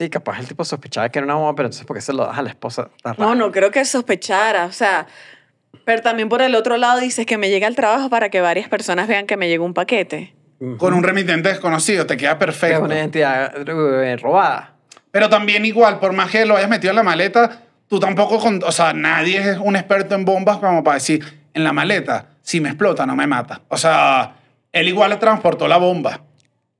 sí, 0.00 0.08
capaz 0.08 0.40
el 0.40 0.48
tipo 0.48 0.64
sospechaba 0.64 1.10
que 1.10 1.18
era 1.18 1.26
una 1.26 1.34
bomba, 1.34 1.54
pero 1.54 1.66
entonces 1.66 1.86
¿por 1.86 1.94
qué 1.96 2.00
se 2.00 2.14
lo 2.14 2.24
das 2.24 2.38
a 2.38 2.42
la 2.42 2.48
esposa? 2.48 2.88
No, 3.18 3.34
no 3.34 3.52
creo 3.52 3.70
que 3.70 3.84
sospechara, 3.84 4.64
o 4.64 4.72
sea, 4.72 5.06
pero 5.84 6.00
también 6.00 6.30
por 6.30 6.40
el 6.40 6.54
otro 6.54 6.78
lado 6.78 7.00
dices 7.00 7.26
que 7.26 7.36
me 7.36 7.50
llega 7.50 7.66
al 7.66 7.76
trabajo 7.76 8.08
para 8.08 8.30
que 8.30 8.40
varias 8.40 8.68
personas 8.68 9.08
vean 9.08 9.26
que 9.26 9.36
me 9.36 9.48
llegó 9.48 9.64
un 9.64 9.74
paquete. 9.74 10.34
Con 10.78 10.94
un 10.94 11.02
remitente 11.02 11.50
desconocido, 11.50 12.06
te 12.06 12.16
queda 12.16 12.30
Que 12.38 12.44
es 12.44 12.46
perfecto. 12.46 12.82
una 12.82 12.94
identidad 12.94 13.52
eh, 13.56 14.16
robada. 14.16 14.74
Pero 15.10 15.28
también 15.28 15.64
igual, 15.66 15.98
por 15.98 16.12
más 16.12 16.30
que 16.30 16.46
lo 16.46 16.56
hayas 16.56 16.70
metido 16.70 16.90
en 16.90 16.96
la 16.96 17.02
maleta, 17.02 17.62
tú 17.88 18.00
tampoco, 18.00 18.38
con, 18.38 18.62
o 18.62 18.72
sea, 18.72 18.92
nadie 18.94 19.38
es 19.38 19.58
un 19.58 19.76
experto 19.76 20.14
en 20.14 20.24
bombas 20.24 20.58
como 20.58 20.82
para 20.82 20.94
decir, 20.94 21.40
en 21.52 21.64
la 21.64 21.72
maleta, 21.72 22.26
si 22.42 22.60
me 22.60 22.70
explota, 22.70 23.04
no 23.04 23.16
me 23.16 23.26
mata. 23.26 23.60
O 23.68 23.76
sea, 23.76 24.36
él 24.72 24.88
igual 24.88 25.10
le 25.10 25.16
transportó 25.16 25.68
la 25.68 25.76
bomba. 25.78 26.20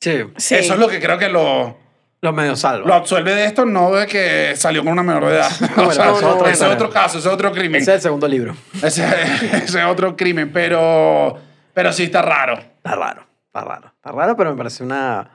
Sí. 0.01 0.25
Sí. 0.37 0.55
Eso 0.55 0.75
es 0.75 0.79
lo 0.79 0.89
que 0.89 1.01
creo 1.01 1.19
que 1.19 1.29
lo, 1.29 1.77
Los 2.23 2.35
medios 2.35 2.61
salvan. 2.61 2.87
lo 2.87 2.95
absuelve 2.95 3.35
de 3.35 3.47
esto, 3.47 3.65
no 3.65 3.93
de 3.93 4.07
que 4.07 4.55
salió 4.55 4.85
con 4.85 4.93
una 4.93 5.03
menor 5.03 5.27
de 5.27 5.37
edad. 5.37 5.51
No, 5.77 5.87
o 5.89 5.93
sea, 5.93 6.11
es 6.11 6.23
otra 6.23 6.51
ese 6.51 6.67
es 6.67 6.71
otro 6.71 6.91
caso, 6.91 7.19
ese 7.19 7.29
es 7.29 7.35
otro 7.35 7.51
crimen. 7.53 7.81
Ese 7.81 7.93
es 7.93 7.97
el 7.97 8.03
segundo 8.03 8.29
libro. 8.29 8.55
Ese, 8.83 9.05
ese 9.53 9.79
es 9.79 9.85
otro 9.87 10.17
crimen, 10.17 10.53
pero, 10.53 11.39
pero 11.73 11.93
sí 11.93 12.05
está 12.05 12.21
raro. 12.21 12.59
Está 12.59 12.95
raro, 12.95 13.27
está 13.47 13.65
raro. 13.65 13.93
Está 13.97 14.13
raro, 14.13 14.37
pero 14.37 14.51
me 14.51 14.57
parece 14.59 14.83
una, 14.85 15.31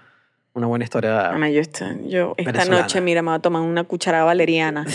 una 0.53 0.67
buena 0.67 0.83
historia. 0.83 1.31
Ana, 1.31 1.49
yo 1.49 1.59
esta, 1.59 1.95
yo 2.03 2.35
esta 2.37 2.51
Venezolana. 2.51 2.81
noche, 2.83 3.01
mira, 3.01 3.21
me 3.23 3.29
voy 3.29 3.37
a 3.37 3.41
tomar 3.41 3.63
una 3.63 3.83
cucharada 3.83 4.23
valeriana. 4.25 4.85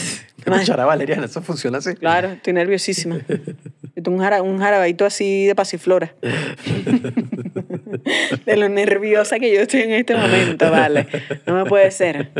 Una 0.46 0.60
cuchara 0.60 0.84
valeriana, 0.84 1.24
eso 1.26 1.42
funciona 1.42 1.78
así. 1.78 1.94
Claro, 1.96 2.28
estoy 2.28 2.52
nerviosísima. 2.52 3.18
Yo 3.26 4.02
tengo 4.02 4.16
un, 4.16 4.22
jara, 4.22 4.42
un 4.42 4.58
jarabadito 4.58 5.04
así 5.04 5.46
de 5.46 5.54
pasiflora. 5.56 6.14
de 8.46 8.56
lo 8.56 8.68
nerviosa 8.68 9.38
que 9.38 9.52
yo 9.54 9.60
estoy 9.60 9.82
en 9.82 9.92
este 9.92 10.16
momento, 10.16 10.70
vale. 10.70 11.06
No 11.46 11.54
me 11.54 11.64
puede 11.64 11.90
ser. 11.90 12.30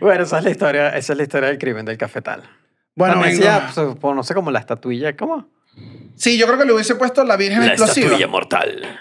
Bueno, 0.00 0.24
esa 0.24 0.38
es 0.38 0.44
la 0.44 0.50
historia, 0.50 0.88
esa 0.96 1.12
es 1.12 1.16
la 1.16 1.22
historia 1.22 1.48
del 1.48 1.58
crimen 1.58 1.84
del 1.84 1.96
cafetal. 1.96 2.42
Bueno, 2.94 3.14
También 3.14 3.36
decía, 3.36 3.70
pues, 3.72 3.96
pues, 4.00 4.16
no 4.16 4.22
sé, 4.22 4.34
como 4.34 4.50
la 4.50 4.58
estatuilla, 4.58 5.16
¿cómo? 5.16 5.48
Sí, 6.16 6.36
yo 6.36 6.46
creo 6.46 6.58
que 6.58 6.64
le 6.64 6.72
hubiese 6.72 6.96
puesto 6.96 7.22
la 7.24 7.36
Virgen 7.36 7.62
explosiva. 7.62 8.26
mortal. 8.26 8.98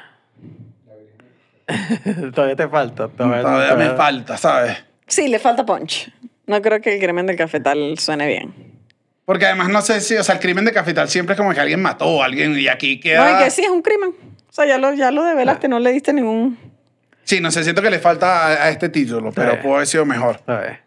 todavía 2.34 2.56
te 2.56 2.68
falta. 2.68 3.08
Todavía, 3.08 3.42
Todavía 3.42 3.76
me 3.76 3.98
falta, 3.98 4.38
¿sabes? 4.38 4.78
Sí, 5.08 5.28
le 5.28 5.40
falta 5.40 5.66
punch. 5.66 6.12
No 6.46 6.62
creo 6.62 6.80
que 6.80 6.96
el 6.96 7.02
crimen 7.02 7.26
del 7.26 7.36
cafetal 7.36 7.98
suene 7.98 8.28
bien. 8.28 8.54
Porque 9.26 9.46
además 9.46 9.70
no 9.70 9.82
sé 9.82 10.00
si, 10.00 10.16
o 10.16 10.24
sea, 10.24 10.36
el 10.36 10.42
crimen 10.42 10.64
de 10.64 10.72
capital 10.72 11.10
siempre 11.10 11.34
es 11.34 11.38
como 11.38 11.54
que 11.54 11.60
alguien 11.60 11.82
mató 11.82 12.22
a 12.22 12.26
alguien 12.26 12.58
y 12.58 12.68
aquí 12.70 13.00
queda... 13.00 13.32
No, 13.32 13.42
y 13.42 13.44
que 13.44 13.50
sí 13.52 13.62
es 13.62 13.70
un 13.70 13.82
crimen. 13.82 14.16
O 14.50 14.54
sea, 14.54 14.66
ya 14.66 14.78
lo, 14.78 14.94
ya 14.94 15.12
lo 15.12 15.24
develaste, 15.24 15.68
no 15.68 15.80
le 15.80 15.92
diste 15.92 16.14
ningún... 16.14 16.58
Sí, 17.24 17.42
no 17.42 17.52
sé, 17.52 17.64
siento 17.64 17.82
que 17.82 17.90
le 17.90 18.00
falta 18.00 18.46
a, 18.46 18.48
a 18.66 18.70
este 18.70 18.90
título, 18.90 19.32
pero 19.34 19.52
Sí. 19.52 19.58
pudo 19.62 19.76
haber 19.76 19.88
sido 19.88 20.06
mejor. 20.06 20.40
A 20.48 20.56
ver, 20.56 20.80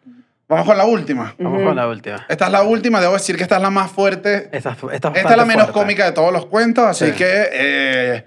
Vamos 0.49 0.67
con 0.67 0.77
la 0.77 0.85
última. 0.85 1.33
Vamos 1.39 1.63
con 1.63 1.77
la 1.77 1.87
última. 1.87 2.27
Esta 2.29 2.47
es 2.47 2.51
la 2.51 2.63
última, 2.65 3.01
debo 3.01 3.13
decir 3.13 3.37
que 3.37 3.45
esta 3.45 3.57
es 3.57 3.63
la 3.63 3.71
más 3.71 3.89
fuerte. 3.93 4.49
Esta, 4.51 4.71
esta, 4.71 4.87
es 4.89 4.93
Esta 4.95 5.09
es 5.09 5.15
bastante 5.15 5.37
la 5.37 5.45
menos 5.45 5.65
fuerte. 5.67 5.81
cómica 5.81 6.05
de 6.07 6.13
todos 6.13 6.33
los 6.33 6.47
cuentos, 6.47 6.85
así 6.85 7.07
Sí. 7.07 7.13
que... 7.13 7.49
eh, 7.53 8.25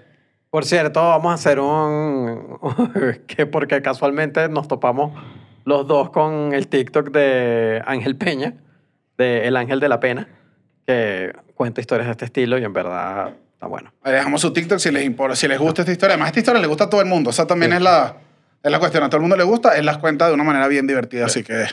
Por 0.48 0.64
cierto, 0.64 1.02
vamos 1.02 1.32
a 1.32 1.34
hacer 1.34 1.60
un... 1.60 2.58
que 3.26 3.44
porque 3.44 3.82
casualmente 3.82 4.48
nos 4.48 4.68
topamos 4.68 5.12
los 5.66 5.86
dos 5.86 6.08
con 6.10 6.54
el 6.54 6.68
TikTok 6.68 7.10
de 7.10 7.82
Ángel 7.84 8.16
Peña, 8.16 8.54
de 9.18 9.46
El 9.46 9.56
Ángel 9.56 9.80
de 9.80 9.88
la 9.90 10.00
Pena, 10.00 10.28
que 10.86 11.32
cuenta 11.54 11.80
historias 11.82 12.06
de 12.06 12.12
este 12.12 12.24
estilo 12.26 12.56
y 12.58 12.64
en 12.64 12.72
verdad 12.72 13.34
está 13.64 13.68
bueno. 13.68 13.92
ahí 14.02 14.12
dejamos 14.12 14.40
su 14.40 14.52
TikTok 14.52 14.78
si 14.78 14.90
les 14.90 15.04
importa, 15.04 15.36
si 15.36 15.48
les 15.48 15.58
gusta 15.58 15.82
esta 15.82 15.92
historia. 15.92 16.14
Además, 16.14 16.28
esta 16.28 16.40
historia 16.40 16.60
le 16.60 16.66
gusta 16.66 16.84
a 16.84 16.90
todo 16.90 17.00
el 17.00 17.06
mundo. 17.06 17.30
O 17.30 17.32
sea, 17.32 17.46
también 17.46 17.72
es 17.72 17.80
la, 17.80 18.16
Es 18.62 18.70
la 18.70 18.78
cuestión. 18.78 19.02
A 19.02 19.08
todo 19.08 19.16
el 19.16 19.22
mundo 19.22 19.36
le 19.36 19.44
gusta. 19.44 19.76
Él 19.76 19.86
las 19.86 19.98
cuenta 19.98 20.28
de 20.28 20.34
una 20.34 20.44
manera 20.44 20.68
bien 20.68 20.86
divertida, 20.86 21.26
así 21.26 21.42
que 21.42 21.66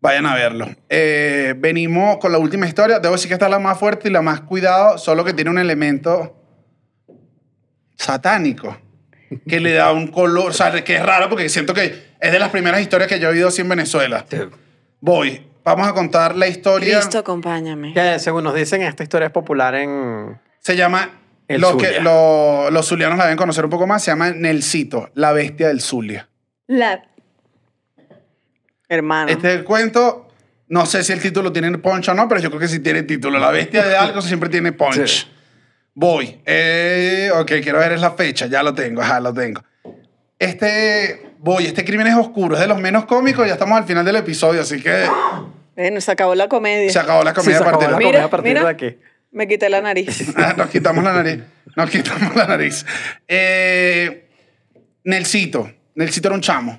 vayan 0.00 0.26
a 0.26 0.34
verlo. 0.34 0.68
Eh, 0.88 1.54
venimos 1.58 2.18
con 2.18 2.32
la 2.32 2.38
última 2.38 2.66
historia. 2.66 2.98
Debo 2.98 3.14
decir 3.14 3.28
que 3.28 3.34
esta 3.34 3.46
es 3.46 3.50
la 3.50 3.58
más 3.58 3.78
fuerte 3.78 4.08
y 4.08 4.12
la 4.12 4.22
más 4.22 4.40
cuidado, 4.40 4.98
solo 4.98 5.24
que 5.24 5.32
tiene 5.32 5.50
un 5.50 5.58
elemento 5.58 6.36
satánico 7.96 8.76
que 9.48 9.60
le 9.60 9.72
da 9.72 9.92
un 9.92 10.08
color, 10.08 10.50
o 10.50 10.52
sea, 10.52 10.84
que 10.84 10.96
es 10.96 11.02
raro 11.02 11.28
porque 11.28 11.48
siento 11.48 11.72
que 11.74 12.12
es 12.20 12.32
de 12.32 12.38
las 12.38 12.50
primeras 12.50 12.80
historias 12.80 13.08
que 13.08 13.18
yo 13.18 13.28
he 13.28 13.32
oído 13.32 13.48
así 13.48 13.62
en 13.62 13.68
Venezuela. 13.68 14.24
Voy, 15.00 15.46
vamos 15.64 15.88
a 15.88 15.92
contar 15.92 16.36
la 16.36 16.46
historia. 16.46 16.98
Cristo, 16.98 17.18
acompáñame. 17.18 17.94
Que 17.94 18.18
según 18.18 18.44
nos 18.44 18.54
dicen, 18.54 18.82
esta 18.82 19.02
historia 19.02 19.26
es 19.26 19.32
popular 19.32 19.74
en... 19.74 20.38
Se 20.58 20.76
llama, 20.76 21.21
El 21.54 21.60
lo 21.60 21.76
que, 21.76 21.86
Zulia. 21.86 22.00
lo- 22.02 22.70
los 22.70 22.86
zulianos 22.86 23.18
la 23.18 23.24
deben 23.24 23.36
conocer 23.38 23.64
un 23.64 23.70
poco 23.70 23.86
más, 23.86 24.02
se 24.02 24.10
llama 24.10 24.30
Nelsito, 24.30 25.10
la 25.14 25.32
bestia 25.32 25.68
del 25.68 25.80
Zulia. 25.80 26.28
La... 26.66 27.02
Hermano. 28.88 29.30
Este 29.30 29.48
es 29.52 29.58
el 29.58 29.64
cuento, 29.64 30.28
no 30.68 30.84
sé 30.86 31.02
si 31.02 31.12
el 31.12 31.20
título 31.20 31.52
tiene 31.52 31.76
punch 31.78 32.08
o 32.10 32.14
no, 32.14 32.28
pero 32.28 32.40
yo 32.40 32.50
creo 32.50 32.60
que 32.60 32.68
sí 32.68 32.80
tiene 32.80 33.02
título. 33.04 33.38
La 33.38 33.50
bestia 33.50 33.84
de 33.86 33.96
algo 33.96 34.20
siempre 34.20 34.48
tiene 34.48 34.72
punch. 34.72 35.06
Sí. 35.06 35.26
Voy. 35.94 36.40
Eh, 36.46 37.30
ok, 37.34 37.46
quiero 37.62 37.78
ver 37.78 37.92
es 37.92 38.00
la 38.00 38.12
fecha, 38.12 38.46
ya 38.46 38.62
lo 38.62 38.74
tengo, 38.74 39.02
ajá, 39.02 39.20
lo 39.20 39.32
tengo. 39.32 39.62
Este, 40.38 41.30
voy, 41.38 41.66
este 41.66 41.84
crimen 41.84 42.06
es 42.08 42.16
oscuro, 42.16 42.54
es 42.54 42.60
de 42.60 42.66
los 42.66 42.80
menos 42.80 43.04
cómicos, 43.06 43.46
ya 43.46 43.52
estamos 43.54 43.78
al 43.78 43.84
final 43.84 44.04
del 44.04 44.16
episodio, 44.16 44.60
así 44.62 44.82
que 44.82 45.06
Bueno, 45.76 46.00
se 46.00 46.10
acabó 46.10 46.34
la 46.34 46.48
comedia. 46.48 46.90
se 46.90 46.98
acabó 46.98 47.22
la 47.22 47.30
Sí, 47.30 47.36
comedia 47.36 47.58
se 47.58 47.62
a 47.62 47.64
partir 47.70 47.86
acabó 47.86 47.92
la 47.92 47.98
de 47.98 48.02
comedia 48.04 48.10
Mira, 48.18 48.24
a 48.24 48.30
partir 48.30 48.48
mira. 48.54 48.64
de 48.64 48.68
aquí. 48.70 48.98
Me 49.32 49.48
quité 49.48 49.68
la 49.68 49.80
nariz. 49.80 50.32
Ah, 50.36 50.54
Nos 50.56 50.68
quitamos 50.70 51.02
la 51.02 51.12
nariz. 51.12 51.40
Nos 51.76 51.90
quitamos 51.90 52.36
la 52.36 52.46
nariz. 52.46 52.84
Eh, 53.26 54.28
Nelsito. 55.04 55.70
Nelsito 55.94 56.28
era 56.28 56.34
un 56.34 56.42
chamo. 56.42 56.78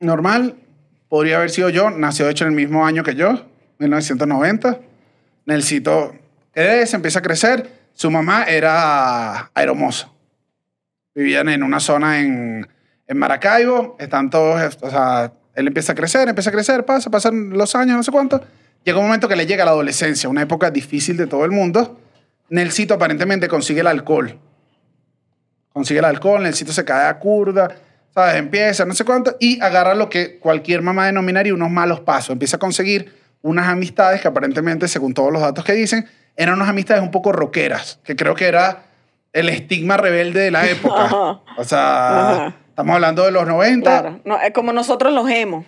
Normal. 0.00 0.56
Podría 1.08 1.36
haber 1.36 1.50
sido 1.50 1.68
yo. 1.68 1.90
Nació, 1.90 2.26
de 2.26 2.32
hecho, 2.32 2.44
en 2.44 2.50
el 2.50 2.56
mismo 2.56 2.86
año 2.86 3.02
que 3.02 3.14
yo, 3.14 3.46
1990. 3.78 4.80
Nelsito 5.46 6.14
crece, 6.52 6.96
empieza 6.96 7.18
a 7.18 7.22
crecer. 7.22 7.68
Su 7.92 8.10
mamá 8.10 8.44
era 8.44 9.50
aeromoza. 9.54 10.10
Vivían 11.14 11.48
en 11.48 11.62
una 11.62 11.80
zona 11.80 12.20
en, 12.20 12.66
en 13.06 13.18
Maracaibo. 13.18 13.96
Están 13.98 14.30
todos, 14.30 14.78
o 14.80 14.90
sea, 14.90 15.32
él 15.54 15.66
empieza 15.68 15.92
a 15.92 15.94
crecer, 15.94 16.28
empieza 16.28 16.50
a 16.50 16.52
crecer, 16.52 16.84
pasa, 16.84 17.10
pasan 17.10 17.50
los 17.50 17.74
años, 17.76 17.96
no 17.96 18.02
sé 18.02 18.10
cuánto. 18.10 18.44
Llega 18.84 18.98
un 18.98 19.06
momento 19.06 19.28
que 19.28 19.36
le 19.36 19.46
llega 19.46 19.64
la 19.64 19.70
adolescencia, 19.70 20.28
una 20.28 20.42
época 20.42 20.70
difícil 20.70 21.16
de 21.16 21.26
todo 21.26 21.44
el 21.44 21.50
mundo. 21.50 21.98
Nelsito 22.50 22.94
aparentemente 22.94 23.48
consigue 23.48 23.80
el 23.80 23.86
alcohol. 23.86 24.38
Consigue 25.72 25.98
el 26.00 26.04
alcohol, 26.04 26.42
Nelsito 26.42 26.72
se 26.72 26.84
cae 26.84 27.08
a 27.08 27.18
curda, 27.18 27.68
¿sabes? 28.14 28.36
Empieza, 28.36 28.84
no 28.84 28.94
sé 28.94 29.04
cuánto, 29.04 29.36
y 29.40 29.60
agarra 29.60 29.94
lo 29.94 30.08
que 30.08 30.38
cualquier 30.38 30.82
mamá 30.82 31.06
denominaría 31.06 31.54
unos 31.54 31.70
malos 31.70 32.00
pasos. 32.00 32.30
Empieza 32.30 32.56
a 32.56 32.60
conseguir 32.60 33.12
unas 33.42 33.66
amistades 33.68 34.20
que 34.20 34.28
aparentemente, 34.28 34.86
según 34.86 35.14
todos 35.14 35.32
los 35.32 35.42
datos 35.42 35.64
que 35.64 35.72
dicen, 35.72 36.06
eran 36.36 36.54
unas 36.54 36.68
amistades 36.68 37.02
un 37.02 37.10
poco 37.10 37.32
rockeras, 37.32 37.98
que 38.04 38.14
creo 38.14 38.34
que 38.34 38.46
era 38.46 38.84
el 39.32 39.48
estigma 39.48 39.96
rebelde 39.96 40.40
de 40.40 40.50
la 40.50 40.66
época. 40.68 40.94
Ajá. 41.06 41.40
O 41.56 41.64
sea, 41.64 42.32
Ajá. 42.32 42.56
estamos 42.68 42.94
hablando 42.94 43.24
de 43.24 43.32
los 43.32 43.46
90, 43.46 43.90
Claro. 43.90 44.20
No, 44.24 44.40
es 44.40 44.52
como 44.52 44.72
nosotros 44.72 45.12
los 45.12 45.28
hemos. 45.30 45.64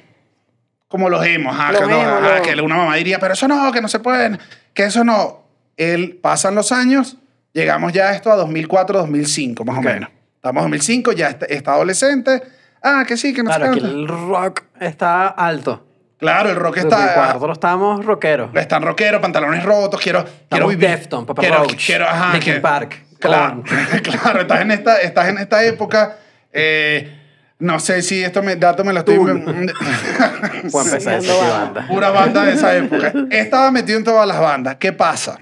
Como 0.96 1.10
los 1.10 1.24
hemos, 1.26 1.54
ajá, 1.54 1.72
Los 1.72 1.80
que, 1.82 1.86
no, 1.88 2.00
emos, 2.00 2.06
ajá, 2.22 2.38
los- 2.38 2.40
que 2.48 2.60
una 2.62 2.76
mamá 2.76 2.96
diría, 2.96 3.18
pero 3.18 3.34
eso 3.34 3.46
no, 3.46 3.70
que 3.70 3.80
no 3.82 3.88
se 3.88 4.00
pueden, 4.00 4.38
que 4.72 4.84
eso 4.84 5.04
no. 5.04 5.44
Él, 5.76 6.18
pasan 6.22 6.54
los 6.54 6.72
años, 6.72 7.18
llegamos 7.52 7.92
ya 7.92 8.08
a 8.08 8.14
esto 8.14 8.32
a 8.32 8.36
2004, 8.36 8.98
2005, 9.00 9.64
más 9.64 9.76
Ok. 9.78 9.84
o 9.84 9.88
menos. 9.88 10.10
Estamos 10.36 10.64
en 10.64 10.70
2005, 10.70 11.12
ya 11.12 11.28
está, 11.28 11.46
está 11.46 11.72
adolescente. 11.72 12.42
Ah, 12.82 13.04
que 13.06 13.16
sí, 13.18 13.34
que 13.34 13.42
no 13.42 13.50
Claro, 13.50 13.66
aquí 13.72 13.80
cuánto. 13.80 13.96
el 13.98 14.08
rock 14.08 14.62
está 14.80 15.26
alto. 15.28 15.86
Claro, 16.18 16.48
el 16.48 16.56
rock 16.56 16.78
Está... 16.78 17.26
Nosotros 17.26 17.58
estamos 17.58 18.02
rockeros. 18.06 18.48
Están 18.54 18.82
rockeros, 18.82 19.20
pantalones 19.20 19.62
rotos, 19.64 20.00
quiero, 20.00 20.24
quiero 20.48 20.68
vivir. 20.68 20.88
Defton, 20.88 21.26
Papa 21.26 21.42
quiero, 21.42 21.58
Roach, 21.58 21.84
quiero, 21.86 22.06
ajá, 22.08 22.38
que- 22.40 22.54
Park, 22.54 23.02
Claro, 23.18 23.62
claro, 24.02 24.40
estás 24.42 24.60
en 24.62 24.70
esta, 24.70 24.96
estás 25.00 25.28
en 25.28 25.38
esta 25.38 25.62
época. 25.64 26.16
eh, 26.52 27.12
no 27.58 27.80
sé 27.80 28.02
si 28.02 28.22
esto 28.22 28.42
me, 28.42 28.56
dato 28.56 28.84
me 28.84 28.92
lo 28.92 29.00
estoy... 29.00 29.16
Empezar 29.16 31.00
Soñando 31.00 31.22
qué 31.22 31.32
banda. 31.32 31.58
banda. 31.58 31.88
Pura 31.88 32.10
banda 32.10 32.44
de 32.44 32.52
esa 32.52 32.76
época. 32.76 33.12
Estaba 33.30 33.70
metido 33.70 33.98
en 33.98 34.04
todas 34.04 34.26
las 34.26 34.40
bandas. 34.40 34.76
¿Qué 34.76 34.92
pasa? 34.92 35.40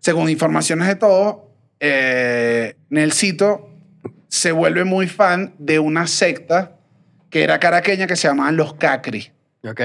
Según 0.00 0.28
informaciones 0.28 0.88
de 0.88 0.96
todo, 0.96 1.50
eh, 1.80 2.76
Nelsito 2.90 3.70
se 4.28 4.52
vuelve 4.52 4.84
muy 4.84 5.06
fan 5.06 5.54
de 5.58 5.78
una 5.78 6.06
secta 6.06 6.72
que 7.30 7.42
era 7.42 7.58
caraqueña 7.60 8.06
que 8.06 8.16
se 8.16 8.28
llamaban 8.28 8.56
los 8.56 8.74
Cacri. 8.74 9.32
¿Ok? 9.64 9.80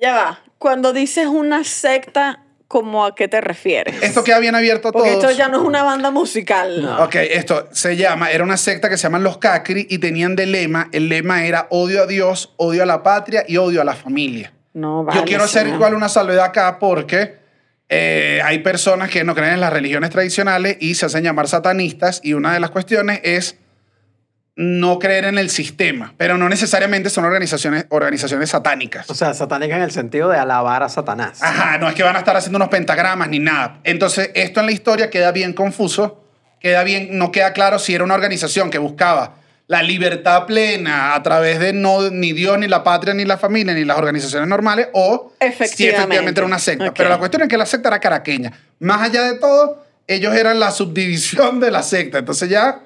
Ya 0.00 0.14
va. 0.14 0.42
Cuando 0.58 0.92
dices 0.92 1.26
una 1.26 1.64
secta, 1.64 2.44
¿cómo 2.68 3.04
a 3.04 3.14
qué 3.14 3.26
te 3.26 3.40
refieres? 3.40 4.00
Esto 4.02 4.22
queda 4.22 4.38
bien 4.38 4.54
abierto 4.54 4.88
a 4.88 4.92
todos. 4.92 5.06
Porque 5.06 5.18
esto 5.18 5.30
ya 5.32 5.48
no 5.48 5.60
es 5.60 5.66
una 5.66 5.82
banda 5.82 6.10
musical. 6.10 6.82
No. 6.82 7.04
Ok, 7.04 7.16
esto 7.16 7.68
se 7.72 7.96
llama, 7.96 8.30
era 8.30 8.44
una 8.44 8.56
secta 8.56 8.88
que 8.88 8.96
se 8.96 9.04
llaman 9.04 9.24
los 9.24 9.38
Cacri 9.38 9.86
y 9.90 9.98
tenían 9.98 10.36
de 10.36 10.46
lema, 10.46 10.88
el 10.92 11.08
lema 11.08 11.44
era 11.44 11.66
odio 11.70 12.02
a 12.02 12.06
Dios, 12.06 12.52
odio 12.56 12.82
a 12.82 12.86
la 12.86 13.02
patria 13.02 13.44
y 13.48 13.56
odio 13.56 13.80
a 13.80 13.84
la 13.84 13.94
familia. 13.94 14.52
No, 14.74 15.02
vale. 15.02 15.18
Yo 15.18 15.24
quiero 15.24 15.44
hacer 15.44 15.62
señor. 15.62 15.76
igual 15.76 15.94
una 15.94 16.08
salvedad 16.08 16.44
acá 16.44 16.78
porque 16.78 17.38
eh, 17.88 18.40
hay 18.44 18.58
personas 18.58 19.10
que 19.10 19.24
no 19.24 19.34
creen 19.34 19.54
en 19.54 19.60
las 19.60 19.72
religiones 19.72 20.10
tradicionales 20.10 20.76
y 20.78 20.94
se 20.94 21.06
hacen 21.06 21.24
llamar 21.24 21.48
satanistas 21.48 22.20
y 22.22 22.34
una 22.34 22.52
de 22.52 22.60
las 22.60 22.70
cuestiones 22.70 23.20
es 23.24 23.56
no 24.58 24.98
creer 24.98 25.24
en 25.26 25.38
el 25.38 25.50
sistema, 25.50 26.14
pero 26.16 26.36
no 26.36 26.48
necesariamente 26.48 27.10
son 27.10 27.24
organizaciones, 27.24 27.86
organizaciones 27.90 28.50
satánicas. 28.50 29.08
O 29.08 29.14
sea, 29.14 29.32
satánica 29.32 29.76
en 29.76 29.82
el 29.82 29.92
sentido 29.92 30.28
de 30.30 30.36
alabar 30.36 30.82
a 30.82 30.88
Satanás. 30.88 31.40
Ajá, 31.44 31.78
no 31.78 31.88
es 31.88 31.94
que 31.94 32.02
van 32.02 32.16
a 32.16 32.18
estar 32.18 32.36
haciendo 32.36 32.56
unos 32.56 32.68
pentagramas 32.68 33.28
ni 33.28 33.38
nada. 33.38 33.78
Entonces, 33.84 34.32
esto 34.34 34.58
en 34.58 34.66
la 34.66 34.72
historia 34.72 35.10
queda 35.10 35.30
bien 35.30 35.52
confuso, 35.52 36.24
queda 36.58 36.82
bien, 36.82 37.16
no 37.18 37.30
queda 37.30 37.52
claro 37.52 37.78
si 37.78 37.94
era 37.94 38.02
una 38.02 38.14
organización 38.14 38.68
que 38.68 38.78
buscaba 38.78 39.36
la 39.68 39.84
libertad 39.84 40.44
plena 40.46 41.14
a 41.14 41.22
través 41.22 41.60
de 41.60 41.72
no 41.72 42.10
ni 42.10 42.32
Dios, 42.32 42.58
ni 42.58 42.66
la 42.66 42.82
patria, 42.82 43.14
ni 43.14 43.24
la 43.24 43.38
familia, 43.38 43.74
ni 43.74 43.84
las 43.84 43.96
organizaciones 43.96 44.48
normales, 44.48 44.88
o 44.92 45.34
si 45.40 45.46
Efectivamente. 45.46 45.94
efectivamente 45.94 46.40
era 46.40 46.46
una 46.46 46.58
secta. 46.58 46.92
Pero 46.94 47.08
la 47.08 47.18
cuestión 47.18 47.42
es 47.42 47.48
que 47.48 47.56
la 47.56 47.66
secta 47.66 47.90
era 47.90 48.00
caraqueña. 48.00 48.52
Más 48.80 49.02
allá 49.02 49.22
de 49.22 49.38
todo, 49.38 49.84
ellos 50.08 50.34
eran 50.34 50.58
la 50.58 50.72
subdivisión 50.72 51.60
de 51.60 51.70
la 51.70 51.84
secta. 51.84 52.18
Entonces 52.18 52.48
ya 52.48 52.80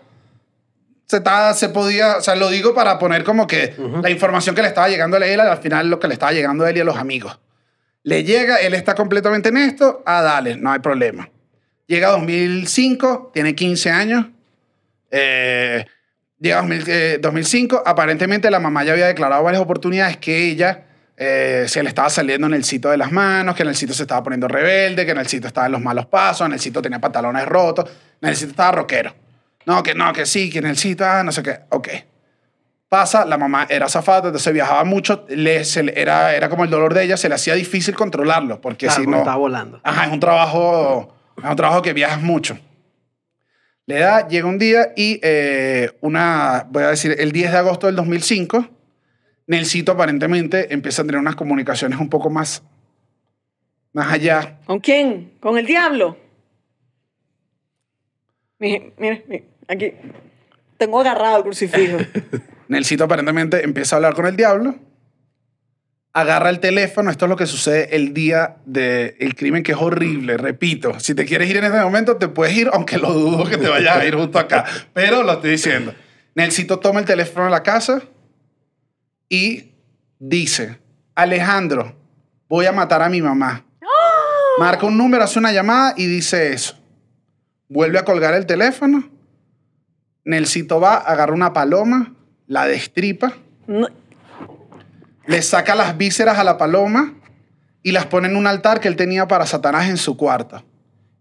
se, 1.12 1.58
se 1.58 1.68
podía, 1.68 2.16
o 2.16 2.22
sea, 2.22 2.34
lo 2.34 2.48
digo 2.48 2.74
para 2.74 2.98
poner 2.98 3.24
como 3.24 3.46
que 3.46 3.74
la 4.02 4.08
información 4.08 4.54
que 4.54 4.62
le 4.62 4.68
estaba 4.68 4.88
llegando 4.88 5.16
a 5.16 5.26
él, 5.26 5.40
al 5.40 5.58
final 5.58 5.90
lo 5.90 5.98
que 5.98 6.08
le 6.08 6.14
estaba 6.14 6.32
llegando 6.32 6.64
a 6.64 6.70
él 6.70 6.78
y 6.78 6.80
a 6.80 6.84
los 6.84 6.96
amigos. 6.96 7.38
Le 8.02 8.24
llega, 8.24 8.56
él 8.56 8.74
está 8.74 8.94
completamente 8.94 9.50
en 9.50 9.58
esto, 9.58 10.02
ah, 10.06 10.22
dale, 10.22 10.56
no 10.56 10.72
hay 10.72 10.80
problema. 10.80 11.28
Llega 11.86 12.08
2005, 12.10 13.30
tiene 13.34 13.54
15 13.54 13.90
años. 13.90 14.26
Eh, 15.10 15.84
llega 16.38 16.56
2000, 16.56 16.84
eh, 16.86 17.18
2005, 17.20 17.82
aparentemente 17.84 18.50
la 18.50 18.58
mamá 18.58 18.84
ya 18.84 18.92
había 18.92 19.06
declarado 19.06 19.42
varias 19.42 19.62
oportunidades 19.62 20.16
que 20.16 20.48
ella 20.48 20.86
eh, 21.16 21.66
se 21.68 21.82
le 21.82 21.90
estaba 21.90 22.08
saliendo 22.08 22.46
en 22.46 22.54
el 22.54 22.64
sitio 22.64 22.90
de 22.90 22.96
las 22.96 23.12
manos, 23.12 23.54
que 23.54 23.62
en 23.62 23.68
el 23.68 23.76
sitio 23.76 23.94
se 23.94 24.02
estaba 24.02 24.22
poniendo 24.22 24.48
rebelde, 24.48 25.04
que 25.04 25.12
en 25.12 25.18
el 25.18 25.26
sitio 25.26 25.46
estaba 25.46 25.66
en 25.66 25.72
los 25.72 25.82
malos 25.82 26.06
pasos, 26.06 26.46
en 26.46 26.54
el 26.54 26.60
sitio 26.60 26.80
tenía 26.80 26.98
pantalones 26.98 27.44
rotos, 27.44 27.90
en 28.20 28.28
el 28.30 28.34
sitio 28.34 28.50
estaba 28.52 28.72
rockero. 28.72 29.14
No, 29.66 29.82
que 29.82 29.94
no, 29.94 30.12
que 30.12 30.26
sí, 30.26 30.50
que 30.50 30.58
en 30.58 30.66
el 30.66 30.76
sitio, 30.76 31.06
ah, 31.06 31.22
no 31.22 31.32
sé 31.32 31.42
qué. 31.42 31.60
Ok. 31.70 31.88
Pasa, 32.88 33.24
la 33.24 33.38
mamá 33.38 33.66
era 33.70 33.88
zafata, 33.88 34.28
entonces 34.28 34.52
viajaba 34.52 34.84
mucho, 34.84 35.24
le, 35.30 35.64
se 35.64 35.82
le- 35.82 35.98
era, 35.98 36.34
era 36.34 36.48
como 36.50 36.64
el 36.64 36.70
dolor 36.70 36.92
de 36.92 37.04
ella, 37.04 37.16
se 37.16 37.28
le 37.28 37.36
hacía 37.36 37.54
difícil 37.54 37.94
controlarlo, 37.94 38.60
porque 38.60 38.86
Claro, 38.86 39.00
si 39.00 39.04
porque 39.06 39.10
no... 39.16 39.22
estaba 39.22 39.36
volando. 39.38 39.80
Ajá, 39.82 40.04
es 40.06 40.12
un 40.12 40.20
trabajo, 40.20 41.14
es 41.38 41.44
un 41.48 41.56
trabajo 41.56 41.80
que 41.80 41.94
viajas 41.94 42.20
mucho. 42.20 42.58
Le 43.86 43.98
da, 43.98 44.28
llega 44.28 44.46
un 44.46 44.58
día 44.58 44.92
y 44.94 45.18
eh, 45.22 45.90
una, 46.02 46.66
voy 46.70 46.82
a 46.82 46.88
decir, 46.88 47.16
el 47.18 47.32
10 47.32 47.52
de 47.52 47.58
agosto 47.58 47.86
del 47.86 47.96
2005, 47.96 48.68
Nelsito 49.46 49.92
aparentemente 49.92 50.72
empieza 50.74 51.00
a 51.02 51.04
tener 51.06 51.18
unas 51.20 51.34
comunicaciones 51.34 51.98
un 51.98 52.10
poco 52.10 52.28
más, 52.30 52.62
más 53.94 54.12
allá. 54.12 54.58
¿Con 54.66 54.80
quién? 54.80 55.32
¿Con 55.40 55.56
el 55.58 55.64
diablo? 55.66 56.16
Mire, 58.58 58.92
mire, 58.98 59.24
mire, 59.28 59.48
aquí. 59.72 59.92
Tengo 60.76 61.00
agarrado 61.00 61.38
el 61.38 61.42
crucifijo. 61.42 61.98
Nelsito 62.68 63.04
aparentemente 63.04 63.64
empieza 63.64 63.94
a 63.94 63.98
hablar 63.98 64.14
con 64.14 64.26
el 64.26 64.36
diablo, 64.36 64.76
agarra 66.12 66.50
el 66.50 66.60
teléfono, 66.60 67.10
esto 67.10 67.26
es 67.26 67.28
lo 67.28 67.36
que 67.36 67.46
sucede 67.46 67.94
el 67.96 68.14
día 68.14 68.56
del 68.64 69.34
crimen, 69.34 69.62
que 69.62 69.72
es 69.72 69.78
horrible, 69.78 70.36
repito, 70.36 70.98
si 71.00 71.14
te 71.14 71.24
quieres 71.24 71.50
ir 71.50 71.56
en 71.58 71.64
este 71.64 71.80
momento, 71.80 72.16
te 72.16 72.28
puedes 72.28 72.56
ir, 72.56 72.70
aunque 72.72 72.98
lo 72.98 73.12
dudo 73.12 73.44
que 73.44 73.58
te 73.58 73.68
vayas 73.68 73.96
a 73.96 74.04
ir 74.04 74.14
justo 74.14 74.38
acá, 74.38 74.64
pero 74.92 75.22
lo 75.22 75.32
estoy 75.32 75.50
diciendo. 75.50 75.94
Nelsito 76.34 76.78
toma 76.78 77.00
el 77.00 77.06
teléfono 77.06 77.46
a 77.46 77.50
la 77.50 77.62
casa 77.62 78.02
y 79.28 79.72
dice, 80.18 80.78
Alejandro, 81.14 81.94
voy 82.48 82.66
a 82.66 82.72
matar 82.72 83.02
a 83.02 83.08
mi 83.08 83.20
mamá. 83.20 83.66
Marca 84.58 84.86
un 84.86 84.96
número, 84.96 85.24
hace 85.24 85.38
una 85.38 85.52
llamada 85.52 85.94
y 85.96 86.06
dice 86.06 86.52
eso. 86.52 86.78
Vuelve 87.68 87.98
a 87.98 88.04
colgar 88.04 88.34
el 88.34 88.46
teléfono. 88.46 89.10
Nelsito 90.24 90.80
va, 90.80 90.96
agarra 90.96 91.32
una 91.32 91.52
paloma, 91.52 92.14
la 92.46 92.66
destripa 92.66 93.32
No- 93.66 93.88
le 95.26 95.42
saca 95.42 95.74
las 95.74 95.96
vísceras 95.96 96.38
a 96.38 96.44
la 96.44 96.58
paloma 96.58 97.14
y 97.82 97.92
las 97.92 98.06
pone 98.06 98.28
en 98.28 98.36
un 98.36 98.46
altar 98.46 98.80
que 98.80 98.88
él 98.88 98.96
tenía 98.96 99.28
para 99.28 99.46
Satanás 99.46 99.88
en 99.88 99.96
su 99.96 100.16
cuarto. 100.16 100.64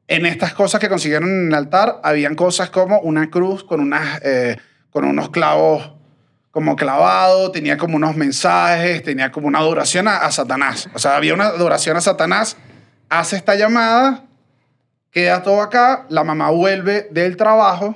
En 0.07 0.25
estas 0.25 0.53
cosas 0.53 0.79
que 0.81 0.89
consiguieron 0.89 1.29
en 1.29 1.47
el 1.47 1.53
altar, 1.55 1.99
habían 2.03 2.35
cosas 2.35 2.69
como 2.69 2.99
una 2.99 3.29
cruz 3.29 3.63
con, 3.63 3.79
unas, 3.79 4.19
eh, 4.23 4.57
con 4.89 5.05
unos 5.05 5.29
clavos 5.29 5.93
como 6.51 6.75
clavados, 6.75 7.51
tenía 7.53 7.77
como 7.77 7.95
unos 7.95 8.17
mensajes, 8.17 9.01
tenía 9.03 9.31
como 9.31 9.47
una 9.47 9.59
adoración 9.59 10.07
a, 10.09 10.17
a 10.17 10.31
Satanás. 10.31 10.89
O 10.93 10.99
sea, 10.99 11.15
había 11.15 11.33
una 11.33 11.45
adoración 11.45 11.95
a 11.95 12.01
Satanás. 12.01 12.57
Hace 13.07 13.37
esta 13.37 13.55
llamada, 13.55 14.25
queda 15.11 15.43
todo 15.43 15.61
acá, 15.61 16.05
la 16.09 16.23
mamá 16.25 16.49
vuelve 16.49 17.07
del 17.11 17.37
trabajo, 17.37 17.95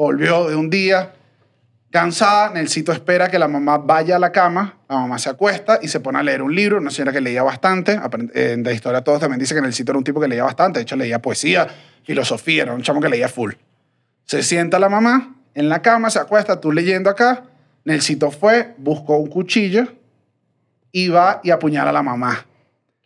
volvió 0.00 0.48
de 0.48 0.56
un 0.56 0.70
día, 0.70 1.12
Cansada, 1.90 2.48
Nelsito 2.54 2.90
espera 2.90 3.28
que 3.28 3.38
la 3.38 3.48
mamá 3.48 3.76
vaya 3.76 4.16
a 4.16 4.18
la 4.18 4.32
cama, 4.32 4.78
la 4.88 4.96
mamá 4.96 5.18
se 5.18 5.28
acuesta 5.28 5.78
y 5.82 5.88
se 5.88 6.00
pone 6.00 6.18
a 6.18 6.22
leer 6.22 6.40
un 6.40 6.54
libro, 6.54 6.78
una 6.78 6.90
señora 6.90 7.12
que 7.12 7.20
leía 7.20 7.42
bastante, 7.42 8.00
eh, 8.32 8.52
en 8.52 8.62
la 8.62 8.72
historia 8.72 9.02
todos 9.02 9.20
también 9.20 9.38
dice 9.38 9.54
que 9.54 9.60
Nelsito 9.60 9.92
era 9.92 9.98
un 9.98 10.04
tipo 10.04 10.18
que 10.18 10.26
leía 10.26 10.44
bastante, 10.44 10.78
de 10.78 10.84
hecho 10.84 10.96
leía 10.96 11.20
poesía, 11.20 11.66
filosofía, 12.02 12.62
era 12.62 12.72
un 12.72 12.80
chamo 12.80 12.98
que 13.02 13.10
leía 13.10 13.28
full. 13.28 13.52
Se 14.24 14.42
sienta 14.42 14.78
la 14.78 14.88
mamá 14.88 15.34
en 15.54 15.68
la 15.68 15.82
cama, 15.82 16.08
se 16.08 16.18
acuesta, 16.18 16.60
tú 16.60 16.72
leyendo 16.72 17.10
acá, 17.10 17.44
Nelsito 17.84 18.30
fue, 18.30 18.74
buscó 18.78 19.18
un 19.18 19.28
cuchillo 19.28 19.86
y 20.92 21.08
va 21.08 21.42
y 21.44 21.50
apuñala 21.50 21.90
a 21.90 21.92
la 21.92 22.02
mamá. 22.02 22.46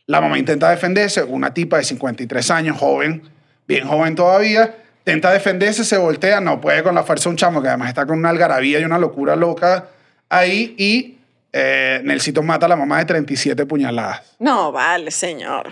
La 0.07 0.21
mamá 0.21 0.39
intenta 0.39 0.71
defenderse, 0.71 1.25
una 1.25 1.53
tipa 1.53 1.79
de 1.79 1.83
53 1.83 2.51
años, 2.53 2.79
joven, 2.79 3.23
bien 3.67 3.89
joven 3.89 4.15
todavía, 4.15 4.77
intenta 5.07 5.31
defenderse, 5.31 5.85
se 5.85 5.99
voltea, 5.99 6.41
no 6.41 6.63
puede 6.63 6.83
con 6.83 6.95
la 6.95 7.03
fuerza 7.03 7.25
de 7.25 7.31
un 7.31 7.37
chamo 7.37 7.61
que 7.61 7.69
además 7.69 7.89
está 7.89 8.07
con 8.07 8.19
una 8.19 8.31
algarabía 8.31 8.81
y 8.81 8.85
una 8.85 8.99
locura 8.99 9.37
loca 9.37 9.89
ahí 10.31 10.75
y 10.79 11.19
eh, 11.53 12.01
Nelsito 12.05 12.43
mata 12.43 12.65
a 12.65 12.71
la 12.71 12.77
mamá 12.77 12.99
de 12.99 13.05
37 13.05 13.67
puñaladas. 13.67 14.23
No, 14.39 14.73
vale, 14.73 15.11
señor. 15.11 15.69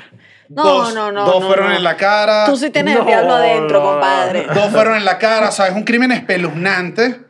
No, 0.51 0.63
dos, 0.65 0.95
no, 0.95 1.11
no. 1.11 1.25
Dos 1.25 1.41
no, 1.41 1.47
fueron 1.47 1.71
no. 1.71 1.77
en 1.77 1.83
la 1.83 1.97
cara. 1.97 2.45
Tú 2.45 2.57
sí 2.59 2.69
tienes 2.69 2.95
No, 2.95 3.01
el 3.01 3.07
diablo 3.07 3.35
adentro, 3.35 3.79
no, 3.81 3.85
no. 3.85 3.91
compadre. 3.93 4.47
Dos 4.55 4.71
fueron 4.71 4.97
en 4.97 5.05
la 5.07 5.17
cara, 5.17 5.49
o 5.49 5.53
sea, 5.53 5.69
es 5.69 5.75
un 5.75 5.85
crimen 5.85 6.13
espeluznante. 6.13 7.21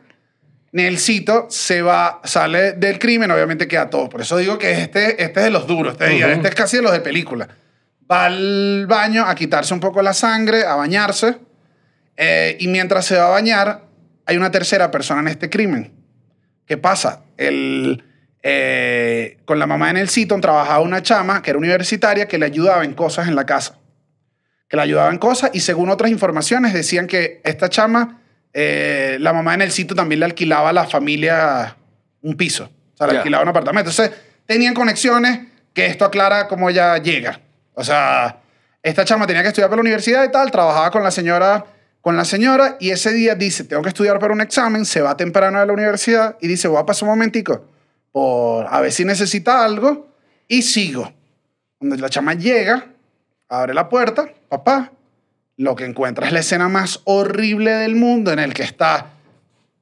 Nelsito 0.73 1.47
se 1.49 1.81
va, 1.81 2.19
sale 2.25 2.73
del 2.73 2.99
crimen, 2.99 3.31
obviamente 3.31 3.65
queda 3.65 3.89
todo. 3.89 4.09
Por 4.09 4.19
eso 4.21 4.35
digo 4.35 4.57
que 4.57 4.71
este, 4.71 5.23
este 5.23 5.39
es 5.39 5.45
de 5.45 5.51
los 5.51 5.67
duros, 5.67 5.93
este, 5.93 6.33
este 6.33 6.47
es 6.49 6.55
casi 6.55 6.77
de 6.77 6.83
los 6.83 6.91
de 6.91 6.99
película. 6.99 7.47
Va 8.11 8.25
al 8.25 8.85
baño 8.87 9.25
a 9.25 9.33
quitarse 9.35 9.73
un 9.73 9.79
poco 9.79 10.01
la 10.01 10.13
sangre, 10.13 10.65
a 10.65 10.75
bañarse. 10.75 11.37
Eh, 12.17 12.57
y 12.59 12.67
mientras 12.67 13.05
se 13.05 13.17
va 13.17 13.27
a 13.27 13.31
bañar, 13.31 13.85
hay 14.25 14.37
una 14.37 14.51
tercera 14.51 14.91
persona 14.91 15.21
en 15.21 15.27
este 15.27 15.49
crimen. 15.49 15.93
¿Qué 16.65 16.77
pasa? 16.77 17.23
El, 17.37 18.03
eh, 18.41 19.37
con 19.45 19.59
la 19.59 19.67
mamá 19.67 19.87
de 19.87 19.93
Nelsito 19.93 20.39
trabajaba 20.39 20.79
una 20.79 21.01
chama 21.01 21.41
que 21.41 21.49
era 21.51 21.59
universitaria 21.59 22.27
que 22.27 22.37
le 22.37 22.45
ayudaba 22.45 22.83
en 22.83 22.93
cosas 22.93 23.27
en 23.27 23.35
la 23.35 23.45
casa 23.45 23.79
que 24.73 24.77
la 24.77 24.83
ayudaba 24.83 25.11
en 25.11 25.19
cosas 25.19 25.51
y 25.53 25.59
según 25.59 25.89
otras 25.89 26.09
informaciones 26.09 26.73
decían 26.73 27.05
que 27.05 27.41
esta 27.43 27.69
chama, 27.69 28.21
eh, 28.53 29.17
la 29.19 29.31
mamá 29.31 29.53
en 29.53 29.61
el 29.61 29.69
sitio 29.71 29.95
también 29.95 30.19
le 30.19 30.25
alquilaba 30.25 30.69
a 30.69 30.73
la 30.73 30.85
familia 30.87 31.77
un 32.23 32.35
piso, 32.35 32.71
o 32.95 32.97
sea, 32.97 33.05
le 33.05 33.13
Ya. 33.13 33.19
alquilaba 33.19 33.43
un 33.43 33.49
apartamento. 33.49 33.91
Entonces, 33.91 34.19
tenían 34.47 34.73
conexiones 34.73 35.41
que 35.75 35.85
esto 35.85 36.05
aclara 36.05 36.47
cómo 36.47 36.71
ella 36.71 36.97
llega. 36.97 37.39
O 37.75 37.83
sea, 37.83 38.39
esta 38.81 39.05
chama 39.05 39.27
tenía 39.27 39.43
que 39.43 39.49
estudiar 39.49 39.69
para 39.69 39.77
la 39.77 39.81
universidad 39.81 40.23
y 40.23 40.31
tal, 40.31 40.49
trabajaba 40.49 40.89
con 40.89 41.03
la 41.03 41.11
señora 41.11 41.65
con 42.03 42.17
la 42.17 42.25
señora 42.25 42.75
y 42.81 42.89
ese 42.89 43.13
día 43.13 43.33
dice, 43.33 43.63
tengo 43.63 43.81
que 43.81 43.87
estudiar 43.87 44.19
para 44.19 44.33
un 44.33 44.41
examen, 44.41 44.83
se 44.83 44.99
va 44.99 45.15
temprano 45.15 45.61
de 45.61 45.65
la 45.65 45.71
universidad 45.71 46.35
y 46.41 46.49
dice, 46.49 46.67
voy 46.67 46.77
a 46.77 46.85
pasar 46.85 47.07
un 47.07 47.15
momentico 47.15 47.65
por 48.11 48.67
a 48.69 48.81
ver 48.81 48.91
si 48.91 49.05
necesita 49.05 49.63
algo 49.63 50.09
y 50.49 50.63
sigo. 50.63 51.13
Cuando 51.77 51.95
la 51.95 52.09
chama 52.09 52.33
llega, 52.33 52.87
abre 53.47 53.73
la 53.73 53.87
puerta, 53.87 54.29
papá, 54.49 54.91
lo 55.55 55.77
que 55.77 55.85
encuentra 55.85 56.27
es 56.27 56.33
la 56.33 56.41
escena 56.41 56.67
más 56.67 56.99
horrible 57.05 57.71
del 57.71 57.95
mundo 57.95 58.33
en 58.33 58.39
el 58.39 58.53
que 58.53 58.63
está 58.63 59.13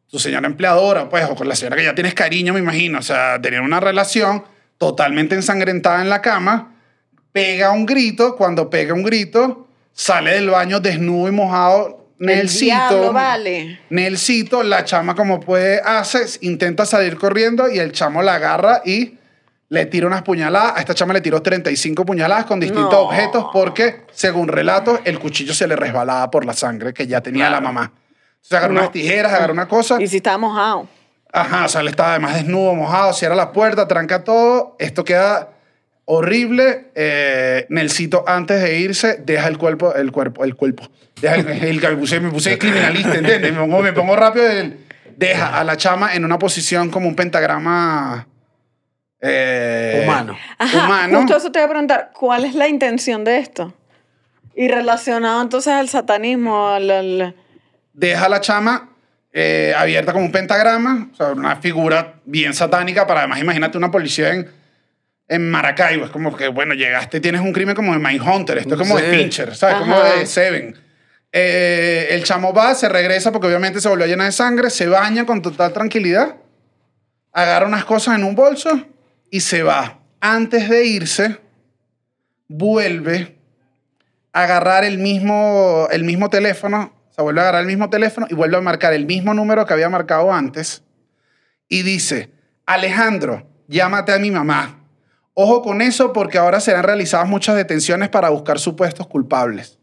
tu 0.07 0.19
señora 0.19 0.45
empleadora, 0.45 1.09
pues, 1.09 1.26
o 1.28 1.34
con 1.34 1.47
la 1.47 1.55
señora 1.55 1.78
que 1.78 1.86
ya 1.86 1.95
tienes 1.95 2.13
cariño, 2.13 2.53
me 2.53 2.59
imagino, 2.59 2.99
o 2.99 3.01
sea, 3.01 3.41
tenían 3.41 3.63
una 3.63 3.80
relación 3.80 4.43
totalmente 4.78 5.34
ensangrentada 5.34 6.03
en 6.03 6.09
la 6.09 6.22
cama, 6.22 6.76
pega 7.32 7.72
un 7.72 7.88
grito, 7.88 8.36
cuando 8.36 8.69
pega 8.69 8.93
un 8.93 9.01
grito, 9.01 9.67
sale 9.91 10.34
del 10.36 10.51
baño 10.51 10.80
desnudo 10.80 11.28
y 11.28 11.32
mojado, 11.32 12.00
Nelsito. 12.26 13.11
vale. 13.13 13.80
Nelsito, 13.89 14.63
la 14.63 14.84
chama 14.84 15.15
como 15.15 15.39
puede, 15.39 15.82
hace, 15.82 16.26
intenta 16.41 16.86
salir 16.86 17.17
corriendo 17.17 17.69
y 17.69 17.80
el 17.80 17.91
chamo 17.91 18.22
la 18.22 18.36
agarra 18.36 18.82
y 18.86 19.17
le 19.69 19.86
tira 19.86 20.05
unas 20.07 20.22
puñaladas. 20.22 20.74
A 20.78 20.80
esta 20.82 20.93
chama 20.93 21.13
le 21.13 21.22
tiró 21.22 21.41
35 21.41 22.05
puñaladas 22.05 22.45
con 22.45 22.59
distintos 22.59 22.91
No. 22.91 22.99
objetos 23.01 23.45
porque, 23.51 24.01
según 24.11 24.47
relatos, 24.49 24.99
el 25.05 25.17
cuchillo 25.19 25.53
se 25.53 25.67
le 25.67 25.76
resbalaba 25.76 26.30
por 26.30 26.45
la 26.45 26.53
sangre 26.53 26.93
que 26.93 27.07
ya 27.07 27.22
tenía 27.22 27.49
la 27.49 27.61
mamá. 27.61 27.91
Se 28.41 28.55
agarró 28.57 28.74
unas 28.74 28.91
tijeras, 28.91 29.34
agarró 29.34 29.53
una 29.53 29.67
cosa. 29.67 30.01
Y 30.01 30.07
si 30.07 30.17
está 30.17 30.38
mojado. 30.38 30.88
Ajá, 31.34 31.65
o 31.65 31.69
sea, 31.69 31.82
él 31.82 31.88
estaba 31.88 32.11
además 32.11 32.36
desnudo, 32.36 32.76
mojado, 32.76 33.13
cierra 33.13 33.36
la 33.36 33.51
puerta, 33.53 33.88
tranca 33.88 34.24
todo. 34.24 34.76
Esto 34.80 35.05
queda 35.05 35.49
horrible. 36.16 36.91
Eh, 36.95 37.66
Nelsito, 37.70 38.24
antes 38.28 38.62
de 38.62 38.80
irse, 38.80 39.22
deja 39.26 39.47
el 39.47 39.57
cuerpo, 39.57 39.93
el 39.95 40.12
cuerpo, 40.12 40.43
el 40.43 40.55
cuerpo. 40.55 40.89
Deja 41.22 41.36
el, 41.36 41.47
el- 41.47 41.82
me, 41.82 41.95
puse, 41.97 42.20
me 42.20 42.30
puse 42.30 42.57
criminalista, 42.57 43.16
¿entiendes? 43.16 43.53
Me 43.53 43.59
pongo, 43.59 43.82
me 43.82 43.93
pongo 43.93 44.16
rápido. 44.16 44.47
el- 44.49 44.78
deja 45.16 45.59
a 45.59 45.64
la 45.64 45.78
chama 45.78 46.16
en 46.16 46.26
una 46.26 46.39
posición 46.39 46.89
como 46.89 47.07
un 47.07 47.16
pentagrama 47.16 48.28
eh, 49.22 50.01
Humano. 50.03 50.36
Ajá, 50.57 50.86
humano. 50.86 51.18
justo 51.20 51.38
eso 51.38 51.51
te 51.51 51.59
voy 51.59 51.66
a 51.66 51.70
preguntar, 51.70 52.12
¿cuál 52.14 52.43
es 52.45 52.55
la 52.55 52.68
intención 52.68 53.24
de 53.24 53.38
esto? 53.38 53.74
Y 54.55 54.68
relacionado 54.68 55.41
entonces 55.41 55.74
al 55.74 55.89
satanismo, 55.89 56.70
al... 56.70 56.89
al- 56.89 57.36
deja 57.93 58.26
a 58.26 58.30
la 58.30 58.41
chama 58.41 58.89
eh, 59.32 59.74
abierta 59.78 60.12
como 60.12 60.26
un 60.26 60.32
pentagrama, 60.32 61.09
o 61.14 61.16
sea, 61.16 61.28
una 61.28 61.55
figura 61.57 62.16
bien 62.26 62.53
satánica 62.53 63.05
para 63.05 63.20
además, 63.22 63.39
imagínate 63.41 63.78
una 63.78 63.91
policía 63.91 64.34
en, 64.34 64.49
en 65.28 65.49
Maracaibo. 65.49 66.05
Es 66.05 66.11
como 66.11 66.36
que, 66.36 66.47
bueno, 66.49 66.74
llegaste, 66.74 67.19
tienes 67.19 67.41
un 67.41 67.53
crimen 67.53 67.76
como 67.76 67.93
de 67.93 67.99
Mindhunter, 67.99 68.57
esto 68.57 68.74
es 68.76 68.80
como 68.80 68.97
Sí. 68.97 69.05
de 69.05 69.17
Fincher, 69.17 69.55
¿sabes? 69.55 69.78
Como 69.78 69.95
Ajá. 69.95 70.15
de 70.15 70.26
Seven. 70.26 70.76
Eh, 71.32 72.07
el 72.11 72.24
chamo 72.24 72.53
va, 72.53 72.76
se 72.76 72.89
regresa 72.89 73.32
porque 73.32 73.47
obviamente 73.47 73.80
se 73.80 73.88
volvió 73.88 74.05
llena 74.05 74.26
de 74.26 74.34
sangre, 74.34 74.69
se 74.69 74.88
baña 74.88 75.26
con 75.26 75.41
total 75.41 75.72
tranquilidad, 75.72 76.36
agarra 77.32 77.65
unas 77.67 77.86
cosas 77.86 78.15
en 78.17 78.26
un 78.26 78.36
bolso 78.36 78.86
y 79.30 79.39
se 79.39 79.63
va. 79.63 79.99
Antes 80.19 80.67
de 80.69 80.86
irse, 80.86 81.38
vuelve 82.49 83.38
a 84.34 84.43
agarrar 84.43 84.84
el 84.84 84.97
mismo, 84.97 85.88
el 85.91 86.03
mismo 86.03 86.30
teléfono, 86.30 86.93
o 87.09 87.13
sea, 87.13 87.24
vuelve 87.24 87.39
a 87.39 87.43
agarrar 87.43 87.61
el 87.61 87.67
mismo 87.67 87.89
teléfono 87.89 88.28
y 88.30 88.34
vuelve 88.36 88.57
a 88.57 88.61
marcar 88.61 88.93
el 88.93 89.05
mismo 89.05 89.34
número 89.34 89.65
que 89.65 89.74
había 89.74 89.89
marcado 89.89 90.34
antes 90.34 90.84
y 91.69 91.84
dice, 91.84 92.30
Alejandro, 92.65 93.47
llámate 93.67 94.11
a 94.13 94.19
mi 94.19 94.32
mamá. 94.32 94.80
Ojo 95.34 95.61
con 95.61 95.82
eso 95.82 96.11
porque 96.13 96.38
ahora 96.38 96.59
serán 96.59 96.83
realizadas 96.83 97.28
muchas 97.28 97.55
detenciones 97.55 98.09
para 98.09 98.29
buscar 98.29 98.59
supuestos 98.59 99.08
culpables. 99.08 99.79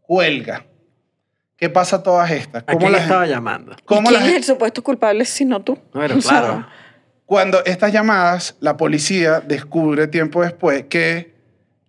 Cuelga. 0.00 0.64
¿Qué 1.56 1.70
pasa 1.70 1.96
a 1.96 2.02
todas 2.02 2.30
estas? 2.30 2.64
¿A 2.66 2.74
quién 2.76 2.92
la 2.92 2.98
le 2.98 3.04
estaba 3.04 3.26
llamando? 3.26 3.76
cómo 3.84 4.08
¿Quién 4.08 4.22
la 4.22 4.28
es 4.28 4.36
el 4.36 4.44
supuesto 4.44 4.82
culpable 4.82 5.24
si 5.24 5.44
no 5.44 5.62
tú? 5.62 5.78
Bueno, 5.94 6.16
claro. 6.18 6.66
Cuando 7.24 7.64
estas 7.64 7.92
llamadas, 7.92 8.56
la 8.60 8.76
policía 8.76 9.40
descubre 9.40 10.06
tiempo 10.06 10.42
después 10.42 10.84
que 10.88 11.34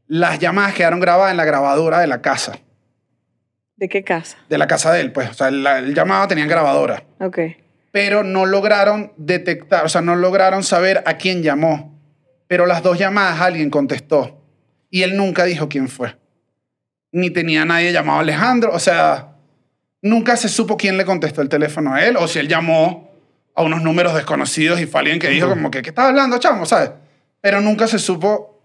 las 0.07 0.39
llamadas 0.39 0.73
quedaron 0.73 0.99
grabadas 0.99 1.31
en 1.31 1.37
la 1.37 1.45
grabadora 1.45 1.99
de 1.99 2.07
la 2.07 2.21
casa. 2.21 2.57
¿De 3.75 3.89
qué 3.89 4.03
casa? 4.03 4.37
De 4.49 4.57
la 4.57 4.67
casa 4.67 4.91
de 4.93 5.01
él, 5.01 5.11
pues. 5.11 5.29
O 5.29 5.33
sea, 5.33 5.49
el, 5.49 5.65
el 5.67 5.93
llamado 5.93 6.27
tenía 6.27 6.45
grabadora. 6.45 7.03
Ok. 7.19 7.39
pero 7.91 8.23
no 8.23 8.45
lograron 8.45 9.11
detectar, 9.17 9.85
o 9.85 9.89
sea, 9.89 10.01
no 10.01 10.15
lograron 10.15 10.63
saber 10.63 11.03
a 11.05 11.15
quién 11.17 11.41
llamó. 11.43 11.96
Pero 12.47 12.65
las 12.65 12.81
dos 12.83 12.97
llamadas 12.97 13.41
alguien 13.41 13.69
contestó 13.69 14.41
y 14.89 15.03
él 15.03 15.17
nunca 15.17 15.43
dijo 15.45 15.67
quién 15.67 15.87
fue. 15.89 16.15
Ni 17.11 17.29
tenía 17.29 17.65
nadie 17.65 17.91
llamado 17.91 18.19
Alejandro, 18.19 18.71
o 18.73 18.79
sea, 18.79 19.33
nunca 20.01 20.37
se 20.37 20.49
supo 20.49 20.77
quién 20.77 20.97
le 20.97 21.05
contestó 21.05 21.41
el 21.41 21.49
teléfono 21.49 21.93
a 21.93 22.03
él 22.05 22.15
o 22.17 22.27
si 22.27 22.39
él 22.39 22.47
llamó 22.47 23.11
a 23.55 23.63
unos 23.63 23.81
números 23.81 24.13
desconocidos 24.13 24.79
y 24.79 24.85
fue 24.85 24.99
alguien 25.01 25.19
que 25.19 25.29
dijo 25.29 25.49
como 25.49 25.71
que, 25.71 25.81
¿qué 25.81 25.89
estás 25.89 26.05
hablando, 26.09 26.37
chamo? 26.37 26.65
¿Sabes? 26.65 26.91
Pero 27.41 27.59
nunca 27.61 27.87
se 27.87 27.97
supo 27.99 28.61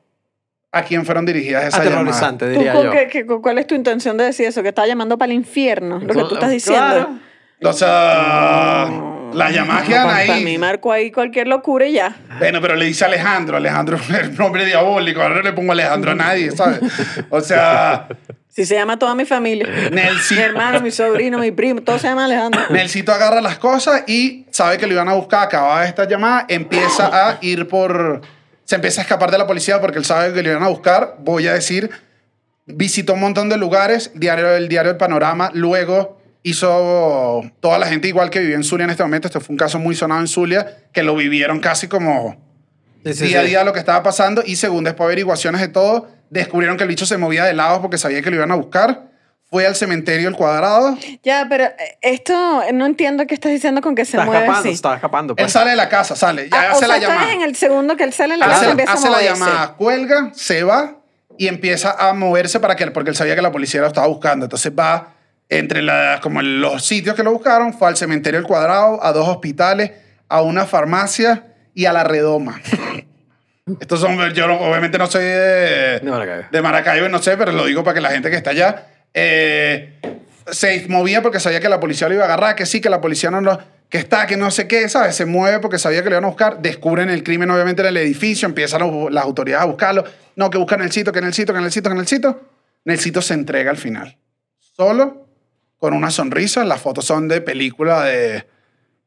a 0.70 0.82
quién 0.82 1.04
fueron 1.04 1.24
dirigidas 1.26 1.64
esas 1.64 1.84
llamadas. 1.84 2.16
Aterrorizante, 2.22 2.46
¿Tú, 2.46 2.50
diría 2.52 2.72
con 2.72 2.84
yo. 2.84 2.90
qué- 2.92 3.08
qué- 3.08 3.26
cuál 3.26 3.58
es 3.58 3.66
tu 3.66 3.74
intención 3.74 4.16
de 4.16 4.24
decir 4.24 4.46
eso? 4.46 4.62
Que 4.62 4.68
estaba 4.68 4.86
llamando 4.86 5.16
para 5.18 5.30
el 5.32 5.36
infierno, 5.38 5.98
lo 5.98 6.06
que 6.14 6.20
tú 6.28 6.34
estás 6.34 6.50
diciendo. 6.50 7.18
Claro. 7.60 7.70
O 7.70 7.72
sea, 7.72 8.86
llamadas 9.34 9.88
quedan 9.88 10.06
Para, 10.06 10.16
ahí. 10.18 10.44
mí 10.44 10.58
marco 10.58 10.92
ahí 10.92 11.10
cualquier 11.10 11.48
locura 11.48 11.86
y 11.86 11.94
ya. 11.94 12.16
Bueno, 12.38 12.60
pero 12.60 12.76
le 12.76 12.84
dice 12.86 13.04
Alejandro. 13.04 13.56
Alejandro 13.56 13.96
es 13.96 14.28
un 14.28 14.36
nombre 14.36 14.64
diabólico. 14.64 15.22
Ahora 15.22 15.36
no 15.36 15.42
le 15.42 15.52
pongo 15.52 15.72
Alejandro 15.72 16.12
a 16.12 16.14
nadie, 16.14 16.50
¿sabes? 16.50 16.80
O 17.30 17.40
sea, 17.40 18.08
Si 18.52 18.66
se 18.66 18.74
llama 18.74 18.98
toda 18.98 19.14
mi 19.14 19.24
familia. 19.24 19.66
Nelsi. 19.90 20.34
Mi 20.34 20.42
hermano, 20.42 20.80
mi 20.80 20.90
sobrino, 20.90 21.38
mi 21.38 21.52
primo, 21.52 21.80
todos 21.80 22.02
se 22.02 22.08
llaman 22.08 22.26
Alejandro. 22.26 22.60
Nelsito 22.68 23.10
agarra 23.10 23.40
las 23.40 23.56
cosas 23.56 24.04
y 24.06 24.44
sabe 24.50 24.76
que 24.76 24.86
lo 24.86 24.92
iban 24.92 25.08
a 25.08 25.14
buscar. 25.14 25.44
Acababa 25.44 25.86
esta 25.86 26.06
llamada, 26.06 26.44
empieza 26.48 27.06
a 27.30 27.38
ir 27.40 27.66
por. 27.66 28.20
Se 28.64 28.74
empieza 28.74 29.00
a 29.00 29.04
escapar 29.04 29.30
de 29.30 29.38
la 29.38 29.46
policía 29.46 29.80
porque 29.80 29.96
él 29.98 30.04
sabe 30.04 30.34
que 30.34 30.42
lo 30.42 30.50
iban 30.50 30.62
a 30.62 30.68
buscar. 30.68 31.16
Voy 31.20 31.46
a 31.46 31.54
decir, 31.54 31.90
visitó 32.66 33.14
un 33.14 33.20
montón 33.20 33.48
de 33.48 33.56
lugares, 33.56 34.10
diario, 34.14 34.50
el 34.54 34.68
diario 34.68 34.90
El 34.90 34.98
Panorama. 34.98 35.50
Luego 35.54 36.20
hizo 36.42 37.42
toda 37.60 37.78
la 37.78 37.86
gente 37.86 38.08
igual 38.08 38.30
que 38.30 38.40
vivía 38.40 38.56
en 38.56 38.64
Zulia 38.64 38.84
en 38.84 38.90
este 38.90 39.02
momento. 39.02 39.28
Este 39.28 39.40
fue 39.40 39.52
un 39.54 39.58
caso 39.58 39.78
muy 39.78 39.94
sonado 39.94 40.20
en 40.20 40.28
Zulia, 40.28 40.84
que 40.92 41.02
lo 41.02 41.14
vivieron 41.16 41.60
casi 41.60 41.88
como 41.88 42.36
Sí, 43.04 43.14
sí, 43.14 43.26
día 43.26 43.40
a 43.40 43.42
día 43.42 43.64
lo 43.64 43.72
que 43.72 43.78
estaba 43.80 44.02
pasando. 44.02 44.42
Y 44.44 44.56
según 44.56 44.84
después 44.84 45.06
averiguaciones 45.06 45.60
de 45.60 45.68
todo, 45.68 46.08
descubrieron 46.30 46.76
que 46.76 46.84
el 46.84 46.88
bicho 46.88 47.06
se 47.06 47.16
movía 47.18 47.44
de 47.44 47.52
lado 47.52 47.80
porque 47.82 47.98
sabía 47.98 48.22
que 48.22 48.30
lo 48.30 48.36
iban 48.36 48.50
a 48.52 48.54
buscar. 48.54 49.10
Fue 49.50 49.66
al 49.66 49.74
cementerio 49.76 50.28
El 50.30 50.34
Cuadrado. 50.36 50.96
Ya, 51.22 51.46
pero 51.48 51.64
eh, 51.64 51.98
esto 52.00 52.62
no 52.72 52.86
entiendo 52.86 53.26
qué 53.26 53.34
estás 53.34 53.52
diciendo 53.52 53.82
con 53.82 53.94
que 53.94 54.04
se 54.06 54.16
Está 54.16 54.24
mueve 54.24 54.40
escapando, 54.44 54.68
así. 54.68 54.74
está 54.74 54.94
escapando. 54.94 55.32
Él 55.32 55.36
Pues. 55.36 55.52
sale 55.52 55.70
de 55.70 55.76
la 55.76 55.88
casa, 55.90 56.16
sale, 56.16 56.48
ya 56.48 56.56
Ah, 56.58 56.66
o 56.68 56.70
hace 56.70 56.78
sea, 56.78 56.88
la 56.88 56.96
estás 56.96 57.10
llamada. 57.10 57.32
en 57.34 57.42
el 57.42 57.56
segundo 57.56 57.96
que 57.96 58.04
él 58.04 58.12
sale 58.14 58.34
en 58.34 58.40
la 58.40 58.46
casa 58.46 58.60
hace, 58.62 58.70
empieza 58.70 58.92
hace 58.94 59.08
a 59.08 59.10
la 59.10 59.22
llamada, 59.22 59.74
cuelga, 59.74 60.30
se 60.32 60.62
va 60.62 60.96
y 61.36 61.48
empieza 61.48 61.90
a 61.98 62.14
moverse 62.14 62.60
para 62.60 62.76
que, 62.76 62.86
porque 62.92 63.10
él 63.10 63.16
sabía 63.16 63.34
que 63.34 63.42
la 63.42 63.52
policía 63.52 63.82
lo 63.82 63.88
estaba 63.88 64.06
buscando. 64.06 64.46
Entonces 64.46 64.72
va 64.78 65.16
entre 65.58 65.82
la- 65.82 66.18
como 66.22 66.40
en 66.40 66.60
los 66.60 66.84
sitios 66.84 67.14
que 67.14 67.22
lo 67.22 67.32
buscaron, 67.32 67.72
fue 67.74 67.88
al 67.88 67.96
cementerio 67.96 68.40
El 68.40 68.46
Cuadrado, 68.46 69.02
a 69.04 69.12
dos 69.12 69.28
hospitales, 69.28 69.90
a 70.28 70.40
una 70.42 70.66
farmacia 70.66 71.46
y 71.74 71.84
a 71.86 71.92
la 71.92 72.04
redoma. 72.04 72.60
Estos 73.80 74.00
son, 74.00 74.18
yo 74.34 74.46
obviamente 74.46 74.98
no 74.98 75.06
soy 75.06 75.22
de, 75.24 76.00
De 76.00 76.10
Maracaibo. 76.10 76.44
de 76.50 76.62
Maracaibo, 76.62 77.08
no 77.08 77.22
sé, 77.22 77.36
pero 77.36 77.52
lo 77.52 77.64
digo 77.66 77.84
para 77.84 77.94
que 77.94 78.00
la 78.00 78.10
gente 78.10 78.28
que 78.30 78.36
está 78.36 78.50
allá 78.50 78.86
eh, 79.14 80.00
se 80.50 80.86
movía 80.88 81.22
porque 81.22 81.38
sabía 81.38 81.60
que 81.60 81.68
la 81.68 81.78
policía 81.78 82.08
lo 82.08 82.14
iba 82.14 82.24
a 82.24 82.26
agarrar, 82.26 82.56
que 82.56 82.66
sí, 82.66 82.80
que 82.80 82.90
la 82.90 83.00
policía 83.00 83.30
no 83.30 83.40
lo, 83.40 83.58
que 83.88 83.98
está, 83.98 84.26
que 84.26 84.36
no 84.36 84.50
sé 84.50 84.66
qué, 84.66 84.88
¿sabes? 84.88 85.14
Se 85.14 85.26
mueve 85.26 85.60
porque 85.60 85.78
sabía 85.78 86.02
que 86.02 86.08
lo 86.10 86.14
iban 86.16 86.24
a 86.24 86.28
buscar, 86.28 86.60
descubren 86.60 87.08
el 87.10 87.22
crimen 87.22 87.50
obviamente 87.50 87.82
en 87.82 87.88
el 87.88 87.96
edificio, 87.98 88.48
empiezan 88.48 88.80
los- 88.80 89.12
las 89.12 89.22
autoridades 89.24 89.62
a 89.62 89.66
buscarlo, 89.66 90.04
no, 90.34 90.50
que 90.50 90.58
buscan 90.58 90.82
el 90.82 90.90
sitio, 90.90 91.12
que 91.12 91.20
en 91.20 91.26
el 91.26 91.34
sitio, 91.34 91.54
que 91.54 91.58
en 91.60 91.66
el 91.66 91.72
sitio, 91.72 91.90
que 91.90 91.94
en 91.94 92.00
el 92.00 92.08
sitio. 92.08 92.40
Nelsito 92.84 93.22
se 93.22 93.34
entrega 93.34 93.70
al 93.70 93.76
final, 93.76 94.16
solo, 94.58 95.21
con 95.82 95.94
una 95.94 96.12
sonrisa, 96.12 96.64
las 96.64 96.80
fotos 96.80 97.04
son 97.04 97.26
de 97.26 97.40
película 97.40 98.04
de... 98.04 98.46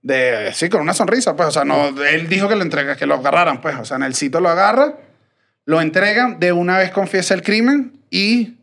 De, 0.02 0.52
sí, 0.54 0.68
con 0.70 0.82
una 0.82 0.94
sonrisa, 0.94 1.36
pues, 1.38 1.48
o 1.48 1.52
sea, 1.52 1.64
no, 1.64 1.88
él 2.04 2.28
dijo 2.28 2.50
que 2.50 2.56
lo 2.58 2.62
entrega, 2.64 2.98
que 2.98 3.06
lo 3.08 3.16
agarraran, 3.16 3.62
pues, 3.62 3.76
o 3.78 3.86
sea, 3.86 3.98
Nelsito 3.98 4.42
lo 4.42 4.50
agarra, 4.50 4.98
lo 5.64 5.80
entregan, 5.82 6.38
de 6.40 6.52
una 6.52 6.78
vez 6.78 6.92
confiesa 6.92 7.34
el 7.34 7.42
crimen 7.42 8.02
y 8.12 8.58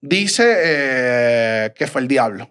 dice 0.00 0.52
eh, 0.56 1.72
que 1.76 1.86
fue 1.86 2.00
el 2.00 2.08
diablo. 2.08 2.48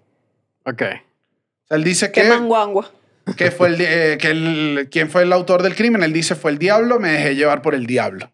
Ok. 0.63 0.83
O 0.83 1.67
sea, 1.67 1.77
él 1.77 1.83
dice 1.83 2.11
Qué 2.11 2.21
que, 2.21 2.29
manguangua. 2.29 2.91
que 3.35 3.49
fue 3.51 3.69
el, 3.69 3.81
eh, 3.81 4.17
que 4.21 4.27
el- 4.29 4.89
quién 4.91 5.09
fue 5.09 5.23
el 5.23 5.33
autor 5.33 5.61
del 5.63 5.75
crimen. 5.75 6.03
Él 6.03 6.13
dice 6.13 6.35
fue 6.35 6.51
el 6.51 6.59
diablo, 6.59 6.99
me 6.99 7.11
dejé 7.11 7.35
llevar 7.35 7.61
por 7.63 7.73
el 7.75 7.87
diablo. 7.87 8.31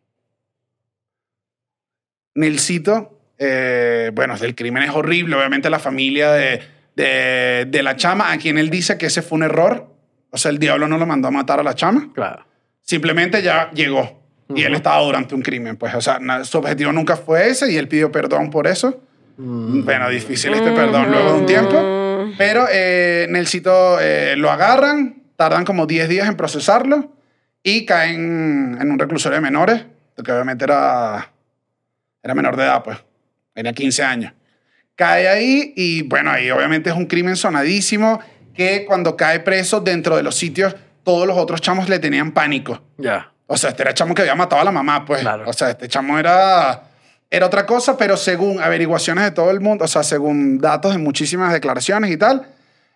Nelsito, 2.36 3.15
eh, 3.38 4.12
bueno, 4.14 4.36
el 4.42 4.56
crimen 4.56 4.84
es 4.84 4.90
horrible. 4.92 5.36
Obviamente 5.36 5.70
la 5.70 5.80
familia 5.80 6.32
de, 6.32 6.62
de, 6.96 7.66
de 7.70 7.84
la 7.84 7.96
chama, 7.96 8.32
a 8.32 8.38
quien 8.38 8.58
él 8.58 8.70
dice 8.70 8.98
que 8.98 9.08
ese 9.08 9.22
fue 9.22 9.38
un 9.38 9.44
error. 9.44 9.88
O 10.32 10.38
sea, 10.38 10.52
el 10.52 10.60
diablo 10.60 10.88
no 10.88 10.98
lo 10.98 11.06
mandó 11.06 11.28
a 11.28 11.32
matar 11.32 11.60
a 11.60 11.64
la 11.64 11.76
chama. 11.76 12.12
Claro. 12.14 12.46
Simplemente 12.82 13.42
ya 13.42 13.72
llegó. 13.72 14.22
Y 14.54 14.62
él 14.64 14.76
estaba 14.76 15.02
durante 15.02 15.34
un 15.34 15.42
crimen. 15.42 15.76
Pues, 15.76 15.96
o 15.96 16.02
sea, 16.02 16.20
na- 16.20 16.44
su 16.44 16.58
objetivo 16.60 16.92
nunca 16.92 17.16
fue 17.18 17.48
ese 17.50 17.72
y 17.72 17.78
él 17.78 17.88
pidió 17.88 18.12
perdón 18.12 18.52
por 18.52 18.68
eso. 18.68 19.02
Bueno, 19.38 20.10
difícil 20.10 20.54
este 20.54 20.72
perdón 20.72 21.10
luego 21.12 21.34
de 21.34 21.40
un 21.40 21.46
tiempo. 21.46 22.32
Pero 22.38 22.68
eh, 22.72 23.28
Nelsito 23.30 24.00
eh, 24.00 24.36
lo 24.38 24.52
agarran, 24.52 25.24
tardan 25.36 25.66
como 25.66 25.86
10 25.88 26.08
días 26.10 26.28
en 26.28 26.36
procesarlo 26.38 27.12
y 27.64 27.86
caen 27.86 28.78
en 28.80 28.92
un 28.92 29.00
reclusorio 29.00 29.38
de 29.38 29.42
menores, 29.42 29.84
porque 30.16 30.32
obviamente 30.32 30.64
era, 30.66 31.32
era 32.22 32.36
menor 32.36 32.56
de 32.56 32.64
edad, 32.64 32.84
pues. 32.84 32.98
Tenía 33.56 33.74
15 33.74 34.04
años. 34.04 34.34
Cae 34.96 35.28
ahí 35.28 35.74
y 35.76 36.04
bueno, 36.04 36.30
ahí 36.30 36.52
obviamente 36.52 36.90
es 36.90 36.96
un 36.96 37.06
crimen 37.06 37.36
sonadísimo 37.36 38.20
que 38.54 38.86
cuando 38.86 39.18
cae 39.18 39.40
preso 39.40 39.80
dentro 39.80 40.16
de 40.16 40.24
los 40.24 40.36
sitios, 40.36 40.76
todos 41.04 41.26
los 41.26 41.38
otros 41.38 41.62
chamos 41.62 41.90
le 41.90 42.00
tenían 42.00 42.32
pánico. 42.34 42.84
Ya. 42.98 43.32
O 43.48 43.58
sea, 43.58 43.70
este 43.70 43.84
era 43.84 43.92
el 43.92 43.96
chamo 43.96 44.14
que 44.14 44.24
había 44.24 44.36
matado 44.36 44.62
a 44.62 44.66
la 44.66 44.72
mamá, 44.72 45.06
pues. 45.06 45.22
Claro. 45.22 45.44
O 45.48 45.54
sea, 45.54 45.70
este 45.70 45.88
chamo 45.88 46.20
era, 46.20 46.84
era 47.30 47.46
otra 47.46 47.66
cosa, 47.66 47.98
pero 47.98 48.18
según 48.18 48.62
averiguaciones 48.62 49.24
de 49.24 49.32
todo 49.32 49.52
el 49.52 49.62
mundo, 49.62 49.86
o 49.86 49.88
sea, 49.88 50.04
según 50.04 50.60
datos 50.60 50.94
de 50.94 50.98
muchísimas 50.98 51.54
declaraciones 51.54 52.12
y 52.12 52.18
tal, 52.18 52.48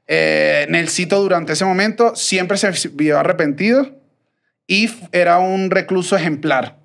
eh, 0.07 0.65
Nelsito 0.69 1.21
durante 1.21 1.53
ese 1.53 1.65
momento 1.65 2.15
siempre 2.15 2.57
se 2.57 2.89
vio 2.89 3.19
arrepentido 3.19 3.91
y 4.65 4.89
era 5.11 5.39
un 5.39 5.69
recluso 5.71 6.15
ejemplar. 6.15 6.78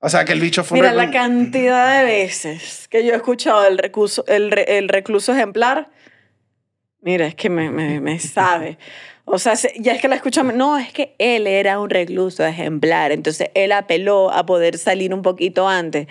O 0.00 0.08
sea, 0.08 0.24
que 0.24 0.32
el 0.32 0.40
bicho 0.40 0.62
fue 0.64 0.78
Mira, 0.78 0.92
la 0.92 1.10
cantidad 1.10 1.98
de 1.98 2.04
veces 2.04 2.86
que 2.88 3.04
yo 3.04 3.12
he 3.12 3.16
escuchado 3.16 3.66
el 3.66 3.78
recluso, 3.78 4.24
el, 4.28 4.50
re- 4.50 4.78
el 4.78 4.88
recluso 4.88 5.32
ejemplar, 5.32 5.88
mira, 7.00 7.26
es 7.26 7.34
que 7.34 7.50
me, 7.50 7.70
me, 7.70 8.00
me 8.00 8.18
sabe. 8.20 8.78
O 9.24 9.38
sea, 9.38 9.56
se- 9.56 9.74
ya 9.78 9.92
es 9.92 10.00
que 10.00 10.08
la 10.08 10.14
escucho, 10.16 10.42
no, 10.44 10.78
es 10.78 10.92
que 10.92 11.14
él 11.18 11.46
era 11.46 11.78
un 11.80 11.90
recluso 11.90 12.44
ejemplar, 12.46 13.12
entonces 13.12 13.50
él 13.54 13.72
apeló 13.72 14.30
a 14.32 14.46
poder 14.46 14.78
salir 14.78 15.12
un 15.12 15.22
poquito 15.22 15.68
antes. 15.68 16.06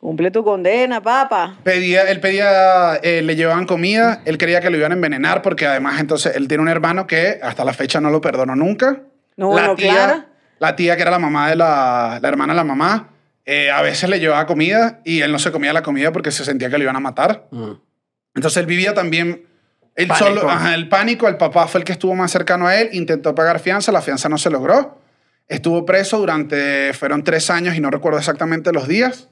Cumple 0.00 0.30
tu 0.30 0.44
condena, 0.44 1.00
papá. 1.02 1.58
Pedía, 1.64 2.02
él 2.02 2.20
pedía, 2.20 2.96
eh, 3.02 3.20
le 3.22 3.34
llevaban 3.34 3.66
comida, 3.66 4.22
él 4.26 4.38
creía 4.38 4.60
que 4.60 4.70
lo 4.70 4.76
iban 4.76 4.92
a 4.92 4.94
envenenar 4.94 5.42
porque 5.42 5.66
además 5.66 5.98
entonces 6.00 6.36
él 6.36 6.46
tiene 6.46 6.62
un 6.62 6.68
hermano 6.68 7.06
que 7.08 7.40
hasta 7.42 7.64
la 7.64 7.72
fecha 7.72 8.00
no 8.00 8.10
lo 8.10 8.20
perdonó 8.20 8.54
nunca. 8.54 9.00
No, 9.36 9.48
bueno, 9.48 9.74
claro. 9.74 10.24
La 10.60 10.76
tía 10.76 10.94
que 10.94 11.02
era 11.02 11.10
la 11.10 11.18
mamá 11.18 11.48
de 11.50 11.56
la, 11.56 12.18
la 12.22 12.28
hermana 12.28 12.52
de 12.52 12.56
la 12.58 12.64
mamá, 12.64 13.08
eh, 13.50 13.70
a 13.70 13.80
veces 13.80 14.10
le 14.10 14.20
llevaba 14.20 14.44
comida 14.44 15.00
y 15.06 15.22
él 15.22 15.32
no 15.32 15.38
se 15.38 15.50
comía 15.50 15.72
la 15.72 15.82
comida 15.82 16.12
porque 16.12 16.30
se 16.30 16.44
sentía 16.44 16.68
que 16.68 16.76
lo 16.76 16.84
iban 16.84 16.96
a 16.96 17.00
matar. 17.00 17.48
Mm. 17.50 17.70
Entonces 18.34 18.58
él 18.58 18.66
vivía 18.66 18.92
también 18.92 19.46
el 19.94 20.06
Pánico. 20.06 20.26
solo, 20.26 20.50
ajá, 20.50 20.74
el 20.74 20.90
pánico. 20.90 21.28
El 21.28 21.38
papá 21.38 21.66
fue 21.66 21.80
el 21.80 21.86
que 21.86 21.92
estuvo 21.92 22.14
más 22.14 22.30
cercano 22.30 22.66
a 22.66 22.76
él, 22.76 22.90
intentó 22.92 23.34
pagar 23.34 23.58
fianza, 23.58 23.90
la 23.90 24.02
fianza 24.02 24.28
no 24.28 24.36
se 24.36 24.50
logró. 24.50 25.00
Estuvo 25.46 25.86
preso 25.86 26.18
durante, 26.18 26.92
fueron 26.92 27.24
tres 27.24 27.48
años 27.48 27.74
y 27.74 27.80
no 27.80 27.90
recuerdo 27.90 28.18
exactamente 28.18 28.70
los 28.70 28.86
días. 28.86 29.30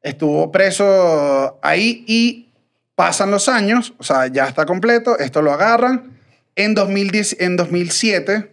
Estuvo 0.00 0.50
preso 0.50 1.60
ahí 1.62 2.06
y 2.08 2.48
pasan 2.94 3.30
los 3.30 3.50
años, 3.50 3.92
o 3.98 4.02
sea, 4.02 4.28
ya 4.28 4.48
está 4.48 4.64
completo, 4.64 5.18
esto 5.18 5.42
lo 5.42 5.52
agarran. 5.52 6.18
En, 6.56 6.72
2010, 6.72 7.36
en 7.38 7.56
2007 7.56 8.50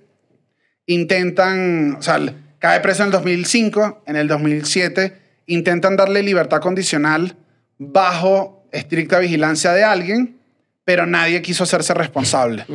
intentan, 0.87 1.95
o 1.95 2.01
sea, 2.01 2.19
cae 2.59 2.81
preso 2.81 3.03
en 3.03 3.07
el 3.07 3.11
2005, 3.13 4.03
en 4.05 4.15
el 4.15 4.27
2007 4.27 5.29
intentan 5.49 5.97
darle 5.97 6.21
libertad 6.21 6.61
condicional 6.61 7.35
bajo 7.77 8.67
estricta 8.71 9.19
vigilancia 9.19 9.73
de 9.73 9.83
alguien, 9.83 10.39
pero 10.85 11.05
nadie 11.05 11.41
quiso 11.41 11.63
hacerse 11.63 11.93
responsable. 11.93 12.65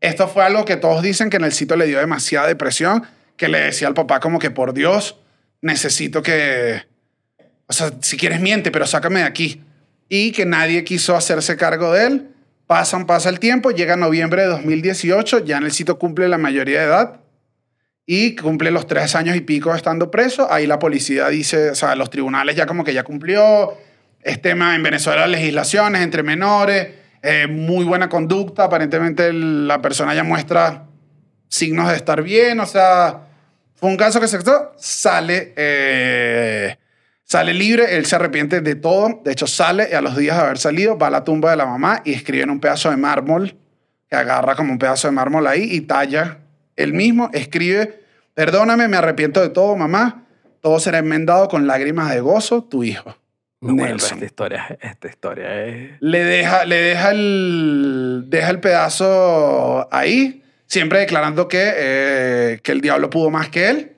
Esto 0.00 0.26
fue 0.28 0.44
algo 0.44 0.64
que 0.64 0.76
todos 0.76 1.02
dicen 1.02 1.28
que 1.28 1.36
en 1.36 1.44
el 1.44 1.52
sitio 1.52 1.76
le 1.76 1.86
dio 1.86 1.98
demasiada 1.98 2.46
depresión, 2.46 3.04
que 3.36 3.48
le 3.48 3.60
decía 3.60 3.88
al 3.88 3.94
papá 3.94 4.20
como 4.20 4.38
que 4.38 4.50
por 4.50 4.72
Dios, 4.72 5.16
necesito 5.60 6.22
que, 6.22 6.82
o 7.66 7.72
sea, 7.72 7.92
si 8.00 8.16
quieres 8.16 8.40
miente, 8.40 8.70
pero 8.70 8.86
sácame 8.86 9.20
de 9.20 9.26
aquí. 9.26 9.62
Y 10.08 10.32
que 10.32 10.46
nadie 10.46 10.84
quiso 10.84 11.14
hacerse 11.14 11.56
cargo 11.56 11.92
de 11.92 12.06
él. 12.06 12.28
Pasan, 12.66 13.06
pasa 13.06 13.28
el 13.28 13.38
tiempo, 13.38 13.70
llega 13.70 13.96
noviembre 13.96 14.42
de 14.42 14.48
2018, 14.48 15.44
ya 15.44 15.58
en 15.58 15.64
el 15.64 15.72
sitio 15.72 15.98
cumple 15.98 16.28
la 16.28 16.38
mayoría 16.38 16.80
de 16.80 16.86
edad 16.86 17.20
y 18.10 18.34
cumple 18.34 18.70
los 18.70 18.86
tres 18.86 19.14
años 19.14 19.36
y 19.36 19.42
pico 19.42 19.74
estando 19.74 20.10
preso. 20.10 20.50
Ahí 20.50 20.66
la 20.66 20.78
policía 20.78 21.28
dice, 21.28 21.72
o 21.72 21.74
sea, 21.74 21.94
los 21.94 22.08
tribunales 22.08 22.56
ya 22.56 22.64
como 22.64 22.82
que 22.82 22.94
ya 22.94 23.02
cumplió. 23.04 23.76
Es 24.22 24.40
tema 24.40 24.74
en 24.74 24.82
Venezuela 24.82 25.26
legislaciones 25.26 26.00
entre 26.00 26.22
menores, 26.22 26.88
eh, 27.22 27.46
muy 27.46 27.84
buena 27.84 28.08
conducta. 28.08 28.64
Aparentemente 28.64 29.30
la 29.34 29.82
persona 29.82 30.14
ya 30.14 30.24
muestra 30.24 30.86
signos 31.48 31.90
de 31.90 31.96
estar 31.96 32.22
bien, 32.22 32.60
o 32.60 32.64
sea, 32.64 33.26
fue 33.74 33.90
un 33.90 33.98
caso 33.98 34.20
que 34.22 34.28
se 34.28 34.38
sale, 34.78 35.52
eh, 35.56 36.78
sale 37.24 37.52
libre, 37.52 37.94
él 37.98 38.06
se 38.06 38.16
arrepiente 38.16 38.62
de 38.62 38.74
todo, 38.74 39.20
de 39.22 39.32
hecho 39.32 39.46
sale 39.46 39.86
y 39.92 39.94
a 39.94 40.00
los 40.00 40.16
días 40.16 40.38
de 40.38 40.44
haber 40.44 40.56
salido 40.56 40.96
va 40.96 41.08
a 41.08 41.10
la 41.10 41.24
tumba 41.24 41.50
de 41.50 41.58
la 41.58 41.66
mamá 41.66 42.00
y 42.06 42.14
escribe 42.14 42.44
en 42.44 42.50
un 42.50 42.60
pedazo 42.60 42.88
de 42.88 42.96
mármol, 42.96 43.54
que 44.08 44.16
agarra 44.16 44.54
como 44.54 44.72
un 44.72 44.78
pedazo 44.78 45.08
de 45.08 45.12
mármol 45.12 45.46
ahí 45.46 45.68
y 45.70 45.82
talla 45.82 46.38
él 46.78 46.94
mismo, 46.94 47.30
escribe, 47.32 48.00
perdóname, 48.34 48.88
me 48.88 48.96
arrepiento 48.96 49.40
de 49.40 49.50
todo, 49.50 49.76
mamá, 49.76 50.24
todo 50.60 50.80
será 50.80 50.98
enmendado 50.98 51.48
con 51.48 51.66
lágrimas 51.66 52.10
de 52.14 52.20
gozo, 52.20 52.64
tu 52.64 52.84
hijo. 52.84 53.16
No, 53.60 53.74
bueno, 53.74 53.82
pero 53.82 53.88
Nelson. 53.96 54.18
esta 54.18 54.24
historia, 54.24 54.78
esta 54.80 55.08
historia 55.08 55.66
es... 55.66 55.90
Le 56.00 56.22
deja, 56.22 56.64
le 56.64 56.76
deja 56.76 57.10
el, 57.10 58.24
deja 58.28 58.50
el 58.50 58.60
pedazo 58.60 59.88
ahí, 59.92 60.44
siempre 60.66 61.00
declarando 61.00 61.48
que, 61.48 61.72
eh, 61.76 62.60
que 62.62 62.72
el 62.72 62.80
diablo 62.80 63.10
pudo 63.10 63.30
más 63.30 63.48
que 63.48 63.68
él. 63.68 63.92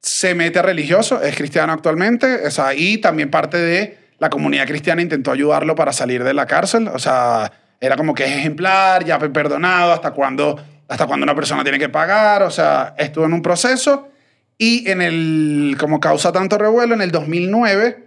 Se 0.00 0.34
mete 0.34 0.58
a 0.58 0.62
religioso, 0.62 1.22
es 1.22 1.36
cristiano 1.36 1.72
actualmente, 1.72 2.46
o 2.46 2.50
sea, 2.50 2.74
y 2.74 2.98
también 2.98 3.30
parte 3.30 3.58
de 3.58 3.98
la 4.18 4.30
comunidad 4.30 4.66
cristiana 4.66 5.02
intentó 5.02 5.32
ayudarlo 5.32 5.74
para 5.74 5.92
salir 5.92 6.24
de 6.24 6.32
la 6.32 6.46
cárcel. 6.46 6.88
O 6.88 6.98
sea, 6.98 7.52
era 7.80 7.96
como 7.96 8.14
que 8.14 8.24
es 8.24 8.30
ejemplar, 8.30 9.04
ya 9.04 9.18
perdonado, 9.18 9.92
hasta 9.92 10.12
cuando, 10.12 10.58
hasta 10.88 11.06
cuando 11.06 11.24
una 11.24 11.34
persona 11.34 11.62
tiene 11.62 11.78
que 11.78 11.88
pagar. 11.88 12.42
O 12.42 12.50
sea, 12.50 12.94
estuvo 12.98 13.24
en 13.24 13.32
un 13.32 13.42
proceso. 13.42 14.08
Y 14.58 14.88
en 14.88 15.02
el, 15.02 15.76
como 15.78 15.98
causa 16.00 16.30
tanto 16.32 16.56
revuelo, 16.58 16.94
en 16.94 17.02
el 17.02 17.10
2009, 17.10 18.04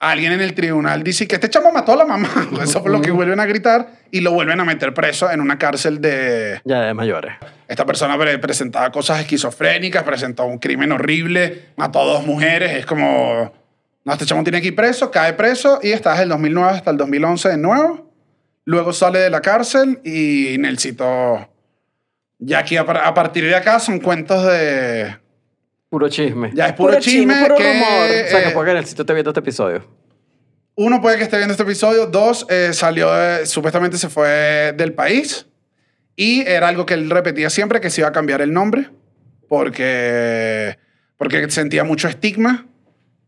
alguien 0.00 0.32
en 0.32 0.40
el 0.40 0.54
tribunal 0.54 1.02
dice 1.04 1.26
que 1.28 1.36
este 1.36 1.48
chamo 1.50 1.70
mató 1.72 1.92
a 1.92 1.96
la 1.96 2.04
mamá. 2.04 2.28
Eso 2.62 2.82
fue 2.82 2.90
lo 2.90 3.00
que 3.00 3.10
vuelven 3.12 3.38
a 3.40 3.46
gritar 3.46 3.88
y 4.10 4.20
lo 4.20 4.32
vuelven 4.32 4.58
a 4.60 4.64
meter 4.64 4.92
preso 4.94 5.30
en 5.30 5.40
una 5.40 5.56
cárcel 5.58 6.00
de, 6.00 6.60
Ya 6.64 6.80
de 6.80 6.94
mayores. 6.94 7.34
esta 7.68 7.84
persona 7.86 8.18
pre- 8.18 8.38
presentaba 8.38 8.90
cosas 8.90 9.20
esquizofrénicas, 9.20 10.02
presentó 10.02 10.46
un 10.46 10.58
crimen 10.58 10.90
horrible, 10.92 11.66
mató 11.76 12.00
a 12.00 12.04
dos 12.04 12.26
mujeres. 12.26 12.72
Es 12.76 12.86
como, 12.86 13.52
no, 14.04 14.12
este 14.12 14.24
chamo 14.26 14.42
tiene 14.42 14.60
que 14.60 14.68
ir 14.68 14.76
preso, 14.76 15.10
cae 15.12 15.34
preso 15.34 15.78
y 15.82 15.92
está 15.92 16.10
desde 16.10 16.24
el 16.24 16.28
2009 16.30 16.70
hasta 16.70 16.90
el 16.90 16.96
2011 16.96 17.48
de 17.50 17.56
nuevo. 17.58 18.10
Luego 18.64 18.92
sale 18.92 19.20
de 19.20 19.30
la 19.30 19.40
cárcel 19.42 20.00
y 20.04 20.56
Nelsito, 20.58 21.48
ya 22.38 22.58
aquí 22.60 22.76
a, 22.76 22.82
a 22.82 23.14
partir 23.14 23.44
de 23.44 23.54
acá 23.54 23.78
son 23.80 23.98
cuentos 24.00 24.44
de... 24.46 25.16
Puro 25.90 26.08
chisme. 26.08 26.50
Ya 26.54 26.66
es 26.68 26.72
puro, 26.74 26.90
Puro 26.92 27.00
chisme, 27.00 27.32
chisme, 27.34 27.42
puro 27.44 27.56
que, 27.56 27.72
rumor. 27.72 27.88
O 28.04 28.28
sea, 28.28 28.42
que 28.42 28.48
eh, 28.48 28.52
porque 28.54 28.70
en 28.72 28.76
el 28.76 28.84
sitio 28.84 29.06
te 29.06 29.14
viendo 29.14 29.30
este 29.30 29.40
episodio. 29.40 29.84
uno 30.74 31.00
puede 31.00 31.16
que 31.16 31.22
esté 31.24 31.36
viendo 31.38 31.52
este 31.52 31.62
episodio, 31.64 32.06
dos, 32.06 32.46
eh, 32.50 32.70
salió, 32.74 33.10
de- 33.12 33.46
supuestamente 33.46 33.96
se 33.96 34.08
fue 34.10 34.74
del 34.76 34.92
país 34.92 35.46
y 36.14 36.42
era 36.42 36.68
algo 36.68 36.84
que 36.84 36.94
él 36.94 37.08
repetía 37.08 37.48
siempre, 37.48 37.80
que 37.80 37.88
se 37.90 38.02
iba 38.02 38.08
a 38.08 38.12
cambiar 38.12 38.42
el 38.42 38.52
nombre 38.52 38.90
porque, 39.48 40.78
porque 41.16 41.50
sentía 41.50 41.84
mucho 41.84 42.06
estigma. 42.08 42.66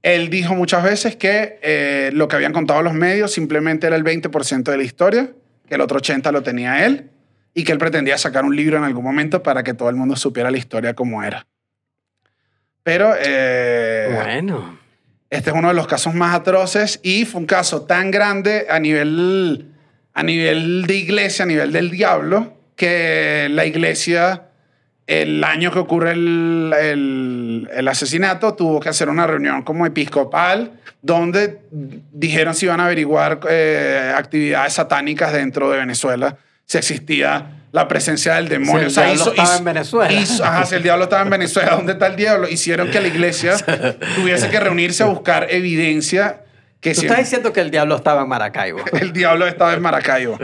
Él 0.02 0.30
dijo 0.30 0.54
muchas 0.54 0.82
veces 0.82 1.16
que 1.16 1.58
eh, 1.62 2.10
lo 2.14 2.28
que 2.28 2.36
habían 2.36 2.52
contado 2.52 2.82
los 2.82 2.94
medios 2.94 3.32
simplemente 3.32 3.86
era 3.86 3.96
el 3.96 4.04
20% 4.04 4.62
de 4.64 4.76
la 4.76 4.82
historia, 4.82 5.30
que 5.68 5.74
el 5.74 5.80
otro 5.80 5.98
80% 6.00 6.30
lo 6.32 6.42
tenía 6.42 6.86
él 6.86 7.10
y 7.54 7.64
que 7.64 7.72
él 7.72 7.78
pretendía 7.78 8.16
sacar 8.18 8.44
un 8.44 8.54
libro 8.54 8.76
en 8.76 8.84
algún 8.84 9.04
momento 9.04 9.42
para 9.42 9.62
que 9.62 9.74
todo 9.74 9.88
el 9.90 9.96
mundo 9.96 10.16
supiera 10.16 10.50
la 10.50 10.58
historia 10.58 10.94
como 10.94 11.22
era. 11.22 11.46
Pero... 12.82 13.12
eh, 13.18 14.10
Bueno. 14.24 14.78
este 15.28 15.50
es 15.50 15.56
uno 15.56 15.68
de 15.68 15.74
los 15.74 15.86
casos 15.86 16.14
más 16.14 16.34
atroces 16.34 17.00
y 17.02 17.24
fue 17.24 17.40
un 17.40 17.46
caso 17.46 17.82
tan 17.82 18.10
grande 18.10 18.66
a 18.70 18.78
nivel, 18.78 19.66
a 20.14 20.22
nivel 20.22 20.86
de 20.86 20.94
iglesia, 20.96 21.44
a 21.44 21.46
nivel 21.46 21.72
del 21.72 21.90
diablo, 21.90 22.56
que 22.76 23.48
la 23.50 23.66
iglesia, 23.66 24.44
el 25.06 25.44
año 25.44 25.70
que 25.72 25.78
ocurre 25.80 26.12
el, 26.12 26.72
el- 26.80 27.68
el 27.72 27.88
asesinato, 27.88 28.54
tuvo 28.54 28.80
que 28.80 28.88
hacer 28.88 29.08
una 29.08 29.26
reunión 29.26 29.62
como 29.62 29.84
episcopal 29.86 30.72
donde 31.02 31.60
dijeron 31.70 32.54
si 32.54 32.66
iban 32.66 32.80
a 32.80 32.86
averiguar 32.86 33.40
eh, 33.48 34.12
actividades 34.16 34.74
satánicas 34.74 35.32
dentro 35.32 35.70
de 35.70 35.78
Venezuela, 35.78 36.38
si 36.70 36.78
existía 36.78 37.50
la 37.72 37.88
presencia 37.88 38.34
del 38.36 38.48
demonio. 38.48 38.90
Si 38.90 39.00
el 39.00 39.06
diablo 39.16 39.32
estaba 39.32 39.56
en 39.56 39.64
Venezuela. 39.64 40.12
hizo- 40.12 40.44
ajá, 40.44 40.64
si 40.66 40.74
el 40.76 40.82
diablo 40.84 41.04
estaba 41.04 41.22
en 41.22 41.30
Venezuela, 41.38 41.72
¿dónde 41.74 41.92
está 41.94 42.06
el 42.06 42.14
diablo? 42.14 42.48
Hicieron 42.48 42.90
que 42.92 43.00
la 43.00 43.08
iglesia 43.08 43.54
tuviese 44.14 44.48
que 44.50 44.60
reunirse 44.60 45.02
a 45.02 45.06
buscar 45.06 45.48
evidencia 45.50 46.44
que 46.80 46.94
Tú 46.94 47.00
si 47.00 47.06
estás 47.06 47.18
diciendo 47.18 47.52
que 47.52 47.60
el 47.60 47.72
diablo 47.72 47.96
estaba 47.96 48.22
en 48.22 48.28
Maracaibo. 48.28 48.78
el 49.00 49.12
diablo 49.12 49.48
estaba 49.48 49.74
en 49.74 49.82
Maracaibo. 49.82 50.38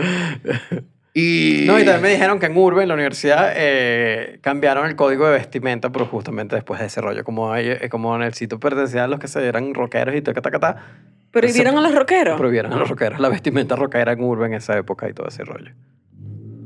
Y, 1.15 1.65
No, 1.67 1.79
y 1.79 1.85
también 1.85 2.03
me 2.03 2.09
dijeron 2.11 2.39
que 2.41 2.47
en 2.47 2.57
Urbe, 2.57 2.83
en 2.83 2.89
la 2.89 2.95
universidad, 2.95 3.53
eh, 3.57 4.39
cambiaron 4.43 4.87
el 4.87 4.97
código 4.97 5.27
de 5.27 5.33
vestimenta, 5.39 5.91
pero 5.91 6.07
justamente 6.07 6.57
después 6.57 6.79
de 6.81 6.87
ese 6.87 7.01
rollo. 7.01 7.23
Como, 7.25 7.53
hay- 7.53 7.69
eh, 7.71 7.89
como 7.89 8.15
en 8.17 8.23
el 8.23 8.35
sitio 8.35 8.59
pertenecía 8.61 9.05
a 9.05 9.07
los 9.07 9.19
que 9.21 9.29
se 9.29 9.47
eran 9.47 9.73
rockeros 9.75 10.15
y 10.15 10.23
taca, 10.23 10.43
taca, 10.43 10.59
ta, 10.59 10.77
¿Prohibieron 11.31 11.79
a 11.79 11.81
los 11.83 11.95
rockeros? 11.95 12.37
prohibieron 12.37 12.73
a 12.73 12.77
los 12.77 12.89
rockeros 12.89 13.21
la 13.21 13.29
vestimenta 13.29 13.77
rockera 13.77 14.13
en 14.13 14.23
Urbe 14.23 14.47
en 14.47 14.55
esa 14.55 14.77
época 14.77 15.09
y 15.09 15.13
todo 15.13 15.29
ese 15.29 15.45
rollo. 15.45 15.71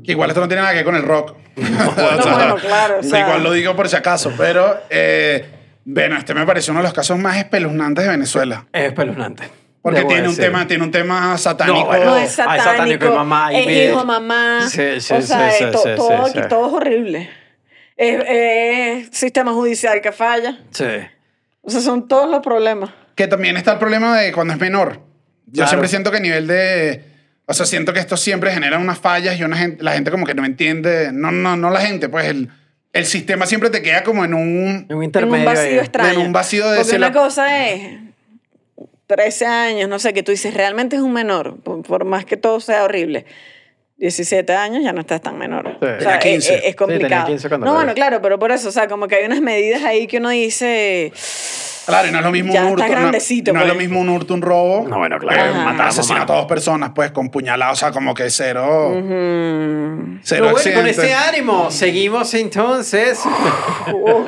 Que 0.03 0.11
igual 0.11 0.29
esto 0.29 0.41
no 0.41 0.47
tiene 0.47 0.61
nada 0.61 0.73
que 0.73 0.77
ver 0.77 0.85
con 0.85 0.95
el 0.95 1.03
rock. 1.03 1.35
No, 1.57 1.91
bueno, 1.91 2.55
claro, 2.55 2.97
o 2.99 3.03
sea- 3.03 3.19
igual 3.21 3.43
lo 3.43 3.51
digo 3.51 3.75
por 3.75 3.89
si 3.89 3.95
acaso, 3.95 4.33
pero 4.37 4.79
eh, 4.89 5.45
bueno, 5.83 6.17
este 6.17 6.33
me 6.33 6.45
pareció 6.45 6.71
uno 6.71 6.79
de 6.81 6.85
los 6.85 6.93
casos 6.93 7.17
más 7.19 7.37
espeluznantes 7.37 8.05
de 8.05 8.11
Venezuela. 8.11 8.65
Es 8.71 8.85
espeluznante. 8.85 9.49
Porque 9.81 10.03
tiene 10.05 10.29
un, 10.29 10.35
tema, 10.35 10.67
tiene 10.67 10.83
un 10.83 10.91
tema 10.91 11.35
satánico. 11.39 11.79
No, 11.79 11.85
bueno, 11.87 12.05
No, 12.05 12.17
es 12.17 12.31
satánico, 12.33 12.63
satánico 12.63 13.05
y 13.05 13.09
mamá 13.09 13.51
y 13.53 13.55
es 13.57 13.89
hijo, 13.91 14.05
mamá. 14.05 14.59
Sí, 14.69 15.01
sí, 15.01 15.13
o 15.13 15.21
sí, 15.21 15.33
sí, 15.57 15.65
to- 15.71 15.77
sí, 15.79 15.89
todo, 15.95 16.25
sí, 16.27 16.31
sí. 16.35 16.41
todo 16.47 16.67
es 16.67 16.73
horrible. 16.73 17.29
Es, 17.97 18.23
es 18.27 19.09
sistema 19.17 19.53
judicial 19.53 19.99
que 20.01 20.11
falla. 20.11 20.59
Sí. 20.69 20.85
O 21.63 21.69
sea, 21.71 21.81
son 21.81 22.07
todos 22.07 22.29
los 22.29 22.41
problemas. 22.41 22.91
Que 23.15 23.27
también 23.27 23.57
está 23.57 23.73
el 23.73 23.79
problema 23.79 24.17
de 24.19 24.31
cuando 24.31 24.53
es 24.53 24.59
menor. 24.59 24.99
Yo 25.47 25.53
Claro. 25.53 25.69
siempre 25.69 25.87
siento 25.89 26.11
que 26.11 26.17
a 26.17 26.21
nivel 26.21 26.45
de... 26.47 27.03
O 27.51 27.53
sea, 27.53 27.65
siento 27.65 27.93
que 27.93 27.99
esto 27.99 28.17
siempre 28.17 28.51
genera 28.51 28.77
unas 28.79 28.97
fallas 28.97 29.37
y 29.39 29.43
una 29.43 29.57
gente, 29.57 29.83
la 29.83 29.91
gente 29.93 30.09
como 30.09 30.25
que 30.25 30.33
no 30.33 30.45
entiende. 30.45 31.11
No, 31.13 31.31
no, 31.31 31.55
no 31.55 31.69
la 31.69 31.81
gente, 31.81 32.09
pues 32.09 32.25
el, 32.27 32.49
el 32.93 33.05
sistema 33.05 33.45
siempre 33.45 33.69
te 33.69 33.81
queda 33.81 34.03
como 34.03 34.25
en 34.25 34.33
un... 34.33 34.85
Un 34.89 34.97
En 34.97 35.03
intermedio. 35.03 35.39
un 35.39 35.45
vacío 35.53 35.71
ahí. 35.71 35.77
extraño. 35.79 36.09
En 36.11 36.19
un 36.25 36.33
vacío 36.33 36.69
de 36.71 36.79
Porque 36.79 36.95
una 36.95 37.07
la- 37.07 37.13
cosa 37.13 37.67
es 37.69 37.99
13 39.07 39.45
años, 39.45 39.89
no 39.89 39.99
sé, 39.99 40.13
que 40.13 40.23
tú 40.23 40.31
dices, 40.31 40.53
realmente 40.53 40.95
es 40.95 41.01
un 41.01 41.13
menor, 41.13 41.57
por, 41.61 41.81
por 41.83 42.05
más 42.05 42.25
que 42.25 42.37
todo 42.37 42.59
sea 42.61 42.83
horrible. 42.83 43.25
17 43.97 44.53
años 44.53 44.83
ya 44.83 44.93
no 44.93 45.01
estás 45.01 45.21
tan 45.21 45.37
menor. 45.37 45.77
Sí. 45.79 45.85
O 45.85 45.99
sea, 46.01 46.17
Tenía 46.17 46.19
15. 46.19 46.53
es, 46.55 46.59
es- 46.61 46.69
es 46.69 46.75
complicado. 46.75 47.09
tenía 47.09 47.25
15 47.25 47.49
cuando 47.49 47.65
no, 47.67 47.73
bueno, 47.73 47.93
claro, 47.93 48.21
pero 48.21 48.39
por 48.39 48.51
eso, 48.51 48.69
o 48.69 48.71
sea, 48.71 48.87
como 48.87 49.07
que 49.07 49.15
hay 49.15 49.25
unas 49.25 49.41
medidas 49.41 49.83
ahí 49.83 50.07
que 50.07 50.17
uno 50.17 50.29
dice, 50.29 51.11
Claro, 51.85 52.07
y 52.07 52.11
no 52.11 52.19
es 52.19 52.23
lo 52.23 52.31
mismo 52.31 52.53
Ya 52.53 52.65
un 52.65 52.71
hurto. 52.73 52.83
está 52.83 52.95
no- 52.95 53.01
grandecito, 53.01 53.53
No, 53.53 53.61
es 53.61 53.67
lo 53.67 53.73
pues. 53.73 53.87
mismo 53.87 54.01
un 54.01 54.09
hurto, 54.09 54.33
un 54.33 54.41
robo. 54.41 54.87
No, 54.87 54.97
bueno, 54.99 55.17
claro, 55.17 55.53
matamos, 55.55 55.97
asesinato 55.97 56.33
a 56.33 56.37
dos 56.37 56.45
personas, 56.45 56.91
pues, 56.93 57.11
con 57.11 57.29
puñaladas. 57.29 57.73
O 57.73 57.79
sea, 57.79 57.91
como 57.91 58.13
que 58.13 58.29
cero... 58.29 58.91
mm, 58.95 60.19
Cero 60.23 60.45
Pero 60.45 60.51
bueno, 60.51 60.75
con 60.81 60.87
ese 60.87 61.13
ánimo, 61.13 61.71
seguimos 61.71 62.33
entonces. 62.35 63.19
wow, 63.91 64.25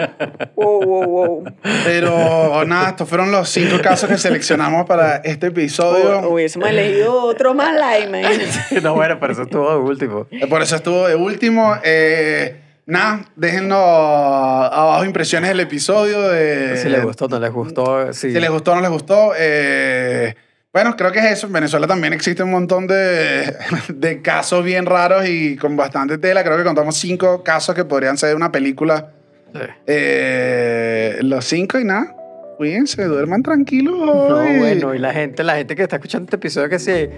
wow, 0.55 0.83
wow, 0.83 1.05
wow. 1.05 1.43
Pero 1.85 2.65
nada, 2.65 2.89
estos 2.89 3.07
fueron 3.07 3.31
los 3.31 3.49
cinco 3.49 3.77
casos 3.81 4.09
que 4.09 4.17
seleccionamos 4.17 4.85
para 4.87 5.17
este 5.17 5.47
episodio. 5.47 6.27
Hubiésemos 6.29 6.67
elegido 6.69 7.13
otro 7.23 7.53
más 7.53 7.73
imagínate. 8.03 8.81
no, 8.81 8.95
bueno, 8.95 9.17
pero 9.19 9.33
eso 9.33 9.43
estuvo 9.43 9.69
de 9.71 9.77
último. 9.77 10.27
Eh, 10.31 10.47
Por 10.47 10.61
eso 10.61 10.75
estuvo 10.75 11.07
de 11.07 11.15
último. 11.15 11.75
Eh, 11.83 12.59
nada, 12.85 13.25
déjenos 13.35 13.77
abajo 13.79 15.05
impresiones 15.05 15.49
del 15.49 15.59
episodio. 15.61 16.21
De, 16.29 16.77
Si 16.77 16.89
les 16.89 17.03
gustó, 17.03 17.27
no 17.27 17.39
les 17.39 17.51
gustó. 17.51 18.13
Sí. 18.13 18.31
Si 18.31 18.39
les 18.39 18.49
gustó 18.49 18.71
o 18.71 18.75
no 18.75 18.81
les 18.81 18.89
gustó. 18.89 19.33
Eh, 19.37 20.35
bueno, 20.71 20.95
creo 20.95 21.11
que 21.11 21.19
es 21.19 21.25
eso. 21.25 21.47
En 21.47 21.53
Venezuela 21.53 21.87
también 21.87 22.13
existe 22.13 22.43
un 22.43 22.51
montón 22.51 22.87
de, 22.87 23.55
de 23.89 24.21
casos 24.21 24.63
bien 24.63 24.85
raros 24.85 25.27
y 25.27 25.55
con 25.57 25.75
bastante 25.77 26.17
tela. 26.17 26.43
Creo 26.43 26.57
que 26.57 26.63
contamos 26.63 26.97
cinco 26.97 27.43
casos 27.43 27.75
que 27.75 27.85
podrían 27.85 28.17
ser 28.17 28.35
una 28.35 28.51
película. 28.51 29.11
Sí. 29.53 29.59
Eh, 29.87 31.19
los 31.21 31.45
cinco 31.45 31.79
y 31.79 31.85
nada. 31.85 32.15
Cuídense, 32.57 33.03
duerman 33.03 33.43
tranquilos. 33.43 33.97
No, 33.97 34.35
bueno, 34.35 34.93
y 34.93 34.99
la 34.99 35.11
gente, 35.11 35.43
la 35.43 35.55
gente 35.55 35.75
que 35.75 35.83
está 35.83 35.95
escuchando 35.97 36.25
este 36.25 36.35
episodio 36.35 36.69
que 36.69 36.79
sí, 36.79 37.09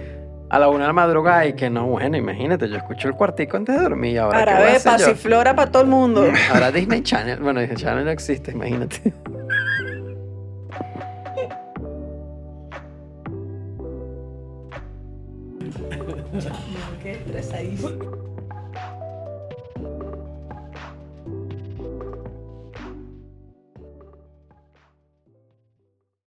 a 0.48 0.58
la 0.58 0.68
una 0.68 0.80
de 0.80 0.86
la 0.86 0.92
madrugada 0.92 1.46
y 1.46 1.54
que 1.54 1.68
no, 1.70 1.86
bueno, 1.86 2.16
imagínate, 2.16 2.68
yo 2.68 2.76
escucho 2.76 3.08
el 3.08 3.14
cuartico 3.14 3.56
antes 3.56 3.76
de 3.76 3.82
dormir 3.82 4.12
y 4.12 4.16
ahora. 4.18 4.38
¿qué 4.38 4.44
Para 4.44 4.56
voy 4.58 4.62
a 4.62 4.66
ver, 4.68 4.76
hacer 4.76 4.92
yo? 4.98 5.06
pasiflora 5.06 5.56
para 5.56 5.70
todo 5.72 5.82
el 5.82 5.88
mundo. 5.88 6.24
Ahora 6.52 6.70
Disney 6.70 7.02
Channel, 7.02 7.40
bueno, 7.40 7.60
Disney 7.60 7.78
Channel 7.78 8.04
no 8.04 8.10
existe, 8.10 8.52
imagínate. 8.52 9.12
Qué 17.02 17.12
estresadísimo. 17.12 18.15